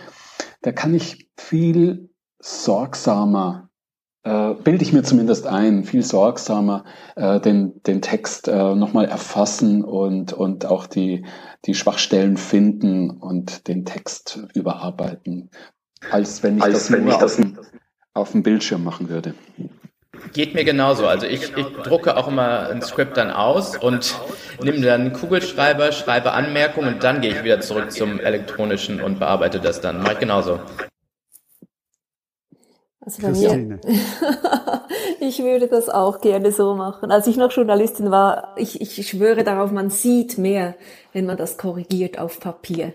da 0.62 0.72
kann 0.72 0.96
ich 0.96 1.30
viel 1.38 2.10
sorgsamer 2.40 3.65
äh, 4.26 4.56
bilde 4.56 4.84
ich 4.84 4.92
mir 4.92 5.04
zumindest 5.04 5.46
ein, 5.46 5.84
viel 5.84 6.04
sorgsamer 6.04 6.84
äh, 7.16 7.40
den, 7.40 7.82
den 7.84 8.02
Text 8.02 8.48
äh, 8.48 8.76
nochmal 8.76 9.06
erfassen 9.06 9.84
und, 9.84 10.34
und 10.34 10.66
auch 10.66 10.88
die, 10.88 11.26
die 11.66 11.76
Schwachstellen 11.76 12.36
finden 12.36 13.12
und 13.12 13.68
den 13.68 13.86
Text 13.86 14.40
überarbeiten, 14.56 15.52
als 16.10 16.42
wenn 16.42 16.58
ich 16.58 16.64
als 16.64 16.74
das 16.74 16.92
wenn 16.92 17.04
nur 17.04 17.14
ich 17.14 17.20
das 17.20 17.36
auf, 17.38 17.42
dem, 17.42 17.60
auf 18.16 18.32
dem 18.32 18.42
Bildschirm 18.44 18.84
machen 18.84 19.10
würde. 19.10 19.36
Geht 20.34 20.56
mir 20.56 20.64
genauso. 20.64 21.06
Also 21.06 21.28
ich, 21.28 21.56
ich 21.56 21.68
drucke 21.84 22.18
auch 22.18 22.28
immer 22.28 22.70
ein 22.70 22.82
Skript 22.82 23.18
dann 23.18 23.30
aus 23.30 23.78
und 23.78 24.16
nehme 24.64 24.82
dann 24.82 25.02
einen 25.02 25.14
Kugelschreiber, 25.14 25.92
schreibe 25.92 26.32
Anmerkungen 26.32 26.96
und 26.96 27.04
dann 27.04 27.22
gehe 27.22 27.32
ich 27.32 27.44
wieder 27.44 27.60
zurück 27.60 27.92
zum 27.92 28.20
elektronischen 28.20 29.02
und 29.02 29.20
bearbeite 29.20 29.60
das 29.60 29.82
dann. 29.82 30.02
Mache 30.02 30.14
ich 30.14 30.20
genauso. 30.20 30.60
Also 33.06 33.22
bei 33.22 33.30
mir, 33.30 33.80
ich 35.20 35.40
würde 35.44 35.68
das 35.68 35.90
auch 35.90 36.22
gerne 36.22 36.52
so 36.52 36.74
machen. 36.74 37.12
Als 37.12 37.28
ich 37.28 37.38
noch 37.38 37.52
Journalistin 37.52 38.10
war, 38.10 38.54
ich, 38.58 38.82
ich 38.82 39.08
schwöre 39.08 39.44
darauf, 39.44 39.72
man 39.72 39.92
sieht 39.92 40.40
mehr, 40.40 40.76
wenn 41.14 41.28
man 41.28 41.38
das 41.38 41.58
korrigiert 41.58 42.18
auf 42.18 42.40
Papier. 42.40 42.94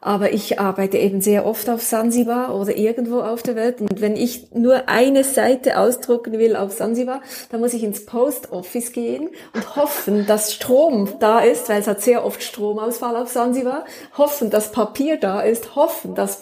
Aber 0.00 0.32
ich 0.32 0.60
arbeite 0.60 0.96
eben 0.96 1.20
sehr 1.20 1.44
oft 1.44 1.68
auf 1.68 1.82
Sansibar 1.82 2.54
oder 2.54 2.76
irgendwo 2.76 3.20
auf 3.20 3.42
der 3.42 3.56
Welt. 3.56 3.80
Und 3.80 4.00
wenn 4.00 4.16
ich 4.16 4.52
nur 4.52 4.88
eine 4.88 5.24
Seite 5.24 5.78
ausdrucken 5.78 6.38
will 6.38 6.54
auf 6.54 6.72
Sansibar, 6.72 7.20
dann 7.50 7.60
muss 7.60 7.74
ich 7.74 7.82
ins 7.82 8.06
Post 8.06 8.52
Office 8.52 8.92
gehen 8.92 9.28
und 9.54 9.76
hoffen, 9.76 10.26
dass 10.26 10.54
Strom 10.54 11.08
da 11.18 11.40
ist, 11.40 11.68
weil 11.68 11.80
es 11.80 11.88
hat 11.88 12.00
sehr 12.00 12.24
oft 12.24 12.42
Stromausfall 12.42 13.16
auf 13.16 13.28
Sansibar. 13.28 13.84
Hoffen, 14.16 14.50
dass 14.50 14.70
Papier 14.70 15.16
da 15.16 15.40
ist. 15.40 15.74
Hoffen, 15.74 16.14
dass 16.14 16.40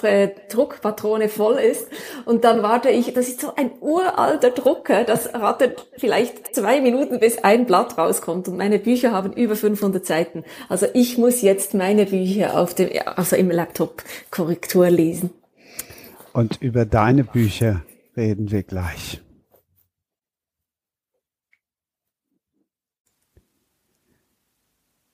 Druckpatrone 0.51 1.31
voll 1.31 1.57
ist. 1.57 1.89
Und 2.27 2.45
dann 2.45 2.63
warte 2.63 2.91
ich, 2.91 3.15
das 3.15 3.29
ist 3.29 3.41
so 3.41 3.53
ein 3.57 3.71
uralter 3.81 4.51
Drucker, 4.51 5.05
das 5.05 5.33
wartet 5.33 5.87
vielleicht 5.97 6.55
zwei 6.55 6.83
Minuten, 6.83 7.21
bis 7.21 7.39
ein 7.39 7.65
Blatt 7.65 7.97
rauskommt. 7.97 8.49
Und 8.49 8.59
meine 8.59 8.79
Bücher 8.79 9.13
haben 9.13 9.33
über 9.33 9.57
500 9.57 10.05
Seiten. 10.05 10.45
Also 10.69 10.87
ich 10.93 11.17
muss 11.17 11.41
jetzt 11.41 11.73
meine 11.73 12.05
Bücher 12.05 12.59
auf 12.59 12.75
dem, 12.75 12.91
also 13.17 13.37
im 13.37 13.46
Laptop 13.51 14.03
Korrektur 14.31 14.91
lesen. 14.91 15.31
Und 16.33 16.61
über 16.61 16.85
deine 16.85 17.25
Bücher 17.25 17.83
reden 18.17 18.51
wir 18.51 18.63
gleich. 18.63 19.23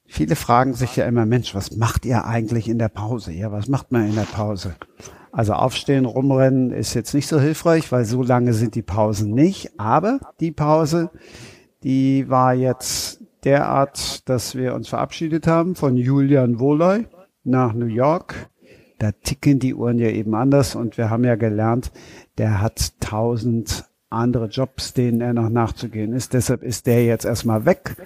Viele 0.06 0.36
fragen 0.36 0.74
sich 0.74 0.96
ja 0.96 1.06
immer, 1.06 1.24
Mensch, 1.24 1.54
was 1.54 1.74
macht 1.74 2.04
ihr 2.04 2.26
eigentlich 2.26 2.68
in 2.68 2.78
der 2.78 2.90
Pause? 2.90 3.32
Ja, 3.32 3.50
was 3.50 3.66
macht 3.66 3.92
man 3.92 4.06
in 4.06 4.14
der 4.14 4.22
Pause? 4.22 4.76
Also 5.32 5.54
aufstehen, 5.54 6.04
rumrennen 6.04 6.70
ist 6.70 6.92
jetzt 6.92 7.14
nicht 7.14 7.26
so 7.26 7.40
hilfreich, 7.40 7.90
weil 7.90 8.04
so 8.04 8.22
lange 8.22 8.52
sind 8.52 8.74
die 8.74 8.82
Pausen 8.82 9.32
nicht. 9.32 9.80
Aber 9.80 10.20
die 10.40 10.52
Pause, 10.52 11.10
die 11.82 12.28
war 12.28 12.52
jetzt 12.52 13.20
derart, 13.44 14.28
dass 14.28 14.54
wir 14.54 14.74
uns 14.74 14.88
verabschiedet 14.88 15.46
haben 15.46 15.74
von 15.74 15.96
Julian 15.96 16.60
Wohloy 16.60 17.06
nach 17.44 17.72
New 17.72 17.86
York. 17.86 18.50
Da 18.98 19.12
ticken 19.12 19.58
die 19.58 19.74
Uhren 19.74 19.98
ja 19.98 20.08
eben 20.08 20.34
anders 20.34 20.74
und 20.74 20.96
wir 20.96 21.10
haben 21.10 21.24
ja 21.24 21.34
gelernt, 21.34 21.90
der 22.38 22.60
hat 22.60 23.00
tausend 23.00 23.84
andere 24.10 24.46
Jobs, 24.46 24.92
denen 24.92 25.20
er 25.20 25.32
noch 25.32 25.48
nachzugehen 25.48 26.12
ist. 26.12 26.34
Deshalb 26.34 26.62
ist 26.62 26.86
der 26.86 27.04
jetzt 27.04 27.24
erstmal 27.24 27.64
weg 27.64 27.96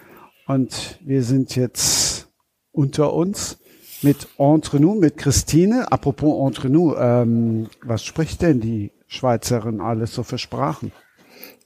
und 0.46 0.98
wir 1.04 1.22
sind 1.22 1.54
jetzt 1.56 2.28
unter 2.72 3.12
uns 3.12 3.58
mit 4.02 4.28
Entre 4.38 4.80
nous, 4.80 4.98
mit 4.98 5.16
Christine. 5.16 5.90
Apropos 5.90 6.46
Entre 6.46 6.70
nous, 6.70 6.94
ähm, 6.98 7.68
was 7.82 8.04
spricht 8.04 8.42
denn 8.42 8.60
die 8.60 8.92
Schweizerin 9.06 9.80
alles 9.80 10.14
so 10.14 10.22
für 10.22 10.38
Sprachen? 10.38 10.92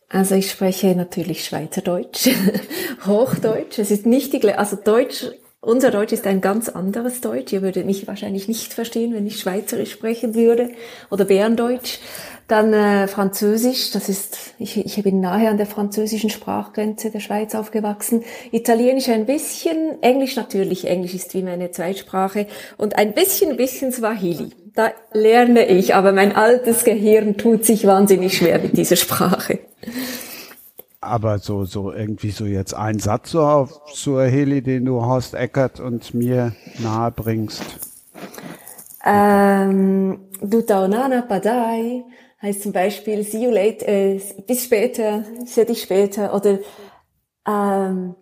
Also 0.09 0.35
ich 0.35 0.51
spreche 0.51 0.97
natürlich 0.97 1.45
Schweizerdeutsch, 1.45 2.31
Hochdeutsch. 3.07 3.79
Es 3.79 3.93
ist 3.93 4.07
nicht 4.07 4.33
die, 4.33 4.53
also 4.53 4.77
Deutsch, 4.77 5.27
unser 5.63 5.91
Deutsch 5.91 6.13
ist 6.13 6.27
ein 6.27 6.41
ganz 6.41 6.69
anderes 6.69 7.21
Deutsch. 7.21 7.53
Ihr 7.53 7.61
würdet 7.61 7.85
mich 7.85 8.07
wahrscheinlich 8.07 8.49
nicht 8.49 8.73
verstehen, 8.73 9.13
wenn 9.13 9.27
ich 9.27 9.39
Schweizerisch 9.39 9.93
sprechen 9.93 10.35
würde 10.35 10.71
oder 11.11 11.27
Bärendeutsch. 11.27 11.99
Dann 12.49 12.73
äh, 12.73 13.07
Französisch, 13.07 13.91
das 13.93 14.09
ist, 14.09 14.55
ich, 14.59 14.79
ich 14.79 15.03
bin 15.05 15.21
nahe 15.21 15.49
an 15.49 15.59
der 15.59 15.67
französischen 15.67 16.31
Sprachgrenze 16.31 17.11
der 17.11 17.21
Schweiz 17.21 17.55
aufgewachsen. 17.55 18.25
Italienisch 18.51 19.09
ein 19.09 19.27
bisschen, 19.27 20.03
Englisch 20.03 20.35
natürlich, 20.35 20.87
Englisch 20.87 21.15
ist 21.15 21.35
wie 21.35 21.43
meine 21.43 21.71
Zweitsprache 21.71 22.47
und 22.77 22.97
ein 22.97 23.15
bisschen, 23.15 23.57
bisschen 23.57 23.93
Swahili. 23.93 24.51
Da 24.75 24.91
lerne 25.13 25.67
ich, 25.67 25.95
aber 25.95 26.13
mein 26.13 26.35
altes 26.35 26.85
Gehirn 26.85 27.37
tut 27.37 27.65
sich 27.65 27.87
wahnsinnig 27.87 28.37
schwer 28.37 28.59
mit 28.59 28.77
dieser 28.77 28.97
Sprache. 28.97 29.59
Aber 31.03 31.39
so, 31.39 31.65
so 31.65 31.93
irgendwie 31.93 32.31
so 32.31 32.45
jetzt 32.45 32.75
ein 32.75 32.99
Satz 32.99 33.31
so 33.31 33.43
auf 33.43 33.81
Suaheli, 33.95 34.61
den 34.63 34.85
du 34.85 35.05
Horst 35.05 35.35
Eckert 35.35 35.81
und 35.81 36.13
mir 36.13 36.55
nahe 36.79 37.11
bringst. 37.11 37.63
Ähm, 39.05 40.21
Dutaonana 40.43 41.23
Padai, 41.23 42.05
heißt 42.43 42.63
zum 42.63 42.73
Beispiel 42.73 43.25
see 43.25 43.45
you 43.45 43.51
late, 43.51 43.87
äh, 43.87 44.21
bis 44.47 44.65
später, 44.65 45.25
sehe 45.47 45.65
dich 45.65 45.83
später 45.83 46.35
oder 46.35 46.59
ähm, 47.49 48.15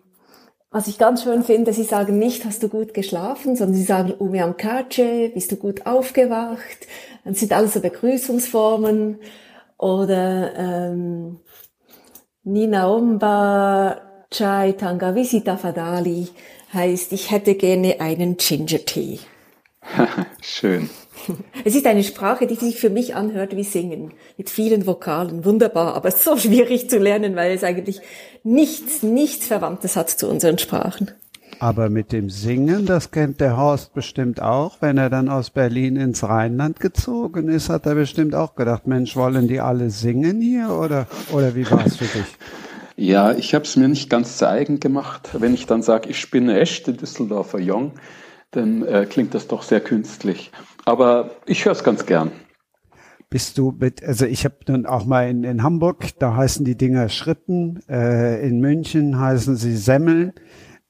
was 0.71 0.87
ich 0.87 0.99
ganz 0.99 1.23
schön 1.23 1.43
finde, 1.43 1.73
sie 1.73 1.83
sagen 1.83 2.19
nicht, 2.19 2.45
hast 2.45 2.61
du 2.61 2.69
gut 2.69 2.93
geschlafen, 2.93 3.55
sondern 3.55 3.75
sie 3.75 3.83
sagen 3.83 4.13
Umiam 4.13 4.55
Kace, 4.55 5.31
bist 5.33 5.51
du 5.51 5.55
gut 5.55 5.85
aufgewacht. 5.87 6.87
Das 7.25 7.39
sind 7.39 7.51
alles 7.53 7.73
so 7.73 7.81
Begrüßungsformen 7.81 9.19
oder 9.77 10.55
ähm, 10.55 11.39
Ninaomba 12.43 14.01
Chai 14.31 14.71
Tangavisita 14.73 15.57
Fadali 15.57 16.29
heißt, 16.73 17.11
ich 17.13 17.31
hätte 17.31 17.55
gerne 17.55 17.99
einen 17.99 18.37
Ginger-Tee. 18.37 19.19
Schön. 20.41 20.89
Es 21.65 21.75
ist 21.75 21.85
eine 21.85 22.03
Sprache, 22.03 22.47
die 22.47 22.55
sich 22.55 22.79
für 22.79 22.89
mich 22.89 23.15
anhört 23.15 23.55
wie 23.55 23.63
Singen, 23.63 24.13
mit 24.37 24.49
vielen 24.49 24.87
Vokalen. 24.87 25.43
Wunderbar, 25.45 25.95
aber 25.95 26.11
so 26.11 26.37
schwierig 26.37 26.89
zu 26.89 26.97
lernen, 26.97 27.35
weil 27.35 27.51
es 27.51 27.63
eigentlich 27.63 27.99
nichts, 28.43 29.03
nichts 29.03 29.47
Verwandtes 29.47 29.95
hat 29.95 30.09
zu 30.09 30.29
unseren 30.29 30.57
Sprachen. 30.57 31.11
Aber 31.61 31.89
mit 31.89 32.13
dem 32.13 32.29
Singen, 32.29 32.85
das 32.85 33.11
kennt 33.11 33.41
der 33.41 33.57
Horst 33.57 33.93
bestimmt 33.93 34.41
auch. 34.41 34.77
Wenn 34.81 34.97
er 34.97 35.09
dann 35.09 35.27
aus 35.27 35.49
Berlin 35.49 35.97
ins 35.97 36.23
Rheinland 36.23 36.79
gezogen 36.79 37.49
ist, 37.49 37.67
hat 37.67 37.85
er 37.85 37.95
bestimmt 37.95 38.33
auch 38.33 38.55
gedacht, 38.55 38.87
Mensch, 38.87 39.17
wollen 39.17 39.49
die 39.49 39.59
alle 39.59 39.89
singen 39.89 40.39
hier 40.39 40.69
oder, 40.69 41.07
oder 41.33 41.55
wie 41.55 41.69
war 41.69 41.85
es 41.85 41.97
für 41.97 42.05
dich? 42.05 42.37
Ja, 42.95 43.33
ich 43.33 43.53
habe 43.53 43.65
es 43.65 43.75
mir 43.75 43.89
nicht 43.89 44.09
ganz 44.09 44.37
zu 44.37 44.47
eigen 44.47 44.79
gemacht. 44.79 45.29
Wenn 45.33 45.53
ich 45.53 45.65
dann 45.65 45.81
sage, 45.81 46.09
ich 46.09 46.31
bin 46.31 46.49
echte 46.49 46.93
Düsseldorfer 46.93 47.59
Jung, 47.59 47.93
dann 48.51 48.83
äh, 48.83 49.05
klingt 49.05 49.33
das 49.33 49.47
doch 49.47 49.63
sehr 49.63 49.81
künstlich. 49.81 50.51
Aber 50.85 51.31
ich 51.45 51.65
höre 51.65 51.73
es 51.73 51.83
ganz 51.83 52.05
gern. 52.05 52.31
Bist 53.29 53.57
du 53.57 53.75
mit, 53.77 54.03
also 54.03 54.25
ich 54.25 54.43
habe 54.45 54.55
dann 54.65 54.85
auch 54.85 55.05
mal 55.05 55.29
in, 55.29 55.43
in 55.43 55.61
Hamburg, 55.61 56.07
da 56.19 56.35
heißen 56.35 56.65
die 56.65 56.75
Dinger 56.75 57.09
Schritten, 57.09 57.81
äh, 57.87 58.45
in 58.47 58.59
München 58.59 59.19
heißen 59.19 59.55
sie 59.55 59.75
Semmeln, 59.75 60.33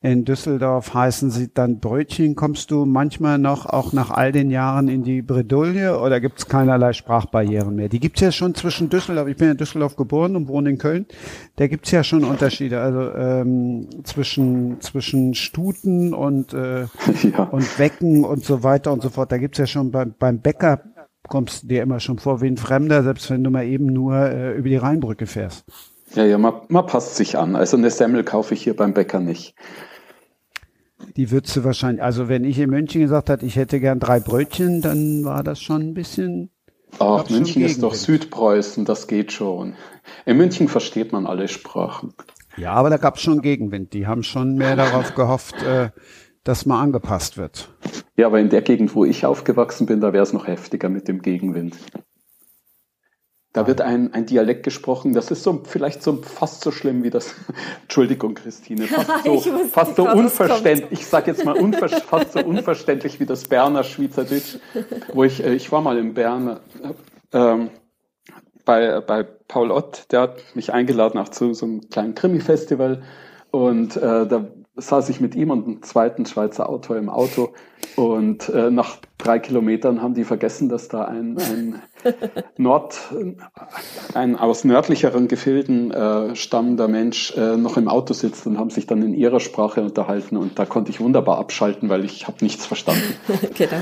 in 0.02 0.24
Düsseldorf 0.24 0.94
heißen 0.94 1.30
sie 1.30 1.54
dann 1.54 1.80
Brötchen. 1.80 2.36
Kommst 2.36 2.72
du 2.72 2.86
manchmal 2.86 3.38
noch, 3.38 3.66
auch 3.66 3.92
nach 3.92 4.12
all 4.12 4.32
den 4.32 4.50
Jahren, 4.50 4.88
in 4.88 5.04
die 5.04 5.22
Bredouille 5.22 6.00
oder 6.00 6.22
gibt 6.22 6.40
es 6.40 6.48
keinerlei 6.48 6.94
Sprachbarrieren 6.94 7.76
mehr? 7.76 7.90
Die 7.90 8.00
gibt's 8.00 8.22
ja 8.22 8.32
schon 8.32 8.56
zwischen 8.56 8.90
Düsseldorf, 8.90 9.28
ich 9.28 9.36
bin 9.36 9.52
in 9.52 9.58
Düsseldorf 9.58 9.98
geboren 9.98 10.38
und 10.38 10.48
wohne 10.48 10.70
in 10.70 10.78
Köln, 10.78 11.06
da 11.58 11.68
gibt's 11.68 11.92
ja 11.92 12.06
schon 12.06 12.24
Unterschiede, 12.24 12.80
also 12.80 13.12
ähm, 13.12 13.90
zwischen, 14.06 14.80
zwischen 14.80 15.34
Stuten 15.34 16.14
und, 16.14 16.54
äh, 16.54 16.84
ja. 17.34 17.44
und 17.52 17.78
Wecken 17.78 18.24
und 18.24 18.46
so 18.46 18.64
weiter 18.64 18.94
und 18.94 19.02
so 19.02 19.10
fort. 19.10 19.34
Da 19.34 19.38
gibt's 19.38 19.58
ja 19.58 19.68
schon 19.68 19.92
beim, 19.92 20.16
beim 20.18 20.40
Bäcker 20.40 20.82
kommst 21.28 21.64
du 21.64 21.68
dir 21.68 21.84
immer 21.84 22.00
schon 22.00 22.20
vor 22.20 22.42
wie 22.42 22.48
ein 22.48 22.58
Fremder, 22.58 23.04
selbst 23.04 23.30
wenn 23.30 23.44
du 23.44 23.50
mal 23.50 23.66
eben 23.66 23.88
nur 23.88 24.16
äh, 24.16 24.54
über 24.54 24.70
die 24.70 24.78
Rheinbrücke 24.78 25.26
fährst. 25.26 25.66
Ja, 26.16 26.24
ja, 26.24 26.38
man, 26.38 26.54
man 26.70 26.86
passt 26.86 27.18
sich 27.18 27.38
an. 27.38 27.58
Also 27.58 27.76
eine 27.76 27.92
Semmel 27.92 28.24
kaufe 28.24 28.54
ich 28.54 28.64
hier 28.64 28.76
beim 28.76 28.94
Bäcker 28.94 29.20
nicht 29.20 29.54
die 31.20 31.32
würdest 31.32 31.54
du 31.58 31.66
wahrscheinlich, 31.66 32.02
also 32.02 32.30
wenn 32.30 32.46
ich 32.46 32.58
in 32.60 32.70
München 32.70 33.02
gesagt 33.02 33.28
hätte, 33.28 33.46
ich 33.46 33.58
hätte 33.58 33.82
gern 33.82 34.00
drei 34.00 34.22
Brötchen, 34.22 34.80
dann 34.82 35.26
war 35.26 35.44
das 35.44 35.62
schon 35.62 35.90
ein 35.90 35.94
bisschen. 35.94 36.50
Ach, 36.98 37.30
München 37.30 37.62
ist 37.62 37.84
doch 37.84 37.94
Südpreußen, 37.94 38.86
das 38.86 39.06
geht 39.08 39.34
schon. 39.34 39.74
In 40.26 40.38
München 40.38 40.70
versteht 40.70 41.12
man 41.12 41.28
alle 41.28 41.50
Sprachen. 41.50 42.14
Ja, 42.56 42.72
aber 42.72 42.90
da 42.90 42.96
gab 42.96 43.18
es 43.18 43.22
schon 43.22 43.42
Gegenwind. 43.42 43.92
Die 43.92 44.08
haben 44.08 44.24
schon 44.24 44.56
mehr 44.56 44.78
darauf 44.78 45.14
gehofft, 45.16 45.62
äh, 45.62 45.90
dass 46.46 46.66
man 46.66 46.80
angepasst 46.80 47.38
wird. 47.38 47.68
Ja, 48.16 48.28
aber 48.28 48.40
in 48.40 48.50
der 48.50 48.62
Gegend, 48.62 48.96
wo 48.96 49.04
ich 49.04 49.26
aufgewachsen 49.26 49.88
bin, 49.88 50.00
da 50.00 50.14
wäre 50.14 50.24
es 50.24 50.32
noch 50.32 50.48
heftiger 50.48 50.88
mit 50.88 51.10
dem 51.10 51.22
Gegenwind. 51.22 51.76
Da 53.52 53.66
wird 53.66 53.82
ein, 53.82 54.14
ein 54.14 54.28
Dialekt 54.28 54.62
gesprochen, 54.64 55.14
das 55.14 55.32
ist 55.32 55.42
so 55.42 55.64
vielleicht 55.66 56.04
so 56.04 56.18
fast 56.22 56.62
so 56.62 56.70
schlimm 56.70 57.04
wie 57.04 57.10
das, 57.10 57.34
Entschuldigung 57.82 58.36
Christine, 58.36 58.86
fast 58.88 59.24
so, 59.26 59.60
fast 59.72 59.96
so 59.96 60.08
unverständlich, 60.08 61.00
ich 61.00 61.08
sage 61.08 61.32
jetzt 61.32 61.44
mal 61.44 61.58
unver, 61.58 61.90
fast 61.90 62.34
so 62.34 62.40
unverständlich 62.42 63.20
wie 63.20 63.26
das 63.26 63.46
Berner 63.46 63.84
Schweizerdeutsch, 63.84 64.58
wo 65.14 65.24
ich, 65.24 65.44
äh, 65.44 65.56
ich 65.56 65.72
war 65.72 65.82
mal 65.82 65.98
in 65.98 66.14
Bern 66.14 66.60
ähm, 67.34 67.72
bei, 68.66 69.02
bei 69.02 69.24
Paul 69.24 69.72
Ott, 69.72 70.06
der 70.12 70.22
hat 70.22 70.56
mich 70.56 70.72
eingeladen 70.72 71.20
auch 71.20 71.30
zu 71.30 71.56
so 71.56 71.66
einem 71.66 71.90
kleinen 71.90 72.14
Krimi-Festival. 72.14 73.02
Und 73.50 73.98
äh, 73.98 74.28
da 74.28 74.46
saß 74.80 75.10
ich 75.10 75.20
mit 75.20 75.36
ihm 75.36 75.52
und 75.52 75.66
einem 75.66 75.82
zweiten 75.84 76.26
Schweizer 76.26 76.70
Autor 76.70 76.98
im 76.98 77.10
Auto 77.10 77.54
und 77.96 78.50
äh, 78.50 78.72
nach 78.72 78.98
drei 79.18 79.40
Kilometern 79.40 80.02
haben 80.02 80.14
die 80.14 80.24
vergessen, 80.24 80.70
dass 80.70 80.88
da 80.88 81.06
ein, 81.06 81.38
ein 81.38 81.82
Nord, 82.58 82.98
ein 84.14 84.36
aus 84.36 84.64
nördlicheren 84.64 85.28
Gefilden 85.28 85.92
äh, 85.92 86.36
stammender 86.36 86.88
Mensch 86.88 87.34
äh, 87.36 87.58
noch 87.58 87.78
im 87.78 87.88
Auto 87.88 88.14
sitzt 88.14 88.48
und 88.48 88.58
haben 88.58 88.70
sich 88.70 88.88
dann 88.88 89.02
in 89.02 89.14
ihrer 89.14 89.40
Sprache 89.40 89.82
unterhalten 89.82 90.38
und 90.38 90.58
da 90.58 90.66
konnte 90.66 90.92
ich 90.92 91.00
wunderbar 91.00 91.38
abschalten, 91.40 91.90
weil 91.90 92.06
ich 92.06 92.28
habe 92.28 92.38
nichts 92.42 92.66
verstanden. 92.66 93.16
genau. 93.58 93.82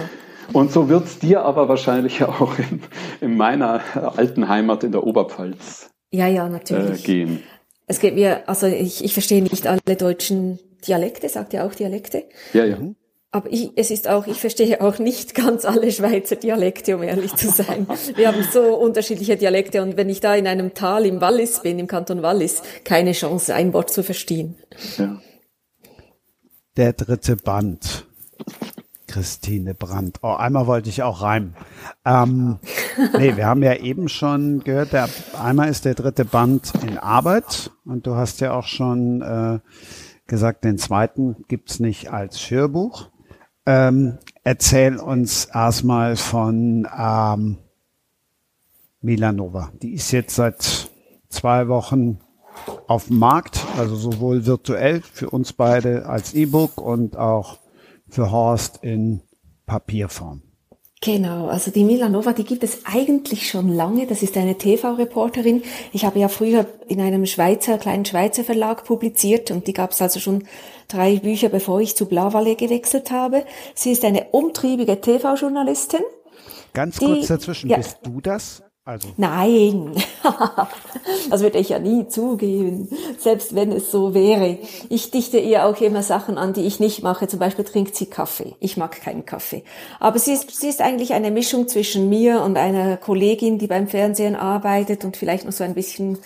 Und 0.54 0.72
so 0.72 0.90
wird's 0.90 1.20
dir 1.20 1.44
aber 1.44 1.70
wahrscheinlich 1.70 2.24
auch 2.24 2.58
in, 2.58 2.82
in 3.22 3.38
meiner 3.38 3.82
alten 4.16 4.48
Heimat 4.48 4.84
in 4.84 4.92
der 4.92 5.04
Oberpfalz 5.04 5.90
ja, 6.12 6.28
ja, 6.28 6.48
natürlich. 6.48 7.04
Äh, 7.04 7.06
gehen. 7.06 7.44
Es 7.86 8.00
geht 8.00 8.16
mir, 8.16 8.48
also 8.48 8.68
ich, 8.68 9.04
ich 9.04 9.14
verstehe 9.14 9.42
nicht 9.42 9.68
alle 9.68 9.80
deutschen 9.98 10.60
Dialekte, 10.86 11.30
sagt 11.30 11.54
ja 11.54 11.66
auch 11.66 11.74
Dialekte. 11.74 12.26
Ja, 12.54 12.66
ja. 12.66 12.78
Aber 13.32 13.52
ich, 13.52 13.72
es 13.76 13.92
ist 13.92 14.08
auch, 14.08 14.26
ich 14.26 14.40
verstehe 14.40 14.82
auch 14.82 15.00
nicht 15.00 15.36
ganz 15.36 15.66
alle 15.66 15.92
Schweizer 15.92 16.38
Dialekte, 16.38 16.96
um 16.96 17.04
ehrlich 17.04 17.36
zu 17.36 17.50
sein. 17.50 17.86
Wir 18.16 18.30
haben 18.30 18.44
so 18.52 18.76
unterschiedliche 18.76 19.36
Dialekte 19.36 19.82
und 19.82 19.98
wenn 19.98 20.10
ich 20.10 20.22
da 20.22 20.34
in 20.36 20.48
einem 20.48 20.74
Tal 20.74 21.06
im 21.06 21.20
Wallis 21.20 21.62
bin, 21.62 21.78
im 21.78 21.88
Kanton 21.88 22.22
Wallis, 22.22 22.62
keine 22.84 23.12
Chance, 23.12 23.54
ein 23.54 23.74
Wort 23.74 23.92
zu 23.92 24.02
verstehen. 24.02 24.56
Ja. 24.98 25.22
Der 26.78 26.94
dritte 26.94 27.36
Band. 27.36 28.06
Christine 29.08 29.74
Brandt. 29.74 30.20
Oh, 30.22 30.34
einmal 30.34 30.68
wollte 30.68 30.90
ich 30.90 31.02
auch 31.02 31.22
reimen. 31.22 31.56
Ähm, 32.06 32.60
nee, 33.18 33.36
wir 33.36 33.46
haben 33.48 33.64
ja 33.64 33.74
eben 33.76 34.10
schon 34.10 34.64
gehört, 34.64 34.94
der, 34.94 35.10
einmal 35.42 35.70
ist 35.70 35.86
der 35.86 35.96
dritte 35.96 36.26
Band 36.26 36.74
in 36.88 36.98
Arbeit 36.98 37.72
und 37.86 38.06
du 38.06 38.16
hast 38.16 38.42
ja 38.42 38.54
auch 38.54 38.66
schon 38.68 39.22
äh, 39.22 39.60
gesagt, 40.28 40.64
den 40.64 40.78
zweiten 40.78 41.44
gibt's 41.48 41.80
nicht 41.80 42.12
als 42.12 42.52
Hörbuch. 42.52 43.10
Ähm, 43.66 44.18
erzähl 44.44 44.98
uns 44.98 45.46
erstmal 45.46 46.16
von 46.16 46.88
ähm, 46.98 47.58
Milanova. 49.02 49.72
Die 49.82 49.94
ist 49.94 50.12
jetzt 50.12 50.36
seit 50.36 50.90
zwei 51.30 51.68
Wochen 51.68 52.20
auf 52.88 53.08
dem 53.08 53.20
Markt, 53.20 53.66
also 53.78 53.96
sowohl 53.96 54.46
virtuell 54.46 55.02
für 55.02 55.30
uns 55.30 55.54
beide 55.54 56.08
als 56.08 56.34
E-Book 56.34 56.80
und 56.80 57.18
auch 57.18 57.60
für 58.08 58.32
Horst 58.32 58.80
in 58.84 59.22
Papierform. 59.66 60.42
Genau, 61.00 61.48
also 61.48 61.70
die 61.70 61.84
Milanova, 61.84 62.34
die 62.34 62.44
gibt 62.44 62.64
es 62.64 62.80
eigentlich 62.86 63.48
schon 63.48 63.70
lange. 63.70 64.08
Das 64.08 64.24
ist 64.24 64.36
eine 64.36 64.58
TV-Reporterin. 64.58 65.62
Ich 65.94 66.06
habe 66.06 66.20
ja 66.20 66.28
früher 66.28 66.66
in 66.88 67.00
einem 67.00 67.28
Schweizer, 67.28 67.78
kleinen 67.78 68.04
Schweizer 68.04 68.44
Verlag 68.44 68.84
publiziert 68.84 69.52
und 69.52 69.68
die 69.68 69.74
gab 69.74 69.92
es 69.92 70.02
also 70.02 70.20
schon 70.20 70.46
drei 70.88 71.18
Bücher, 71.18 71.50
bevor 71.50 71.82
ich 71.82 71.96
zu 71.96 72.08
Blavalle 72.08 72.56
gewechselt 72.56 73.12
habe. 73.12 73.46
Sie 73.76 73.92
ist 73.92 74.04
eine 74.06 74.26
umtriebige 74.32 75.00
TV-Journalistin. 75.00 76.02
Ganz 76.74 76.98
kurz 76.98 77.28
dazwischen, 77.28 77.70
ja. 77.70 77.78
bist 77.78 78.00
du 78.04 78.20
das? 78.20 78.64
Also. 78.88 79.10
Nein, 79.18 79.92
das 81.30 81.42
würde 81.42 81.58
ich 81.58 81.68
ja 81.68 81.78
nie 81.78 82.08
zugeben, 82.08 82.88
selbst 83.20 83.54
wenn 83.54 83.74
es 83.74 83.92
so 83.92 84.14
wäre. 84.14 84.60
Ich 84.88 85.12
dichte 85.12 85.40
ihr 85.40 85.66
auch 85.66 85.82
immer 85.82 86.04
Sachen 86.04 86.38
an, 86.38 86.54
die 86.54 86.66
ich 86.66 86.80
nicht 86.80 87.04
mache. 87.04 87.28
Zum 87.28 87.38
Beispiel 87.38 87.66
trinkt 87.66 87.98
sie 87.98 88.06
Kaffee. 88.06 88.56
Ich 88.62 88.78
mag 88.78 89.02
keinen 89.02 89.26
Kaffee. 89.26 89.66
Aber 90.00 90.20
sie 90.20 90.32
ist, 90.32 90.58
sie 90.58 90.70
ist 90.70 90.80
eigentlich 90.80 91.12
eine 91.12 91.32
Mischung 91.32 91.68
zwischen 91.68 92.08
mir 92.08 92.42
und 92.44 92.56
einer 92.56 92.96
Kollegin, 92.96 93.60
die 93.60 93.68
beim 93.68 93.90
Fernsehen 93.90 94.38
arbeitet 94.38 95.04
und 95.04 95.18
vielleicht 95.18 95.44
noch 95.44 95.52
so 95.52 95.66
ein 95.66 95.74
bisschen 95.74 96.20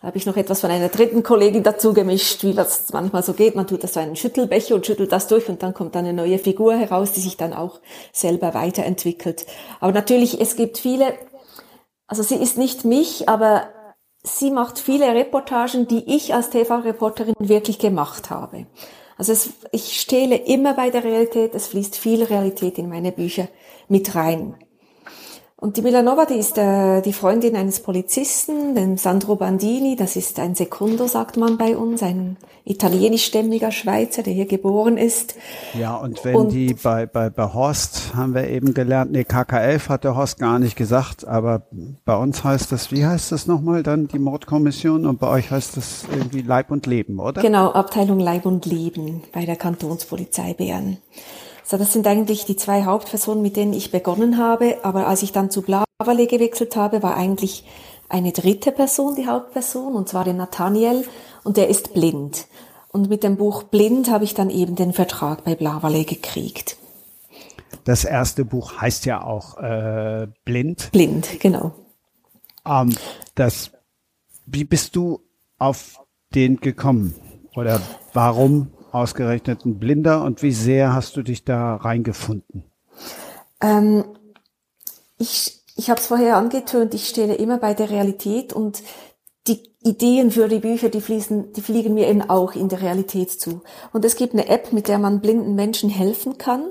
habe 0.00 0.16
ich 0.16 0.26
noch 0.26 0.36
etwas 0.36 0.60
von 0.60 0.70
einer 0.70 0.88
dritten 0.88 1.24
Kollegin 1.24 1.64
dazu 1.64 1.92
gemischt, 1.92 2.44
wie 2.44 2.54
das 2.54 2.92
manchmal 2.92 3.24
so 3.24 3.32
geht. 3.32 3.56
Man 3.56 3.66
tut 3.66 3.82
das 3.82 3.94
so 3.94 4.00
einen 4.00 4.14
Schüttelbecher 4.14 4.76
und 4.76 4.86
schüttelt 4.86 5.10
das 5.10 5.26
durch 5.26 5.48
und 5.48 5.62
dann 5.64 5.74
kommt 5.74 5.96
dann 5.96 6.04
eine 6.04 6.14
neue 6.14 6.38
Figur 6.38 6.76
heraus, 6.76 7.10
die 7.10 7.20
sich 7.20 7.36
dann 7.36 7.52
auch 7.52 7.80
selber 8.12 8.54
weiterentwickelt. 8.54 9.44
Aber 9.80 9.90
natürlich, 9.90 10.40
es 10.40 10.54
gibt 10.54 10.78
viele 10.78 11.14
also 12.08 12.22
sie 12.22 12.36
ist 12.36 12.58
nicht 12.58 12.84
mich, 12.84 13.28
aber 13.28 13.68
sie 14.22 14.50
macht 14.50 14.78
viele 14.78 15.14
Reportagen, 15.14 15.86
die 15.86 16.16
ich 16.16 16.34
als 16.34 16.50
TV-Reporterin 16.50 17.34
wirklich 17.38 17.78
gemacht 17.78 18.30
habe. 18.30 18.66
Also 19.18 19.32
es, 19.32 19.50
ich 19.72 20.00
stehle 20.00 20.36
immer 20.36 20.74
bei 20.74 20.90
der 20.90 21.04
Realität, 21.04 21.54
es 21.54 21.68
fließt 21.68 21.96
viel 21.96 22.24
Realität 22.24 22.78
in 22.78 22.88
meine 22.88 23.12
Bücher 23.12 23.48
mit 23.88 24.14
rein. 24.14 24.56
Und 25.60 25.76
die 25.76 25.82
Milanova, 25.82 26.24
die 26.24 26.36
ist 26.36 26.56
äh, 26.56 27.00
die 27.00 27.12
Freundin 27.12 27.56
eines 27.56 27.80
Polizisten, 27.80 28.76
dem 28.76 28.96
Sandro 28.96 29.34
Bandini. 29.34 29.96
Das 29.96 30.14
ist 30.14 30.38
ein 30.38 30.54
Sekundo, 30.54 31.08
sagt 31.08 31.36
man 31.36 31.58
bei 31.58 31.76
uns, 31.76 32.00
ein 32.00 32.36
italienischstämmiger 32.64 33.72
Schweizer, 33.72 34.22
der 34.22 34.34
hier 34.34 34.46
geboren 34.46 34.96
ist. 34.96 35.34
Ja, 35.74 35.96
und 35.96 36.24
wenn 36.24 36.36
und, 36.36 36.52
die 36.52 36.74
bei, 36.74 37.06
bei, 37.06 37.28
bei 37.28 37.52
Horst, 37.52 38.14
haben 38.14 38.34
wir 38.34 38.46
eben 38.46 38.72
gelernt, 38.72 39.10
nee, 39.10 39.22
KK11 39.22 39.88
hat 39.88 40.04
der 40.04 40.14
Horst 40.14 40.38
gar 40.38 40.60
nicht 40.60 40.76
gesagt, 40.76 41.26
aber 41.26 41.62
bei 42.04 42.16
uns 42.16 42.44
heißt 42.44 42.70
das, 42.70 42.92
wie 42.92 43.04
heißt 43.04 43.32
das 43.32 43.48
nochmal 43.48 43.82
dann, 43.82 44.06
die 44.06 44.20
Mordkommission? 44.20 45.06
Und 45.06 45.18
bei 45.18 45.26
euch 45.26 45.50
heißt 45.50 45.76
das 45.76 46.04
irgendwie 46.12 46.42
Leib 46.42 46.70
und 46.70 46.86
Leben, 46.86 47.18
oder? 47.18 47.42
Genau, 47.42 47.72
Abteilung 47.72 48.20
Leib 48.20 48.46
und 48.46 48.64
Leben 48.64 49.24
bei 49.32 49.44
der 49.44 49.56
Kantonspolizei 49.56 50.54
Bern. 50.54 50.98
So, 51.70 51.76
das 51.76 51.92
sind 51.92 52.06
eigentlich 52.06 52.46
die 52.46 52.56
zwei 52.56 52.84
Hauptpersonen, 52.84 53.42
mit 53.42 53.56
denen 53.56 53.74
ich 53.74 53.90
begonnen 53.90 54.38
habe. 54.38 54.78
Aber 54.84 55.06
als 55.06 55.22
ich 55.22 55.32
dann 55.32 55.50
zu 55.50 55.60
Blavale 55.60 56.26
gewechselt 56.26 56.76
habe, 56.76 57.02
war 57.02 57.14
eigentlich 57.14 57.62
eine 58.08 58.32
dritte 58.32 58.72
Person 58.72 59.16
die 59.16 59.26
Hauptperson, 59.26 59.92
und 59.92 60.08
zwar 60.08 60.24
der 60.24 60.32
Nathaniel, 60.32 61.04
und 61.44 61.58
der 61.58 61.68
ist 61.68 61.92
blind. 61.92 62.46
Und 62.90 63.10
mit 63.10 63.22
dem 63.22 63.36
Buch 63.36 63.64
Blind 63.64 64.10
habe 64.10 64.24
ich 64.24 64.32
dann 64.32 64.48
eben 64.48 64.76
den 64.76 64.94
Vertrag 64.94 65.44
bei 65.44 65.54
Blavale 65.54 66.06
gekriegt. 66.06 66.78
Das 67.84 68.04
erste 68.04 68.46
Buch 68.46 68.80
heißt 68.80 69.04
ja 69.04 69.22
auch 69.22 69.58
äh, 69.58 70.26
Blind. 70.46 70.90
Blind, 70.92 71.38
genau. 71.38 71.72
Ähm, 72.66 72.96
das, 73.34 73.72
wie 74.46 74.64
bist 74.64 74.96
du 74.96 75.20
auf 75.58 76.00
den 76.34 76.60
gekommen? 76.60 77.14
Oder 77.54 77.82
warum 78.14 78.68
ausgerechnet 78.92 79.64
ein 79.64 79.78
Blinder 79.78 80.24
und 80.24 80.42
wie 80.42 80.52
sehr 80.52 80.94
hast 80.94 81.16
du 81.16 81.22
dich 81.22 81.44
da 81.44 81.76
reingefunden? 81.76 82.64
Ähm, 83.60 84.04
ich 85.18 85.58
ich 85.78 85.90
habe 85.90 86.00
es 86.00 86.08
vorher 86.08 86.36
angetönt, 86.36 86.92
ich 86.92 87.08
stehe 87.08 87.32
immer 87.34 87.56
bei 87.56 87.72
der 87.72 87.88
Realität 87.88 88.52
und 88.52 88.82
die 89.46 89.60
Ideen 89.80 90.32
für 90.32 90.48
die 90.48 90.58
Bücher, 90.58 90.88
die 90.88 91.00
fließen, 91.00 91.52
die 91.52 91.62
fliegen 91.62 91.94
mir 91.94 92.08
eben 92.08 92.28
auch 92.28 92.56
in 92.56 92.68
der 92.68 92.82
Realität 92.82 93.30
zu. 93.30 93.62
Und 93.92 94.04
es 94.04 94.16
gibt 94.16 94.32
eine 94.32 94.48
App, 94.48 94.72
mit 94.72 94.88
der 94.88 94.98
man 94.98 95.20
blinden 95.20 95.54
Menschen 95.54 95.88
helfen 95.88 96.36
kann. 96.36 96.64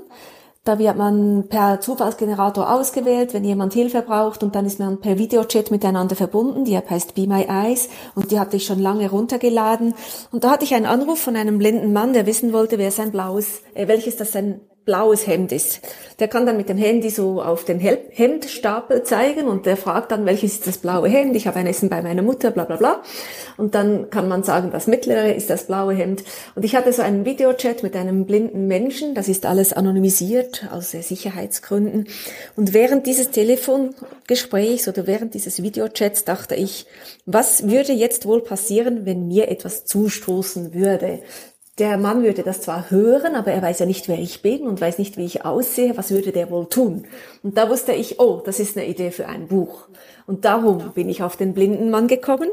Da 0.67 0.79
wird 0.79 0.97
man 0.97 1.47
per 1.47 1.79
Zufallsgenerator 1.79 2.69
ausgewählt, 2.69 3.33
wenn 3.33 3.45
jemand 3.45 3.73
Hilfe 3.73 4.01
braucht 4.01 4.43
und 4.43 4.53
dann 4.53 4.65
ist 4.65 4.79
man 4.79 4.99
per 4.99 5.17
Videochat 5.17 5.71
miteinander 5.71 6.17
verbunden. 6.17 6.65
Die 6.65 6.73
App 6.73 6.89
heißt 6.89 7.15
Be 7.15 7.25
My 7.25 7.45
Eyes 7.47 7.87
und 8.15 8.31
die 8.31 8.39
hatte 8.39 8.57
ich 8.57 8.65
schon 8.65 8.79
lange 8.79 9.09
runtergeladen. 9.09 9.93
Und 10.29 10.43
da 10.43 10.51
hatte 10.51 10.65
ich 10.65 10.75
einen 10.75 10.85
Anruf 10.85 11.21
von 11.21 11.37
einem 11.37 11.57
blinden 11.57 11.93
Mann, 11.93 12.11
der 12.11 12.25
wissen 12.25 12.51
wollte, 12.51 12.77
wer 12.77 12.91
sein 12.91 13.13
blaues, 13.13 13.61
äh, 13.75 13.87
welches 13.87 14.17
das 14.17 14.33
sein 14.33 14.59
blaues 14.87 15.27
Hemd 15.27 15.51
ist. 15.51 15.81
Der 16.17 16.27
kann 16.27 16.47
dann 16.47 16.57
mit 16.57 16.69
dem 16.69 16.77
Handy 16.77 17.11
so 17.11 17.43
auf 17.43 17.65
den 17.65 17.79
Hemdstapel 17.79 19.03
zeigen 19.03 19.47
und 19.47 19.67
der 19.67 19.77
fragt 19.77 20.11
dann, 20.11 20.25
welches 20.25 20.53
ist 20.53 20.65
das 20.65 20.79
blaue 20.79 21.09
Hemd? 21.09 21.35
Ich 21.35 21.45
habe 21.45 21.59
ein 21.59 21.67
Essen 21.67 21.89
bei 21.89 22.01
meiner 22.01 22.23
Mutter, 22.23 22.49
bla 22.49 22.63
bla 22.63 22.77
bla. 22.77 23.03
Und 23.57 23.75
dann 23.75 24.09
kann 24.09 24.27
man 24.27 24.41
sagen, 24.41 24.71
das 24.71 24.87
mittlere 24.87 25.35
ist 25.35 25.51
das 25.51 25.67
blaue 25.67 25.93
Hemd. 25.93 26.23
Und 26.55 26.65
ich 26.65 26.75
hatte 26.75 26.91
so 26.93 27.03
einen 27.03 27.25
Videochat 27.25 27.83
mit 27.83 27.95
einem 27.95 28.25
blinden 28.25 28.65
Menschen, 28.67 29.13
das 29.13 29.27
ist 29.27 29.45
alles 29.45 29.73
anonymisiert 29.73 30.67
aus 30.71 30.91
Sicherheitsgründen. 30.91 32.07
Und 32.55 32.73
während 32.73 33.05
dieses 33.05 33.29
Telefongesprächs 33.29 34.87
oder 34.87 35.05
während 35.05 35.33
dieses 35.33 35.61
Videochats 35.61 36.23
dachte 36.23 36.55
ich, 36.55 36.87
was 37.25 37.67
würde 37.67 37.91
jetzt 37.91 38.25
wohl 38.25 38.41
passieren, 38.41 39.05
wenn 39.05 39.27
mir 39.27 39.49
etwas 39.49 39.85
zustoßen 39.85 40.73
würde? 40.73 41.19
Der 41.77 41.97
Mann 41.97 42.23
würde 42.23 42.41
das 42.41 42.61
zwar 42.61 42.89
hören, 42.89 43.35
aber 43.35 43.51
er 43.51 43.61
weiß 43.61 43.79
ja 43.79 43.85
nicht, 43.85 44.07
wer 44.07 44.17
ich 44.17 44.41
bin 44.41 44.67
und 44.67 44.81
weiß 44.81 44.97
nicht, 44.97 45.15
wie 45.17 45.25
ich 45.25 45.45
aussehe. 45.45 45.95
Was 45.95 46.09
würde 46.09 46.31
der 46.31 46.49
wohl 46.49 46.67
tun? 46.67 47.05
Und 47.43 47.55
da 47.57 47.69
wusste 47.69 47.93
ich, 47.93 48.19
oh, 48.19 48.41
das 48.43 48.59
ist 48.59 48.77
eine 48.77 48.87
Idee 48.87 49.11
für 49.11 49.27
ein 49.27 49.47
Buch. 49.47 49.87
Und 50.25 50.43
darum 50.43 50.91
bin 50.93 51.07
ich 51.07 51.21
auf 51.21 51.37
den 51.37 51.53
blinden 51.53 51.91
Mann 51.91 52.07
gekommen. 52.07 52.49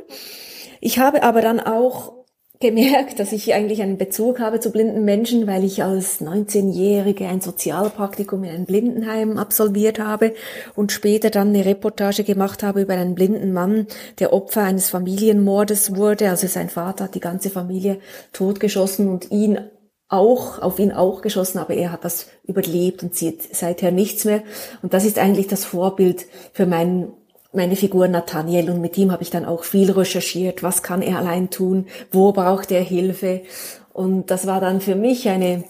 Ich 0.81 0.99
habe 0.99 1.23
aber 1.23 1.41
dann 1.41 1.59
auch 1.59 2.24
gemerkt, 2.65 3.21
dass 3.21 3.33
ich 3.33 3.53
eigentlich 3.53 3.83
einen 3.83 3.99
Bezug 3.99 4.41
habe 4.41 4.59
zu 4.59 4.73
blinden 4.73 5.05
Menschen, 5.05 5.47
weil 5.47 5.65
ich 5.65 5.83
als 5.83 6.23
19-Jährige 6.23 7.27
ein 7.27 7.43
Sozialpraktikum 7.43 8.43
in 8.43 8.51
einem 8.51 8.65
Blindenheim 8.65 9.37
absolviert 9.37 9.99
habe 9.99 10.33
und 10.75 10.91
später 10.91 11.29
dann 11.29 11.49
eine 11.49 11.67
Reportage 11.67 12.25
gemacht 12.25 12.63
habe 12.63 12.81
über 12.81 12.95
einen 12.95 13.15
blinden 13.15 13.53
Mann, 13.53 13.87
der 14.19 14.33
Opfer 14.33 14.63
eines 14.63 14.89
Familienmordes 14.89 15.95
wurde. 15.95 16.31
Also 16.31 16.47
sein 16.47 16.71
Vater 16.71 17.05
hat 17.05 17.15
die 17.15 17.21
ganze 17.21 17.51
Familie 17.51 17.99
totgeschossen 18.33 19.09
und 19.09 19.31
ihn 19.31 19.59
auch, 20.09 20.59
auf 20.59 20.79
ihn 20.79 20.93
auch 20.93 21.21
geschossen, 21.21 21.59
aber 21.59 21.75
er 21.75 21.93
hat 21.93 22.07
das 22.07 22.29
überlebt 22.45 23.03
und 23.03 23.15
sieht 23.15 23.55
seither 23.55 23.91
nichts 23.91 24.25
mehr. 24.25 24.43
Und 24.81 24.95
das 24.95 25.05
ist 25.05 25.19
eigentlich 25.19 25.49
das 25.49 25.67
Vorbild 25.67 26.25
für 26.55 26.65
meinen 26.65 27.13
meine 27.55 27.77
Figur 27.77 28.09
Nathaniel 28.09 28.71
und 28.71 28.81
mit 28.81 28.97
ihm 28.99 29.13
habe 29.13 29.23
ich 29.23 29.31
dann 29.31 29.45
auch 29.45 29.65
viel 29.65 29.91
recherchiert, 29.91 30.63
was 30.63 30.83
kann 30.83 31.03
er 31.03 31.19
allein 31.19 31.51
tun, 31.51 31.87
wo 32.11 32.33
braucht 32.33 32.71
er 32.71 32.83
Hilfe 32.83 33.43
und 33.93 34.31
das 34.31 34.47
war 34.47 34.61
dann 34.61 34.81
für 34.81 34.97
mich 34.97 35.29
eine 35.29 35.65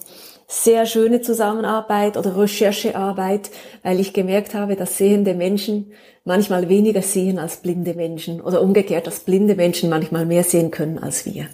sehr 0.47 0.85
schöne 0.85 1.21
Zusammenarbeit 1.21 2.17
oder 2.17 2.37
Recherchearbeit, 2.37 3.49
weil 3.83 3.99
ich 3.99 4.13
gemerkt 4.13 4.53
habe, 4.53 4.75
dass 4.75 4.97
sehende 4.97 5.33
Menschen 5.33 5.91
manchmal 6.23 6.69
weniger 6.69 7.01
sehen 7.01 7.39
als 7.39 7.57
blinde 7.57 7.93
Menschen 7.93 8.41
oder 8.41 8.61
umgekehrt, 8.61 9.07
dass 9.07 9.21
blinde 9.21 9.55
Menschen 9.55 9.89
manchmal 9.89 10.25
mehr 10.25 10.43
sehen 10.43 10.71
können 10.71 10.99
als 10.99 11.25
wir. 11.25 11.47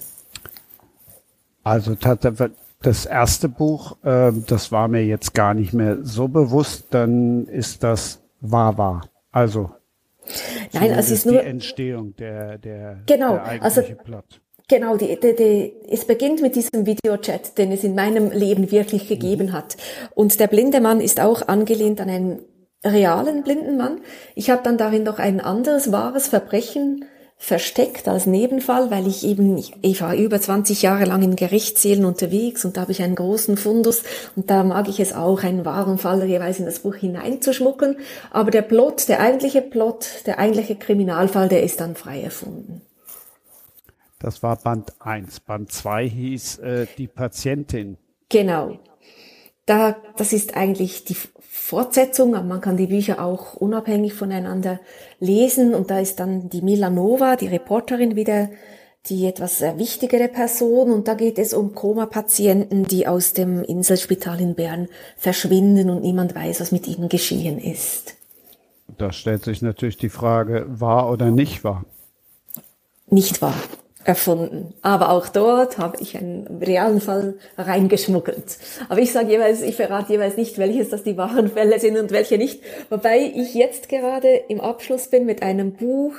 Also 1.63 1.95
das 2.81 3.05
erste 3.05 3.49
Buch, 3.49 3.97
äh, 4.03 4.31
das 4.47 4.71
war 4.71 4.87
mir 4.87 5.05
jetzt 5.05 5.33
gar 5.33 5.53
nicht 5.53 5.73
mehr 5.73 5.99
so 6.01 6.27
bewusst, 6.27 6.87
dann 6.91 7.45
ist 7.45 7.83
das 7.83 8.21
Wawa. 8.39 9.01
Also 9.31 9.71
Nein, 10.73 10.91
es 10.91 11.11
ist 11.11 11.25
nur 11.25 11.41
die 11.41 11.47
Entstehung 11.47 12.15
der 12.15 12.57
der 12.57 13.01
genau, 13.05 13.33
der 13.33 13.63
also 13.63 13.81
Plot. 13.81 14.41
Genau, 14.67 14.95
die, 14.95 15.19
die, 15.19 15.35
die, 15.35 15.73
es 15.89 16.05
beginnt 16.05 16.41
mit 16.41 16.55
diesem 16.55 16.85
Videochat, 16.85 17.57
den 17.57 17.73
es 17.73 17.83
in 17.83 17.93
meinem 17.93 18.31
Leben 18.31 18.71
wirklich 18.71 19.09
gegeben 19.09 19.47
mhm. 19.47 19.51
hat. 19.51 19.75
Und 20.15 20.39
der 20.39 20.47
blinde 20.47 20.79
Mann 20.79 21.01
ist 21.01 21.19
auch 21.19 21.49
angelehnt 21.49 21.99
an 21.99 22.09
einen 22.09 22.39
realen 22.83 23.43
blinden 23.43 23.75
Mann. 23.75 23.99
Ich 24.33 24.49
habe 24.49 24.63
dann 24.63 24.77
darin 24.77 25.03
noch 25.03 25.19
ein 25.19 25.41
anderes 25.41 25.91
wahres 25.91 26.27
Verbrechen 26.27 27.05
versteckt 27.43 28.07
als 28.07 28.27
Nebenfall, 28.27 28.91
weil 28.91 29.07
ich 29.07 29.25
eben, 29.25 29.57
ich, 29.57 29.73
ich 29.81 29.99
war 30.01 30.15
über 30.15 30.39
20 30.39 30.83
Jahre 30.83 31.05
lang 31.05 31.23
in 31.23 31.35
Gerichtssälen 31.35 32.05
unterwegs 32.05 32.63
und 32.63 32.77
da 32.77 32.81
habe 32.81 32.91
ich 32.91 33.01
einen 33.01 33.15
großen 33.15 33.57
Fundus 33.57 34.03
und 34.35 34.51
da 34.51 34.63
mag 34.63 34.87
ich 34.87 34.99
es 34.99 35.11
auch, 35.11 35.43
einen 35.43 35.65
wahren 35.65 35.97
Fall 35.97 36.23
jeweils 36.23 36.59
in 36.59 36.65
das 36.65 36.81
Buch 36.81 36.93
hineinzuschmuggeln. 36.93 37.97
Aber 38.29 38.51
der 38.51 38.61
Plot, 38.61 39.09
der 39.09 39.21
eigentliche 39.21 39.63
Plot, 39.63 40.05
der 40.27 40.37
eigentliche 40.37 40.75
Kriminalfall, 40.75 41.49
der 41.49 41.63
ist 41.63 41.81
dann 41.81 41.95
frei 41.95 42.21
erfunden. 42.21 42.83
Das 44.19 44.43
war 44.43 44.55
Band 44.57 44.93
1. 44.99 45.39
Band 45.39 45.71
2 45.71 46.07
hieß 46.07 46.59
äh, 46.59 46.85
Die 46.99 47.07
Patientin. 47.07 47.97
Genau. 48.29 48.77
Da, 49.65 49.95
das 50.15 50.31
ist 50.31 50.55
eigentlich 50.55 51.05
die 51.05 51.17
Fortsetzung, 51.71 52.35
aber 52.35 52.45
man 52.45 52.59
kann 52.59 52.75
die 52.75 52.87
Bücher 52.87 53.23
auch 53.23 53.53
unabhängig 53.53 54.13
voneinander 54.13 54.81
lesen 55.21 55.73
und 55.73 55.89
da 55.89 56.01
ist 56.01 56.19
dann 56.19 56.49
die 56.49 56.61
Milanova, 56.61 57.37
die 57.37 57.47
Reporterin 57.47 58.17
wieder 58.17 58.49
die 59.05 59.25
etwas 59.25 59.61
wichtigere 59.61 60.27
Person 60.27 60.91
und 60.91 61.07
da 61.07 61.13
geht 61.13 61.39
es 61.39 61.53
um 61.53 61.73
Koma-Patienten, 61.73 62.83
die 62.83 63.07
aus 63.07 63.31
dem 63.31 63.63
Inselspital 63.63 64.41
in 64.41 64.53
Bern 64.53 64.89
verschwinden 65.15 65.89
und 65.89 66.01
niemand 66.01 66.35
weiß, 66.35 66.59
was 66.59 66.73
mit 66.73 66.89
ihnen 66.89 67.07
geschehen 67.07 67.57
ist. 67.57 68.15
Da 68.97 69.13
stellt 69.13 69.45
sich 69.45 69.61
natürlich 69.61 69.95
die 69.95 70.09
Frage, 70.09 70.65
wahr 70.67 71.09
oder 71.09 71.31
nicht 71.31 71.63
wahr? 71.63 71.85
Nicht 73.09 73.41
wahr 73.41 73.55
erfunden. 74.03 74.73
Aber 74.81 75.09
auch 75.09 75.27
dort 75.27 75.77
habe 75.77 75.97
ich 75.99 76.17
einen 76.17 76.61
realen 76.61 77.01
Fall 77.01 77.35
reingeschmuggelt. 77.57 78.57
Aber 78.89 78.99
ich 78.99 79.11
sage 79.11 79.31
jeweils, 79.31 79.61
ich 79.61 79.75
verrate 79.75 80.13
jeweils 80.13 80.37
nicht, 80.37 80.57
welches 80.57 80.89
das 80.89 81.03
die 81.03 81.17
wahren 81.17 81.49
Fälle 81.49 81.79
sind 81.79 81.97
und 81.97 82.11
welche 82.11 82.37
nicht. 82.37 82.61
Wobei 82.89 83.31
ich 83.35 83.53
jetzt 83.53 83.89
gerade 83.89 84.29
im 84.47 84.61
Abschluss 84.61 85.07
bin 85.07 85.25
mit 85.25 85.43
einem 85.43 85.73
Buch, 85.73 86.15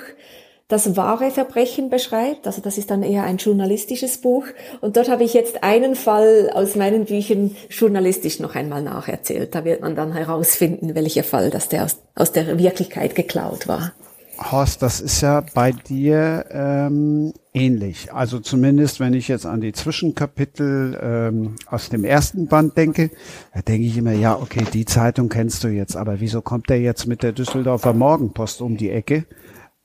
das 0.72 0.96
wahre 0.96 1.30
Verbrechen 1.30 1.90
beschreibt. 1.90 2.46
Also 2.46 2.62
das 2.62 2.78
ist 2.78 2.90
dann 2.90 3.02
eher 3.02 3.24
ein 3.24 3.36
journalistisches 3.36 4.18
Buch. 4.18 4.46
Und 4.80 4.96
dort 4.96 5.10
habe 5.10 5.22
ich 5.22 5.34
jetzt 5.34 5.62
einen 5.62 5.94
Fall 5.94 6.50
aus 6.54 6.76
meinen 6.76 7.04
Büchern 7.04 7.54
journalistisch 7.68 8.40
noch 8.40 8.54
einmal 8.54 8.82
nacherzählt. 8.82 9.54
Da 9.54 9.66
wird 9.66 9.82
man 9.82 9.94
dann 9.94 10.12
herausfinden, 10.12 10.94
welcher 10.94 11.24
Fall 11.24 11.50
das 11.50 11.68
der 11.68 11.84
aus, 11.84 11.98
aus 12.14 12.32
der 12.32 12.58
Wirklichkeit 12.58 13.14
geklaut 13.14 13.68
war. 13.68 13.92
Horst, 14.38 14.82
das 14.82 15.00
ist 15.00 15.20
ja 15.20 15.44
bei 15.54 15.72
dir 15.72 16.46
ähm, 16.50 17.32
ähnlich. 17.52 18.12
Also 18.12 18.40
zumindest, 18.40 18.98
wenn 18.98 19.14
ich 19.14 19.28
jetzt 19.28 19.46
an 19.46 19.60
die 19.60 19.72
Zwischenkapitel 19.72 20.98
ähm, 21.00 21.56
aus 21.66 21.90
dem 21.90 22.04
ersten 22.04 22.46
Band 22.46 22.76
denke, 22.76 23.10
da 23.54 23.62
denke 23.62 23.86
ich 23.86 23.96
immer, 23.96 24.12
ja, 24.12 24.36
okay, 24.36 24.64
die 24.72 24.84
Zeitung 24.84 25.28
kennst 25.28 25.64
du 25.64 25.68
jetzt, 25.68 25.96
aber 25.96 26.20
wieso 26.20 26.40
kommt 26.40 26.70
der 26.70 26.80
jetzt 26.80 27.06
mit 27.06 27.22
der 27.22 27.32
Düsseldorfer 27.32 27.92
Morgenpost 27.92 28.62
um 28.62 28.76
die 28.76 28.90
Ecke? 28.90 29.26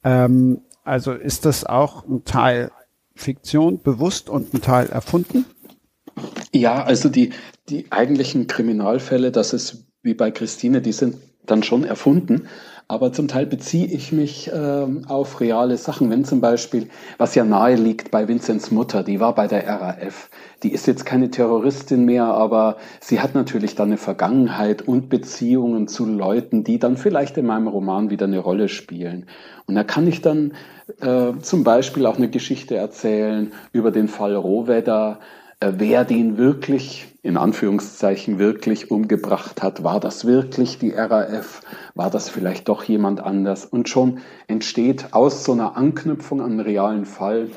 Ähm, 0.03 0.61
also 0.83 1.11
ist 1.11 1.45
das 1.45 1.65
auch 1.65 2.05
ein 2.07 2.23
Teil 2.23 2.71
Fiktion 3.15 3.81
bewusst 3.81 4.29
und 4.29 4.53
ein 4.53 4.61
Teil 4.61 4.87
erfunden? 4.87 5.45
Ja, 6.53 6.83
also 6.83 7.09
die, 7.09 7.31
die 7.69 7.91
eigentlichen 7.91 8.47
Kriminalfälle, 8.47 9.31
das 9.31 9.53
ist 9.53 9.85
wie 10.01 10.13
bei 10.13 10.31
Christine, 10.31 10.81
die 10.81 10.93
sind 10.93 11.17
dann 11.45 11.63
schon 11.63 11.83
erfunden. 11.83 12.47
Aber 12.89 13.11
zum 13.11 13.27
Teil 13.27 13.45
beziehe 13.45 13.85
ich 13.85 14.13
mich 14.13 14.49
äh, 14.49 14.87
auf 15.07 15.41
reale 15.41 15.75
Sachen. 15.75 16.09
Wenn 16.09 16.23
zum 16.23 16.39
Beispiel, 16.39 16.87
was 17.17 17.35
ja 17.35 17.43
nahe 17.43 17.75
liegt 17.75 18.11
bei 18.11 18.29
Vinzenz 18.29 18.71
Mutter, 18.71 19.03
die 19.03 19.19
war 19.19 19.35
bei 19.35 19.47
der 19.47 19.67
RAF. 19.67 20.29
Die 20.63 20.71
ist 20.71 20.87
jetzt 20.87 21.05
keine 21.05 21.29
Terroristin 21.29 22.05
mehr, 22.05 22.23
aber 22.23 22.77
sie 23.01 23.19
hat 23.19 23.35
natürlich 23.35 23.75
dann 23.75 23.89
eine 23.89 23.97
Vergangenheit 23.97 24.83
und 24.83 25.09
Beziehungen 25.09 25.89
zu 25.89 26.05
Leuten, 26.05 26.63
die 26.63 26.79
dann 26.79 26.95
vielleicht 26.95 27.37
in 27.37 27.47
meinem 27.47 27.67
Roman 27.67 28.09
wieder 28.09 28.25
eine 28.25 28.39
Rolle 28.39 28.69
spielen. 28.69 29.25
Und 29.65 29.75
da 29.75 29.83
kann 29.83 30.07
ich 30.07 30.21
dann 30.21 30.53
äh, 31.01 31.33
zum 31.41 31.65
Beispiel 31.65 32.05
auch 32.05 32.15
eine 32.15 32.29
Geschichte 32.29 32.77
erzählen 32.77 33.51
über 33.73 33.91
den 33.91 34.07
Fall 34.07 34.33
Rohwedder, 34.33 35.19
äh, 35.59 35.73
wer 35.75 36.05
den 36.05 36.37
wirklich, 36.37 37.06
in 37.21 37.37
Anführungszeichen 37.37 38.39
wirklich 38.39 38.91
umgebracht 38.91 39.61
hat. 39.61 39.83
War 39.83 39.99
das 39.99 40.25
wirklich 40.25 40.79
die 40.79 40.91
RAF? 40.91 41.61
War 41.95 42.09
das 42.09 42.29
vielleicht 42.29 42.69
doch 42.69 42.83
jemand 42.83 43.19
anders? 43.21 43.65
Und 43.65 43.89
schon 43.89 44.19
entsteht 44.47 45.13
aus 45.13 45.43
so 45.43 45.51
einer 45.51 45.75
Anknüpfung 45.75 46.41
an 46.41 46.51
einen 46.51 46.59
realen 46.59 47.05
Fall 47.05 47.49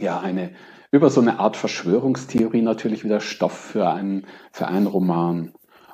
ja 0.00 0.20
eine 0.20 0.50
über 0.92 1.08
so 1.08 1.22
eine 1.22 1.38
Art 1.38 1.56
Verschwörungstheorie 1.56 2.60
natürlich 2.60 3.02
wieder 3.02 3.20
Stoff 3.20 3.52
für 3.52 3.88
einen, 3.88 4.26
für 4.52 4.68
einen 4.68 4.86
Roman. 4.86 5.52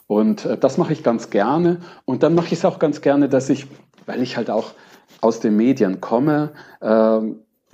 Und 0.09 0.45
äh, 0.45 0.59
das 0.59 0.77
mache 0.77 0.93
ich 0.93 1.05
ganz 1.05 1.31
gerne. 1.31 1.79
Und 2.05 2.25
dann 2.25 2.35
mache 2.35 2.47
ich 2.47 2.55
es 2.55 2.65
auch 2.65 2.81
ganz 2.81 3.01
gerne, 3.01 3.29
dass 3.29 3.49
ich, 3.49 3.69
weil 4.07 4.21
ich 4.21 4.37
halt 4.37 4.51
auch 4.51 4.73
aus 5.21 5.39
den 5.39 5.57
Medien 5.57 6.01
komme, 6.01 6.53
äh, 6.81 7.21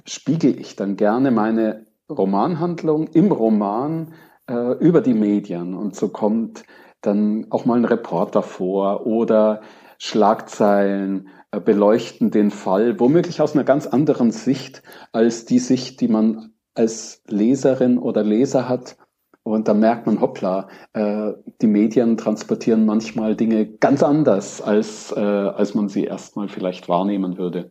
spiegel 0.05 0.61
ich 0.61 0.77
dann 0.77 0.97
gerne 0.97 1.31
meine 1.31 1.86
Romanhandlung 2.11 3.09
im 3.09 3.32
Roman 3.32 4.12
äh, 4.49 4.73
über 4.79 5.01
die 5.01 5.15
Medien. 5.15 5.75
Und 5.75 5.97
so 5.97 6.09
kommt 6.09 6.65
dann 7.01 7.47
auch 7.51 7.65
mal 7.65 7.79
ein 7.79 7.85
Reporter 7.85 8.43
vor 8.43 9.07
oder 9.07 9.61
Schlagzeilen 9.99 11.29
äh, 11.51 11.61
beleuchten 11.61 12.31
den 12.31 12.51
Fall, 12.51 12.99
womöglich 12.99 13.41
aus 13.41 13.55
einer 13.55 13.65
ganz 13.65 13.87
anderen 13.87 14.31
Sicht 14.31 14.83
als 15.12 15.45
die 15.45 15.59
Sicht, 15.59 16.01
die 16.01 16.09
man 16.09 16.53
als 16.75 17.23
Leserin 17.29 17.99
oder 17.99 18.23
Leser 18.23 18.69
hat. 18.69 18.97
Und 19.43 19.69
da 19.69 19.75
merkt 19.75 20.07
man, 20.07 20.21
hoppla, 20.21 20.69
äh, 20.95 21.33
die 21.61 21.66
Medien 21.66 22.16
transportieren 22.16 22.87
manchmal 22.87 23.37
Dinge 23.37 23.66
ganz 23.66 24.03
anders, 24.03 24.62
als, 24.62 25.12
äh, 25.12 25.21
als 25.21 25.75
man 25.75 25.89
sie 25.89 26.05
erstmal 26.05 26.49
vielleicht 26.49 26.89
wahrnehmen 26.89 27.37
würde. 27.37 27.71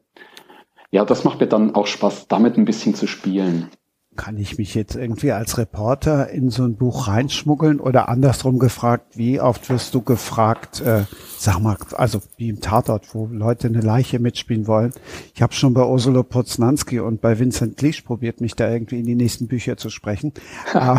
Ja, 0.91 1.03
das 1.03 1.23
macht 1.23 1.39
mir 1.39 1.47
dann 1.47 1.73
auch 1.73 1.87
Spaß, 1.87 2.27
damit 2.27 2.57
ein 2.57 2.65
bisschen 2.65 2.93
zu 2.93 3.07
spielen 3.07 3.69
kann 4.15 4.37
ich 4.37 4.57
mich 4.57 4.75
jetzt 4.75 4.95
irgendwie 4.95 5.31
als 5.31 5.57
Reporter 5.57 6.29
in 6.29 6.49
so 6.49 6.63
ein 6.63 6.75
Buch 6.75 7.07
reinschmuggeln 7.07 7.79
oder 7.79 8.09
andersrum 8.09 8.59
gefragt, 8.59 9.17
wie 9.17 9.39
oft 9.39 9.69
wirst 9.69 9.93
du 9.93 10.01
gefragt, 10.01 10.81
äh, 10.81 11.03
sag 11.37 11.59
mal, 11.59 11.77
also 11.93 12.21
wie 12.37 12.49
im 12.49 12.61
Tatort, 12.61 13.13
wo 13.13 13.27
Leute 13.27 13.67
eine 13.67 13.81
Leiche 13.81 14.19
mitspielen 14.19 14.67
wollen. 14.67 14.93
Ich 15.33 15.41
habe 15.41 15.53
schon 15.53 15.73
bei 15.73 15.85
Ursula 15.85 16.23
Poznanski 16.23 16.99
und 16.99 17.21
bei 17.21 17.39
Vincent 17.39 17.77
Klisch 17.77 18.01
probiert, 18.01 18.41
mich 18.41 18.55
da 18.55 18.69
irgendwie 18.69 18.99
in 18.99 19.05
die 19.05 19.15
nächsten 19.15 19.47
Bücher 19.47 19.77
zu 19.77 19.89
sprechen. 19.89 20.33
äh, 20.73 20.95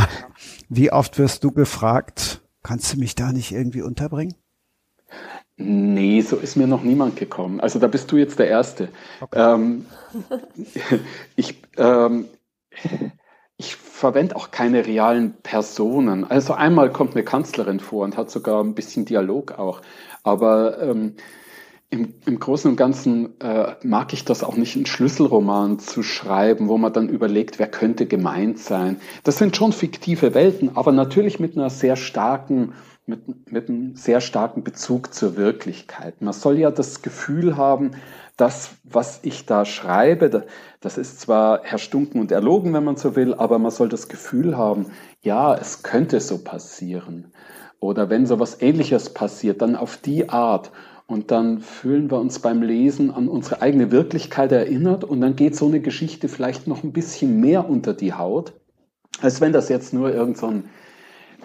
wie 0.69 0.93
oft 0.93 1.19
wirst 1.19 1.45
du 1.45 1.53
gefragt, 1.53 2.43
kannst 2.62 2.93
du 2.93 2.99
mich 2.99 3.15
da 3.15 3.32
nicht 3.32 3.53
irgendwie 3.53 3.82
unterbringen? 3.82 4.35
Nee, 5.57 6.20
so 6.20 6.36
ist 6.36 6.57
mir 6.57 6.66
noch 6.66 6.82
niemand 6.82 7.16
gekommen. 7.16 7.61
Also 7.61 7.78
da 7.78 7.86
bist 7.86 8.11
du 8.11 8.16
jetzt 8.16 8.41
der 8.41 8.49
Erste. 8.49 8.89
Okay. 9.20 9.55
Ähm, 9.55 9.86
ich, 11.36 11.62
ähm, 11.77 12.27
ich 13.57 13.77
verwende 13.77 14.37
auch 14.37 14.51
keine 14.51 14.87
realen 14.87 15.35
Personen. 15.43 16.25
Also 16.25 16.55
einmal 16.55 16.91
kommt 16.91 17.15
eine 17.15 17.25
Kanzlerin 17.25 17.81
vor 17.81 18.05
und 18.05 18.17
hat 18.17 18.31
sogar 18.31 18.63
ein 18.63 18.75
bisschen 18.75 19.05
Dialog 19.05 19.59
auch. 19.59 19.81
Aber 20.23 20.81
ähm, 20.83 21.15
im, 21.91 22.15
im 22.27 22.41
Großen 22.41 22.71
und 22.71 22.77
Ganzen 22.77 23.41
äh, 23.41 23.77
mag 23.83 24.13
ich 24.13 24.25
das 24.25 24.43
auch 24.43 24.57
nicht, 24.57 24.75
einen 24.75 24.87
Schlüsselroman 24.87 25.79
zu 25.79 26.03
schreiben, 26.03 26.69
wo 26.69 26.77
man 26.77 26.93
dann 26.93 27.09
überlegt, 27.09 27.61
wer 27.61 27.69
könnte 27.69 28.07
gemeint 28.07 28.59
sein. 28.59 28.97
Das 29.23 29.39
sind 29.39 29.57
schon 29.57 29.73
fiktive 29.73 30.35
Welten, 30.35 30.77
aber 30.77 30.91
natürlich 30.91 31.39
mit 31.39 31.57
einer 31.57 31.71
sehr 31.71 31.97
starken 31.97 32.73
mit, 33.07 33.53
mit 33.53 33.69
einem 33.69 33.97
sehr 33.97 34.21
starken 34.23 34.65
Bezug 34.65 35.13
zur 35.13 35.37
Wirklichkeit. 35.37 36.23
Man 36.23 36.33
soll 36.33 36.59
ja 36.59 36.71
das 36.71 37.03
Gefühl 37.03 37.57
haben, 37.57 37.93
das, 38.36 38.70
was 38.82 39.20
ich 39.23 39.47
da 39.47 39.65
schreibe, 39.65 40.47
das 40.81 40.98
ist 40.98 41.20
zwar 41.20 41.65
erstunken 41.65 42.20
und 42.20 42.32
erlogen, 42.32 42.73
wenn 42.73 42.85
man 42.85 42.97
so 42.97 43.15
will, 43.15 43.35
aber 43.35 43.59
man 43.59 43.70
soll 43.70 43.89
das 43.89 44.09
Gefühl 44.09 44.56
haben, 44.56 44.86
ja, 45.23 45.55
es 45.55 45.82
könnte 45.82 46.20
so 46.20 46.39
passieren. 46.43 47.32
Oder 47.78 48.11
wenn 48.11 48.27
so 48.27 48.40
was 48.40 48.61
Ähnliches 48.61 49.15
passiert, 49.15 49.62
dann 49.62 49.77
auf 49.77 49.98
die 49.98 50.28
Art. 50.31 50.73
Und 51.06 51.31
dann 51.31 51.61
fühlen 51.61 52.11
wir 52.11 52.19
uns 52.19 52.39
beim 52.39 52.62
Lesen 52.62 53.11
an 53.11 53.28
unsere 53.28 53.61
eigene 53.61 53.90
Wirklichkeit 53.90 54.52
erinnert 54.52 55.05
und 55.05 55.20
dann 55.20 55.36
geht 55.36 55.55
so 55.55 55.66
eine 55.66 55.81
Geschichte 55.81 56.28
vielleicht 56.28 56.66
noch 56.66 56.82
ein 56.82 56.93
bisschen 56.93 57.40
mehr 57.40 57.69
unter 57.69 57.93
die 57.93 58.15
Haut, 58.15 58.55
als 59.20 59.43
wenn 59.43 59.52
das 59.52 59.69
jetzt 59.69 59.93
nur 59.93 60.15
irgend 60.15 60.39
so 60.39 60.47
ein, 60.47 60.70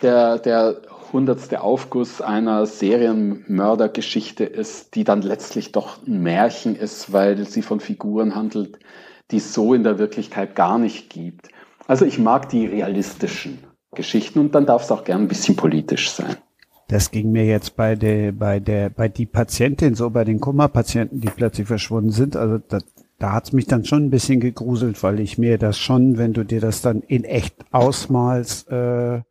der, 0.02 0.40
der 0.40 0.82
hundertste 1.14 1.62
Aufguss 1.62 2.22
einer 2.22 2.66
Serienmördergeschichte 2.66 4.44
ist, 4.44 4.96
die 4.96 5.04
dann 5.04 5.22
letztlich 5.22 5.72
doch 5.72 6.06
ein 6.06 6.22
Märchen 6.22 6.76
ist, 6.76 7.14
weil 7.14 7.46
sie 7.46 7.62
von 7.62 7.80
Figuren 7.80 8.36
handelt, 8.36 8.80
die 9.32 9.38
es 9.38 9.54
so 9.54 9.74
in 9.74 9.84
der 9.84 10.00
Wirklichkeit 10.00 10.56
gar 10.56 10.78
nicht 10.78 11.10
gibt. 11.10 11.50
Also 11.88 12.06
ich 12.06 12.20
mag 12.20 12.50
die 12.50 12.66
realistischen 12.66 13.60
Geschichten 13.96 14.40
und 14.40 14.56
dann 14.56 14.66
darf 14.66 14.84
es 14.84 14.92
auch 14.92 15.04
gern 15.04 15.24
ein 15.24 15.28
bisschen 15.28 15.56
politisch 15.56 16.12
sein. 16.12 16.36
Das 16.88 17.12
ging 17.12 17.32
mir 17.32 17.46
jetzt 17.46 17.76
bei 17.76 17.96
der, 17.96 18.32
bei 18.32 18.60
der, 18.60 18.90
bei 18.90 19.10
die 19.10 19.28
Patientin, 19.28 19.94
so 19.94 20.10
bei 20.10 20.24
den 20.24 20.40
Kummerpatienten, 20.40 21.22
die 21.22 21.30
plötzlich 21.30 21.68
verschwunden 21.68 22.12
sind. 22.12 22.36
Also 22.36 22.58
da, 22.58 22.80
da 23.20 23.34
hat's 23.34 23.54
mich 23.54 23.68
dann 23.68 23.86
schon 23.86 24.06
ein 24.06 24.10
bisschen 24.10 24.40
gegruselt, 24.40 25.02
weil 25.04 25.20
ich 25.20 25.38
mir 25.38 25.60
das 25.60 25.78
schon, 25.78 26.18
wenn 26.18 26.34
du 26.34 26.44
dir 26.44 26.62
das 26.62 26.82
dann 26.82 27.02
in 27.02 27.26
echt 27.26 27.56
ausmalst, 27.72 28.72
äh, 28.72 29.22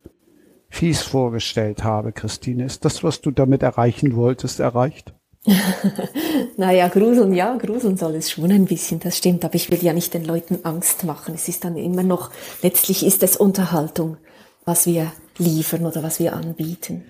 fies 0.69 1.01
vorgestellt 1.01 1.83
habe, 1.83 2.11
Christine. 2.11 2.65
Ist 2.65 2.85
das, 2.85 3.03
was 3.03 3.21
du 3.21 3.31
damit 3.31 3.63
erreichen 3.63 4.15
wolltest, 4.15 4.59
erreicht? 4.59 5.13
naja, 6.57 6.87
gruseln, 6.89 7.33
ja, 7.33 7.55
gruseln 7.55 7.97
soll 7.97 8.15
es 8.15 8.29
schon 8.29 8.51
ein 8.51 8.65
bisschen, 8.65 8.99
das 8.99 9.17
stimmt, 9.17 9.45
aber 9.45 9.55
ich 9.55 9.71
will 9.71 9.81
ja 9.81 9.93
nicht 9.93 10.13
den 10.13 10.25
Leuten 10.25 10.59
Angst 10.63 11.05
machen. 11.05 11.33
Es 11.33 11.47
ist 11.47 11.63
dann 11.63 11.77
immer 11.77 12.03
noch, 12.03 12.31
letztlich 12.61 13.05
ist 13.05 13.23
es 13.23 13.37
Unterhaltung, 13.37 14.17
was 14.65 14.85
wir 14.85 15.11
liefern 15.37 15.85
oder 15.85 16.03
was 16.03 16.19
wir 16.19 16.33
anbieten, 16.33 17.05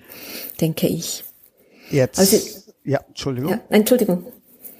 denke 0.60 0.86
ich. 0.86 1.24
Jetzt, 1.90 2.18
also, 2.20 2.36
ja, 2.84 3.00
Entschuldigung. 3.08 3.50
Ja, 3.50 3.60
Entschuldigung. 3.68 4.26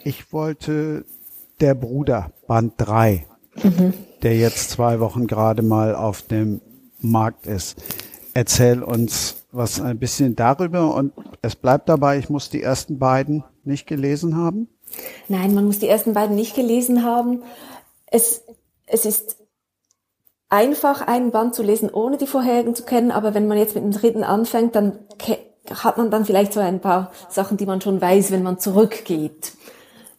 Ich 0.04 0.32
wollte 0.32 1.04
der 1.60 1.74
Bruder, 1.74 2.32
Band 2.46 2.74
3, 2.78 3.26
mhm. 3.62 3.94
der 4.22 4.36
jetzt 4.36 4.70
zwei 4.70 5.00
Wochen 5.00 5.26
gerade 5.26 5.62
mal 5.62 5.94
auf 5.94 6.22
dem 6.22 6.60
Markt 7.00 7.46
ist. 7.46 7.82
Erzähl 8.40 8.82
uns 8.82 9.44
was 9.52 9.82
ein 9.82 9.98
bisschen 9.98 10.34
darüber 10.34 10.94
und 10.94 11.12
es 11.42 11.56
bleibt 11.56 11.90
dabei, 11.90 12.16
ich 12.16 12.30
muss 12.30 12.48
die 12.48 12.62
ersten 12.62 12.98
beiden 12.98 13.44
nicht 13.64 13.86
gelesen 13.86 14.34
haben. 14.34 14.66
Nein, 15.28 15.52
man 15.52 15.66
muss 15.66 15.78
die 15.78 15.88
ersten 15.88 16.14
beiden 16.14 16.36
nicht 16.36 16.54
gelesen 16.54 17.04
haben. 17.04 17.42
Es, 18.06 18.42
es 18.86 19.04
ist 19.04 19.36
einfach 20.48 21.06
einen 21.06 21.32
Band 21.32 21.54
zu 21.54 21.62
lesen, 21.62 21.90
ohne 21.90 22.16
die 22.16 22.26
vorherigen 22.26 22.74
zu 22.74 22.84
kennen, 22.84 23.10
aber 23.10 23.34
wenn 23.34 23.46
man 23.46 23.58
jetzt 23.58 23.74
mit 23.74 23.84
dem 23.84 23.92
dritten 23.92 24.24
anfängt, 24.24 24.74
dann 24.74 25.00
hat 25.68 25.98
man 25.98 26.10
dann 26.10 26.24
vielleicht 26.24 26.54
so 26.54 26.60
ein 26.60 26.80
paar 26.80 27.12
Sachen, 27.28 27.58
die 27.58 27.66
man 27.66 27.82
schon 27.82 28.00
weiß, 28.00 28.30
wenn 28.30 28.42
man 28.42 28.58
zurückgeht, 28.58 29.52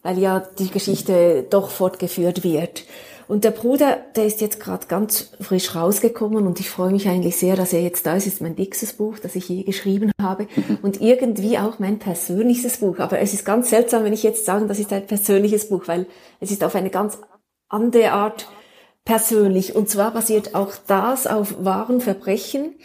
weil 0.04 0.16
ja 0.20 0.38
die 0.60 0.70
Geschichte 0.70 1.44
doch 1.50 1.70
fortgeführt 1.70 2.44
wird. 2.44 2.84
Und 3.28 3.44
der 3.44 3.50
Bruder, 3.50 3.98
der 4.16 4.26
ist 4.26 4.40
jetzt 4.40 4.60
gerade 4.60 4.86
ganz 4.86 5.32
frisch 5.40 5.74
rausgekommen 5.74 6.46
und 6.46 6.60
ich 6.60 6.70
freue 6.70 6.92
mich 6.92 7.08
eigentlich 7.08 7.36
sehr, 7.36 7.56
dass 7.56 7.72
er 7.72 7.82
jetzt 7.82 8.06
da 8.06 8.16
ist. 8.16 8.26
Es 8.26 8.34
ist 8.34 8.42
mein 8.42 8.56
dickstes 8.56 8.94
Buch, 8.94 9.18
das 9.18 9.36
ich 9.36 9.48
je 9.48 9.62
geschrieben 9.62 10.12
habe 10.20 10.46
und 10.82 11.00
irgendwie 11.00 11.58
auch 11.58 11.78
mein 11.78 11.98
persönliches 11.98 12.78
Buch. 12.78 12.98
Aber 12.98 13.18
es 13.18 13.34
ist 13.34 13.44
ganz 13.44 13.70
seltsam, 13.70 14.04
wenn 14.04 14.12
ich 14.12 14.22
jetzt 14.22 14.44
sage, 14.44 14.66
das 14.66 14.78
ist 14.78 14.92
ein 14.92 15.06
persönliches 15.06 15.68
Buch, 15.68 15.84
weil 15.86 16.06
es 16.40 16.50
ist 16.50 16.64
auf 16.64 16.74
eine 16.74 16.90
ganz 16.90 17.18
andere 17.68 18.12
Art 18.12 18.48
persönlich. 19.04 19.74
Und 19.74 19.88
zwar 19.88 20.12
basiert 20.12 20.54
auch 20.54 20.72
das 20.86 21.26
auf 21.26 21.64
wahren 21.64 22.00
Verbrechen. 22.00 22.76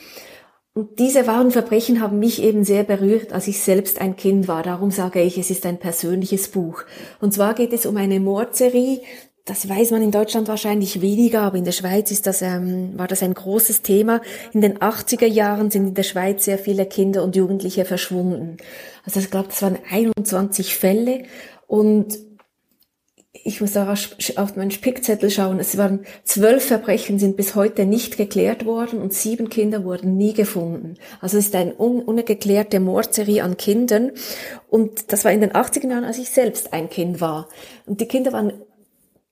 Und 0.73 0.99
diese 0.99 1.25
wahren 1.25 1.49
Verbrechen 1.49 2.01
haben 2.01 2.19
mich 2.19 2.39
eben 2.41 2.63
sehr 2.63 2.83
berührt, 2.83 3.33
als 3.33 3.47
ich 3.47 3.61
selbst 3.61 3.99
ein 3.99 4.15
Kind 4.15 4.47
war. 4.47 4.61
Darum 4.61 4.91
sage 4.91 5.21
ich, 5.21 5.39
es 5.39 5.49
ist 5.49 5.65
ein 5.65 5.79
persönliches 5.79 6.49
Buch. 6.49 6.83
Und 7.19 7.33
zwar 7.33 7.55
geht 7.55 7.73
es 7.73 7.87
um 7.87 7.97
eine 7.97 8.19
Mordserie. 8.19 9.01
Das 9.47 9.69
weiß 9.69 9.91
man 9.91 10.01
in 10.01 10.11
Deutschland 10.11 10.49
wahrscheinlich 10.49 10.99
weniger, 10.99 11.43
aber 11.43 11.57
in 11.57 11.63
der 11.63 11.71
Schweiz 11.71 12.11
ist 12.11 12.27
das, 12.27 12.41
ähm, 12.41 12.99
war 12.99 13.07
das 13.07 13.23
ein 13.23 13.33
großes 13.33 13.81
Thema. 13.81 14.21
In 14.51 14.59
den 14.59 14.79
80er 14.79 15.25
Jahren 15.25 15.71
sind 15.71 15.87
in 15.87 15.93
der 15.93 16.03
Schweiz 16.03 16.43
sehr 16.43 16.59
viele 16.59 16.85
Kinder 16.85 17.23
und 17.23 17.37
Jugendliche 17.37 17.85
verschwunden. 17.85 18.57
Also 19.05 19.21
ich 19.21 19.31
glaube, 19.31 19.47
das 19.47 19.61
waren 19.61 19.77
21 19.89 20.75
Fälle 20.75 21.23
und 21.65 22.19
ich 23.31 23.61
muss 23.61 23.71
da 23.71 23.93
auf 24.35 24.55
meinen 24.57 24.71
Spickzettel 24.71 25.29
schauen. 25.29 25.61
Es 25.61 25.77
waren 25.77 26.01
zwölf 26.25 26.65
Verbrechen 26.65 27.17
sind 27.17 27.37
bis 27.37 27.55
heute 27.55 27.85
nicht 27.85 28.17
geklärt 28.17 28.65
worden 28.65 29.01
und 29.01 29.13
sieben 29.13 29.49
Kinder 29.49 29.85
wurden 29.85 30.17
nie 30.17 30.33
gefunden. 30.33 30.95
Also 31.21 31.37
es 31.37 31.45
ist 31.45 31.55
eine 31.55 31.73
un 31.79 32.01
ungeklärte 32.01 32.81
Mordserie 32.81 33.43
an 33.43 33.55
Kindern. 33.55 34.11
Und 34.69 35.13
das 35.13 35.23
war 35.23 35.31
in 35.31 35.39
den 35.39 35.53
80er 35.53 35.89
Jahren, 35.89 36.03
als 36.03 36.17
ich 36.17 36.31
selbst 36.31 36.73
ein 36.73 36.89
Kind 36.89 37.21
war. 37.21 37.47
Und 37.85 38.01
die 38.01 38.07
Kinder 38.07 38.33
waren 38.33 38.51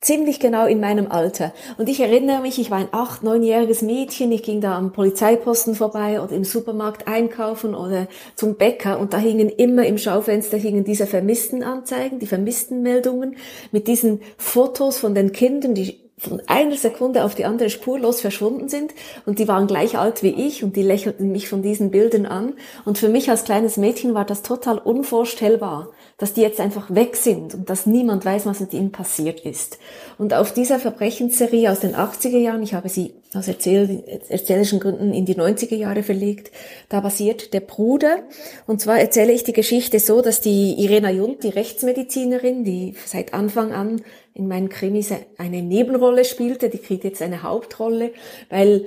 ziemlich 0.06 0.40
genau 0.40 0.68
in 0.68 0.80
meinem 0.80 1.12
Alter. 1.12 1.52
Und 1.78 1.90
ich 1.90 2.00
erinnere 2.00 2.42
mich, 2.42 2.60
ich 2.60 2.70
war 2.70 2.78
ein 2.78 2.90
acht, 2.92 3.24
neunjähriges 3.24 3.82
Mädchen, 3.82 4.32
ich 4.32 4.44
ging 4.44 4.62
da 4.62 4.78
am 4.78 4.94
Polizeiposten 4.94 5.74
vorbei 5.74 6.22
oder 6.22 6.34
im 6.34 6.44
Supermarkt 6.44 7.08
einkaufen 7.08 7.74
oder 7.74 8.08
zum 8.36 8.56
Bäcker. 8.56 9.00
Und 9.00 9.14
da 9.14 9.18
hingen 9.18 9.50
immer 9.50 9.86
im 9.86 9.98
Schaufenster 9.98 10.58
hingen 10.58 10.84
diese 10.84 11.08
Vermisstenanzeigen, 11.08 12.20
die 12.20 12.28
Vermisstenmeldungen 12.28 13.38
mit 13.72 13.88
diesen 13.88 14.22
Fotos 14.38 15.00
von 15.00 15.16
den 15.16 15.32
Kindern, 15.32 15.74
die 15.74 16.00
von 16.18 16.42
einer 16.48 16.78
Sekunde 16.78 17.24
auf 17.24 17.36
die 17.36 17.46
andere 17.46 17.70
spurlos 17.70 18.22
verschwunden 18.22 18.70
sind. 18.70 18.94
Und 19.26 19.40
die 19.40 19.48
waren 19.48 19.68
gleich 19.68 19.98
alt 19.98 20.24
wie 20.24 20.30
ich 20.30 20.64
und 20.64 20.76
die 20.76 20.84
lächelten 20.84 21.32
mich 21.32 21.50
von 21.50 21.62
diesen 21.62 21.92
Bildern 21.92 22.26
an. 22.26 22.54
Und 22.86 22.98
für 22.98 23.10
mich 23.10 23.30
als 23.30 23.44
kleines 23.44 23.78
Mädchen 23.78 24.14
war 24.14 24.26
das 24.26 24.44
total 24.44 24.78
unvorstellbar, 24.78 25.90
dass 26.18 26.34
die 26.34 26.42
jetzt 26.42 26.62
einfach 26.62 26.94
weg 26.96 27.18
sind 27.18 27.54
und 27.54 27.70
dass 27.70 27.86
niemand 27.86 28.24
weiß, 28.24 28.46
was 28.46 28.62
mit 28.62 28.74
ihnen 28.74 28.92
passiert 28.92 29.42
ist. 29.42 29.80
Und 30.18 30.34
auf 30.34 30.54
dieser 30.54 30.80
Verbrechensserie 30.80 31.70
aus 31.70 31.82
den 31.82 31.94
80er 31.94 32.38
Jahren, 32.38 32.64
ich 32.64 32.74
habe 32.74 32.88
sie 32.88 33.16
aus 33.34 33.50
erzählerischen 33.50 34.80
Gründen 34.80 35.14
in 35.14 35.26
die 35.26 35.36
90er 35.36 35.76
Jahre 35.76 36.04
verlegt, 36.04 36.52
da 36.88 37.02
basiert 37.02 37.54
der 37.54 37.60
Bruder. 37.60 38.20
Und 38.66 38.80
zwar 38.80 38.98
erzähle 38.98 39.34
ich 39.34 39.44
die 39.44 39.52
Geschichte 39.52 40.00
so, 40.00 40.22
dass 40.22 40.40
die 40.40 40.76
Irena 40.82 41.12
Jund, 41.12 41.44
die 41.44 41.50
Rechtsmedizinerin, 41.50 42.64
die 42.64 42.96
seit 43.06 43.34
Anfang 43.34 43.74
an 43.74 44.02
in 44.36 44.50
meinen 44.50 44.68
Krimis 44.68 45.14
eine 45.38 45.62
Nebenrolle 45.62 46.26
spielte, 46.26 46.70
die 46.70 46.78
kriegt 46.78 47.06
jetzt 47.06 47.22
eine 47.22 47.42
Hauptrolle, 47.42 48.12
weil 48.50 48.86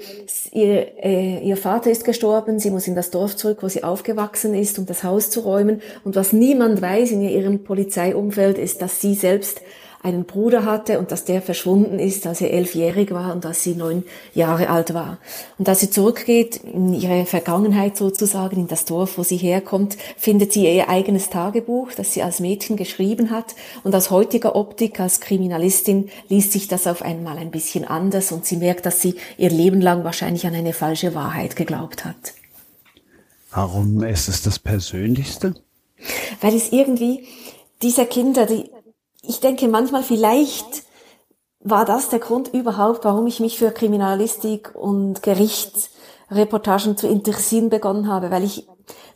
ihr, 0.52 1.02
äh, 1.02 1.40
ihr 1.42 1.56
Vater 1.56 1.90
ist 1.90 2.04
gestorben, 2.04 2.58
sie 2.58 2.70
muss 2.70 2.86
in 2.86 2.94
das 2.94 3.10
Dorf 3.10 3.34
zurück, 3.34 3.62
wo 3.62 3.68
sie 3.68 3.82
aufgewachsen 3.82 4.54
ist, 4.54 4.78
um 4.78 4.84
das 4.84 5.04
Haus 5.04 5.30
zu 5.30 5.40
räumen. 5.40 5.80
Und 6.04 6.16
was 6.16 6.34
niemand 6.34 6.82
weiß 6.82 7.12
in 7.12 7.22
ihrem 7.22 7.64
Polizeiumfeld 7.64 8.58
ist, 8.58 8.82
dass 8.82 9.00
sie 9.00 9.14
selbst 9.14 9.62
einen 10.02 10.24
Bruder 10.24 10.64
hatte 10.64 10.98
und 10.98 11.10
dass 11.10 11.24
der 11.24 11.42
verschwunden 11.42 11.98
ist, 11.98 12.26
als 12.26 12.40
er 12.40 12.52
elfjährig 12.52 13.10
war 13.12 13.32
und 13.34 13.44
als 13.44 13.62
sie 13.62 13.74
neun 13.74 14.04
Jahre 14.32 14.70
alt 14.70 14.94
war. 14.94 15.18
Und 15.58 15.68
als 15.68 15.80
sie 15.80 15.90
zurückgeht 15.90 16.56
in 16.56 16.94
ihre 16.94 17.26
Vergangenheit 17.26 17.96
sozusagen, 17.96 18.56
in 18.60 18.68
das 18.68 18.84
Dorf, 18.84 19.18
wo 19.18 19.22
sie 19.22 19.36
herkommt, 19.36 19.96
findet 20.16 20.52
sie 20.52 20.72
ihr 20.72 20.88
eigenes 20.88 21.30
Tagebuch, 21.30 21.92
das 21.96 22.14
sie 22.14 22.22
als 22.22 22.38
Mädchen 22.38 22.76
geschrieben 22.76 23.30
hat. 23.30 23.56
Und 23.82 23.94
aus 23.94 24.10
heutiger 24.10 24.54
Optik, 24.54 25.00
als 25.00 25.20
Kriminalistin, 25.20 26.10
liest 26.28 26.52
sich 26.52 26.68
das 26.68 26.86
auf 26.86 27.02
einmal 27.02 27.36
ein 27.36 27.50
bisschen 27.50 27.84
anders 27.84 28.30
und 28.30 28.46
sie 28.46 28.56
merkt, 28.56 28.86
dass 28.86 29.02
sie 29.02 29.16
ihr 29.36 29.50
Leben 29.50 29.80
lang 29.80 30.04
wahrscheinlich 30.04 30.46
an 30.46 30.54
eine 30.54 30.72
falsche 30.72 31.14
Wahrheit 31.14 31.56
geglaubt 31.56 32.04
hat. 32.04 32.34
Warum 33.50 34.02
ist 34.04 34.28
es 34.28 34.42
das 34.42 34.58
Persönlichste? 34.58 35.54
Weil 36.40 36.54
es 36.54 36.70
irgendwie 36.70 37.26
diese 37.82 38.06
Kinder, 38.06 38.46
die 38.46 38.70
ich 39.28 39.40
denke 39.40 39.68
manchmal 39.68 40.02
vielleicht 40.02 40.84
war 41.60 41.84
das 41.84 42.08
der 42.08 42.18
Grund 42.18 42.48
überhaupt, 42.48 43.04
warum 43.04 43.26
ich 43.26 43.40
mich 43.40 43.58
für 43.58 43.70
Kriminalistik 43.70 44.74
und 44.74 45.22
Gerichtsreportagen 45.22 46.96
zu 46.96 47.06
interessieren 47.06 47.68
begonnen 47.68 48.08
habe, 48.08 48.30
weil 48.30 48.44
ich 48.44 48.66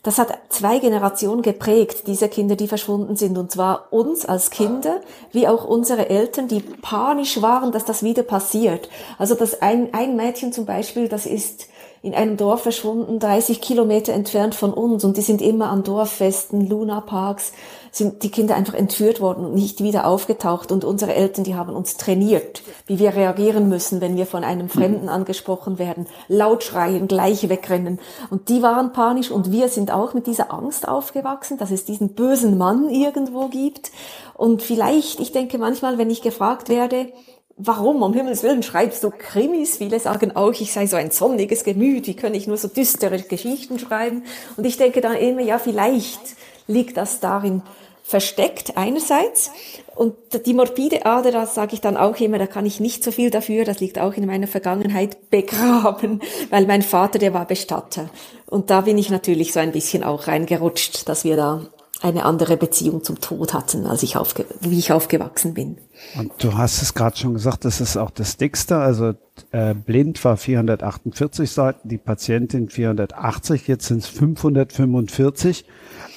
das 0.02 0.18
hat 0.18 0.36
zwei 0.48 0.80
Generationen 0.80 1.42
geprägt, 1.42 2.08
diese 2.08 2.28
Kinder, 2.28 2.56
die 2.56 2.66
verschwunden 2.66 3.14
sind. 3.14 3.38
Und 3.38 3.52
zwar 3.52 3.92
uns 3.92 4.26
als 4.26 4.50
Kinder, 4.50 5.00
wie 5.30 5.46
auch 5.46 5.64
unsere 5.64 6.10
Eltern, 6.10 6.48
die 6.48 6.60
panisch 6.60 7.40
waren, 7.40 7.70
dass 7.70 7.84
das 7.84 8.02
wieder 8.02 8.24
passiert. 8.24 8.88
Also 9.16 9.36
dass 9.36 9.62
ein, 9.62 9.94
ein 9.94 10.16
Mädchen 10.16 10.52
zum 10.52 10.66
Beispiel, 10.66 11.08
das 11.08 11.24
ist 11.24 11.68
in 12.02 12.14
einem 12.14 12.36
Dorf 12.36 12.62
verschwunden, 12.62 13.20
30 13.20 13.60
Kilometer 13.60 14.12
entfernt 14.12 14.56
von 14.56 14.74
uns. 14.74 15.04
Und 15.04 15.16
die 15.16 15.22
sind 15.22 15.40
immer 15.40 15.70
an 15.70 15.84
Dorffesten, 15.84 16.68
Lunaparks, 16.68 17.52
sind 17.92 18.22
die 18.22 18.30
Kinder 18.30 18.56
einfach 18.56 18.72
entführt 18.72 19.20
worden 19.20 19.44
und 19.44 19.54
nicht 19.54 19.82
wieder 19.82 20.06
aufgetaucht. 20.06 20.72
Und 20.72 20.82
unsere 20.82 21.14
Eltern, 21.14 21.44
die 21.44 21.54
haben 21.54 21.74
uns 21.74 21.98
trainiert, 21.98 22.62
wie 22.86 22.98
wir 22.98 23.14
reagieren 23.14 23.68
müssen, 23.68 24.00
wenn 24.00 24.16
wir 24.16 24.24
von 24.24 24.44
einem 24.44 24.70
Fremden 24.70 25.10
angesprochen 25.10 25.78
werden. 25.78 26.06
Laut 26.26 26.64
schreien, 26.64 27.06
gleich 27.06 27.50
wegrennen. 27.50 28.00
Und 28.30 28.48
die 28.48 28.62
waren 28.62 28.94
panisch 28.94 29.30
und 29.30 29.52
wir 29.52 29.68
sind 29.68 29.92
auch 29.92 30.14
mit 30.14 30.26
dieser 30.26 30.52
Angst 30.52 30.88
aufgewachsen, 30.88 31.58
dass 31.58 31.70
es 31.70 31.84
diesen 31.84 32.14
bösen 32.14 32.56
Mann 32.56 32.88
irgendwo 32.88 33.48
gibt. 33.48 33.92
Und 34.34 34.62
vielleicht, 34.62 35.20
ich 35.20 35.32
denke 35.32 35.58
manchmal, 35.58 35.98
wenn 35.98 36.10
ich 36.10 36.22
gefragt 36.22 36.70
werde, 36.70 37.12
Warum, 37.58 38.02
um 38.02 38.14
Himmels 38.14 38.42
Willen, 38.42 38.62
schreibst 38.62 39.04
du 39.04 39.10
Krimis? 39.10 39.76
Viele 39.76 40.00
sagen 40.00 40.34
auch, 40.34 40.52
ich 40.52 40.72
sei 40.72 40.86
so 40.86 40.96
ein 40.96 41.10
sonniges 41.10 41.64
Gemüt, 41.64 42.06
wie 42.06 42.16
kann 42.16 42.32
ich 42.32 42.46
nur 42.46 42.56
so 42.56 42.66
düstere 42.66 43.20
Geschichten 43.20 43.78
schreiben? 43.78 44.24
Und 44.56 44.64
ich 44.64 44.78
denke 44.78 45.02
dann 45.02 45.16
immer, 45.16 45.42
ja, 45.42 45.58
vielleicht 45.58 46.18
liegt 46.66 46.96
das 46.96 47.20
darin, 47.20 47.62
versteckt 48.02 48.76
einerseits 48.76 49.50
und 49.94 50.14
die 50.46 50.54
morbide 50.54 51.06
Ader, 51.06 51.30
das 51.30 51.54
sage 51.54 51.74
ich 51.74 51.80
dann 51.80 51.96
auch 51.96 52.18
immer, 52.18 52.38
da 52.38 52.46
kann 52.46 52.66
ich 52.66 52.80
nicht 52.80 53.04
so 53.04 53.10
viel 53.10 53.30
dafür, 53.30 53.64
das 53.64 53.80
liegt 53.80 53.98
auch 53.98 54.14
in 54.14 54.26
meiner 54.26 54.46
Vergangenheit 54.46 55.30
begraben, 55.30 56.20
weil 56.50 56.66
mein 56.66 56.82
Vater, 56.82 57.18
der 57.18 57.34
war 57.34 57.46
Bestatter. 57.46 58.08
Und 58.46 58.70
da 58.70 58.82
bin 58.82 58.98
ich 58.98 59.10
natürlich 59.10 59.52
so 59.52 59.60
ein 59.60 59.72
bisschen 59.72 60.04
auch 60.04 60.26
reingerutscht, 60.26 61.08
dass 61.08 61.24
wir 61.24 61.36
da 61.36 61.66
eine 62.02 62.24
andere 62.24 62.56
Beziehung 62.56 63.04
zum 63.04 63.20
Tod 63.20 63.54
hatten, 63.54 63.86
als 63.86 64.02
ich 64.02 64.16
aufge 64.16 64.44
wie 64.60 64.78
ich 64.78 64.92
aufgewachsen 64.92 65.54
bin. 65.54 65.78
Und 66.18 66.32
du 66.38 66.54
hast 66.54 66.82
es 66.82 66.94
gerade 66.94 67.16
schon 67.16 67.34
gesagt, 67.34 67.64
das 67.64 67.80
ist 67.80 67.96
auch 67.96 68.10
das 68.10 68.36
dickste. 68.36 68.76
Also 68.78 69.14
äh, 69.52 69.74
blind 69.74 70.22
war 70.24 70.36
448 70.36 71.50
Seiten, 71.50 71.88
die 71.88 71.98
Patientin 71.98 72.68
480, 72.68 73.68
jetzt 73.68 73.86
sind 73.86 73.98
es 73.98 74.08
545. 74.08 75.64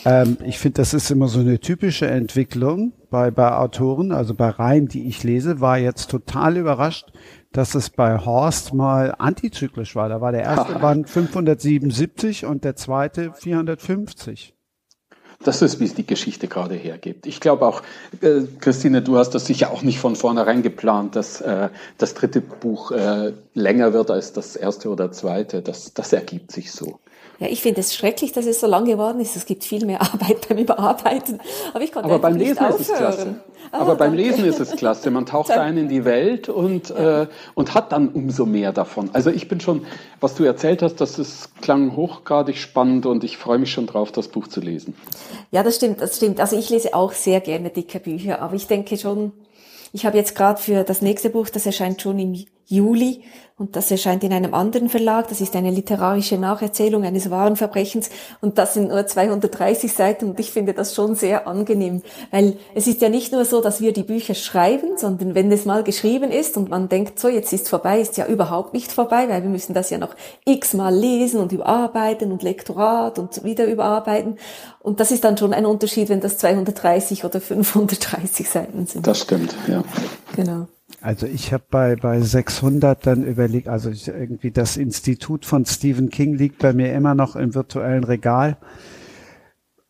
Ähm, 0.06 0.38
ich 0.44 0.60
finde, 0.60 0.82
das 0.82 0.94
ist 0.94 1.12
immer 1.12 1.28
so 1.28 1.40
eine 1.40 1.60
typische 1.60 2.08
Entwicklung 2.08 2.94
bei, 3.10 3.32
bei 3.32 3.56
Autoren, 3.56 4.12
also 4.12 4.34
bei 4.34 4.50
Reihen, 4.50 4.88
die 4.88 5.08
ich 5.08 5.24
lese, 5.24 5.62
war 5.62 5.78
jetzt 5.78 6.10
total 6.10 6.58
überrascht, 6.58 7.14
dass 7.52 7.76
es 7.76 7.90
bei 7.90 8.18
Horst 8.18 8.74
mal 8.74 9.16
antizyklisch 9.18 9.96
war. 9.96 10.10
Da 10.10 10.20
war 10.20 10.32
der 10.32 10.42
erste 10.42 10.74
Band 10.80 11.10
577 11.10 12.46
und 12.46 12.64
der 12.64 12.76
zweite 12.76 13.34
450. 13.34 14.56
Das 15.46 15.62
ist, 15.62 15.80
wie 15.80 15.86
es 15.86 15.94
die 15.94 16.08
Geschichte 16.08 16.48
gerade 16.48 16.74
hergibt. 16.74 17.28
Ich 17.28 17.40
glaube 17.40 17.68
auch, 17.68 17.84
äh, 18.22 18.42
Christine, 18.60 19.04
du 19.04 19.18
hast 19.18 19.30
das 19.30 19.46
sicher 19.46 19.70
auch 19.70 19.84
nicht 19.84 20.00
von 20.00 20.16
vornherein 20.16 20.64
geplant, 20.64 21.16
dass 21.16 21.40
äh, 21.40 21.70
das 22.00 22.16
dritte 22.16 22.42
Buch 22.42 22.90
äh, 22.90 23.32
länger 23.54 23.94
wird 23.94 24.10
als 24.10 24.34
das 24.34 24.56
erste 24.56 24.90
oder 24.90 25.12
zweite. 25.12 25.62
Das, 25.62 25.94
das 25.94 26.14
ergibt 26.14 26.52
sich 26.52 26.72
so. 26.72 27.00
Ja, 27.40 27.48
ich 27.48 27.62
finde 27.62 27.82
es 27.82 27.94
schrecklich, 27.94 28.32
dass 28.32 28.46
es 28.46 28.62
so 28.62 28.68
lang 28.68 28.86
geworden 28.86 29.20
ist. 29.20 29.36
Es 29.36 29.46
gibt 29.46 29.64
viel 29.64 29.86
mehr 29.86 30.02
Arbeit 30.14 30.48
beim 30.48 30.58
Überarbeiten. 30.58 31.40
Aber 31.74 31.84
ich 31.84 31.92
konnte 31.92 32.10
Aber 32.10 32.20
beim 32.20 32.36
Lesen 32.38 32.64
nicht 32.66 32.80
ist 32.80 32.90
es 32.90 32.98
klasse. 32.98 33.36
Ah, 33.72 33.80
Aber 33.80 33.96
beim 33.96 34.14
Lesen 34.14 34.46
ist 34.46 34.60
es 34.60 34.72
klasse. 34.72 35.12
Man 35.12 35.26
taucht 35.26 35.52
ein 35.52 35.78
in 35.78 35.90
die 35.90 36.06
Welt 36.06 36.50
und, 36.50 36.90
ja. 36.90 37.24
äh, 37.24 37.28
und 37.54 37.74
hat 37.74 37.92
dann 37.92 38.10
umso 38.10 38.46
mehr 38.46 38.72
davon. 38.72 39.10
Also 39.14 39.32
ich 39.32 39.48
bin 39.48 39.60
schon, 39.60 39.86
was 40.22 40.36
du 40.36 40.44
erzählt 40.44 40.82
hast, 40.82 40.96
das 41.02 41.20
ist, 41.20 41.62
klang 41.62 41.96
hochgradig 41.96 42.58
spannend 42.58 43.06
und 43.06 43.24
ich 43.24 43.38
freue 43.38 43.58
mich 43.58 43.72
schon 43.72 43.88
drauf, 43.88 44.12
das 44.12 44.28
Buch 44.28 44.48
zu 44.48 44.62
lesen. 44.62 44.96
Ja, 45.52 45.64
das 45.64 45.76
stimmt, 45.76 46.00
das 46.02 46.18
stimmt. 46.18 46.40
Also 46.40 46.58
ich 46.58 46.70
lese 46.70 46.94
auch 46.94 47.12
sehr 47.12 47.42
gerne 47.42 47.70
dicke 47.70 48.00
Bücher, 48.00 48.42
aber 48.42 48.56
ich 48.56 48.68
denke 48.68 48.98
schon, 48.98 49.34
ich 49.92 50.06
habe 50.06 50.18
jetzt 50.18 50.36
gerade 50.36 50.62
für 50.62 50.84
das 50.84 51.02
nächste 51.02 51.30
Buch, 51.30 51.50
das 51.50 51.66
erscheint 51.66 52.02
schon 52.02 52.20
im 52.20 52.46
Juli 52.68 53.22
und 53.58 53.78
das 53.78 53.90
erscheint 53.90 54.24
in 54.24 54.34
einem 54.34 54.54
anderen 54.54 54.90
Verlag. 54.90 55.30
Das 55.30 55.40
ist 55.40 55.56
eine 55.56 55.72
literarische 55.72 56.38
Nacherzählung 56.38 57.06
eines 57.06 57.30
wahren 57.30 57.56
Verbrechens 57.56 58.10
und 58.42 58.58
das 58.58 58.74
sind 58.74 58.90
nur 58.90 59.08
230 59.08 59.94
Seiten 59.94 60.26
und 60.30 60.40
ich 60.40 60.52
finde 60.52 60.74
das 60.74 60.94
schon 60.94 61.16
sehr 61.16 61.48
angenehm, 61.48 62.02
weil 62.32 62.58
es 62.74 62.88
ist 62.88 63.02
ja 63.02 63.08
nicht 63.08 63.32
nur 63.32 63.46
so, 63.46 63.62
dass 63.62 63.80
wir 63.80 63.94
die 63.94 64.04
Bücher 64.04 64.34
schreiben, 64.34 64.98
sondern 64.98 65.36
wenn 65.36 65.52
es 65.52 65.66
mal 65.66 65.84
geschrieben 65.84 66.32
ist 66.32 66.58
und 66.58 66.70
man 66.70 66.90
denkt, 66.90 67.20
so 67.20 67.30
jetzt 67.30 67.54
ist 67.54 67.70
vorbei, 67.70 68.02
ist 68.02 68.18
ja 68.18 68.26
überhaupt 68.26 68.74
nicht 68.74 68.92
vorbei, 68.92 69.30
weil 69.30 69.44
wir 69.44 69.50
müssen 69.50 69.74
das 69.74 69.90
ja 69.90 70.00
noch 70.00 70.16
x-mal 70.44 70.94
lesen 70.94 71.40
und 71.40 71.52
überarbeiten 71.54 72.32
und 72.32 72.44
Lektorat 72.44 73.20
und 73.20 73.44
wieder 73.46 73.68
überarbeiten 73.68 74.38
und 74.80 75.00
das 75.00 75.12
ist 75.12 75.24
dann 75.24 75.38
schon 75.38 75.54
ein 75.54 75.66
Unterschied, 75.66 76.10
wenn 76.10 76.20
das 76.20 76.38
230 76.40 77.24
oder 77.24 77.40
530 77.40 78.50
Seiten 78.50 78.86
sind. 78.86 79.08
Das 79.08 79.20
stimmt, 79.20 79.56
ja. 79.68 79.84
Genau. 80.36 80.68
Also 81.06 81.28
ich 81.28 81.54
habe 81.54 81.64
bei, 81.70 81.96
bei 81.96 82.20
600 82.20 83.06
dann 83.06 83.24
überlegt, 83.24 83.68
also 83.68 83.92
ich, 83.92 84.08
irgendwie 84.08 84.50
das 84.50 84.76
Institut 84.76 85.46
von 85.46 85.64
Stephen 85.64 86.10
King 86.10 86.34
liegt 86.34 86.58
bei 86.58 86.74
mir 86.74 86.94
immer 86.94 87.14
noch 87.14 87.36
im 87.36 87.54
virtuellen 87.54 88.04
Regal. 88.04 88.58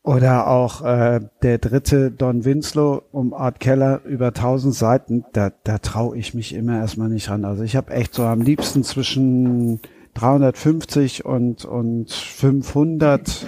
Oder 0.04 0.48
auch 0.48 0.82
äh, 0.82 1.22
der 1.42 1.60
dritte 1.60 2.12
Don 2.12 2.44
Winslow 2.44 3.02
um 3.14 3.34
Art 3.34 3.62
Keller 3.62 4.02
über 4.04 4.28
1000 4.28 4.76
Seiten, 4.76 5.24
da, 5.32 5.54
da 5.64 5.78
traue 5.78 6.18
ich 6.18 6.34
mich 6.34 6.54
immer 6.54 6.80
erstmal 6.80 7.08
nicht 7.08 7.30
ran. 7.30 7.46
Also 7.46 7.64
ich 7.64 7.78
habe 7.78 7.94
echt 7.94 8.14
so 8.14 8.24
am 8.24 8.42
liebsten 8.42 8.84
zwischen 8.84 9.80
350 10.16 11.24
und, 11.24 11.64
und 11.64 12.12
500, 12.12 13.48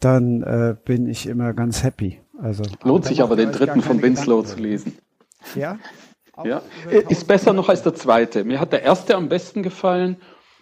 dann 0.00 0.42
äh, 0.42 0.76
bin 0.82 1.06
ich 1.06 1.26
immer 1.26 1.52
ganz 1.52 1.84
happy. 1.84 2.20
Also 2.40 2.62
Lohnt 2.84 3.04
sich 3.04 3.22
aber 3.22 3.36
den 3.36 3.52
dritten 3.52 3.82
von 3.82 4.00
Winslow 4.00 4.42
zu 4.44 4.58
lesen. 4.58 4.94
Ja? 5.54 5.78
Ja, 6.44 6.62
ist 6.90 7.26
besser 7.26 7.52
noch 7.52 7.68
als 7.68 7.82
der 7.82 7.94
zweite. 7.94 8.44
Mir 8.44 8.60
hat 8.60 8.72
der 8.72 8.82
erste 8.82 9.16
am 9.16 9.28
besten 9.28 9.62
gefallen, 9.62 10.16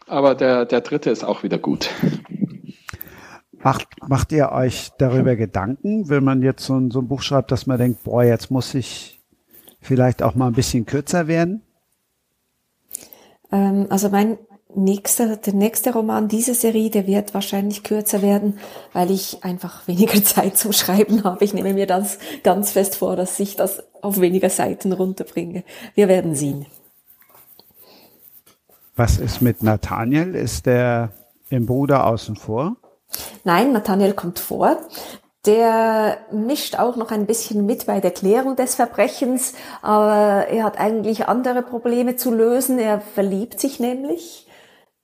aber 0.07 0.35
der, 0.35 0.65
der 0.65 0.81
dritte 0.81 1.11
ist 1.11 1.25
auch 1.25 1.43
wieder 1.43 1.59
gut. 1.59 1.91
Macht, 3.53 3.89
macht 4.07 4.33
ihr 4.33 4.53
euch 4.53 4.91
darüber 4.99 5.35
Gedanken, 5.35 6.09
wenn 6.09 6.23
man 6.23 6.43
jetzt 6.43 6.65
so 6.65 6.77
ein, 6.77 6.91
so 6.91 7.01
ein 7.01 7.09
Buch 7.09 7.23
schreibt, 7.23 7.51
dass 7.51 7.67
man 7.67 7.79
denkt, 7.79 8.05
boah, 8.05 8.23
jetzt 8.23 8.51
muss 8.51 8.73
ich 8.75 9.21
vielleicht 9.81 10.23
auch 10.23 10.35
mal 10.35 10.47
ein 10.47 10.53
bisschen 10.53 10.87
kürzer 10.87 11.27
werden? 11.27 11.63
Ähm, 13.51 13.87
also 13.91 14.11
mein 14.11 14.39
nächster, 14.75 15.37
der 15.37 15.55
nächste 15.55 15.93
Roman 15.93 16.29
dieser 16.29 16.55
Serie, 16.55 16.91
der 16.91 17.07
wird 17.07 17.35
wahrscheinlich 17.35 17.83
kürzer 17.83 18.23
werden, 18.23 18.59
weil 18.93 19.11
ich 19.11 19.43
einfach 19.43 19.87
weniger 19.89 20.23
Zeit 20.25 20.57
zum 20.57 20.73
Schreiben 20.73 21.25
habe. 21.25 21.45
Ich 21.45 21.55
nehme 21.55 21.75
mir 21.75 21.87
das 21.87 22.19
ganz 22.43 22.73
fest 22.73 22.97
vor, 22.97 23.17
dass 23.17 23.41
ich 23.41 23.57
das 23.57 23.83
auf 24.03 24.21
weniger 24.21 24.51
Seiten 24.51 24.93
runterbringe. 24.93 25.65
Wir 25.95 26.09
werden 26.09 26.35
sehen. 26.35 26.67
Was 28.97 29.19
ist 29.19 29.41
mit 29.41 29.63
Nathaniel? 29.63 30.35
Ist 30.35 30.67
der 30.67 31.13
im 31.51 31.67
Bruder 31.67 32.07
außen 32.07 32.37
vor? 32.37 32.77
Nein, 33.45 33.73
Nathaniel 33.73 34.13
kommt 34.13 34.41
vor. 34.41 34.77
Der 35.47 36.19
mischt 36.33 36.79
auch 36.79 36.97
noch 36.97 37.13
ein 37.13 37.27
bisschen 37.27 37.65
mit 37.65 37.87
bei 37.87 38.01
der 38.01 38.11
Klärung 38.11 38.57
des 38.57 38.75
Verbrechens, 38.75 39.55
aber 39.83 40.49
er 40.49 40.65
hat 40.65 40.79
eigentlich 40.81 41.29
andere 41.29 41.63
Probleme 41.63 42.17
zu 42.17 42.35
lösen. 42.35 42.79
Er 42.79 43.01
verliebt 43.01 43.61
sich 43.61 43.79
nämlich 43.79 44.48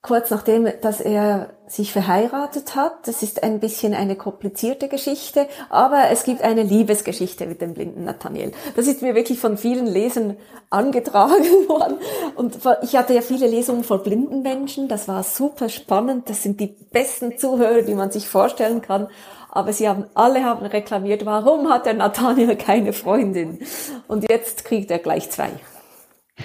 kurz 0.04 0.30
nachdem, 0.30 0.68
dass 0.82 1.00
er 1.00 1.48
sich 1.66 1.90
verheiratet 1.90 2.76
hat. 2.76 3.08
Das 3.08 3.22
ist 3.22 3.42
ein 3.42 3.58
bisschen 3.58 3.94
eine 3.94 4.16
komplizierte 4.16 4.88
Geschichte, 4.88 5.48
aber 5.70 6.10
es 6.10 6.24
gibt 6.24 6.42
eine 6.42 6.62
Liebesgeschichte 6.62 7.46
mit 7.46 7.62
dem 7.62 7.72
blinden 7.72 8.04
Nathaniel. 8.04 8.52
Das 8.76 8.86
ist 8.86 9.00
mir 9.00 9.14
wirklich 9.14 9.40
von 9.40 9.56
vielen 9.56 9.86
Lesern 9.86 10.36
angetragen 10.68 11.44
worden. 11.68 11.96
Und 12.36 12.58
ich 12.82 12.96
hatte 12.96 13.14
ja 13.14 13.22
viele 13.22 13.48
Lesungen 13.48 13.82
vor 13.82 14.02
blinden 14.02 14.42
Menschen. 14.42 14.88
Das 14.88 15.08
war 15.08 15.22
super 15.22 15.70
spannend. 15.70 16.28
Das 16.28 16.42
sind 16.42 16.60
die 16.60 16.76
besten 16.92 17.38
Zuhörer, 17.38 17.80
die 17.80 17.94
man 17.94 18.10
sich 18.10 18.28
vorstellen 18.28 18.82
kann. 18.82 19.08
Aber 19.50 19.72
sie 19.72 19.88
haben, 19.88 20.04
alle 20.12 20.44
haben 20.44 20.66
reklamiert, 20.66 21.24
warum 21.24 21.70
hat 21.70 21.86
der 21.86 21.94
Nathaniel 21.94 22.56
keine 22.56 22.92
Freundin? 22.92 23.60
Und 24.06 24.28
jetzt 24.28 24.66
kriegt 24.66 24.90
er 24.90 24.98
gleich 24.98 25.30
zwei. 25.30 25.48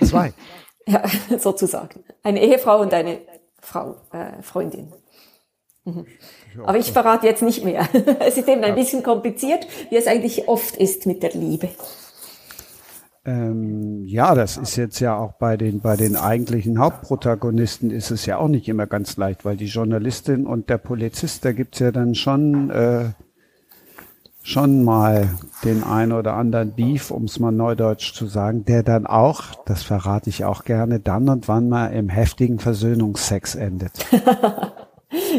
Zwei? 0.01 0.33
Ja, 0.87 1.03
sozusagen. 1.39 2.05
Eine 2.23 2.41
Ehefrau 2.41 2.79
und 2.79 2.93
eine 2.93 3.19
Frau, 3.61 3.97
äh, 4.11 4.41
Freundin. 4.41 4.93
Mhm. 5.85 6.05
Aber 6.65 6.77
ich 6.77 6.91
verrate 6.91 7.27
jetzt 7.27 7.41
nicht 7.41 7.63
mehr. 7.63 7.87
es 8.19 8.37
ist 8.37 8.47
eben 8.47 8.63
ein 8.63 8.75
bisschen 8.75 9.03
kompliziert, 9.03 9.67
wie 9.89 9.97
es 9.97 10.07
eigentlich 10.07 10.47
oft 10.47 10.75
ist 10.75 11.05
mit 11.05 11.23
der 11.23 11.31
Liebe. 11.31 11.69
Ähm, 13.25 14.05
ja, 14.05 14.33
das 14.33 14.57
ist 14.57 14.75
jetzt 14.75 14.99
ja 14.99 15.17
auch 15.17 15.33
bei 15.33 15.57
den, 15.57 15.81
bei 15.81 15.95
den 15.95 16.15
eigentlichen 16.15 16.79
Hauptprotagonisten 16.79 17.91
ist 17.91 18.11
es 18.11 18.25
ja 18.25 18.37
auch 18.37 18.47
nicht 18.47 18.67
immer 18.69 18.87
ganz 18.87 19.17
leicht, 19.17 19.45
weil 19.45 19.57
die 19.57 19.65
Journalistin 19.65 20.47
und 20.47 20.69
der 20.69 20.77
Polizist, 20.77 21.43
da 21.43 21.51
gibt's 21.51 21.79
ja 21.79 21.91
dann 21.91 22.15
schon, 22.15 22.69
äh, 22.69 23.09
schon 24.43 24.83
mal 24.83 25.29
den 25.63 25.83
ein 25.83 26.11
oder 26.11 26.33
anderen 26.33 26.71
Beef, 26.71 27.11
um 27.11 27.25
es 27.25 27.39
mal 27.39 27.51
neudeutsch 27.51 28.13
zu 28.13 28.27
sagen, 28.27 28.65
der 28.65 28.83
dann 28.83 29.05
auch, 29.05 29.43
das 29.65 29.83
verrate 29.83 30.29
ich 30.29 30.45
auch 30.45 30.63
gerne, 30.63 30.99
dann 30.99 31.29
und 31.29 31.47
wann 31.47 31.69
mal 31.69 31.87
im 31.87 32.09
heftigen 32.09 32.59
Versöhnungsex 32.59 33.55
endet. 33.55 33.91
ja, 34.11 34.71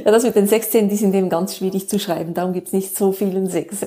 das 0.04 0.24
mit 0.24 0.36
den 0.36 0.46
Sexszenen, 0.46 0.90
die 0.90 0.96
sind 0.96 1.14
eben 1.14 1.28
ganz 1.28 1.56
schwierig 1.56 1.88
zu 1.88 1.98
schreiben. 1.98 2.34
Darum 2.34 2.52
gibt's 2.52 2.72
nicht 2.72 2.96
so 2.96 3.12
vielen 3.12 3.48
Sex 3.48 3.86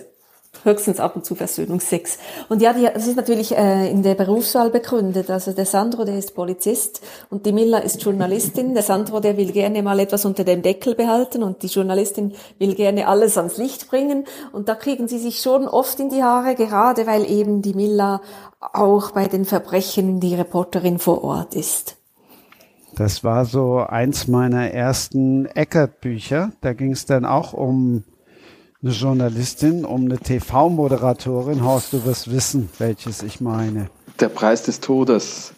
höchstens 0.63 0.99
ab 0.99 1.15
und 1.15 1.25
zu 1.25 1.35
Versöhnungsex. 1.35 2.17
Und 2.49 2.61
ja, 2.61 2.73
die, 2.73 2.87
das 2.93 3.07
ist 3.07 3.15
natürlich 3.15 3.55
äh, 3.55 3.89
in 3.89 4.03
der 4.03 4.15
Berufswahl 4.15 4.69
begründet. 4.69 5.29
Also 5.29 5.51
der 5.51 5.65
Sandro, 5.65 6.05
der 6.05 6.17
ist 6.17 6.35
Polizist 6.35 7.01
und 7.29 7.45
die 7.45 7.53
Milla 7.53 7.79
ist 7.79 8.01
Journalistin. 8.03 8.73
Der 8.73 8.83
Sandro, 8.83 9.19
der 9.19 9.37
will 9.37 9.51
gerne 9.51 9.83
mal 9.83 9.99
etwas 9.99 10.25
unter 10.25 10.43
dem 10.43 10.61
Deckel 10.61 10.95
behalten 10.95 11.43
und 11.43 11.63
die 11.63 11.67
Journalistin 11.67 12.33
will 12.59 12.75
gerne 12.75 13.07
alles 13.07 13.37
ans 13.37 13.57
Licht 13.57 13.89
bringen. 13.89 14.25
Und 14.51 14.69
da 14.69 14.75
kriegen 14.75 15.07
sie 15.07 15.19
sich 15.19 15.39
schon 15.39 15.67
oft 15.67 15.99
in 15.99 16.09
die 16.09 16.23
Haare, 16.23 16.55
gerade 16.55 17.07
weil 17.07 17.29
eben 17.29 17.61
die 17.61 17.73
Milla 17.73 18.21
auch 18.59 19.11
bei 19.11 19.27
den 19.27 19.45
Verbrechen 19.45 20.19
die 20.19 20.35
Reporterin 20.35 20.99
vor 20.99 21.23
Ort 21.23 21.55
ist. 21.55 21.97
Das 22.95 23.23
war 23.23 23.45
so 23.45 23.79
eins 23.79 24.27
meiner 24.27 24.69
ersten 24.69 25.47
Eckert-Bücher. 25.47 26.51
Da 26.61 26.73
ging 26.73 26.91
es 26.91 27.05
dann 27.05 27.25
auch 27.25 27.53
um 27.53 28.03
eine 28.83 28.91
Journalistin, 28.91 29.85
um 29.85 30.05
eine 30.05 30.17
TV-Moderatorin. 30.17 31.63
Horst, 31.63 31.93
du 31.93 32.03
wirst 32.03 32.29
wissen, 32.31 32.69
welches 32.79 33.23
ich 33.23 33.39
meine. 33.39 33.89
Der 34.19 34.27
Preis 34.27 34.63
des 34.63 34.81
Todes. 34.81 35.53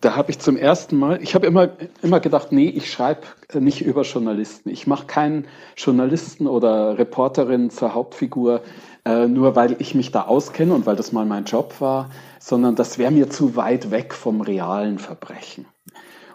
Da 0.00 0.14
habe 0.14 0.30
ich 0.30 0.38
zum 0.38 0.56
ersten 0.56 0.96
Mal, 0.96 1.20
ich 1.22 1.34
habe 1.34 1.46
immer, 1.46 1.70
immer 2.02 2.20
gedacht, 2.20 2.52
nee, 2.52 2.68
ich 2.68 2.90
schreibe 2.90 3.22
nicht 3.54 3.84
über 3.84 4.02
Journalisten. 4.02 4.68
Ich 4.68 4.86
mache 4.86 5.06
keinen 5.06 5.46
Journalisten 5.76 6.46
oder 6.46 6.96
Reporterin 6.98 7.70
zur 7.70 7.94
Hauptfigur, 7.94 8.60
äh, 9.04 9.26
nur 9.26 9.56
weil 9.56 9.74
ich 9.80 9.96
mich 9.96 10.12
da 10.12 10.22
auskenne 10.22 10.74
und 10.74 10.86
weil 10.86 10.96
das 10.96 11.10
mal 11.10 11.26
mein 11.26 11.46
Job 11.46 11.80
war, 11.80 12.10
sondern 12.38 12.76
das 12.76 12.98
wäre 12.98 13.10
mir 13.10 13.28
zu 13.28 13.56
weit 13.56 13.90
weg 13.90 14.14
vom 14.14 14.40
realen 14.40 14.98
Verbrechen. 14.98 15.66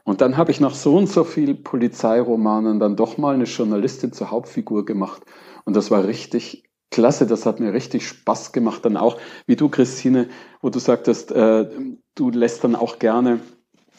Und 0.04 0.20
dann 0.20 0.36
habe 0.36 0.52
ich 0.52 0.60
nach 0.60 0.76
so 0.76 0.98
und 0.98 1.08
so 1.08 1.24
viel 1.24 1.56
Polizeiromanen 1.56 2.80
dann 2.80 2.98
doch 2.98 3.18
mal 3.18 3.36
eine 3.36 3.46
Journalistin 3.46 4.12
zur 4.12 4.32
Hauptfigur 4.32 4.84
gemacht. 4.84 5.22
Und 5.66 5.76
das 5.76 5.92
war 5.92 6.06
richtig 6.06 6.64
klasse, 6.90 7.26
das 7.26 7.46
hat 7.46 7.60
mir 7.60 7.74
richtig 7.74 8.08
Spaß 8.08 8.52
gemacht. 8.52 8.86
Dann 8.86 8.98
auch, 8.98 9.18
wie 9.46 9.56
du, 9.56 9.70
Christine, 9.70 10.28
wo 10.62 10.70
du 10.70 10.80
sagtest, 10.80 11.32
äh, 11.32 11.70
du 12.16 12.30
lässt 12.30 12.64
dann 12.64 12.76
auch 12.76 13.00
gerne 13.00 13.40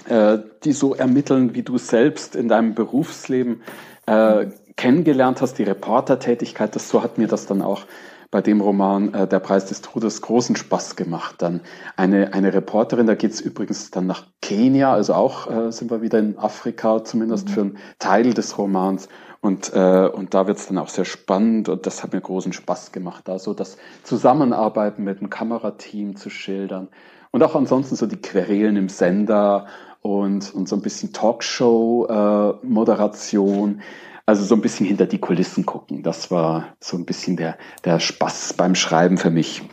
äh, 0.09 0.39
die 0.65 0.73
so 0.73 0.95
ermitteln, 0.95 1.55
wie 1.55 1.63
du 1.63 1.79
selbst 1.79 2.37
in 2.37 2.49
deinem 2.49 2.75
Berufsleben 2.75 3.63
äh, 4.07 4.47
kennengelernt 4.77 5.41
hast, 5.41 5.59
die 5.59 5.63
Reportertätigkeit, 5.63 6.75
das 6.75 6.89
so 6.89 7.03
hat 7.03 7.19
mir 7.19 7.29
das 7.29 7.47
dann 7.47 7.63
auch 7.63 7.83
bei 8.31 8.41
dem 8.41 8.63
Roman 8.63 9.13
äh, 9.13 9.29
Der 9.29 9.41
Preis 9.41 9.67
des 9.67 9.83
Todes 9.83 10.23
großen 10.23 10.57
Spaß 10.57 10.97
gemacht. 10.97 11.37
Dann 11.39 11.61
eine, 11.97 12.33
eine 12.33 12.55
Reporterin, 12.55 13.07
da 13.07 13.15
geht's 13.15 13.41
übrigens 13.41 13.91
dann 13.91 14.07
nach 14.07 14.27
Kenia, 14.41 14.93
also 14.93 15.15
auch 15.15 15.51
äh, 15.51 15.71
sind 15.71 15.91
wir 15.91 16.01
wieder 16.01 16.19
in 16.19 16.39
Afrika, 16.39 17.05
zumindest 17.05 17.49
mhm. 17.49 17.53
für 17.53 17.61
einen 17.61 17.79
Teil 17.99 18.33
des 18.33 18.57
Romans. 18.57 19.09
Und, 19.43 19.75
äh, 19.75 20.07
und 20.07 20.33
da 20.35 20.47
wird's 20.47 20.69
dann 20.69 20.79
auch 20.79 20.89
sehr 20.89 21.05
spannend 21.05 21.69
und 21.69 21.85
das 21.85 22.05
hat 22.05 22.13
mir 22.13 22.21
großen 22.21 22.53
Spaß 22.53 22.93
gemacht, 22.93 23.27
da 23.27 23.41
so 23.41 23.55
das 23.55 23.77
Zusammenarbeiten 24.05 25.03
mit 25.03 25.21
dem 25.21 25.31
Kamerateam 25.31 26.15
zu 26.15 26.31
schildern. 26.31 26.87
Und 27.33 27.43
auch 27.43 27.57
ansonsten 27.57 27.97
so 27.97 28.07
die 28.07 28.23
Querelen 28.23 28.77
im 28.77 28.89
Sender 28.89 29.67
und, 30.01 30.55
und 30.55 30.69
so 30.69 30.77
ein 30.77 30.83
bisschen 30.83 31.13
Talkshow-Moderation. 31.13 33.81
Äh, 33.81 33.83
also 34.27 34.45
so 34.45 34.55
ein 34.55 34.61
bisschen 34.61 34.87
hinter 34.87 35.07
die 35.07 35.19
Kulissen 35.19 35.67
gucken. 35.67 36.05
Das 36.05 36.31
war 36.31 36.77
so 36.79 36.97
ein 36.97 37.05
bisschen 37.05 37.37
der, 37.37 37.59
der 37.85 37.99
Spaß 37.99 38.53
beim 38.53 38.77
Schreiben 38.77 39.19
für 39.19 39.31
mich. 39.31 39.65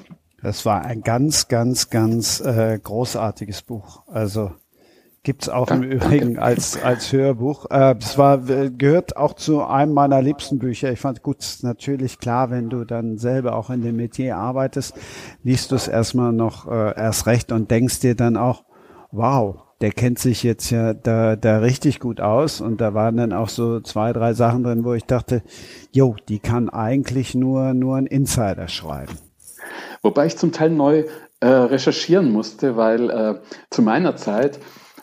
Das 0.42 0.66
war 0.66 0.84
ein 0.84 1.02
ganz, 1.02 1.48
ganz, 1.48 1.92
ganz 1.92 2.42
äh, 2.42 2.80
großartiges 2.82 3.62
Buch. 3.62 4.02
Also 4.08 4.50
Gibt's 5.24 5.50
auch 5.50 5.68
danke, 5.68 5.88
im 5.88 5.92
Übrigen 5.92 6.26
danke. 6.36 6.42
als, 6.42 6.82
als 6.82 7.12
Hörbuch. 7.12 7.66
Äh, 7.70 7.96
es 8.00 8.18
war, 8.18 8.50
äh, 8.50 8.70
gehört 8.70 9.18
auch 9.18 9.34
zu 9.34 9.64
einem 9.64 9.94
meiner 9.94 10.22
liebsten 10.22 10.60
Bücher. 10.60 10.92
Ich 10.92 11.00
fand 11.00 11.24
gut, 11.24 11.38
natürlich 11.62 12.20
klar, 12.20 12.50
wenn 12.52 12.70
du 12.70 12.86
dann 12.86 13.18
selber 13.18 13.56
auch 13.56 13.70
in 13.70 13.82
dem 13.82 13.98
Metier 13.98 14.38
arbeitest, 14.38 14.96
liest 15.44 15.72
du 15.72 15.76
es 15.76 15.88
erstmal 15.88 16.32
noch 16.32 16.68
äh, 16.68 16.96
erst 16.96 17.28
recht 17.28 17.52
und 17.52 17.70
denkst 17.70 18.00
dir 18.00 18.16
dann 18.16 18.38
auch, 18.38 18.64
wow, 19.12 19.58
der 19.82 19.92
kennt 19.92 20.20
sich 20.20 20.44
jetzt 20.44 20.70
ja 20.70 20.94
da, 20.94 21.36
da 21.36 21.60
richtig 21.60 22.00
gut 22.00 22.22
aus 22.22 22.62
und 22.62 22.82
da 22.82 22.94
waren 22.94 23.18
dann 23.18 23.34
auch 23.34 23.50
so 23.50 23.80
zwei, 23.80 24.14
drei 24.14 24.34
Sachen 24.34 24.64
drin, 24.64 24.84
wo 24.84 24.94
ich 24.94 25.06
dachte, 25.06 25.42
jo, 25.92 26.16
die 26.28 26.40
kann 26.40 26.70
eigentlich 26.70 27.36
nur, 27.36 27.74
nur 27.74 27.98
ein 27.98 28.06
Insider 28.06 28.68
schreiben. 28.68 29.18
Wobei 30.02 30.28
ich 30.28 30.38
zum 30.38 30.52
Teil 30.52 30.70
neu 30.70 31.06
äh, 31.40 31.48
recherchieren 31.48 32.32
musste, 32.32 32.76
weil 32.76 33.10
äh, 33.10 33.36
zu 33.70 33.82
meiner 33.82 34.16
Zeit 34.16 34.60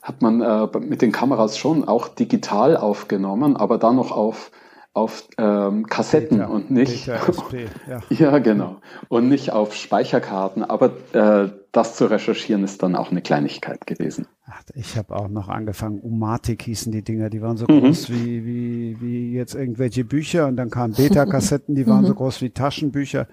hat 0.06 0.22
man 0.22 0.40
äh, 0.40 0.68
mit 0.78 1.02
den 1.02 1.10
Kameras 1.10 1.58
schon 1.58 1.86
auch 1.86 2.06
digital 2.06 2.76
aufgenommen, 2.76 3.56
aber 3.56 3.76
dann 3.76 3.96
noch 3.96 4.12
auf 4.12 4.52
auf 4.96 5.28
ähm, 5.36 5.86
Kassetten 5.86 6.38
Beta, 6.38 6.50
und 6.50 6.70
nicht 6.70 7.08
SP, 7.08 7.68
ja. 7.88 8.00
ja 8.08 8.38
genau 8.38 8.76
und 9.08 9.28
nicht 9.28 9.52
auf 9.52 9.74
Speicherkarten. 9.74 10.64
Aber 10.64 10.90
äh, 11.12 11.50
das 11.72 11.96
zu 11.96 12.06
recherchieren 12.06 12.64
ist 12.64 12.82
dann 12.82 12.96
auch 12.96 13.10
eine 13.10 13.20
Kleinigkeit 13.20 13.86
gewesen. 13.86 14.26
Ach, 14.46 14.62
ich 14.74 14.96
habe 14.96 15.14
auch 15.14 15.28
noch 15.28 15.48
angefangen. 15.48 16.00
Umatic 16.00 16.62
hießen 16.62 16.90
die 16.90 17.02
Dinger, 17.02 17.28
die 17.28 17.42
waren 17.42 17.58
so 17.58 17.66
Mhm. 17.68 17.80
groß 17.80 18.10
wie, 18.10 18.46
wie, 18.46 18.96
wie 19.00 19.32
jetzt 19.32 19.54
irgendwelche 19.54 20.04
Bücher 20.04 20.46
und 20.46 20.56
dann 20.56 20.70
kamen 20.70 20.94
Beta-Kassetten, 20.94 21.74
die 21.74 21.86
waren 21.86 22.06
so 22.06 22.14
groß 22.14 22.40
wie 22.40 22.50
Taschenbücher 22.50 23.26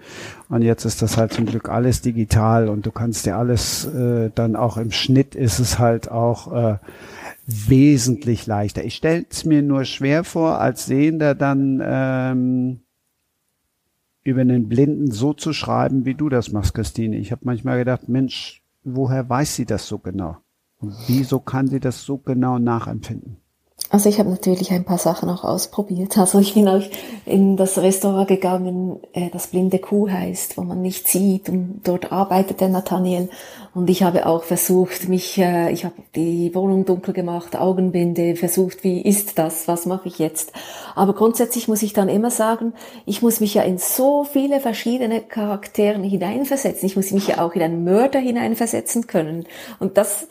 und 0.50 0.60
jetzt 0.60 0.84
ist 0.84 1.00
das 1.00 1.16
halt 1.16 1.32
zum 1.32 1.46
Glück 1.46 1.70
alles 1.70 2.02
digital 2.02 2.68
und 2.68 2.84
du 2.84 2.90
kannst 2.90 3.24
dir 3.24 3.36
alles 3.38 3.86
äh, 3.86 4.30
dann 4.34 4.54
auch 4.56 4.76
im 4.76 4.90
Schnitt 4.90 5.34
ist 5.34 5.60
es 5.60 5.78
halt 5.78 6.10
auch 6.10 6.52
äh, 6.52 6.76
wesentlich 7.46 8.46
leichter. 8.46 8.84
Ich 8.84 8.94
stelle 8.94 9.26
es 9.28 9.44
mir 9.44 9.62
nur 9.62 9.84
schwer 9.84 10.24
vor, 10.24 10.60
als 10.60 10.86
Sehender 10.86 11.34
dann 11.34 11.82
ähm, 11.84 12.80
über 14.22 14.40
einen 14.40 14.68
Blinden 14.68 15.10
so 15.10 15.34
zu 15.34 15.52
schreiben, 15.52 16.04
wie 16.06 16.14
du 16.14 16.28
das 16.28 16.50
machst, 16.52 16.74
Christine. 16.74 17.16
Ich 17.18 17.32
habe 17.32 17.42
manchmal 17.44 17.78
gedacht, 17.78 18.08
Mensch, 18.08 18.62
woher 18.82 19.28
weiß 19.28 19.56
sie 19.56 19.66
das 19.66 19.86
so 19.86 19.98
genau? 19.98 20.38
Und 20.78 20.94
wieso 21.06 21.40
kann 21.40 21.68
sie 21.68 21.80
das 21.80 22.02
so 22.02 22.18
genau 22.18 22.58
nachempfinden? 22.58 23.36
Also 23.94 24.08
ich 24.08 24.18
habe 24.18 24.28
natürlich 24.28 24.72
ein 24.72 24.82
paar 24.82 24.98
Sachen 24.98 25.30
auch 25.30 25.44
ausprobiert. 25.44 26.16
Also 26.24 26.40
ich 26.40 26.54
bin 26.54 26.66
auch 26.66 26.82
in 27.26 27.56
das 27.56 27.78
Restaurant 27.78 28.26
gegangen, 28.26 28.98
äh, 29.12 29.30
das 29.30 29.46
Blinde 29.46 29.78
Kuh 29.78 30.10
heißt, 30.10 30.56
wo 30.56 30.62
man 30.62 30.82
nicht 30.82 31.06
sieht 31.06 31.48
und 31.48 31.82
dort 31.84 32.10
arbeitet 32.10 32.60
der 32.60 32.70
Nathaniel. 32.70 33.28
Und 33.72 33.88
ich 33.88 34.02
habe 34.02 34.26
auch 34.26 34.42
versucht, 34.42 35.08
mich, 35.08 35.38
äh, 35.38 35.70
ich 35.70 35.84
habe 35.84 35.94
die 36.16 36.52
Wohnung 36.56 36.84
dunkel 36.84 37.14
gemacht, 37.14 37.54
Augenbinde, 37.54 38.34
versucht, 38.34 38.82
wie 38.82 39.00
ist 39.00 39.38
das, 39.38 39.68
was 39.68 39.86
mache 39.86 40.08
ich 40.08 40.18
jetzt? 40.18 40.52
Aber 40.96 41.14
grundsätzlich 41.14 41.68
muss 41.68 41.82
ich 41.82 41.92
dann 41.92 42.08
immer 42.08 42.32
sagen, 42.32 42.72
ich 43.06 43.22
muss 43.22 43.38
mich 43.38 43.54
ja 43.54 43.62
in 43.62 43.78
so 43.78 44.24
viele 44.24 44.58
verschiedene 44.58 45.20
Charakteren 45.20 46.02
hineinversetzen. 46.02 46.86
Ich 46.86 46.96
muss 46.96 47.12
mich 47.12 47.28
ja 47.28 47.44
auch 47.44 47.52
in 47.52 47.62
einen 47.62 47.84
Mörder 47.84 48.18
hineinversetzen 48.18 49.06
können. 49.06 49.46
Und 49.78 49.98
das 49.98 50.26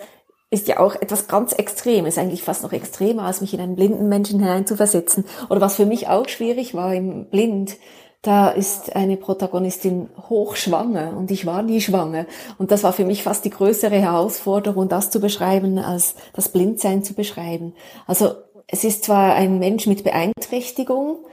ist 0.53 0.67
ja 0.67 0.79
auch 0.79 0.95
etwas 0.95 1.27
ganz 1.27 1.51
Extremes, 1.51 2.17
eigentlich 2.17 2.43
fast 2.43 2.61
noch 2.61 2.71
extremer, 2.71 3.23
als 3.23 3.41
mich 3.41 3.53
in 3.53 3.59
einen 3.59 3.75
blinden 3.75 4.07
Menschen 4.07 4.39
hineinzuversetzen. 4.39 5.25
Oder 5.49 5.61
was 5.61 5.75
für 5.75 5.87
mich 5.87 6.07
auch 6.07 6.29
schwierig 6.29 6.75
war 6.75 6.93
im 6.93 7.25
Blind, 7.25 7.75
da 8.21 8.49
ist 8.49 8.95
eine 8.95 9.17
Protagonistin 9.17 10.09
hochschwanger 10.29 11.17
und 11.17 11.31
ich 11.31 11.45
war 11.45 11.63
nie 11.63 11.81
schwanger. 11.81 12.25
Und 12.57 12.71
das 12.71 12.83
war 12.83 12.93
für 12.93 13.03
mich 13.03 13.23
fast 13.23 13.43
die 13.43 13.49
größere 13.49 13.95
Herausforderung, 13.95 14.87
das 14.87 15.09
zu 15.09 15.19
beschreiben, 15.19 15.79
als 15.79 16.15
das 16.33 16.49
Blindsein 16.49 17.03
zu 17.03 17.15
beschreiben. 17.15 17.73
Also 18.05 18.33
es 18.67 18.83
ist 18.83 19.03
zwar 19.03 19.33
ein 19.33 19.59
Mensch 19.59 19.87
mit 19.87 20.03
Beeinträchtigung, 20.03 21.25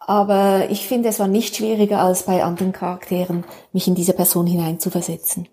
aber 0.00 0.70
ich 0.70 0.88
finde, 0.88 1.10
es 1.10 1.20
war 1.20 1.28
nicht 1.28 1.54
schwieriger 1.54 2.00
als 2.00 2.24
bei 2.24 2.42
anderen 2.42 2.72
Charakteren, 2.72 3.44
mich 3.72 3.86
in 3.86 3.94
diese 3.94 4.14
Person 4.14 4.46
hineinzuversetzen. 4.46 5.48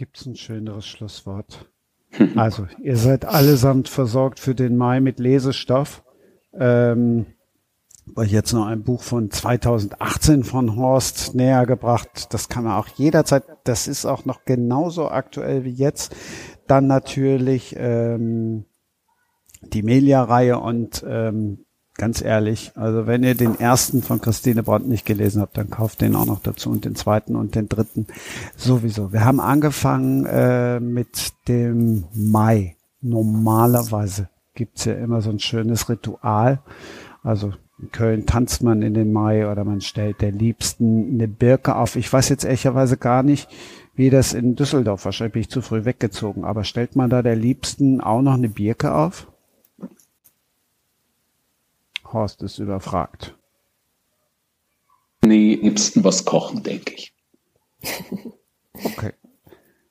Gibt's 0.00 0.24
ein 0.24 0.34
schöneres 0.34 0.86
Schlusswort? 0.86 1.70
Also, 2.34 2.66
ihr 2.82 2.96
seid 2.96 3.26
allesamt 3.26 3.86
versorgt 3.86 4.40
für 4.40 4.54
den 4.54 4.78
Mai 4.78 4.98
mit 4.98 5.18
Lesestoff. 5.18 6.02
Ähm, 6.54 7.26
euch 8.16 8.32
jetzt 8.32 8.54
noch 8.54 8.64
ein 8.64 8.82
Buch 8.82 9.02
von 9.02 9.30
2018 9.30 10.42
von 10.42 10.74
Horst 10.76 11.34
näher 11.34 11.66
gebracht. 11.66 12.32
Das 12.32 12.48
kann 12.48 12.64
man 12.64 12.78
auch 12.78 12.88
jederzeit, 12.88 13.44
das 13.64 13.88
ist 13.88 14.06
auch 14.06 14.24
noch 14.24 14.46
genauso 14.46 15.10
aktuell 15.10 15.64
wie 15.66 15.74
jetzt. 15.74 16.16
Dann 16.66 16.86
natürlich 16.86 17.76
ähm, 17.76 18.64
die 19.60 19.82
Melia-Reihe 19.82 20.60
und 20.60 21.04
ähm, 21.06 21.66
ganz 22.00 22.22
ehrlich, 22.22 22.72
also 22.76 23.06
wenn 23.06 23.22
ihr 23.22 23.34
den 23.34 23.60
ersten 23.60 24.02
von 24.02 24.22
Christine 24.22 24.62
Brandt 24.62 24.88
nicht 24.88 25.04
gelesen 25.04 25.42
habt, 25.42 25.58
dann 25.58 25.68
kauft 25.68 26.00
den 26.00 26.16
auch 26.16 26.24
noch 26.24 26.40
dazu 26.40 26.70
und 26.70 26.86
den 26.86 26.96
zweiten 26.96 27.36
und 27.36 27.54
den 27.54 27.68
dritten 27.68 28.06
sowieso. 28.56 29.12
Wir 29.12 29.26
haben 29.26 29.38
angefangen 29.38 30.24
äh, 30.24 30.80
mit 30.80 31.34
dem 31.46 32.04
Mai. 32.14 32.76
Normalerweise 33.02 34.30
gibt's 34.54 34.86
ja 34.86 34.94
immer 34.94 35.20
so 35.20 35.28
ein 35.28 35.40
schönes 35.40 35.90
Ritual. 35.90 36.60
Also 37.22 37.52
in 37.78 37.92
Köln 37.92 38.24
tanzt 38.24 38.62
man 38.62 38.80
in 38.80 38.94
den 38.94 39.12
Mai 39.12 39.46
oder 39.50 39.64
man 39.64 39.82
stellt 39.82 40.22
der 40.22 40.32
Liebsten 40.32 41.10
eine 41.12 41.28
Birke 41.28 41.76
auf. 41.76 41.96
Ich 41.96 42.10
weiß 42.10 42.30
jetzt 42.30 42.44
ehrlicherweise 42.44 42.96
gar 42.96 43.22
nicht, 43.22 43.46
wie 43.94 44.08
das 44.08 44.32
in 44.32 44.56
Düsseldorf, 44.56 45.04
wahrscheinlich 45.04 45.34
bin 45.34 45.42
ich 45.42 45.50
zu 45.50 45.60
früh 45.60 45.84
weggezogen, 45.84 46.44
aber 46.44 46.64
stellt 46.64 46.96
man 46.96 47.10
da 47.10 47.20
der 47.20 47.36
Liebsten 47.36 48.00
auch 48.00 48.22
noch 48.22 48.34
eine 48.34 48.48
Birke 48.48 48.94
auf? 48.94 49.29
Horst 52.12 52.42
ist 52.42 52.58
überfragt. 52.58 53.36
Nee, 55.22 55.54
liebsten 55.54 56.02
was 56.04 56.24
kochen, 56.24 56.62
denke 56.62 56.94
ich. 56.94 57.14
Okay. 58.82 59.12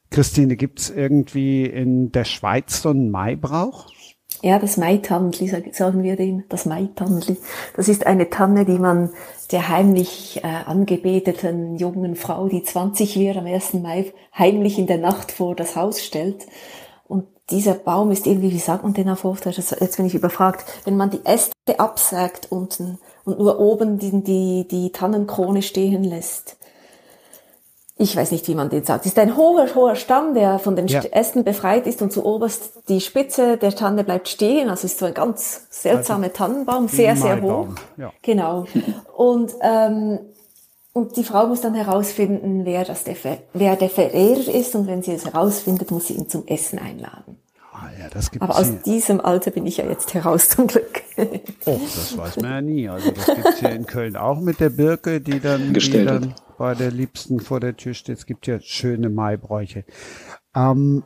Christine, 0.10 0.56
gibt's 0.56 0.90
irgendwie 0.90 1.66
in 1.66 2.12
der 2.12 2.24
Schweiz 2.26 2.82
so 2.82 2.90
einen 2.90 3.12
Maibrauch? 3.12 3.86
Ja, 4.42 4.58
das 4.58 4.78
Maitannli, 4.78 5.48
sag- 5.48 5.76
sagen 5.76 6.02
wir 6.02 6.16
dem, 6.16 6.46
das 6.50 6.66
Maitannli. 6.66 7.38
Das 7.76 7.88
ist 7.88 8.08
eine 8.08 8.30
Tanne, 8.32 8.66
die 8.66 8.80
man 8.80 9.12
der 9.52 9.68
heimlich 9.70 10.40
äh, 10.44 10.48
angebeteten 10.48 11.76
jungen 11.78 12.16
Frau, 12.16 12.48
die 12.48 12.64
20 12.64 13.18
wird, 13.18 13.38
am 13.38 13.46
1. 13.46 13.74
Mai 13.76 14.12
heimlich 14.36 14.80
in 14.80 14.88
der 14.88 14.98
Nacht 14.98 15.32
vor 15.32 15.56
das 15.56 15.76
Haus 15.76 16.04
stellt. 16.04 16.48
Dieser 17.52 17.74
Baum 17.74 18.12
ist 18.12 18.28
irgendwie, 18.28 18.52
wie 18.52 18.60
sagt 18.60 18.84
man 18.84 18.94
den 18.94 19.10
auf 19.10 19.24
Hochdeutsch? 19.24 19.58
Das- 19.58 19.72
Jetzt 19.80 19.98
bin 19.98 20.06
ich 20.06 20.16
überfragt. 20.16 20.66
Wenn 20.86 20.98
man 20.98 21.10
die 21.10 21.26
Äste 21.26 21.54
absägt 21.78 22.48
unten 22.52 23.00
und 23.26 23.40
nur 23.40 23.60
oben 23.60 23.98
die, 24.00 24.24
die, 24.24 24.68
die 24.70 24.92
Tannenkrone 24.92 25.62
stehen 25.62 26.04
lässt. 26.04 26.58
Ich 28.02 28.16
weiß 28.16 28.32
nicht, 28.32 28.48
wie 28.48 28.56
man 28.56 28.70
den 28.70 28.86
sagt. 28.86 29.06
Es 29.06 29.12
ist 29.12 29.20
ein 29.20 29.36
hoher, 29.36 29.68
hoher 29.76 29.96
Stamm, 29.98 30.34
der 30.34 30.58
von 30.60 30.78
den 30.78 30.88
Ja. 30.88 31.02
St- 31.02 31.12
Ästen 31.12 31.44
befreit 31.44 31.86
ist 31.86 32.02
und 32.02 32.14
zu 32.14 32.24
oberst 32.24 32.72
die 32.88 33.02
Spitze 33.02 33.58
der 33.58 33.76
Tanne 33.76 34.06
bleibt 34.06 34.30
stehen. 34.30 34.70
Also 34.70 34.86
ist 34.86 35.00
so 35.00 35.06
ein 35.06 35.14
ganz 35.14 35.68
seltsamer 35.70 36.32
Tannenbaum, 36.32 36.88
sehr, 36.88 37.18
sehr 37.18 37.42
hoch. 37.42 37.68
Ja. 37.98 38.14
Genau. 38.22 38.64
Und, 39.18 39.54
ähm, 39.62 40.20
und 40.94 41.16
die 41.18 41.24
Frau 41.24 41.48
muss 41.48 41.62
dann 41.62 41.76
herausfinden, 41.76 42.66
wer, 42.66 42.84
das 42.84 43.04
der, 43.04 43.16
wer 43.54 43.76
der 43.76 43.90
Verehrer 43.90 44.54
ist. 44.54 44.76
Und 44.76 44.88
wenn 44.88 45.04
sie 45.04 45.14
es 45.14 45.26
herausfindet, 45.26 45.92
muss 45.92 46.08
sie 46.08 46.16
ihn 46.16 46.28
zum 46.28 46.48
Essen 46.48 46.80
einladen. 46.80 47.38
Ah, 47.72 47.90
ja, 47.98 48.10
das 48.10 48.32
gibt's 48.32 48.44
Aber 48.44 48.58
aus 48.60 48.68
hier. 48.68 48.80
diesem 48.80 49.22
Alter 49.22 49.52
bin 49.52 49.66
ich 49.66 49.78
ja 49.78 49.88
jetzt 49.88 50.14
heraus, 50.14 50.50
zum 50.50 50.68
Glück. 50.68 51.04
Oh, 51.66 51.80
das 51.80 52.18
weiß 52.18 52.38
man 52.38 52.52
ja 52.52 52.62
nie. 52.62 52.90
Also 52.90 53.12
das 53.12 53.26
gibt's 53.28 53.60
hier 53.60 53.72
in 53.72 53.86
Köln 53.86 54.18
auch 54.18 54.40
mit 54.42 54.60
der 54.60 54.70
Birke, 54.70 55.22
die 55.22 55.40
dann, 55.40 55.74
die 55.74 56.06
dann 56.06 56.34
bei 56.58 56.76
der 56.76 56.92
Liebsten 56.92 57.40
vor 57.40 57.60
der 57.60 57.78
Tür 57.78 57.94
steht. 57.94 58.18
Es 58.18 58.26
gibt 58.26 58.48
ja 58.48 58.60
schöne 58.60 59.10
Maibräuche. 59.10 59.86
Ähm, 60.56 61.04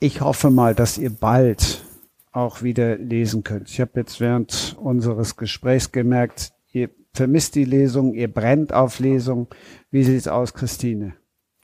ich 0.00 0.20
hoffe 0.20 0.50
mal, 0.50 0.74
dass 0.74 0.96
ihr 0.96 1.10
bald 1.10 1.84
auch 2.32 2.62
wieder 2.62 2.96
lesen 2.96 3.42
könnt. 3.42 3.68
Ich 3.68 3.80
habe 3.80 3.92
jetzt 3.96 4.20
während 4.20 4.76
unseres 4.80 5.36
Gesprächs 5.36 5.92
gemerkt, 5.92 6.52
vermisst 7.14 7.54
die 7.54 7.64
Lesung, 7.64 8.14
ihr 8.14 8.32
brennt 8.32 8.72
auf 8.72 8.98
Lesung. 8.98 9.48
Wie 9.90 10.04
sieht's 10.04 10.28
aus, 10.28 10.54
Christine? 10.54 11.14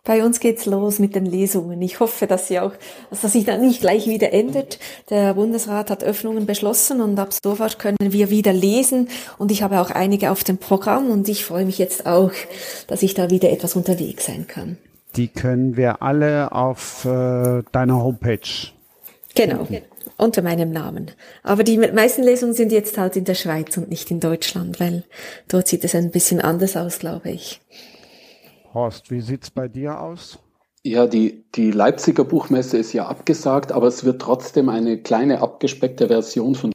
Bei 0.07 0.23
uns 0.23 0.39
geht's 0.39 0.67
los 0.67 0.99
mit 0.99 1.15
den 1.15 1.25
Lesungen. 1.25 1.81
Ich 1.81 1.99
hoffe, 1.99 2.27
dass 2.27 2.49
sie 2.49 2.61
auch, 2.61 2.73
dass 3.09 3.23
das 3.23 3.33
sich 3.33 3.47
dann 3.47 3.63
nicht 3.63 3.81
gleich 3.81 4.07
wieder 4.07 4.35
endet. 4.35 4.79
Der 5.09 5.33
Bundesrat 5.33 5.89
hat 5.89 6.05
Öffnungen 6.05 6.45
beschlossen 6.45 7.01
und 7.01 7.19
ab 7.19 7.31
sofort 7.33 7.79
können 7.79 7.97
wir 7.99 8.29
wieder 8.29 8.53
lesen. 8.53 9.09
Und 9.39 9.51
ich 9.51 9.63
habe 9.63 9.81
auch 9.81 9.91
einige 9.91 10.31
auf 10.31 10.45
dem 10.45 10.59
Programm 10.59 11.11
und 11.11 11.27
ich 11.31 11.47
freue 11.47 11.65
mich 11.65 11.79
jetzt 11.79 12.05
auch, 12.05 12.33
dass 12.87 13.03
ich 13.03 13.15
da 13.15 13.31
wieder 13.31 13.51
etwas 13.51 13.77
unterwegs 13.77 14.27
sein 14.27 14.47
kann. 14.47 14.77
Die 15.17 15.29
können 15.29 15.79
wir 15.79 16.03
alle 16.03 16.53
auf 16.53 17.07
äh, 17.07 17.63
deiner 17.73 18.03
Homepage. 18.03 18.41
Genau. 19.35 19.67
Unter 20.17 20.43
meinem 20.43 20.71
Namen. 20.71 21.11
Aber 21.43 21.65
die 21.65 21.77
meisten 21.77 22.23
Lesungen 22.23 22.55
sind 22.55 22.71
jetzt 22.71 22.99
halt 22.99 23.17
in 23.17 23.25
der 23.25 23.35
Schweiz 23.35 23.77
und 23.77 23.89
nicht 23.89 24.11
in 24.11 24.21
Deutschland, 24.21 24.79
weil 24.79 25.03
dort 25.49 25.67
sieht 25.67 25.85
es 25.85 25.95
ein 25.95 26.13
bisschen 26.13 26.41
anders 26.41 26.77
aus, 26.77 27.01
glaube 27.01 27.31
ich. 27.31 27.61
Horst, 28.73 29.11
wie 29.11 29.21
sieht's 29.21 29.51
bei 29.51 29.69
dir 29.69 30.01
aus? 30.01 30.39
Ja, 30.85 31.07
die, 31.07 31.45
die 31.55 31.71
Leipziger 31.71 32.25
Buchmesse 32.25 32.77
ist 32.77 32.93
ja 32.93 33.07
abgesagt, 33.07 33.73
aber 33.73 33.87
es 33.87 34.05
wird 34.05 34.21
trotzdem 34.21 34.69
eine 34.69 35.01
kleine 35.01 35.41
abgespeckte 35.41 36.09
Version 36.09 36.55
von 36.55 36.73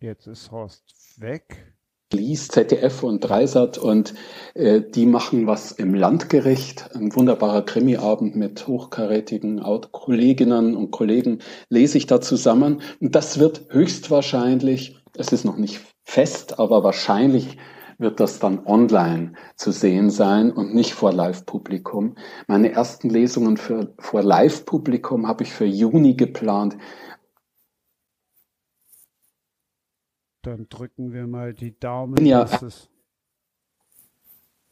Jetzt 0.00 0.26
ist 0.26 0.50
Horst 0.50 1.20
weg. 1.20 1.71
Liest, 2.12 2.52
ZDF 2.52 3.02
und 3.02 3.20
Dreisat 3.20 3.78
und 3.78 4.14
äh, 4.54 4.80
die 4.80 5.06
machen 5.06 5.46
was 5.46 5.72
im 5.72 5.94
Landgericht, 5.94 6.90
ein 6.94 7.14
wunderbarer 7.14 7.62
Krimiabend 7.62 8.36
mit 8.36 8.66
hochkarätigen 8.66 9.60
Kolleginnen 9.92 10.76
und 10.76 10.90
Kollegen 10.90 11.40
lese 11.68 11.98
ich 11.98 12.06
da 12.06 12.20
zusammen 12.20 12.82
und 13.00 13.14
das 13.14 13.38
wird 13.38 13.66
höchstwahrscheinlich, 13.70 14.96
es 15.16 15.32
ist 15.32 15.44
noch 15.44 15.56
nicht 15.56 15.80
fest, 16.04 16.58
aber 16.58 16.84
wahrscheinlich 16.84 17.56
wird 17.98 18.20
das 18.20 18.38
dann 18.38 18.66
online 18.66 19.32
zu 19.56 19.70
sehen 19.70 20.10
sein 20.10 20.50
und 20.50 20.74
nicht 20.74 20.92
vor 20.92 21.12
Live-Publikum. 21.12 22.16
Meine 22.46 22.72
ersten 22.72 23.08
Lesungen 23.08 23.56
für, 23.56 23.94
vor 23.98 24.22
Live-Publikum 24.22 25.26
habe 25.26 25.44
ich 25.44 25.52
für 25.52 25.64
Juni 25.64 26.14
geplant. 26.14 26.76
Dann 30.42 30.68
drücken 30.68 31.12
wir 31.12 31.28
mal 31.28 31.54
die 31.54 31.78
Daumen. 31.78 32.26
Ja. 32.26 32.48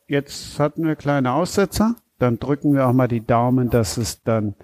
Jetzt 0.09 0.59
hatten 0.59 0.85
wir 0.85 0.97
kleine 0.97 1.33
Aussetzer. 1.33 1.95
Dann 2.19 2.41
drücken 2.41 2.75
wir 2.75 2.89
auch 2.89 2.93
mal 2.93 3.07
die 3.07 3.25
Daumen, 3.25 3.71
dass 3.71 3.97
es 3.97 4.23
dann 4.25 4.55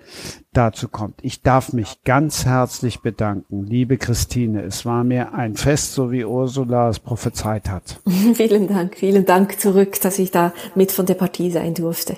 dazu 0.53 0.89
kommt. 0.89 1.21
Ich 1.23 1.43
darf 1.43 1.73
mich 1.73 2.03
ganz 2.03 2.45
herzlich 2.45 3.01
bedanken, 3.01 3.65
liebe 3.65 3.97
Christine. 3.99 4.63
Es 4.63 4.85
war 4.85 5.05
mir 5.05 5.33
ein 5.33 5.55
Fest, 5.55 5.95
so 5.95 6.11
wie 6.11 6.25
Ursula 6.25 6.89
es 6.91 6.99
prophezeit 6.99 7.71
hat. 7.71 8.01
vielen 8.35 8.67
Dank, 8.67 8.97
vielen 8.97 9.25
Dank 9.25 9.61
zurück, 9.61 10.01
dass 10.03 10.19
ich 10.19 10.33
da 10.33 10.53
mit 10.75 10.91
von 10.91 11.07
der 11.07 11.15
Partie 11.15 11.53
sein 11.53 11.75
durfte. 11.75 12.17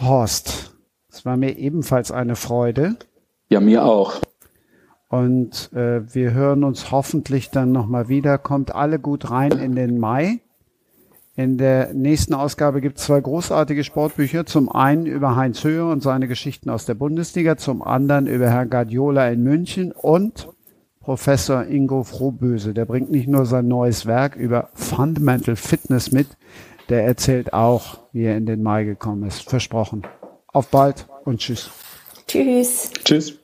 Horst, 0.00 0.74
es 1.10 1.24
war 1.26 1.36
mir 1.36 1.58
ebenfalls 1.58 2.10
eine 2.10 2.34
Freude. 2.34 2.96
Ja, 3.50 3.60
mir 3.60 3.84
auch. 3.84 4.20
Und 5.14 5.72
äh, 5.72 6.12
wir 6.12 6.32
hören 6.32 6.64
uns 6.64 6.90
hoffentlich 6.90 7.50
dann 7.50 7.70
nochmal 7.70 8.08
wieder. 8.08 8.36
Kommt 8.36 8.74
alle 8.74 8.98
gut 8.98 9.30
rein 9.30 9.52
in 9.52 9.76
den 9.76 10.00
Mai. 10.00 10.40
In 11.36 11.56
der 11.56 11.94
nächsten 11.94 12.34
Ausgabe 12.34 12.80
gibt 12.80 12.98
es 12.98 13.04
zwei 13.04 13.20
großartige 13.20 13.84
Sportbücher. 13.84 14.44
Zum 14.44 14.68
einen 14.68 15.06
über 15.06 15.36
Heinz 15.36 15.62
Höher 15.62 15.86
und 15.86 16.02
seine 16.02 16.26
Geschichten 16.26 16.68
aus 16.68 16.84
der 16.84 16.94
Bundesliga, 16.94 17.56
zum 17.56 17.80
anderen 17.80 18.26
über 18.26 18.50
Herrn 18.50 18.70
Guardiola 18.70 19.28
in 19.28 19.44
München 19.44 19.92
und 19.92 20.48
Professor 20.98 21.64
Ingo 21.64 22.02
Frohböse. 22.02 22.74
Der 22.74 22.84
bringt 22.84 23.12
nicht 23.12 23.28
nur 23.28 23.46
sein 23.46 23.68
neues 23.68 24.06
Werk 24.06 24.34
über 24.34 24.70
Fundamental 24.74 25.54
Fitness 25.54 26.10
mit, 26.10 26.26
der 26.88 27.04
erzählt 27.04 27.52
auch, 27.52 28.00
wie 28.12 28.24
er 28.24 28.36
in 28.36 28.46
den 28.46 28.64
Mai 28.64 28.82
gekommen 28.82 29.22
ist. 29.28 29.48
Versprochen. 29.48 30.02
Auf 30.48 30.66
bald 30.70 31.06
und 31.24 31.38
tschüss. 31.38 31.70
Tschüss. 32.26 32.90
Tschüss. 33.04 33.43